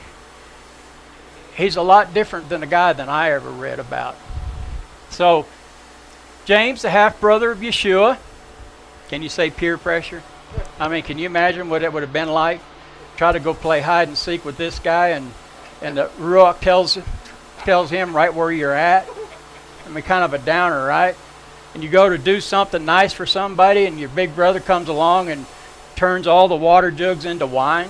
he's 1.55 1.75
a 1.75 1.81
lot 1.81 2.13
different 2.13 2.49
than 2.49 2.63
a 2.63 2.67
guy 2.67 2.93
than 2.93 3.09
I 3.09 3.31
ever 3.31 3.49
read 3.49 3.80
about. 3.80 4.15
So, 5.09 5.45
James, 6.45 6.81
the 6.81 6.89
half 6.89 7.19
brother 7.19 7.51
of 7.51 7.59
Yeshua, 7.59 8.17
can 9.09 9.21
you 9.21 9.30
say 9.30 9.49
peer 9.49 9.77
pressure? 9.77 10.23
I 10.80 10.88
mean, 10.88 11.03
can 11.03 11.17
you 11.17 11.25
imagine 11.25 11.69
what 11.69 11.84
it 11.84 11.93
would 11.93 12.03
have 12.03 12.13
been 12.13 12.30
like? 12.30 12.59
try 13.17 13.31
to 13.31 13.39
go 13.39 13.53
play 13.53 13.81
hide 13.81 14.07
and 14.07 14.17
seek 14.17 14.43
with 14.45 14.57
this 14.57 14.80
guy, 14.80 15.09
and 15.09 15.31
and 15.81 15.97
the 15.97 16.07
Ruach 16.19 16.59
tells 16.59 16.97
tells 17.59 17.89
him 17.89 18.15
right 18.15 18.34
where 18.34 18.51
you're 18.51 18.73
at. 18.73 19.07
I 19.85 19.89
mean, 19.89 20.03
kind 20.03 20.23
of 20.23 20.34
a 20.34 20.38
downer, 20.38 20.85
right? 20.85 21.15
And 21.73 21.84
you 21.84 21.89
go 21.89 22.09
to 22.09 22.17
do 22.17 22.39
something 22.39 22.85
nice 22.85 23.13
for 23.13 23.25
somebody, 23.25 23.85
and 23.85 23.99
your 23.99 24.09
big 24.09 24.35
brother 24.35 24.59
comes 24.59 24.89
along 24.89 25.30
and 25.30 25.45
turns 25.95 26.27
all 26.27 26.47
the 26.47 26.55
water 26.55 26.91
jugs 26.91 27.25
into 27.25 27.45
wine. 27.45 27.89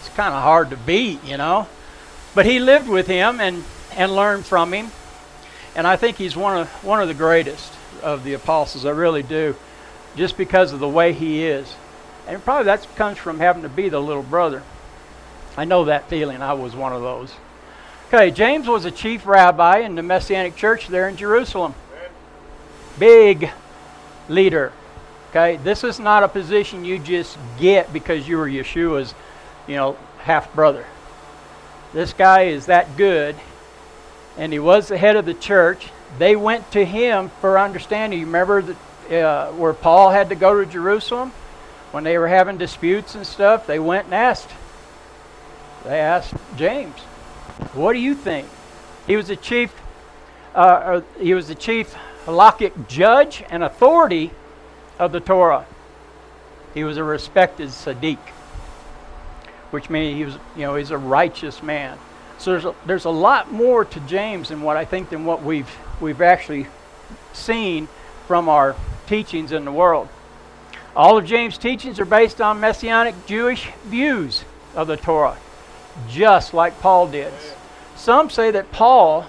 It's 0.00 0.08
kind 0.10 0.34
of 0.34 0.42
hard 0.42 0.70
to 0.70 0.76
beat, 0.76 1.24
you 1.24 1.36
know. 1.36 1.66
But 2.34 2.46
he 2.46 2.58
lived 2.58 2.88
with 2.88 3.06
him 3.06 3.40
and 3.40 3.64
and 3.96 4.14
learned 4.14 4.46
from 4.46 4.72
him, 4.72 4.90
and 5.76 5.86
I 5.86 5.96
think 5.96 6.16
he's 6.16 6.36
one 6.36 6.56
of 6.56 6.68
one 6.84 7.02
of 7.02 7.08
the 7.08 7.14
greatest 7.14 7.72
of 8.02 8.24
the 8.24 8.34
apostles. 8.34 8.84
I 8.84 8.90
really 8.90 9.22
do, 9.22 9.54
just 10.16 10.36
because 10.36 10.72
of 10.72 10.80
the 10.80 10.88
way 10.88 11.12
he 11.12 11.44
is. 11.44 11.74
And 12.26 12.42
probably 12.42 12.64
that 12.64 12.86
comes 12.96 13.18
from 13.18 13.38
having 13.38 13.62
to 13.62 13.68
be 13.68 13.88
the 13.88 14.00
little 14.00 14.22
brother. 14.22 14.62
I 15.56 15.64
know 15.64 15.84
that 15.84 16.08
feeling. 16.08 16.40
I 16.40 16.54
was 16.54 16.74
one 16.74 16.92
of 16.92 17.02
those. 17.02 17.34
Okay, 18.08 18.30
James 18.30 18.68
was 18.68 18.84
a 18.84 18.90
chief 18.90 19.26
rabbi 19.26 19.78
in 19.78 19.94
the 19.94 20.02
Messianic 20.02 20.56
church 20.56 20.88
there 20.88 21.08
in 21.08 21.16
Jerusalem. 21.16 21.74
Big 22.98 23.50
leader. 24.28 24.72
Okay, 25.30 25.56
this 25.56 25.82
is 25.82 25.98
not 25.98 26.22
a 26.22 26.28
position 26.28 26.84
you 26.84 26.98
just 26.98 27.38
get 27.58 27.92
because 27.92 28.28
you 28.28 28.36
were 28.36 28.48
Yeshua's, 28.48 29.14
you 29.66 29.76
know, 29.76 29.96
half 30.18 30.52
brother. 30.54 30.84
This 31.92 32.12
guy 32.12 32.42
is 32.42 32.66
that 32.66 32.96
good, 32.96 33.36
and 34.38 34.52
he 34.52 34.58
was 34.58 34.88
the 34.88 34.96
head 34.96 35.16
of 35.16 35.26
the 35.26 35.34
church. 35.34 35.90
They 36.18 36.36
went 36.36 36.70
to 36.72 36.84
him 36.84 37.30
for 37.40 37.58
understanding. 37.58 38.20
You 38.20 38.26
remember 38.26 38.62
that, 38.62 38.76
uh, 39.12 39.52
where 39.52 39.74
Paul 39.74 40.10
had 40.10 40.30
to 40.30 40.34
go 40.34 40.58
to 40.58 40.70
Jerusalem? 40.70 41.32
when 41.92 42.04
they 42.04 42.18
were 42.18 42.28
having 42.28 42.56
disputes 42.56 43.14
and 43.14 43.24
stuff, 43.24 43.66
they 43.66 43.78
went 43.78 44.06
and 44.06 44.14
asked. 44.14 44.48
They 45.84 46.00
asked 46.00 46.34
James, 46.56 46.98
"What 47.74 47.92
do 47.92 47.98
you 47.98 48.14
think?" 48.14 48.48
He 49.06 49.16
was 49.16 49.28
the 49.28 49.36
chief. 49.36 49.72
Uh, 50.54 51.02
he 51.18 51.34
was 51.34 51.48
the 51.48 51.54
chief 51.54 51.94
halakhic 52.26 52.88
judge 52.88 53.44
and 53.50 53.62
authority 53.62 54.32
of 54.98 55.12
the 55.12 55.20
Torah. 55.20 55.66
He 56.74 56.84
was 56.84 56.96
a 56.96 57.04
respected 57.04 57.68
Sadiq, 57.68 58.18
which 59.72 59.90
means 59.90 60.16
he 60.16 60.24
was, 60.24 60.34
you 60.54 60.62
know, 60.62 60.76
he's 60.76 60.90
a 60.90 60.98
righteous 60.98 61.62
man. 61.62 61.98
So 62.38 62.50
there's 62.52 62.64
a, 62.64 62.74
there's 62.86 63.04
a 63.04 63.10
lot 63.10 63.52
more 63.52 63.84
to 63.84 64.00
James 64.00 64.48
than 64.48 64.62
what 64.62 64.76
I 64.76 64.84
think 64.84 65.10
than 65.10 65.24
what 65.24 65.42
we've 65.42 65.70
we've 66.00 66.20
actually 66.20 66.66
seen 67.32 67.88
from 68.26 68.48
our 68.48 68.76
teachings 69.06 69.52
in 69.52 69.64
the 69.64 69.72
world. 69.72 70.08
All 70.94 71.16
of 71.16 71.24
James' 71.24 71.56
teachings 71.56 71.98
are 72.00 72.04
based 72.04 72.40
on 72.40 72.60
messianic 72.60 73.14
Jewish 73.26 73.70
views 73.84 74.44
of 74.74 74.88
the 74.88 74.96
Torah, 74.96 75.38
just 76.08 76.52
like 76.52 76.80
Paul 76.80 77.08
did. 77.08 77.32
Some 77.96 78.28
say 78.28 78.50
that 78.50 78.72
Paul 78.72 79.26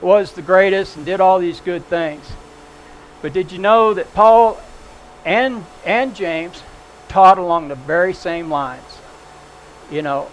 was 0.00 0.32
the 0.32 0.42
greatest 0.42 0.96
and 0.96 1.06
did 1.06 1.20
all 1.20 1.38
these 1.38 1.60
good 1.60 1.84
things. 1.86 2.30
But 3.22 3.32
did 3.32 3.50
you 3.50 3.58
know 3.58 3.94
that 3.94 4.12
Paul 4.12 4.60
and 5.24 5.64
and 5.84 6.14
James 6.14 6.62
taught 7.08 7.38
along 7.38 7.68
the 7.68 7.74
very 7.74 8.12
same 8.12 8.50
lines? 8.50 8.95
You 9.90 10.02
know, 10.02 10.28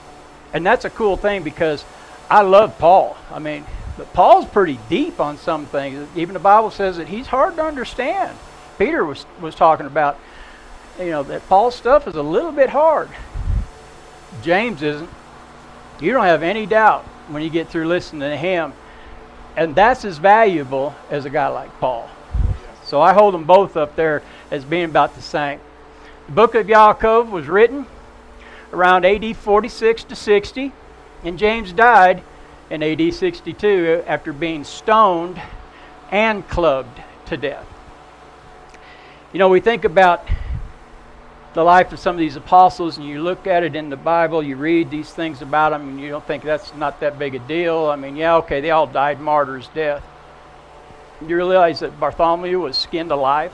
and 0.53 0.65
that's 0.65 0.85
a 0.85 0.89
cool 0.89 1.17
thing 1.17 1.43
because 1.43 1.85
I 2.29 2.41
love 2.41 2.77
Paul. 2.77 3.17
I 3.31 3.39
mean, 3.39 3.65
but 3.97 4.11
Paul's 4.13 4.45
pretty 4.45 4.79
deep 4.89 5.19
on 5.19 5.37
some 5.37 5.65
things. 5.65 6.07
Even 6.15 6.33
the 6.33 6.39
Bible 6.39 6.71
says 6.71 6.97
that 6.97 7.07
he's 7.07 7.27
hard 7.27 7.55
to 7.57 7.63
understand. 7.63 8.37
Peter 8.77 9.05
was 9.05 9.25
was 9.39 9.55
talking 9.55 9.85
about, 9.85 10.19
you 10.99 11.11
know, 11.11 11.23
that 11.23 11.47
Paul's 11.47 11.75
stuff 11.75 12.07
is 12.07 12.15
a 12.15 12.23
little 12.23 12.51
bit 12.51 12.69
hard. 12.69 13.09
James 14.41 14.81
isn't. 14.81 15.09
You 15.99 16.11
don't 16.11 16.25
have 16.25 16.43
any 16.43 16.65
doubt 16.65 17.03
when 17.27 17.43
you 17.43 17.49
get 17.49 17.69
through 17.69 17.87
listening 17.87 18.21
to 18.21 18.35
him. 18.35 18.73
And 19.55 19.75
that's 19.75 20.03
as 20.03 20.17
valuable 20.17 20.95
as 21.11 21.25
a 21.25 21.29
guy 21.29 21.47
like 21.47 21.79
Paul. 21.79 22.09
So 22.83 23.01
I 23.01 23.13
hold 23.13 23.33
them 23.33 23.43
both 23.43 23.77
up 23.77 23.95
there 23.95 24.23
as 24.49 24.65
being 24.65 24.85
about 24.85 25.15
the 25.15 25.21
same. 25.21 25.59
The 26.25 26.31
book 26.31 26.55
of 26.55 26.65
Yaakov 26.67 27.29
was 27.29 27.47
written 27.47 27.85
around 28.73 29.05
AD 29.05 29.37
46 29.37 30.03
to 30.05 30.15
60, 30.15 30.71
and 31.23 31.37
James 31.37 31.71
died 31.71 32.23
in 32.69 32.81
AD 32.81 33.13
62 33.13 34.03
after 34.07 34.33
being 34.33 34.63
stoned 34.63 35.41
and 36.11 36.47
clubbed 36.49 37.01
to 37.27 37.37
death. 37.37 37.65
You 39.31 39.39
know, 39.39 39.49
we 39.49 39.59
think 39.59 39.85
about 39.85 40.27
the 41.53 41.63
life 41.63 41.93
of 41.93 41.99
some 41.99 42.15
of 42.15 42.19
these 42.19 42.35
apostles 42.35 42.97
and 42.97 43.07
you 43.07 43.21
look 43.21 43.45
at 43.45 43.63
it 43.63 43.75
in 43.75 43.89
the 43.89 43.97
Bible, 43.97 44.41
you 44.41 44.55
read 44.55 44.89
these 44.89 45.11
things 45.11 45.41
about 45.41 45.69
them, 45.69 45.89
and 45.89 46.01
you 46.01 46.09
don't 46.09 46.25
think 46.25 46.43
that's 46.43 46.73
not 46.75 46.99
that 46.99 47.19
big 47.19 47.35
a 47.35 47.39
deal. 47.39 47.85
I 47.85 47.95
mean, 47.95 48.15
yeah, 48.15 48.37
okay, 48.37 48.59
they 48.59 48.71
all 48.71 48.87
died 48.87 49.19
martyrs' 49.19 49.69
death. 49.75 50.03
You 51.21 51.35
realize 51.35 51.79
that 51.81 51.99
Bartholomew 51.99 52.59
was 52.59 52.77
skinned 52.77 53.11
alive? 53.11 53.53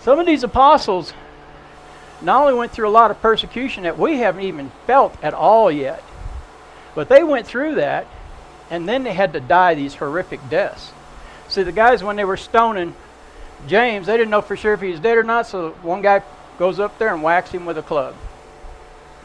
Some 0.00 0.18
of 0.18 0.26
these 0.26 0.42
apostles 0.42 1.12
not 2.22 2.42
only 2.42 2.54
went 2.54 2.72
through 2.72 2.88
a 2.88 2.90
lot 2.90 3.10
of 3.10 3.20
persecution 3.20 3.82
that 3.84 3.98
we 3.98 4.18
haven't 4.18 4.42
even 4.42 4.70
felt 4.86 5.16
at 5.22 5.34
all 5.34 5.70
yet, 5.70 6.02
but 6.94 7.08
they 7.08 7.22
went 7.22 7.46
through 7.46 7.76
that 7.76 8.06
and 8.70 8.88
then 8.88 9.04
they 9.04 9.12
had 9.12 9.32
to 9.32 9.40
die 9.40 9.74
these 9.74 9.94
horrific 9.94 10.40
deaths. 10.48 10.92
See, 11.48 11.62
the 11.62 11.72
guys, 11.72 12.02
when 12.02 12.16
they 12.16 12.24
were 12.24 12.36
stoning 12.36 12.94
James, 13.66 14.06
they 14.06 14.16
didn't 14.16 14.30
know 14.30 14.40
for 14.40 14.56
sure 14.56 14.72
if 14.72 14.80
he 14.80 14.90
was 14.90 15.00
dead 15.00 15.18
or 15.18 15.22
not, 15.22 15.46
so 15.46 15.70
one 15.82 16.00
guy 16.00 16.22
goes 16.58 16.80
up 16.80 16.98
there 16.98 17.12
and 17.12 17.22
whacks 17.22 17.50
him 17.50 17.66
with 17.66 17.76
a 17.76 17.82
club. 17.82 18.14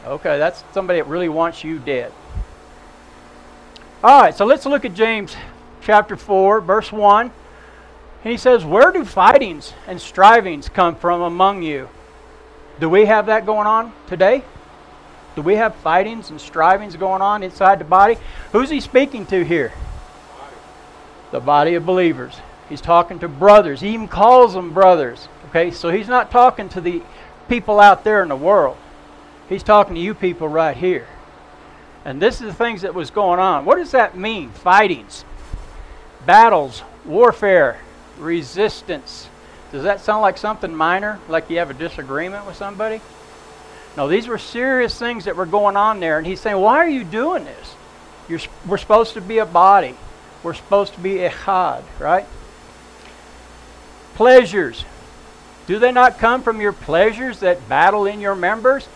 Okay, 0.04 0.38
that's 0.38 0.62
somebody 0.72 1.00
that 1.00 1.08
really 1.08 1.28
wants 1.28 1.64
you 1.64 1.78
dead. 1.78 2.12
All 4.02 4.20
right, 4.20 4.34
so 4.34 4.44
let's 4.44 4.66
look 4.66 4.84
at 4.84 4.94
James 4.94 5.34
chapter 5.80 6.16
4, 6.16 6.60
verse 6.60 6.92
1. 6.92 7.32
And 8.24 8.30
he 8.30 8.36
says, 8.36 8.64
Where 8.64 8.92
do 8.92 9.04
fightings 9.04 9.72
and 9.86 10.00
strivings 10.00 10.68
come 10.68 10.94
from 10.94 11.22
among 11.22 11.62
you? 11.62 11.88
Do 12.80 12.88
we 12.88 13.06
have 13.06 13.26
that 13.26 13.44
going 13.44 13.66
on 13.66 13.92
today? 14.06 14.44
Do 15.34 15.42
we 15.42 15.56
have 15.56 15.74
fightings 15.76 16.30
and 16.30 16.40
strivings 16.40 16.96
going 16.96 17.22
on 17.22 17.42
inside 17.42 17.78
the 17.78 17.84
body? 17.84 18.16
Who's 18.52 18.70
he 18.70 18.80
speaking 18.80 19.26
to 19.26 19.44
here? 19.44 19.72
The 21.30 21.40
body 21.40 21.74
of 21.74 21.86
believers. 21.86 22.36
He's 22.68 22.80
talking 22.80 23.18
to 23.20 23.28
brothers. 23.28 23.80
He 23.80 23.90
even 23.90 24.08
calls 24.08 24.54
them 24.54 24.72
brothers. 24.72 25.28
Okay, 25.48 25.70
so 25.70 25.90
he's 25.90 26.08
not 26.08 26.30
talking 26.30 26.68
to 26.70 26.80
the 26.80 27.02
people 27.48 27.80
out 27.80 28.04
there 28.04 28.22
in 28.22 28.28
the 28.28 28.36
world. 28.36 28.76
He's 29.48 29.62
talking 29.62 29.94
to 29.94 30.00
you 30.00 30.14
people 30.14 30.48
right 30.48 30.76
here. 30.76 31.06
And 32.04 32.20
this 32.20 32.40
is 32.40 32.48
the 32.48 32.54
things 32.54 32.82
that 32.82 32.94
was 32.94 33.10
going 33.10 33.40
on. 33.40 33.64
What 33.64 33.76
does 33.76 33.90
that 33.92 34.16
mean? 34.16 34.50
Fightings, 34.50 35.24
battles, 36.26 36.82
warfare, 37.04 37.80
resistance. 38.18 39.28
Does 39.72 39.82
that 39.82 40.00
sound 40.00 40.22
like 40.22 40.38
something 40.38 40.74
minor? 40.74 41.18
Like 41.28 41.50
you 41.50 41.58
have 41.58 41.70
a 41.70 41.74
disagreement 41.74 42.46
with 42.46 42.56
somebody? 42.56 43.00
No, 43.96 44.08
these 44.08 44.28
were 44.28 44.38
serious 44.38 44.98
things 44.98 45.24
that 45.24 45.36
were 45.36 45.46
going 45.46 45.76
on 45.76 46.00
there. 46.00 46.18
And 46.18 46.26
he's 46.26 46.40
saying, 46.40 46.58
Why 46.58 46.76
are 46.76 46.88
you 46.88 47.04
doing 47.04 47.44
this? 47.44 47.74
You're, 48.28 48.40
we're 48.66 48.78
supposed 48.78 49.14
to 49.14 49.20
be 49.20 49.38
a 49.38 49.46
body. 49.46 49.94
We're 50.42 50.54
supposed 50.54 50.94
to 50.94 51.00
be 51.00 51.16
echad, 51.16 51.82
right? 51.98 52.26
Pleasures. 54.14 54.84
Do 55.66 55.78
they 55.78 55.92
not 55.92 56.18
come 56.18 56.42
from 56.42 56.60
your 56.60 56.72
pleasures 56.72 57.40
that 57.40 57.68
battle 57.68 58.06
in 58.06 58.20
your 58.20 58.34
members? 58.34 58.88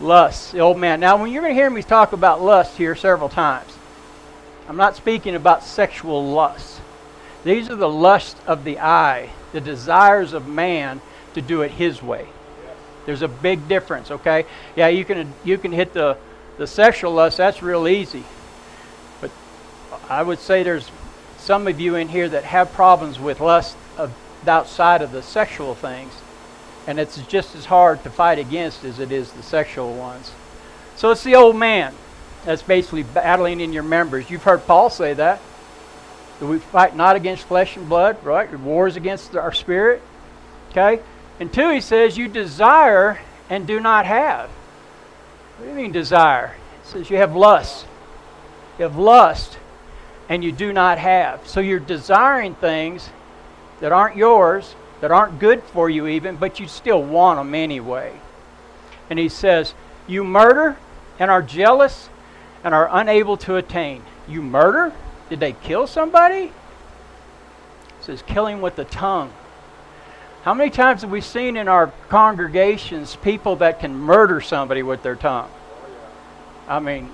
Lust, 0.00 0.52
the 0.52 0.60
old 0.60 0.78
man. 0.78 1.00
Now, 1.00 1.16
when 1.16 1.32
you're 1.32 1.42
going 1.42 1.54
to 1.54 1.60
hear 1.60 1.70
me 1.70 1.82
talk 1.82 2.12
about 2.12 2.42
lust 2.42 2.76
here 2.76 2.94
several 2.94 3.28
times, 3.28 3.72
I'm 4.68 4.76
not 4.76 4.96
speaking 4.96 5.34
about 5.34 5.62
sexual 5.62 6.24
lust. 6.24 6.80
These 7.44 7.70
are 7.70 7.76
the 7.76 7.88
lusts 7.88 8.40
of 8.46 8.64
the 8.64 8.78
eye, 8.80 9.30
the 9.54 9.60
desires 9.60 10.34
of 10.34 10.46
man 10.46 11.00
to 11.32 11.40
do 11.40 11.62
it 11.62 11.70
his 11.70 12.02
way. 12.02 12.26
There's 13.06 13.22
a 13.22 13.28
big 13.28 13.68
difference, 13.68 14.10
okay? 14.10 14.44
Yeah, 14.76 14.88
you 14.88 15.04
can 15.04 15.32
you 15.44 15.56
can 15.56 15.72
hit 15.72 15.94
the 15.94 16.18
the 16.58 16.66
sexual 16.66 17.12
lust. 17.12 17.38
That's 17.38 17.62
real 17.62 17.88
easy. 17.88 18.24
But 19.20 19.30
I 20.10 20.22
would 20.22 20.40
say 20.40 20.62
there's 20.62 20.90
some 21.38 21.66
of 21.68 21.80
you 21.80 21.94
in 21.94 22.08
here 22.08 22.28
that 22.28 22.44
have 22.44 22.72
problems 22.72 23.20
with 23.20 23.40
lust 23.40 23.76
of 23.96 24.12
outside 24.46 25.02
of 25.02 25.12
the 25.12 25.22
sexual 25.22 25.74
things. 25.74 26.12
And 26.86 26.98
it's 26.98 27.16
just 27.26 27.54
as 27.54 27.64
hard 27.64 28.02
to 28.02 28.10
fight 28.10 28.38
against 28.38 28.84
as 28.84 28.98
it 28.98 29.12
is 29.12 29.32
the 29.32 29.42
sexual 29.42 29.94
ones. 29.94 30.32
So 30.96 31.10
it's 31.10 31.24
the 31.24 31.36
old 31.36 31.56
man 31.56 31.94
that's 32.44 32.62
basically 32.62 33.04
battling 33.04 33.60
in 33.60 33.72
your 33.72 33.82
members. 33.82 34.28
You've 34.30 34.42
heard 34.42 34.66
Paul 34.66 34.90
say 34.90 35.14
that. 35.14 35.40
We 36.48 36.58
fight 36.58 36.96
not 36.96 37.16
against 37.16 37.44
flesh 37.44 37.76
and 37.76 37.88
blood, 37.88 38.22
right? 38.24 38.52
Wars 38.58 38.96
against 38.96 39.36
our 39.36 39.52
spirit. 39.52 40.02
Okay? 40.70 41.02
And 41.40 41.52
two, 41.52 41.70
he 41.70 41.80
says, 41.80 42.16
you 42.16 42.28
desire 42.28 43.20
and 43.50 43.66
do 43.66 43.80
not 43.80 44.06
have. 44.06 44.50
What 45.56 45.66
do 45.66 45.70
you 45.70 45.76
mean 45.76 45.92
desire? 45.92 46.56
It 46.82 46.86
says 46.86 47.10
you 47.10 47.16
have 47.16 47.36
lust. 47.36 47.86
You 48.78 48.84
have 48.84 48.96
lust 48.96 49.58
and 50.28 50.42
you 50.42 50.52
do 50.52 50.72
not 50.72 50.98
have. 50.98 51.46
So 51.46 51.60
you're 51.60 51.80
desiring 51.80 52.54
things 52.54 53.08
that 53.80 53.92
aren't 53.92 54.16
yours, 54.16 54.74
that 55.00 55.10
aren't 55.10 55.38
good 55.38 55.62
for 55.62 55.90
you 55.90 56.06
even, 56.06 56.36
but 56.36 56.58
you 56.60 56.66
still 56.66 57.02
want 57.02 57.38
them 57.38 57.54
anyway. 57.54 58.12
And 59.10 59.18
he 59.18 59.28
says, 59.28 59.74
You 60.06 60.24
murder 60.24 60.76
and 61.18 61.30
are 61.30 61.42
jealous 61.42 62.08
and 62.62 62.74
are 62.74 62.88
unable 62.90 63.36
to 63.38 63.56
attain. 63.56 64.02
You 64.26 64.42
murder? 64.42 64.92
Did 65.34 65.40
they 65.40 65.52
kill 65.64 65.88
somebody? 65.88 66.44
It 66.44 66.52
says, 68.02 68.22
Killing 68.22 68.60
with 68.60 68.76
the 68.76 68.84
tongue. 68.84 69.32
How 70.44 70.54
many 70.54 70.70
times 70.70 71.02
have 71.02 71.10
we 71.10 71.20
seen 71.20 71.56
in 71.56 71.66
our 71.66 71.88
congregations 72.08 73.16
people 73.16 73.56
that 73.56 73.80
can 73.80 73.96
murder 73.96 74.40
somebody 74.40 74.84
with 74.84 75.02
their 75.02 75.16
tongue? 75.16 75.50
I 76.68 76.78
mean, 76.78 77.10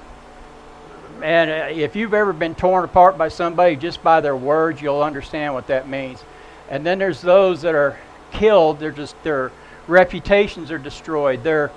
and 1.22 1.50
uh, 1.50 1.68
if 1.70 1.96
you've 1.96 2.12
ever 2.12 2.34
been 2.34 2.54
torn 2.54 2.84
apart 2.84 3.16
by 3.16 3.28
somebody 3.28 3.74
just 3.74 4.02
by 4.02 4.20
their 4.20 4.36
words, 4.36 4.82
you'll 4.82 5.02
understand 5.02 5.54
what 5.54 5.68
that 5.68 5.88
means. 5.88 6.22
And 6.68 6.84
then 6.84 6.98
there's 6.98 7.22
those 7.22 7.62
that 7.62 7.74
are 7.74 7.98
killed. 8.32 8.80
They're 8.80 8.92
just 8.92 9.14
their 9.22 9.50
reputations 9.88 10.70
are 10.70 10.76
destroyed. 10.76 11.42
Their 11.42 11.70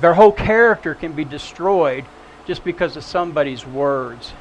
their 0.00 0.14
whole 0.14 0.32
character 0.32 0.96
can 0.96 1.12
be 1.12 1.24
destroyed 1.24 2.04
just 2.46 2.64
because 2.64 2.96
of 2.96 3.04
somebody's 3.04 3.66
words. 3.66 4.32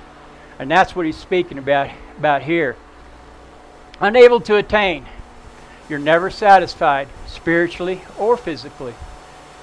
And 0.59 0.69
that's 0.69 0.95
what 0.95 1.05
he's 1.05 1.17
speaking 1.17 1.57
about 1.57 1.89
about 2.17 2.43
here. 2.43 2.75
Unable 3.99 4.39
to 4.41 4.57
attain. 4.57 5.05
You're 5.89 5.99
never 5.99 6.29
satisfied 6.29 7.07
spiritually 7.27 8.01
or 8.17 8.37
physically. 8.37 8.93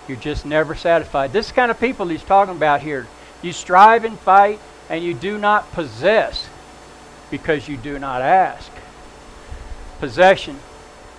You're 0.06 0.16
just 0.16 0.46
never 0.46 0.74
satisfied. 0.74 1.32
This 1.32 1.52
kind 1.52 1.70
of 1.70 1.80
people 1.80 2.08
he's 2.08 2.22
talking 2.22 2.56
about 2.56 2.80
here. 2.80 3.06
You 3.42 3.52
strive 3.52 4.04
and 4.04 4.18
fight 4.18 4.58
and 4.88 5.04
you 5.04 5.14
do 5.14 5.38
not 5.38 5.70
possess 5.72 6.48
because 7.30 7.68
you 7.68 7.76
do 7.76 7.98
not 7.98 8.22
ask. 8.22 8.70
Possession, 10.00 10.58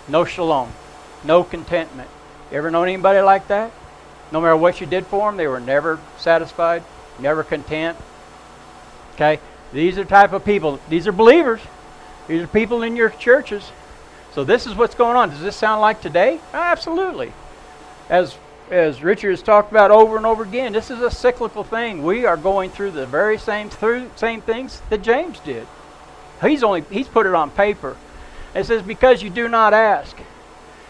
no 0.08 0.26
shalom, 0.26 0.72
no 1.24 1.44
contentment. 1.44 2.10
You 2.52 2.58
ever 2.58 2.72
known 2.72 2.88
anybody 2.88 3.20
like 3.20 3.48
that? 3.48 3.72
No 4.32 4.42
matter 4.42 4.58
what 4.58 4.82
you 4.82 4.88
did 4.88 5.06
for 5.06 5.30
them, 5.30 5.38
they 5.38 5.48
were 5.48 5.60
never 5.60 6.00
satisfied, 6.18 6.84
never 7.22 7.44
content. 7.44 7.98
Okay? 9.16 9.40
These 9.74 9.98
are 9.98 10.06
type 10.06 10.34
of 10.34 10.44
people. 10.46 10.80
These 10.90 11.08
are 11.08 11.12
believers. 11.12 11.62
These 12.28 12.44
are 12.44 12.48
people 12.48 12.84
in 12.84 12.96
your 12.96 13.10
churches. 13.10 13.72
So 14.34 14.44
this 14.44 14.68
is 14.68 14.76
what's 14.76 14.96
going 14.96 15.18
on. 15.18 15.30
Does 15.30 15.42
this 15.42 15.56
sound 15.56 15.82
like 15.82 16.02
today? 16.02 16.40
Absolutely. 16.54 17.34
As 18.10 18.38
as 18.72 19.02
Richard 19.02 19.32
has 19.32 19.42
talked 19.42 19.72
about 19.72 19.90
over 19.90 20.16
and 20.16 20.28
over 20.28 20.44
again, 20.44 20.74
this 20.74 20.92
is 20.92 21.02
a 21.02 21.10
cyclical 21.10 21.64
thing. 21.64 22.04
We 22.04 22.26
are 22.26 22.38
going 22.38 22.70
through 22.70 22.92
the 22.92 23.08
very 23.08 23.38
same 23.38 23.70
through 23.70 24.12
same 24.16 24.42
things 24.42 24.82
that 24.90 25.02
James 25.02 25.40
did. 25.40 25.68
He's 26.42 26.64
only 26.64 26.82
he's 26.90 27.08
put 27.08 27.26
it 27.26 27.34
on 27.34 27.50
paper. 27.52 27.98
It 28.54 28.66
says 28.66 28.82
because 28.82 29.22
you 29.22 29.30
do 29.30 29.48
not 29.48 29.74
ask. 29.74 30.16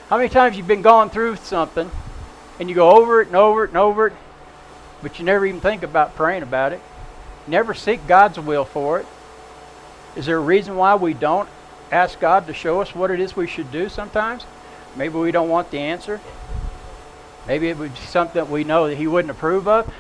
How 0.09 0.17
many 0.17 0.29
times 0.29 0.57
you've 0.57 0.67
been 0.67 0.81
going 0.81 1.09
through 1.09 1.37
something 1.37 1.89
and 2.59 2.67
you 2.67 2.75
go 2.75 2.91
over 2.91 3.21
it 3.21 3.27
and 3.27 3.35
over 3.35 3.63
it 3.63 3.69
and 3.69 3.77
over 3.77 4.07
it, 4.07 4.13
but 5.01 5.19
you 5.19 5.25
never 5.25 5.45
even 5.45 5.61
think 5.61 5.83
about 5.83 6.15
praying 6.15 6.43
about 6.43 6.73
it. 6.73 6.81
Never 7.47 7.73
seek 7.73 8.05
God's 8.07 8.39
will 8.39 8.65
for 8.65 8.99
it. 8.99 9.05
Is 10.15 10.25
there 10.25 10.37
a 10.37 10.41
reason 10.41 10.75
why 10.75 10.95
we 10.95 11.13
don't 11.13 11.49
ask 11.91 12.19
God 12.19 12.47
to 12.47 12.53
show 12.53 12.81
us 12.81 12.93
what 12.93 13.11
it 13.11 13.19
is 13.19 13.35
we 13.35 13.47
should 13.47 13.71
do 13.71 13.89
sometimes? 13.89 14.45
Maybe 14.95 15.17
we 15.17 15.31
don't 15.31 15.49
want 15.49 15.71
the 15.71 15.79
answer. 15.79 16.19
Maybe 17.47 17.69
it 17.69 17.77
would 17.77 17.93
be 17.93 17.99
something 18.01 18.49
we 18.49 18.63
know 18.63 18.87
that 18.87 18.97
He 18.97 19.07
wouldn't 19.07 19.31
approve 19.31 19.67
of. 19.67 19.91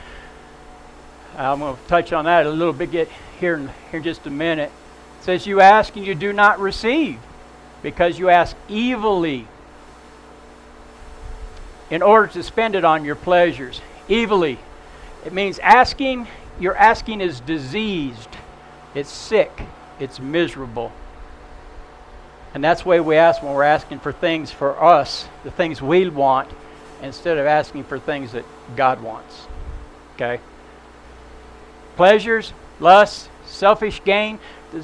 I'm 1.37 1.59
going 1.59 1.75
to 1.75 1.81
touch 1.87 2.11
on 2.11 2.25
that 2.25 2.45
a 2.45 2.49
little 2.49 2.73
bit 2.73 3.09
here 3.39 3.55
in, 3.55 3.69
here 3.91 3.99
in 3.99 4.03
just 4.03 4.25
a 4.27 4.29
minute. 4.29 4.71
It 5.19 5.23
says, 5.23 5.47
You 5.47 5.61
ask 5.61 5.95
and 5.95 6.05
you 6.05 6.15
do 6.15 6.33
not 6.33 6.59
receive 6.59 7.19
because 7.81 8.19
you 8.19 8.29
ask 8.29 8.55
evilly 8.69 9.47
in 11.89 12.01
order 12.01 12.27
to 12.33 12.43
spend 12.43 12.75
it 12.75 12.83
on 12.83 13.05
your 13.05 13.15
pleasures. 13.15 13.81
Evilly. 14.09 14.59
It 15.25 15.33
means 15.33 15.59
asking, 15.59 16.27
your 16.59 16.75
asking 16.75 17.21
is 17.21 17.39
diseased, 17.41 18.29
it's 18.95 19.11
sick, 19.11 19.51
it's 19.99 20.19
miserable. 20.19 20.91
And 22.53 22.63
that's 22.63 22.83
the 22.83 22.89
way 22.89 22.99
we 22.99 23.15
ask 23.15 23.43
when 23.43 23.53
we're 23.53 23.63
asking 23.63 23.99
for 23.99 24.11
things 24.11 24.49
for 24.49 24.81
us, 24.81 25.27
the 25.43 25.51
things 25.51 25.81
we 25.81 26.09
want, 26.09 26.49
instead 27.01 27.37
of 27.37 27.45
asking 27.45 27.83
for 27.83 27.99
things 27.99 28.31
that 28.31 28.45
God 28.75 29.01
wants. 29.01 29.47
Okay? 30.15 30.39
Pleasures, 31.95 32.53
lust, 32.79 33.29
selfish 33.45 34.03
gain. 34.03 34.39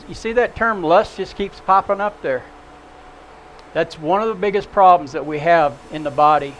You 0.07 0.13
see 0.13 0.33
that 0.33 0.55
term 0.55 0.83
lust 0.83 1.17
just 1.17 1.35
keeps 1.35 1.59
popping 1.59 2.01
up 2.01 2.21
there. 2.21 2.43
That's 3.73 3.99
one 3.99 4.21
of 4.21 4.27
the 4.27 4.35
biggest 4.35 4.71
problems 4.71 5.13
that 5.13 5.25
we 5.25 5.39
have 5.39 5.77
in 5.91 6.03
the 6.03 6.11
body 6.11 6.53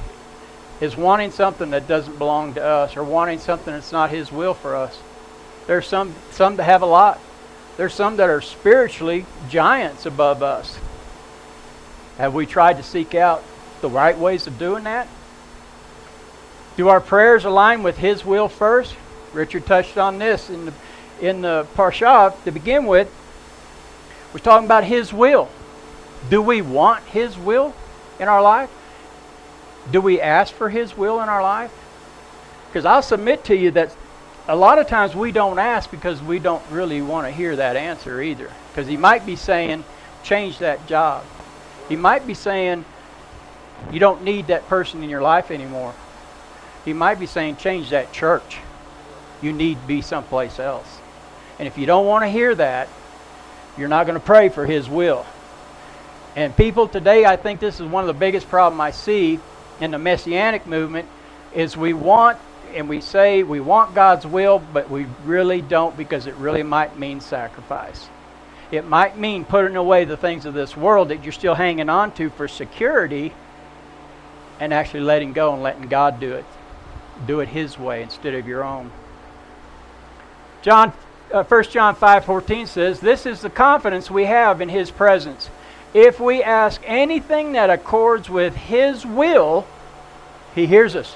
is 0.86 0.96
wanting 0.96 1.32
something 1.32 1.72
that 1.72 1.88
doesn't 1.88 2.18
belong 2.18 2.54
to 2.54 2.64
us 2.64 2.96
or 2.96 3.04
wanting 3.04 3.40
something 3.40 3.74
that's 3.74 3.92
not 3.92 4.12
his 4.12 4.32
will 4.32 4.54
for 4.54 4.76
us. 4.76 4.98
There's 5.68 5.88
some 5.88 6.14
some 6.32 6.56
that 6.58 6.64
have 6.64 6.84
a 6.84 6.86
lot. 6.86 7.20
There's 7.76 7.94
some 7.94 8.18
that 8.18 8.30
are 8.30 8.40
spiritually 8.40 9.26
giants 9.50 10.06
above 10.06 10.42
us. 10.42 10.80
Have 12.18 12.34
we 12.34 12.46
tried 12.46 12.78
to 12.78 12.84
seek 12.84 13.16
out 13.16 13.44
the 13.82 13.90
right 13.90 14.18
ways 14.18 14.48
of 14.48 14.58
doing 14.58 14.86
that? 14.86 15.08
Do 16.78 16.88
our 16.88 17.02
prayers 17.02 17.46
align 17.46 17.84
with 17.84 17.98
his 17.98 18.24
will 18.24 18.48
first? 18.48 18.96
Richard 19.34 19.66
touched 19.66 19.98
on 19.98 20.20
this 20.20 20.50
in 20.50 20.66
the 20.66 20.74
in 21.20 21.42
the 21.42 21.66
Parsha 21.76 22.36
to 22.44 22.52
begin 22.52 22.86
with. 22.86 23.12
We're 24.34 24.40
talking 24.40 24.66
about 24.66 24.84
his 24.84 25.12
will. 25.12 25.50
Do 26.30 26.42
we 26.42 26.62
want 26.62 27.04
his 27.06 27.38
will 27.38 27.74
in 28.20 28.28
our 28.28 28.42
life? 28.42 28.70
Do 29.92 30.02
we 30.02 30.20
ask 30.20 30.54
for 30.54 30.70
His 30.70 30.98
will 30.98 31.22
in 31.22 31.30
our 31.30 31.44
life? 31.44 31.72
Because 32.68 32.86
I'll 32.86 33.02
submit 33.02 33.46
to 33.46 33.56
you 33.56 33.72
that 33.72 33.96
a 34.48 34.56
lot 34.56 34.80
of 34.80 34.88
times 34.88 35.16
we 35.16 35.32
don't 35.32 35.60
ask 35.60 35.90
because 35.90 36.22
we 36.22 36.40
don't 36.40 36.64
really 36.70 37.02
want 37.02 37.28
to 37.28 37.32
hear 37.32 37.56
that 37.56 37.76
answer 37.76 38.22
either. 38.22 38.52
Because 38.72 38.88
He 38.88 38.98
might 38.98 39.26
be 39.26 39.36
saying, 39.36 39.84
change 40.24 40.60
that 40.60 40.86
job. 40.88 41.24
He 41.88 41.96
might 41.96 42.26
be 42.26 42.34
saying, 42.34 42.86
you 43.92 44.00
don't 44.00 44.24
need 44.24 44.48
that 44.48 44.68
person 44.68 45.04
in 45.04 45.10
your 45.10 45.22
life 45.22 45.52
anymore. 45.52 45.94
He 46.84 46.94
might 46.94 47.20
be 47.20 47.26
saying, 47.26 47.58
change 47.58 47.92
that 47.92 48.12
church. 48.12 48.58
You 49.42 49.54
need 49.54 49.80
to 49.82 49.88
be 49.88 50.02
someplace 50.02 50.60
else. 50.60 51.00
And 51.60 51.68
if 51.68 51.78
you 51.78 51.86
don't 51.86 52.06
want 52.06 52.24
to 52.24 52.30
hear 52.30 52.56
that, 52.56 52.88
you're 53.78 53.88
not 53.88 54.06
going 54.06 54.20
to 54.20 54.26
pray 54.26 54.50
for 54.50 54.66
His 54.66 54.90
will. 54.90 55.26
And 56.36 56.56
people 56.56 56.88
today, 56.88 57.26
I 57.26 57.36
think 57.38 57.60
this 57.60 57.80
is 57.80 57.88
one 57.88 58.04
of 58.04 58.08
the 58.08 58.14
biggest 58.14 58.50
problems 58.50 58.82
I 58.82 58.92
see 58.92 59.40
in 59.80 59.92
the 59.92 60.00
messianic 60.00 60.66
movement 60.66 61.08
is 61.54 61.76
we 61.76 61.94
want 61.94 62.38
and 62.74 62.90
we 62.90 63.00
say 63.00 63.44
we 63.44 63.62
want 63.62 63.96
God's 63.96 64.26
will, 64.28 64.60
but 64.60 64.90
we 64.90 65.06
really 65.24 65.62
don't 65.62 65.96
because 65.96 66.28
it 66.28 66.36
really 66.36 66.64
might 66.64 67.00
mean 67.00 67.22
sacrifice. 67.22 68.10
It 68.72 68.86
might 68.86 69.18
mean 69.18 69.46
putting 69.46 69.78
away 69.78 70.06
the 70.06 70.18
things 70.18 70.46
of 70.46 70.54
this 70.54 70.76
world 70.76 71.10
that 71.10 71.24
you're 71.24 71.32
still 71.32 71.56
hanging 71.56 71.90
on 71.90 72.12
to 72.16 72.30
for 72.30 72.48
security 72.48 73.34
and 74.60 74.74
actually 74.74 75.02
letting 75.02 75.32
go 75.32 75.54
and 75.54 75.64
letting 75.64 75.88
God 75.88 76.20
do 76.20 76.34
it. 76.34 76.46
Do 77.26 77.40
it 77.40 77.48
His 77.48 77.80
way 77.80 78.04
instead 78.04 78.34
of 78.34 78.48
your 78.48 78.64
own. 78.64 78.92
John, 80.62 80.92
uh, 81.32 81.44
1 81.44 81.64
John 81.66 81.96
5.14 81.96 82.68
says, 82.68 83.00
This 83.00 83.26
is 83.26 83.42
the 83.42 83.50
confidence 83.50 84.12
we 84.12 84.26
have 84.26 84.60
in 84.60 84.70
His 84.70 84.92
presence 84.92 85.50
if 85.96 86.20
we 86.20 86.44
ask 86.44 86.82
anything 86.86 87.54
that 87.54 87.70
accords 87.70 88.30
with 88.30 88.54
His 88.54 89.06
will, 89.06 89.66
He 90.54 90.66
hears 90.66 90.94
us. 90.94 91.16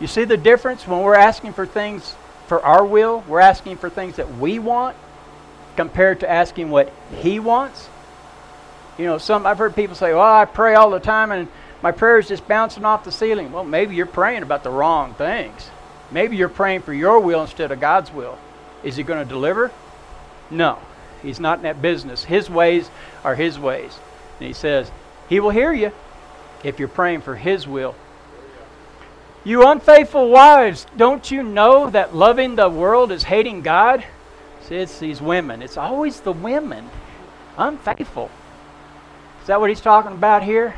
You 0.00 0.06
see 0.06 0.24
the 0.24 0.38
difference 0.38 0.88
when 0.88 1.02
we're 1.02 1.14
asking 1.14 1.52
for 1.52 1.66
things 1.66 2.16
for 2.46 2.64
our 2.64 2.84
will? 2.86 3.22
We're 3.28 3.40
asking 3.40 3.76
for 3.76 3.90
things 3.90 4.16
that 4.16 4.38
we 4.38 4.58
want 4.58 4.96
compared 5.76 6.20
to 6.20 6.30
asking 6.30 6.70
what 6.70 6.90
He 7.20 7.38
wants. 7.38 7.90
You 8.96 9.04
know, 9.04 9.18
some 9.18 9.44
I've 9.44 9.58
heard 9.58 9.76
people 9.76 9.94
say, 9.94 10.14
"Well, 10.14 10.22
I 10.22 10.46
pray 10.46 10.74
all 10.74 10.88
the 10.88 10.98
time 10.98 11.30
and 11.30 11.46
my 11.82 11.92
prayer 11.92 12.18
is 12.18 12.26
just 12.26 12.48
bouncing 12.48 12.86
off 12.86 13.04
the 13.04 13.12
ceiling." 13.12 13.52
Well, 13.52 13.64
maybe 13.64 13.94
you're 13.94 14.06
praying 14.06 14.42
about 14.42 14.62
the 14.62 14.70
wrong 14.70 15.12
things. 15.14 15.68
Maybe 16.10 16.38
you're 16.38 16.48
praying 16.48 16.80
for 16.80 16.94
your 16.94 17.20
will 17.20 17.42
instead 17.42 17.72
of 17.72 17.78
God's 17.78 18.10
will. 18.10 18.38
Is 18.82 18.96
He 18.96 19.02
going 19.02 19.22
to 19.22 19.28
deliver? 19.28 19.70
No. 20.50 20.78
He's 21.24 21.40
not 21.40 21.58
in 21.58 21.64
that 21.64 21.82
business. 21.82 22.24
His 22.24 22.48
ways 22.50 22.90
are 23.24 23.34
His 23.34 23.58
ways. 23.58 23.98
And 24.38 24.46
He 24.46 24.54
says, 24.54 24.90
He 25.28 25.40
will 25.40 25.50
hear 25.50 25.72
you 25.72 25.92
if 26.62 26.78
you're 26.78 26.88
praying 26.88 27.22
for 27.22 27.36
His 27.36 27.66
will. 27.66 27.94
You 29.44 29.66
unfaithful 29.66 30.30
wives, 30.30 30.86
don't 30.96 31.30
you 31.30 31.42
know 31.42 31.90
that 31.90 32.14
loving 32.14 32.56
the 32.56 32.68
world 32.68 33.12
is 33.12 33.24
hating 33.24 33.60
God? 33.60 34.04
See, 34.62 34.76
it's 34.76 34.98
these 34.98 35.20
women. 35.20 35.60
It's 35.60 35.76
always 35.76 36.20
the 36.20 36.32
women. 36.32 36.88
Unfaithful. 37.58 38.30
Is 39.42 39.48
that 39.48 39.60
what 39.60 39.68
he's 39.68 39.82
talking 39.82 40.12
about 40.12 40.42
here? 40.42 40.74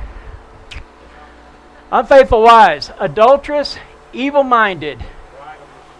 Unfaithful 1.92 2.42
wives, 2.42 2.90
adulterous, 2.98 3.78
evil 4.12 4.42
minded, 4.42 5.04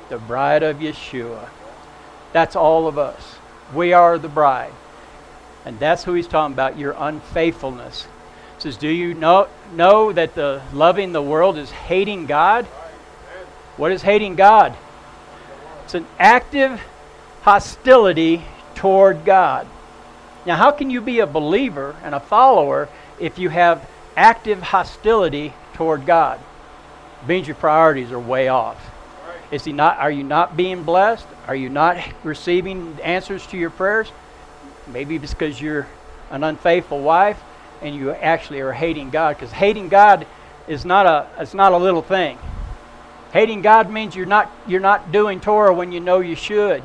the 0.09 0.19
bride 0.19 0.65
of 0.65 0.79
Yeshua. 0.79 1.49
That's 2.33 2.57
all 2.57 2.89
of 2.89 2.99
us. 2.99 3.36
We 3.75 3.93
are 3.93 4.19
the 4.19 4.29
bride. 4.29 4.73
And 5.65 5.79
that's 5.79 6.05
who 6.05 6.15
he's 6.15 6.29
talking 6.29 6.55
about, 6.55 6.79
your 6.79 6.95
unfaithfulness. 6.97 8.07
He 8.57 8.63
says, 8.63 8.77
Do 8.77 8.89
you 8.89 9.15
know, 9.15 9.49
know 9.73 10.13
that 10.13 10.35
the 10.35 10.63
loving 10.73 11.13
the 11.13 11.23
world 11.23 11.59
is 11.59 11.71
hating 11.71 12.27
God? 12.27 12.67
What 13.77 13.93
is 13.93 14.03
hating 14.03 14.37
God? 14.37 14.77
It's 15.85 15.95
an 15.95 16.07
active 16.19 16.81
hostility 17.43 18.43
toward 18.75 19.25
God. 19.25 19.67
Now, 20.47 20.57
how 20.57 20.71
can 20.71 20.91
you 20.91 21.01
be 21.01 21.19
a 21.19 21.27
believer 21.27 21.97
and 22.05 22.15
a 22.15 22.21
follower 22.21 22.89
if 23.19 23.39
you 23.39 23.49
have 23.49 23.89
active 24.17 24.63
hostility 24.63 25.53
toward 25.75 26.07
God? 26.07 26.41
It 27.23 27.29
means 27.29 27.49
your 27.49 27.57
priorities 27.57 28.13
are 28.13 28.21
way 28.21 28.49
off. 28.49 28.79
Is 29.57 29.65
he 29.65 29.73
not? 29.73 29.97
Are 29.97 30.11
you 30.11 30.23
not 30.23 30.55
being 30.55 30.83
blessed? 30.83 31.27
Are 31.49 31.57
you 31.57 31.71
not 31.71 31.97
receiving 32.23 32.99
answers 33.03 33.47
to 33.47 33.57
your 33.57 33.71
prayers? 33.71 34.13
Maybe 34.87 35.17
it's 35.17 35.33
because 35.33 35.59
you're 35.59 35.87
an 36.31 36.45
unfaithful 36.45 37.01
wife 37.01 37.41
and 37.81 37.95
you 37.95 38.11
actually 38.11 38.61
are 38.61 38.75
hating 38.75 39.09
God. 39.09 39.35
Because 39.35 39.53
hating 39.53 39.89
God 39.89 40.27
is 40.69 40.85
not 40.85 41.07
a 41.07 41.27
it's 41.41 41.55
not 41.55 41.73
a 41.73 41.79
little 41.79 42.03
thing. 42.03 42.39
Hating 43.33 43.63
God 43.63 43.91
means 43.91 44.15
you're 44.15 44.27
not 44.27 44.53
you're 44.67 44.79
not 44.79 45.11
doing 45.11 45.41
Torah 45.41 45.73
when 45.73 45.91
you 45.91 46.01
know 46.01 46.21
you 46.21 46.37
should. 46.37 46.83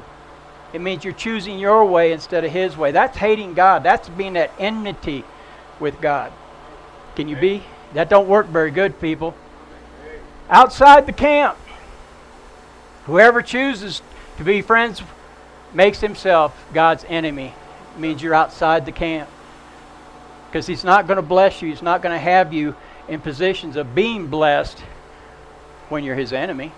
It 0.72 0.80
means 0.80 1.04
you're 1.04 1.12
choosing 1.12 1.60
your 1.60 1.84
way 1.84 2.14
instead 2.14 2.46
of 2.46 2.54
His 2.54 2.78
way. 2.78 2.92
That's 2.94 3.18
hating 3.18 3.54
God. 3.54 3.84
That's 3.84 4.08
being 4.08 4.38
at 4.38 4.50
enmity 4.58 5.26
with 5.78 6.00
God. 6.00 6.32
Can 7.18 7.28
you 7.28 7.36
be? 7.36 7.64
That 7.96 8.10
don't 8.10 8.30
work 8.30 8.48
very 8.48 8.72
good, 8.72 9.02
people. 9.02 9.36
Outside 10.50 11.06
the 11.06 11.12
camp, 11.12 11.58
Whoever 13.06 13.42
chooses 13.42 14.02
to 14.38 14.44
be 14.44 14.62
friends 14.62 15.02
makes 15.74 16.00
himself 16.00 16.56
God's 16.74 17.06
enemy. 17.08 17.54
It 17.96 18.00
means 18.00 18.22
you're 18.22 18.34
outside 18.34 18.86
the 18.86 18.92
camp. 18.92 19.30
Because 20.48 20.68
he's 20.68 20.84
not 20.84 21.08
going 21.08 21.16
to 21.16 21.24
bless 21.24 21.62
you, 21.62 21.70
he's 21.70 21.82
not 21.82 22.02
going 22.02 22.14
to 22.14 22.20
have 22.20 22.54
you 22.54 22.76
in 23.08 23.22
positions 23.22 23.76
of 23.76 23.96
being 23.96 24.28
blessed 24.28 24.80
when 25.90 26.04
you're 26.04 26.16
his 26.16 26.34
enemy. 26.34 26.72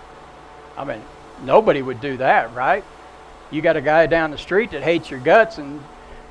I 0.78 0.86
mean, 0.86 1.02
nobody 1.44 1.82
would 1.82 2.00
do 2.00 2.18
that, 2.18 2.54
right? 2.54 2.84
You 3.52 3.62
got 3.62 3.76
a 3.76 3.82
guy 3.82 4.06
down 4.08 4.32
the 4.32 4.38
street 4.38 4.72
that 4.72 4.84
hates 4.84 5.10
your 5.10 5.20
guts 5.20 5.58
and 5.58 5.82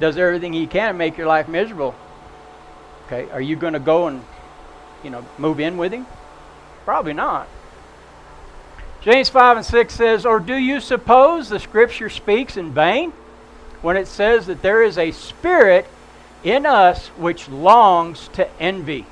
does 0.01 0.16
everything 0.16 0.52
he 0.52 0.66
can 0.66 0.94
to 0.94 0.98
make 0.98 1.16
your 1.16 1.27
life 1.27 1.48
miserable. 1.48 1.94
Okay, 3.06 3.28
are 3.31 3.40
you 3.40 3.56
going 3.56 3.74
to 3.74 3.78
go 3.78 4.09
and, 4.09 4.24
you 5.05 5.10
know, 5.10 5.24
move 5.39 5.60
in 5.60 5.77
with 5.77 5.93
him? 5.93 6.06
Probably 6.85 7.12
not. 7.12 7.48
James 9.03 9.29
5 9.29 9.57
and 9.57 9.66
6 9.66 9.95
says, 9.95 10.24
Or 10.24 10.39
do 10.39 10.55
you 10.55 10.81
suppose 10.81 11.49
the 11.49 11.59
Scripture 11.59 12.09
speaks 12.09 12.57
in 12.57 12.73
vain 12.73 13.12
when 13.81 13.97
it 13.97 14.07
says 14.07 14.47
that 14.47 14.62
there 14.62 14.83
is 14.83 14.97
a 14.97 15.11
spirit 15.11 15.87
in 16.45 16.65
us 16.65 17.09
which 17.09 17.49
longs 17.49 18.29
to 18.35 18.49
envy? 18.61 19.05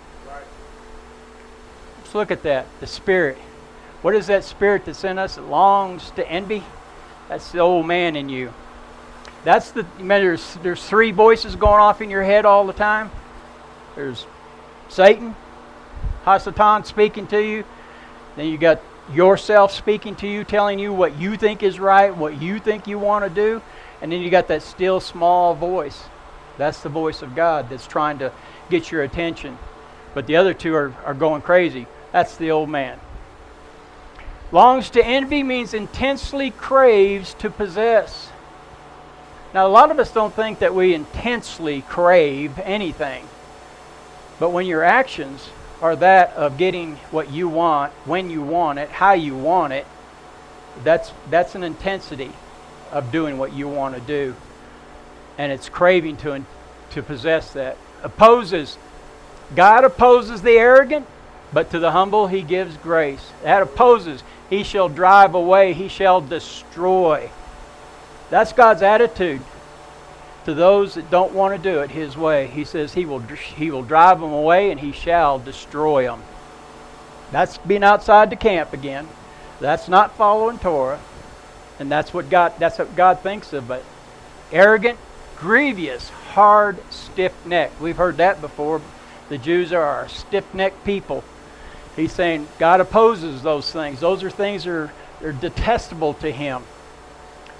Let's 1.98 2.14
look 2.14 2.30
at 2.30 2.44
that. 2.44 2.66
The 2.78 2.86
spirit. 2.86 3.36
What 4.02 4.14
is 4.14 4.28
that 4.28 4.44
spirit 4.44 4.84
that's 4.84 5.02
in 5.02 5.18
us 5.18 5.34
that 5.34 5.42
longs 5.42 6.12
to 6.12 6.28
envy? 6.28 6.62
That's 7.28 7.50
the 7.50 7.58
old 7.58 7.86
man 7.86 8.14
in 8.14 8.28
you. 8.28 8.52
That's 9.42 9.70
the 9.70 9.86
there's 9.98 10.54
there's 10.56 10.84
three 10.84 11.12
voices 11.12 11.56
going 11.56 11.80
off 11.80 12.00
in 12.00 12.10
your 12.10 12.22
head 12.22 12.44
all 12.44 12.66
the 12.66 12.72
time. 12.72 13.10
There's 13.94 14.26
Satan, 14.88 15.34
Hasatan 16.24 16.84
speaking 16.84 17.26
to 17.28 17.42
you. 17.42 17.64
Then 18.36 18.46
you 18.46 18.58
got 18.58 18.80
yourself 19.12 19.72
speaking 19.72 20.14
to 20.16 20.28
you, 20.28 20.44
telling 20.44 20.78
you 20.78 20.92
what 20.92 21.16
you 21.18 21.36
think 21.36 21.62
is 21.62 21.80
right, 21.80 22.16
what 22.16 22.40
you 22.40 22.58
think 22.58 22.86
you 22.86 22.98
want 22.98 23.24
to 23.24 23.30
do. 23.30 23.62
And 24.02 24.10
then 24.10 24.20
you 24.20 24.30
got 24.30 24.48
that 24.48 24.62
still 24.62 25.00
small 25.00 25.54
voice. 25.54 26.04
That's 26.58 26.82
the 26.82 26.88
voice 26.88 27.22
of 27.22 27.34
God 27.34 27.68
that's 27.68 27.86
trying 27.86 28.18
to 28.18 28.32
get 28.70 28.90
your 28.90 29.02
attention. 29.02 29.58
But 30.14 30.26
the 30.26 30.36
other 30.36 30.54
two 30.54 30.74
are, 30.74 30.94
are 31.04 31.14
going 31.14 31.42
crazy. 31.42 31.86
That's 32.12 32.36
the 32.36 32.50
old 32.50 32.68
man. 32.68 32.98
Longs 34.52 34.90
to 34.90 35.04
envy 35.04 35.42
means 35.42 35.74
intensely 35.74 36.50
craves 36.50 37.34
to 37.34 37.50
possess. 37.50 38.30
Now, 39.54 39.66
a 39.66 39.68
lot 39.68 39.90
of 39.90 39.98
us 39.98 40.12
don't 40.12 40.34
think 40.34 40.60
that 40.60 40.74
we 40.74 40.94
intensely 40.94 41.82
crave 41.82 42.58
anything. 42.58 43.26
But 44.38 44.50
when 44.50 44.66
your 44.66 44.82
actions 44.82 45.50
are 45.80 45.96
that 45.96 46.32
of 46.34 46.58
getting 46.58 46.96
what 47.10 47.30
you 47.30 47.48
want, 47.48 47.92
when 48.04 48.30
you 48.30 48.42
want 48.42 48.78
it, 48.78 48.88
how 48.90 49.12
you 49.12 49.36
want 49.36 49.72
it, 49.72 49.86
that's, 50.84 51.12
that's 51.30 51.54
an 51.54 51.62
intensity 51.62 52.32
of 52.92 53.10
doing 53.10 53.38
what 53.38 53.52
you 53.52 53.68
want 53.68 53.94
to 53.94 54.00
do. 54.00 54.34
And 55.38 55.50
it's 55.52 55.68
craving 55.68 56.16
to, 56.18 56.44
to 56.90 57.02
possess 57.02 57.52
that. 57.54 57.76
Opposes. 58.02 58.78
God 59.54 59.84
opposes 59.84 60.42
the 60.42 60.52
arrogant, 60.52 61.06
but 61.52 61.70
to 61.70 61.78
the 61.78 61.92
humble 61.92 62.26
he 62.26 62.42
gives 62.42 62.76
grace. 62.76 63.30
That 63.42 63.62
opposes. 63.62 64.22
He 64.48 64.64
shall 64.64 64.88
drive 64.88 65.34
away, 65.34 65.72
he 65.72 65.88
shall 65.88 66.20
destroy. 66.20 67.30
That's 68.28 68.52
God's 68.52 68.82
attitude 68.82 69.40
to 70.50 70.54
those 70.54 70.94
that 70.94 71.10
don't 71.10 71.32
want 71.32 71.56
to 71.56 71.62
do 71.62 71.78
it 71.80 71.90
his 71.90 72.16
way. 72.16 72.48
He 72.48 72.64
says 72.64 72.92
he 72.92 73.06
will, 73.06 73.20
he 73.20 73.70
will 73.70 73.84
drive 73.84 74.20
them 74.20 74.32
away 74.32 74.72
and 74.72 74.80
he 74.80 74.90
shall 74.90 75.38
destroy 75.38 76.04
them. 76.04 76.22
That's 77.30 77.58
being 77.58 77.84
outside 77.84 78.30
the 78.30 78.36
camp 78.36 78.72
again. 78.72 79.08
That's 79.60 79.88
not 79.88 80.16
following 80.16 80.58
Torah. 80.58 80.98
And 81.78 81.90
that's 81.90 82.12
what 82.12 82.28
God 82.28 82.54
that's 82.58 82.78
what 82.78 82.94
God 82.96 83.20
thinks 83.20 83.52
of 83.52 83.70
it. 83.70 83.84
Arrogant, 84.50 84.98
grievous, 85.36 86.08
hard, 86.08 86.78
stiff-necked. 86.90 87.80
We've 87.80 87.96
heard 87.96 88.16
that 88.16 88.40
before. 88.40 88.82
The 89.28 89.38
Jews 89.38 89.72
are 89.72 90.02
a 90.02 90.08
stiff-necked 90.08 90.84
people. 90.84 91.22
He's 91.94 92.12
saying 92.12 92.48
God 92.58 92.80
opposes 92.80 93.42
those 93.42 93.70
things. 93.70 94.00
Those 94.00 94.24
are 94.24 94.30
things 94.30 94.64
that 94.64 94.70
are, 94.72 94.92
are 95.22 95.32
detestable 95.32 96.14
to 96.14 96.30
him. 96.30 96.64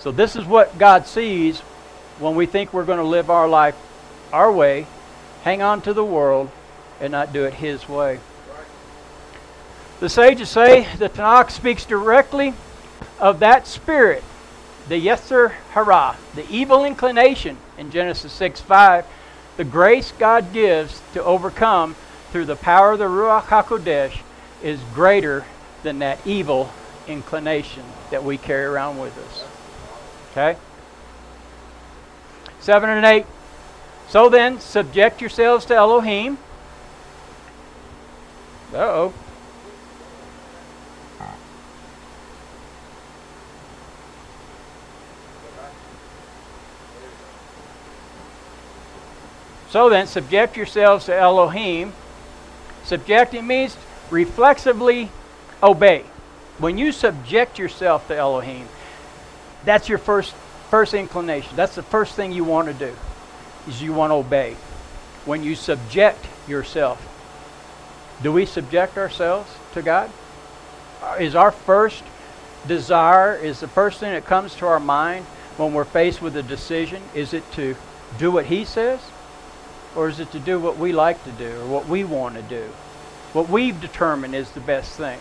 So 0.01 0.11
this 0.11 0.35
is 0.35 0.45
what 0.45 0.77
God 0.77 1.07
sees 1.07 1.63
when 2.21 2.37
we 2.37 2.47
think 2.47 2.73
we're 2.73 2.85
going 2.85 2.99
to 2.99 3.05
live 3.05 3.31
our 3.31 3.49
life 3.49 3.75
our 4.33 4.53
way, 4.53 4.87
hang 5.43 5.63
on 5.63 5.81
to 5.83 5.93
the 5.93 6.05
world, 6.05 6.51
and 7.01 7.11
not 7.11 7.33
do 7.33 7.45
it 7.45 7.55
His 7.55 7.89
way. 7.89 8.21
The 9.99 10.09
sages 10.09 10.49
say 10.49 10.87
the 10.97 11.09
Tanakh 11.09 11.51
speaks 11.51 11.85
directly 11.85 12.55
of 13.19 13.41
that 13.41 13.67
spirit, 13.67 14.23
the 14.89 15.05
Yetzer 15.05 15.53
Hara, 15.73 16.17
the 16.35 16.49
evil 16.49 16.85
inclination 16.85 17.57
in 17.77 17.91
Genesis 17.91 18.33
6 18.33 18.61
5, 18.61 19.07
the 19.57 19.65
grace 19.65 20.13
God 20.19 20.53
gives 20.53 21.03
to 21.13 21.23
overcome 21.23 21.97
through 22.31 22.47
the 22.47 22.57
power 22.57 22.93
of 22.93 22.99
the 22.99 23.07
Ruach 23.07 23.45
HaKodesh 23.45 24.21
is 24.63 24.81
greater 24.95 25.45
than 25.83 25.99
that 25.99 26.19
evil 26.27 26.71
inclination 27.09 27.83
that 28.11 28.25
we 28.25 28.39
carry 28.39 28.65
around 28.65 28.99
with 28.99 29.17
us. 29.19 29.45
Okay? 30.31 30.59
7 32.61 32.89
and 32.91 33.05
8. 33.05 33.27
So 34.09 34.29
then, 34.29 34.61
subject 34.61 35.21
yourselves 35.21 35.65
to 35.67 35.75
Elohim. 35.75 36.39
Uh 38.73 38.77
oh. 38.77 39.15
So 49.71 49.89
then, 49.89 50.09
subject 50.09 50.57
yourselves 50.57 51.05
to 51.07 51.15
Elohim. 51.15 51.93
Subjecting 52.83 53.47
means 53.47 53.77
reflexively 54.11 55.11
obey. 55.63 56.05
When 56.59 56.77
you 56.77 56.91
subject 56.91 57.59
yourself 57.59 58.09
to 58.09 58.17
Elohim, 58.17 58.69
that's 59.65 59.89
your 59.89 59.99
first 59.99 60.35
First 60.71 60.95
inclination. 60.95 61.57
That's 61.57 61.75
the 61.75 61.83
first 61.83 62.15
thing 62.15 62.33
you 62.33 62.45
want 62.45 62.69
to 62.69 62.75
do. 62.75 62.97
Is 63.69 63.83
you 63.83 63.93
want 63.93 64.11
to 64.11 64.15
obey. 64.15 64.57
When 65.25 65.43
you 65.43 65.55
subject 65.55 66.25
yourself. 66.49 67.07
Do 68.23 68.33
we 68.33 68.47
subject 68.47 68.97
ourselves 68.97 69.51
to 69.75 69.83
God? 69.83 70.11
Uh, 71.03 71.17
is 71.19 71.35
our 71.35 71.51
first 71.51 72.05
desire, 72.67 73.35
is 73.35 73.61
the 73.61 73.69
first 73.69 74.01
thing 74.01 74.13
that 74.13 74.27
comes 74.27 74.55
to 74.57 74.67
our 74.67 74.81
mind 74.81 75.25
when 75.57 75.75
we're 75.75 75.85
faced 75.85 76.23
with 76.23 76.37
a 76.37 76.43
decision, 76.43 77.03
is 77.15 77.35
it 77.35 77.51
to 77.53 77.77
do 78.19 78.31
what 78.31 78.47
He 78.47 78.65
says? 78.65 79.01
Or 79.97 80.09
is 80.09 80.21
it 80.21 80.31
to 80.33 80.39
do 80.39 80.61
what 80.61 80.79
we 80.79 80.93
like 80.93 81.23
to 81.25 81.33
do 81.33 81.61
or 81.61 81.67
what 81.67 81.89
we 81.89 82.05
want 82.05 82.37
to 82.37 82.43
do? 82.43 82.63
What 83.33 83.49
we've 83.49 83.79
determined 83.81 84.35
is 84.35 84.51
the 84.53 84.61
best 84.61 84.97
thing. 84.97 85.19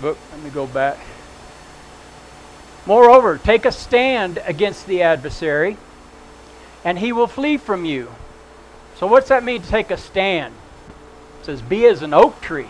Look, 0.00 0.18
let 0.32 0.42
me 0.42 0.50
go 0.50 0.66
back. 0.66 0.98
Moreover, 2.86 3.38
take 3.38 3.64
a 3.64 3.72
stand 3.72 4.42
against 4.44 4.86
the 4.86 5.02
adversary, 5.02 5.76
and 6.84 6.98
he 6.98 7.12
will 7.12 7.26
flee 7.26 7.56
from 7.56 7.84
you. 7.84 8.10
So, 8.96 9.06
what's 9.06 9.28
that 9.28 9.42
mean 9.42 9.62
to 9.62 9.68
take 9.68 9.90
a 9.90 9.96
stand? 9.96 10.54
It 11.40 11.46
says, 11.46 11.62
Be 11.62 11.86
as 11.86 12.02
an 12.02 12.12
oak 12.12 12.40
tree. 12.40 12.68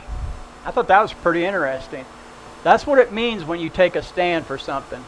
I 0.64 0.70
thought 0.70 0.88
that 0.88 1.02
was 1.02 1.12
pretty 1.12 1.44
interesting. 1.44 2.04
That's 2.62 2.86
what 2.86 2.98
it 2.98 3.12
means 3.12 3.44
when 3.44 3.60
you 3.60 3.68
take 3.68 3.96
a 3.96 4.02
stand 4.02 4.46
for 4.46 4.56
something. 4.56 5.04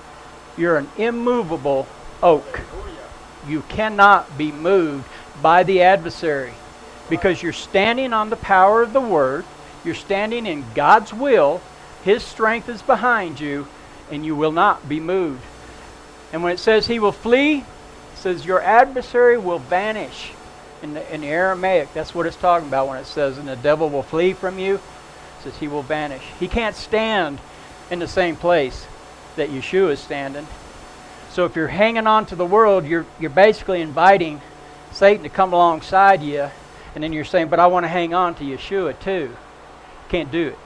You're 0.58 0.76
an 0.76 0.88
immovable 0.98 1.86
oak. 2.22 2.60
You 3.46 3.62
cannot 3.62 4.36
be 4.36 4.52
moved 4.52 5.06
by 5.40 5.62
the 5.62 5.82
adversary 5.82 6.52
because 7.08 7.42
you're 7.42 7.52
standing 7.52 8.12
on 8.12 8.30
the 8.30 8.36
power 8.36 8.82
of 8.82 8.92
the 8.92 9.00
Word, 9.00 9.44
you're 9.84 9.94
standing 9.94 10.46
in 10.46 10.64
God's 10.74 11.14
will, 11.14 11.60
His 12.02 12.22
strength 12.24 12.68
is 12.68 12.82
behind 12.82 13.38
you, 13.38 13.68
and 14.10 14.24
you 14.24 14.34
will 14.36 14.52
not 14.52 14.88
be 14.88 15.00
moved. 15.00 15.42
And 16.32 16.42
when 16.42 16.52
it 16.52 16.58
says 16.58 16.86
he 16.86 16.98
will 16.98 17.12
flee, 17.12 17.64
says 18.14 18.44
your 18.44 18.60
adversary 18.60 19.38
will 19.38 19.58
vanish. 19.58 20.32
In 20.82 20.94
the, 20.94 21.14
in 21.14 21.24
Aramaic, 21.24 21.94
that's 21.94 22.14
what 22.14 22.26
it's 22.26 22.36
talking 22.36 22.68
about 22.68 22.88
when 22.88 22.98
it 22.98 23.06
says, 23.06 23.38
and 23.38 23.48
the 23.48 23.56
devil 23.56 23.88
will 23.88 24.02
flee 24.02 24.34
from 24.34 24.58
you. 24.58 24.74
It 24.74 25.42
says 25.42 25.56
he 25.56 25.68
will 25.68 25.82
vanish. 25.82 26.22
He 26.38 26.48
can't 26.48 26.76
stand 26.76 27.38
in 27.90 27.98
the 27.98 28.08
same 28.08 28.36
place 28.36 28.86
that 29.36 29.48
Yeshua 29.48 29.92
is 29.92 30.00
standing. 30.00 30.46
So 31.30 31.44
if 31.44 31.56
you're 31.56 31.68
hanging 31.68 32.06
on 32.06 32.26
to 32.26 32.36
the 32.36 32.44
world, 32.44 32.84
you're, 32.84 33.06
you're 33.18 33.30
basically 33.30 33.80
inviting 33.80 34.40
Satan 34.92 35.22
to 35.22 35.28
come 35.28 35.52
alongside 35.52 36.22
you, 36.22 36.50
and 36.94 37.04
then 37.04 37.12
you're 37.12 37.24
saying, 37.24 37.48
but 37.48 37.58
I 37.58 37.66
want 37.66 37.84
to 37.84 37.88
hang 37.88 38.14
on 38.14 38.34
to 38.36 38.44
Yeshua 38.44 38.98
too. 39.00 39.36
Can't 40.08 40.30
do 40.30 40.48
it. 40.48 40.58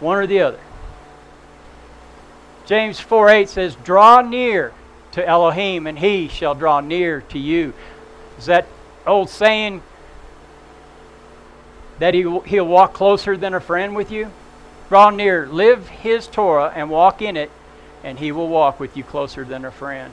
One 0.00 0.18
or 0.18 0.26
the 0.26 0.40
other. 0.40 0.60
James 2.66 2.98
4 2.98 3.28
8 3.28 3.48
says, 3.48 3.76
Draw 3.84 4.22
near 4.22 4.72
to 5.12 5.26
Elohim, 5.26 5.86
and 5.86 5.98
he 5.98 6.28
shall 6.28 6.54
draw 6.54 6.80
near 6.80 7.20
to 7.20 7.38
you. 7.38 7.72
Is 8.38 8.46
that 8.46 8.66
old 9.06 9.30
saying 9.30 9.82
that 11.98 12.14
he, 12.14 12.22
he'll 12.46 12.66
walk 12.66 12.94
closer 12.94 13.36
than 13.36 13.54
a 13.54 13.60
friend 13.60 13.94
with 13.94 14.10
you? 14.10 14.30
Draw 14.88 15.10
near, 15.10 15.46
live 15.46 15.88
his 15.88 16.26
Torah, 16.26 16.72
and 16.74 16.90
walk 16.90 17.22
in 17.22 17.36
it, 17.36 17.50
and 18.02 18.18
he 18.18 18.32
will 18.32 18.48
walk 18.48 18.80
with 18.80 18.96
you 18.96 19.04
closer 19.04 19.44
than 19.44 19.64
a 19.64 19.70
friend. 19.70 20.12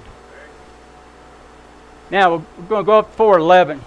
Now, 2.10 2.36
we're 2.36 2.66
going 2.68 2.84
to 2.84 2.86
go 2.86 3.00
up 3.00 3.12
to 3.12 3.18
411. 3.18 3.82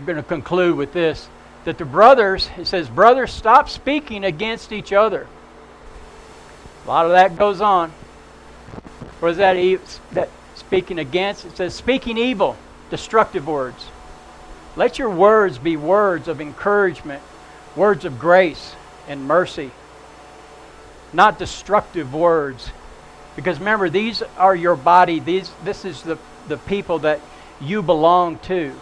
We're 0.00 0.06
going 0.06 0.16
to 0.16 0.22
conclude 0.22 0.76
with 0.76 0.92
this 0.92 1.28
that 1.64 1.78
the 1.78 1.84
brothers, 1.84 2.50
it 2.58 2.66
says, 2.66 2.88
brothers, 2.88 3.32
stop 3.32 3.68
speaking 3.68 4.24
against 4.24 4.72
each 4.72 4.92
other. 4.92 5.28
A 6.84 6.88
lot 6.88 7.06
of 7.06 7.12
that 7.12 7.36
goes 7.36 7.60
on. 7.60 7.90
What 9.20 9.30
is 9.30 9.36
that? 9.36 9.80
That 10.12 10.28
speaking 10.54 10.98
against? 10.98 11.44
It 11.44 11.56
says 11.56 11.74
speaking 11.74 12.18
evil, 12.18 12.56
destructive 12.90 13.46
words. 13.46 13.86
Let 14.74 14.98
your 14.98 15.10
words 15.10 15.58
be 15.58 15.76
words 15.76 16.28
of 16.28 16.40
encouragement, 16.40 17.22
words 17.76 18.04
of 18.04 18.18
grace 18.18 18.74
and 19.06 19.24
mercy, 19.24 19.70
not 21.12 21.38
destructive 21.38 22.14
words. 22.14 22.70
Because 23.36 23.58
remember, 23.58 23.88
these 23.88 24.22
are 24.36 24.54
your 24.54 24.76
body. 24.76 25.20
These, 25.20 25.50
this 25.64 25.84
is 25.84 26.02
the, 26.02 26.18
the 26.48 26.56
people 26.56 27.00
that 27.00 27.20
you 27.60 27.82
belong 27.82 28.38
to. 28.40 28.74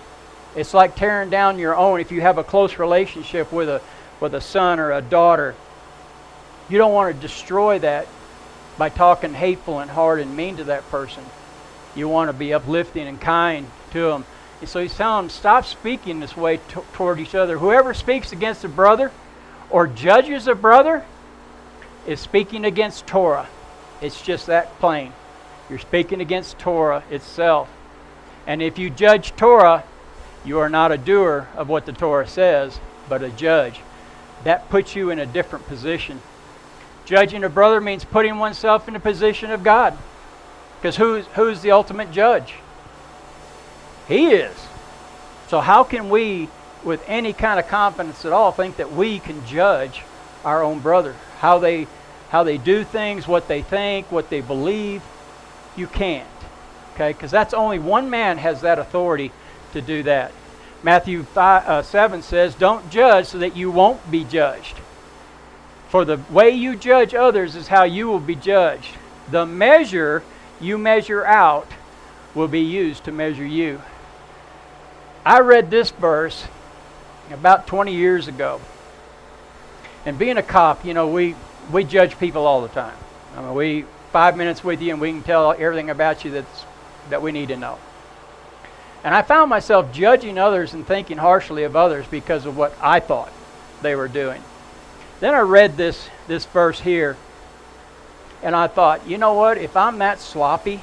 It's 0.56 0.74
like 0.74 0.97
tearing 0.97 1.31
down 1.31 1.59
your 1.59 1.77
own. 1.77 2.01
If 2.01 2.10
you 2.10 2.20
have 2.20 2.39
a 2.39 2.44
close 2.44 2.78
relationship 2.78 3.52
with 3.52 3.68
a, 3.68 3.81
with 4.20 4.35
a 4.35 4.40
son 4.40 4.81
or 4.81 4.93
a 4.93 5.02
daughter, 5.02 5.55
you 6.70 6.78
don't 6.78 6.92
want 6.92 7.14
to 7.14 7.20
destroy 7.20 7.78
that 7.80 8.06
by 8.78 8.88
talking 8.88 9.34
hateful 9.34 9.80
and 9.80 9.90
hard 9.90 10.20
and 10.20 10.36
mean 10.36 10.56
to 10.56 10.64
that 10.64 10.88
person. 10.90 11.24
You 11.97 12.09
want 12.09 12.28
to 12.28 12.32
be 12.32 12.55
uplifting 12.55 13.06
and 13.06 13.20
kind 13.20 13.66
to 13.92 14.10
them. 14.10 14.24
And 14.60 14.68
so 14.68 14.80
he's 14.80 14.97
telling 14.97 15.24
them, 15.24 15.30
stop 15.30 15.66
speaking 15.66 16.20
this 16.20 16.36
way 16.36 16.59
t- 16.59 16.80
toward 16.92 17.18
each 17.18 17.34
other. 17.34 17.59
Whoever 17.59 17.92
speaks 17.92 18.32
against 18.32 18.64
a 18.64 18.68
brother 18.68 19.10
or 19.68 19.86
judges 19.86 20.47
a 20.47 20.55
brother 20.55 21.05
is 22.06 22.20
speaking 22.20 22.64
against 22.64 23.06
Torah. 23.06 23.48
It's 24.01 24.22
just 24.22 24.47
that 24.47 24.78
plain. 24.78 25.12
You're 25.68 25.78
speaking 25.78 26.20
against 26.20 26.59
Torah 26.59 27.02
itself. 27.10 27.68
And 28.47 28.62
if 28.62 28.78
you 28.78 28.90
judge 28.90 29.34
Torah, 29.36 29.84
you 30.44 30.59
are 30.59 30.70
not 30.70 30.92
a 30.92 30.98
doer 30.98 31.48
of 31.55 31.68
what 31.68 31.86
the 31.86 31.92
Torah 31.92 32.26
says, 32.26 32.80
but 33.09 33.22
a 33.22 33.30
judge. 33.30 33.80
That 34.44 34.70
puts 34.70 34.97
you 34.97 35.10
in 35.10 35.18
a 35.18 35.26
different 35.26 35.66
position. 35.66 36.20
Judging 37.11 37.43
a 37.43 37.49
brother 37.49 37.81
means 37.81 38.05
putting 38.05 38.39
oneself 38.39 38.87
in 38.87 38.95
the 38.95 39.01
position 39.01 39.51
of 39.51 39.65
God. 39.65 39.99
Because 40.78 40.97
who's, 40.97 41.27
who's 41.35 41.61
the 41.61 41.73
ultimate 41.73 42.12
judge? 42.12 42.55
He 44.07 44.28
is. 44.28 44.57
So, 45.49 45.59
how 45.59 45.82
can 45.82 46.09
we, 46.09 46.49
with 46.85 47.03
any 47.09 47.32
kind 47.32 47.59
of 47.59 47.66
confidence 47.66 48.24
at 48.24 48.32
all, 48.32 48.53
think 48.53 48.77
that 48.77 48.93
we 48.93 49.19
can 49.19 49.45
judge 49.45 50.03
our 50.45 50.62
own 50.62 50.78
brother? 50.78 51.16
How 51.41 51.59
they, 51.59 51.89
how 52.28 52.45
they 52.45 52.59
do 52.59 52.85
things, 52.85 53.27
what 53.27 53.49
they 53.49 53.62
think, 53.62 54.12
what 54.12 54.31
they 54.31 54.41
believe? 54.41 55.03
You 55.74 55.89
can't. 55.89 56.28
Okay? 56.95 57.12
Because 57.12 57.32
that's 57.32 57.55
only 57.55 57.81
one 57.81 58.09
man 58.09 58.39
has 58.39 58.61
that 58.61 58.78
authority 58.78 59.32
to 59.73 59.82
do 59.82 60.05
that. 60.05 60.31
Matthew 60.85 61.24
5, 61.24 61.69
uh, 61.69 61.82
7 61.82 62.23
says, 62.23 62.55
Don't 62.55 62.89
judge 62.89 63.27
so 63.27 63.39
that 63.39 63.57
you 63.57 63.73
won't 63.73 64.12
be 64.12 64.23
judged. 64.23 64.77
For 65.90 66.04
the 66.04 66.20
way 66.30 66.50
you 66.50 66.76
judge 66.76 67.14
others 67.14 67.56
is 67.56 67.66
how 67.66 67.82
you 67.82 68.06
will 68.06 68.20
be 68.20 68.36
judged. 68.36 68.94
The 69.28 69.44
measure 69.44 70.22
you 70.60 70.78
measure 70.78 71.26
out 71.26 71.66
will 72.32 72.46
be 72.46 72.60
used 72.60 73.04
to 73.04 73.12
measure 73.12 73.44
you. 73.44 73.82
I 75.26 75.40
read 75.40 75.68
this 75.68 75.90
verse 75.90 76.46
about 77.32 77.66
20 77.66 77.92
years 77.92 78.28
ago. 78.28 78.60
And 80.06 80.16
being 80.16 80.38
a 80.38 80.44
cop, 80.44 80.84
you 80.84 80.94
know, 80.94 81.08
we, 81.08 81.34
we 81.72 81.82
judge 81.82 82.16
people 82.20 82.46
all 82.46 82.62
the 82.62 82.68
time. 82.68 82.96
I 83.36 83.42
mean, 83.42 83.54
we 83.54 83.84
five 84.12 84.36
minutes 84.36 84.62
with 84.62 84.80
you 84.80 84.92
and 84.92 85.00
we 85.00 85.10
can 85.10 85.24
tell 85.24 85.52
everything 85.52 85.90
about 85.90 86.24
you 86.24 86.30
that's, 86.30 86.64
that 87.10 87.20
we 87.20 87.32
need 87.32 87.48
to 87.48 87.56
know. 87.56 87.78
And 89.02 89.12
I 89.12 89.22
found 89.22 89.50
myself 89.50 89.92
judging 89.92 90.38
others 90.38 90.72
and 90.72 90.86
thinking 90.86 91.18
harshly 91.18 91.64
of 91.64 91.74
others 91.74 92.06
because 92.06 92.46
of 92.46 92.56
what 92.56 92.76
I 92.80 93.00
thought 93.00 93.32
they 93.82 93.96
were 93.96 94.08
doing. 94.08 94.40
Then 95.20 95.34
I 95.34 95.40
read 95.40 95.76
this, 95.76 96.09
this 96.26 96.47
verse 96.47 96.80
here, 96.80 97.16
and 98.42 98.56
I 98.56 98.66
thought, 98.66 99.06
you 99.06 99.18
know 99.18 99.34
what? 99.34 99.59
If 99.59 99.76
I'm 99.76 99.98
that 99.98 100.18
sloppy 100.18 100.80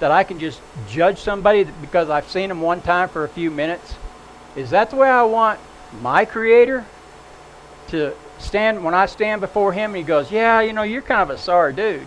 that 0.00 0.10
I 0.10 0.24
can 0.24 0.38
just 0.38 0.60
judge 0.88 1.18
somebody 1.18 1.64
because 1.64 2.08
I've 2.08 2.28
seen 2.28 2.48
them 2.48 2.62
one 2.62 2.80
time 2.80 3.10
for 3.10 3.24
a 3.24 3.28
few 3.28 3.50
minutes, 3.50 3.94
is 4.56 4.70
that 4.70 4.90
the 4.90 4.96
way 4.96 5.08
I 5.08 5.22
want 5.24 5.60
my 6.00 6.24
Creator 6.24 6.84
to 7.88 8.14
stand 8.38 8.82
when 8.82 8.94
I 8.94 9.06
stand 9.06 9.40
before 9.40 9.72
Him 9.72 9.90
and 9.90 9.96
He 9.98 10.02
goes, 10.02 10.30
Yeah, 10.30 10.60
you 10.60 10.72
know, 10.72 10.82
you're 10.82 11.02
kind 11.02 11.22
of 11.22 11.30
a 11.30 11.38
sorry 11.38 11.74
dude. 11.74 12.06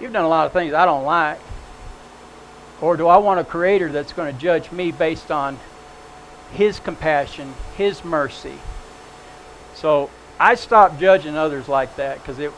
You've 0.00 0.12
done 0.12 0.24
a 0.24 0.28
lot 0.28 0.46
of 0.46 0.52
things 0.52 0.72
I 0.72 0.84
don't 0.84 1.04
like. 1.04 1.38
Or 2.80 2.96
do 2.96 3.06
I 3.06 3.16
want 3.16 3.40
a 3.40 3.44
creator 3.44 3.90
that's 3.90 4.12
going 4.12 4.34
to 4.34 4.40
judge 4.40 4.70
me 4.70 4.92
based 4.92 5.30
on 5.30 5.58
his 6.52 6.78
compassion, 6.78 7.54
his 7.76 8.04
mercy? 8.04 8.58
So 9.74 10.10
I 10.38 10.54
stopped 10.54 11.00
judging 11.00 11.36
others 11.36 11.68
like 11.68 11.96
that 11.96 12.18
because 12.18 12.38
it, 12.38 12.52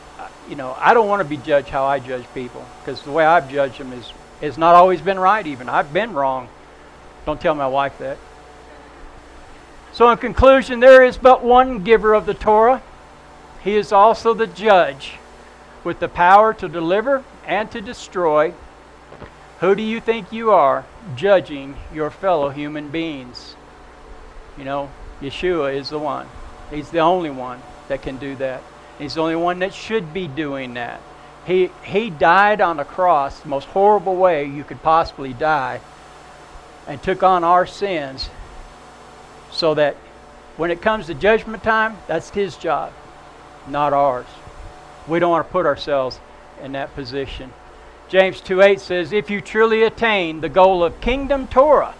you 0.49 0.55
know, 0.55 0.75
I 0.77 0.93
don't 0.93 1.07
want 1.07 1.21
to 1.21 1.27
be 1.27 1.37
judged 1.37 1.69
how 1.69 1.85
I 1.85 1.99
judge 1.99 2.25
people 2.33 2.65
because 2.79 3.01
the 3.01 3.11
way 3.11 3.25
I've 3.25 3.49
judged 3.49 3.79
them 3.79 3.93
is 3.93 4.11
has 4.41 4.57
not 4.57 4.75
always 4.75 5.01
been 5.01 5.19
right. 5.19 5.45
Even 5.45 5.69
I've 5.69 5.93
been 5.93 6.13
wrong. 6.13 6.49
Don't 7.25 7.39
tell 7.39 7.55
my 7.55 7.67
wife 7.67 7.97
that. 7.99 8.17
So 9.93 10.09
in 10.11 10.17
conclusion, 10.17 10.79
there 10.79 11.03
is 11.03 11.17
but 11.17 11.43
one 11.43 11.83
giver 11.83 12.13
of 12.13 12.25
the 12.25 12.33
Torah. 12.33 12.81
He 13.63 13.75
is 13.75 13.91
also 13.91 14.33
the 14.33 14.47
judge 14.47 15.17
with 15.83 15.99
the 15.99 16.07
power 16.07 16.53
to 16.53 16.69
deliver 16.69 17.23
and 17.45 17.69
to 17.71 17.81
destroy 17.81 18.53
who 19.59 19.75
do 19.75 19.83
you 19.83 19.99
think 19.99 20.31
you 20.31 20.51
are 20.51 20.85
judging 21.17 21.75
your 21.93 22.09
fellow 22.09 22.49
human 22.49 22.89
beings? 22.89 23.55
You 24.57 24.63
know, 24.63 24.89
Yeshua 25.21 25.75
is 25.75 25.89
the 25.89 25.99
one. 25.99 26.27
He's 26.71 26.91
the 26.91 26.99
only 26.99 27.29
one 27.29 27.61
that 27.89 28.01
can 28.01 28.17
do 28.17 28.35
that. 28.37 28.63
He's 28.97 29.15
the 29.15 29.21
only 29.21 29.35
one 29.35 29.59
that 29.59 29.73
should 29.73 30.13
be 30.13 30.27
doing 30.27 30.73
that. 30.75 31.01
He, 31.45 31.69
he 31.83 32.09
died 32.09 32.61
on 32.61 32.79
a 32.79 32.85
cross, 32.85 33.39
the 33.39 33.49
most 33.49 33.67
horrible 33.69 34.15
way 34.15 34.45
you 34.45 34.63
could 34.63 34.81
possibly 34.81 35.33
die, 35.33 35.81
and 36.87 37.01
took 37.01 37.23
on 37.23 37.43
our 37.43 37.65
sins 37.65 38.29
so 39.51 39.73
that 39.73 39.95
when 40.57 40.71
it 40.71 40.81
comes 40.81 41.07
to 41.07 41.13
judgment 41.13 41.63
time, 41.63 41.97
that's 42.07 42.29
his 42.29 42.57
job, 42.57 42.93
not 43.67 43.93
ours. 43.93 44.27
We 45.07 45.19
don't 45.19 45.31
want 45.31 45.47
to 45.47 45.51
put 45.51 45.65
ourselves 45.65 46.19
in 46.61 46.73
that 46.73 46.93
position. 46.95 47.53
James 48.09 48.41
2:8 48.41 48.79
says, 48.79 49.13
"If 49.13 49.29
you 49.29 49.39
truly 49.39 49.83
attain 49.83 50.41
the 50.41 50.49
goal 50.49 50.83
of 50.83 50.99
kingdom 50.99 51.47
Torah 51.47 51.93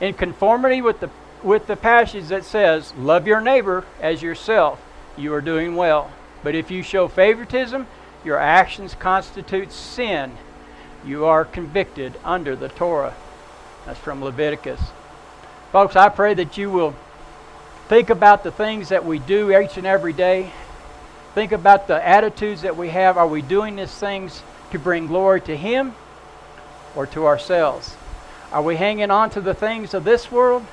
in 0.00 0.14
conformity 0.14 0.82
with 0.82 1.00
the 1.00 1.10
with 1.42 1.66
the 1.66 1.76
passage 1.76 2.28
that 2.28 2.44
says, 2.44 2.94
love 2.96 3.26
your 3.26 3.40
neighbor 3.40 3.84
as 4.00 4.22
yourself, 4.22 4.80
you 5.16 5.32
are 5.34 5.40
doing 5.40 5.76
well. 5.76 6.10
But 6.42 6.54
if 6.54 6.70
you 6.70 6.82
show 6.82 7.08
favoritism, 7.08 7.86
your 8.24 8.38
actions 8.38 8.94
constitute 8.94 9.72
sin. 9.72 10.32
You 11.04 11.24
are 11.24 11.44
convicted 11.44 12.14
under 12.24 12.56
the 12.56 12.68
Torah." 12.68 13.14
That's 13.86 13.98
from 13.98 14.22
Leviticus. 14.22 14.80
Folks, 15.72 15.96
I 15.96 16.08
pray 16.08 16.34
that 16.34 16.56
you 16.56 16.70
will 16.70 16.94
think 17.88 18.10
about 18.10 18.44
the 18.44 18.52
things 18.52 18.90
that 18.90 19.04
we 19.04 19.18
do 19.18 19.56
each 19.58 19.76
and 19.76 19.86
every 19.86 20.12
day. 20.12 20.50
Think 21.34 21.52
about 21.52 21.86
the 21.86 22.06
attitudes 22.06 22.62
that 22.62 22.76
we 22.76 22.90
have. 22.90 23.16
Are 23.16 23.26
we 23.26 23.42
doing 23.42 23.76
these 23.76 23.90
things 23.90 24.42
to 24.70 24.78
bring 24.78 25.06
glory 25.06 25.40
to 25.42 25.56
Him 25.56 25.94
or 26.94 27.06
to 27.06 27.26
ourselves? 27.26 27.96
Are 28.52 28.62
we 28.62 28.76
hanging 28.76 29.10
on 29.10 29.30
to 29.30 29.40
the 29.40 29.54
things 29.54 29.94
of 29.94 30.04
this 30.04 30.30
world 30.30 30.66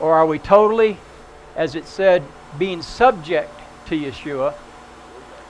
or 0.00 0.14
are 0.14 0.26
we 0.26 0.38
totally, 0.38 0.96
as 1.54 1.74
it 1.74 1.86
said, 1.86 2.22
being 2.58 2.82
subject 2.82 3.61
to 3.91 3.97
Yeshua? 3.97 4.53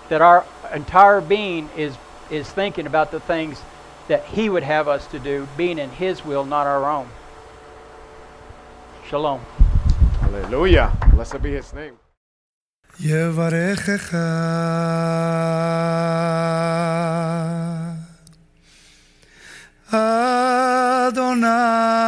That 0.10 0.22
our 0.22 0.45
entire 0.74 1.22
being 1.22 1.69
is, 1.76 1.95
is 2.30 2.49
thinking 2.49 2.88
about 2.88 3.11
the 3.11 3.19
things 3.19 3.61
that 4.07 4.24
He 4.26 4.49
would 4.49 4.64
have 4.64 4.88
us 4.88 5.07
to 5.07 5.19
do, 5.19 5.48
being 5.57 5.80
in 5.80 5.90
His 5.90 6.24
will, 6.24 6.45
not 6.45 6.68
our 6.68 6.90
own. 6.90 7.07
Shalom. 9.10 9.40
Hallelujah. 10.19 10.91
Blessed 11.14 11.41
be 11.41 11.52
his 11.52 11.74
name. 11.74 11.98
יברכך 12.99 14.14
אדוני 19.91 22.01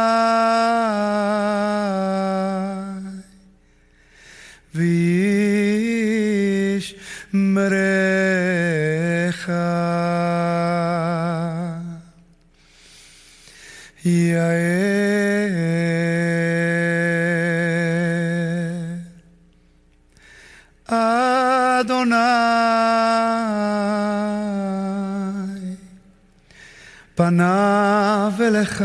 פניו 27.15 28.33
אליך 28.39 28.83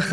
לך. 0.00 0.10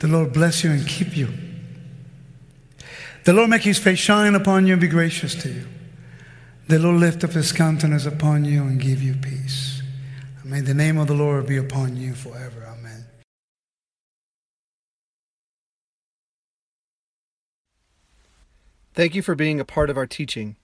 The 0.00 0.06
Lord 0.06 0.32
bless 0.32 0.62
you 0.62 0.70
and 0.70 0.86
keep 0.86 1.16
you. 1.16 1.28
The 3.24 3.32
Lord 3.32 3.50
make 3.50 3.62
his 3.62 3.78
face 3.78 3.98
shine 3.98 4.34
upon 4.34 4.66
you 4.66 4.74
and 4.74 4.80
be 4.80 4.88
gracious 4.88 5.34
to 5.42 5.48
you. 5.48 5.66
The 6.68 6.78
Lord 6.78 7.00
lift 7.00 7.24
up 7.24 7.32
his 7.32 7.52
countenance 7.52 8.06
upon 8.06 8.44
you 8.44 8.62
and 8.62 8.80
give 8.80 9.02
you 9.02 9.14
peace. 9.14 9.82
May 10.44 10.60
the 10.60 10.72
name 10.72 10.96
of 10.98 11.08
the 11.08 11.14
Lord 11.14 11.46
be 11.46 11.56
upon 11.56 11.96
you 11.96 12.14
forever. 12.14 12.64
Amen. 12.66 13.04
Thank 18.98 19.14
you 19.14 19.22
for 19.22 19.36
being 19.36 19.60
a 19.60 19.64
part 19.64 19.90
of 19.90 19.96
our 19.96 20.08
teaching. 20.08 20.56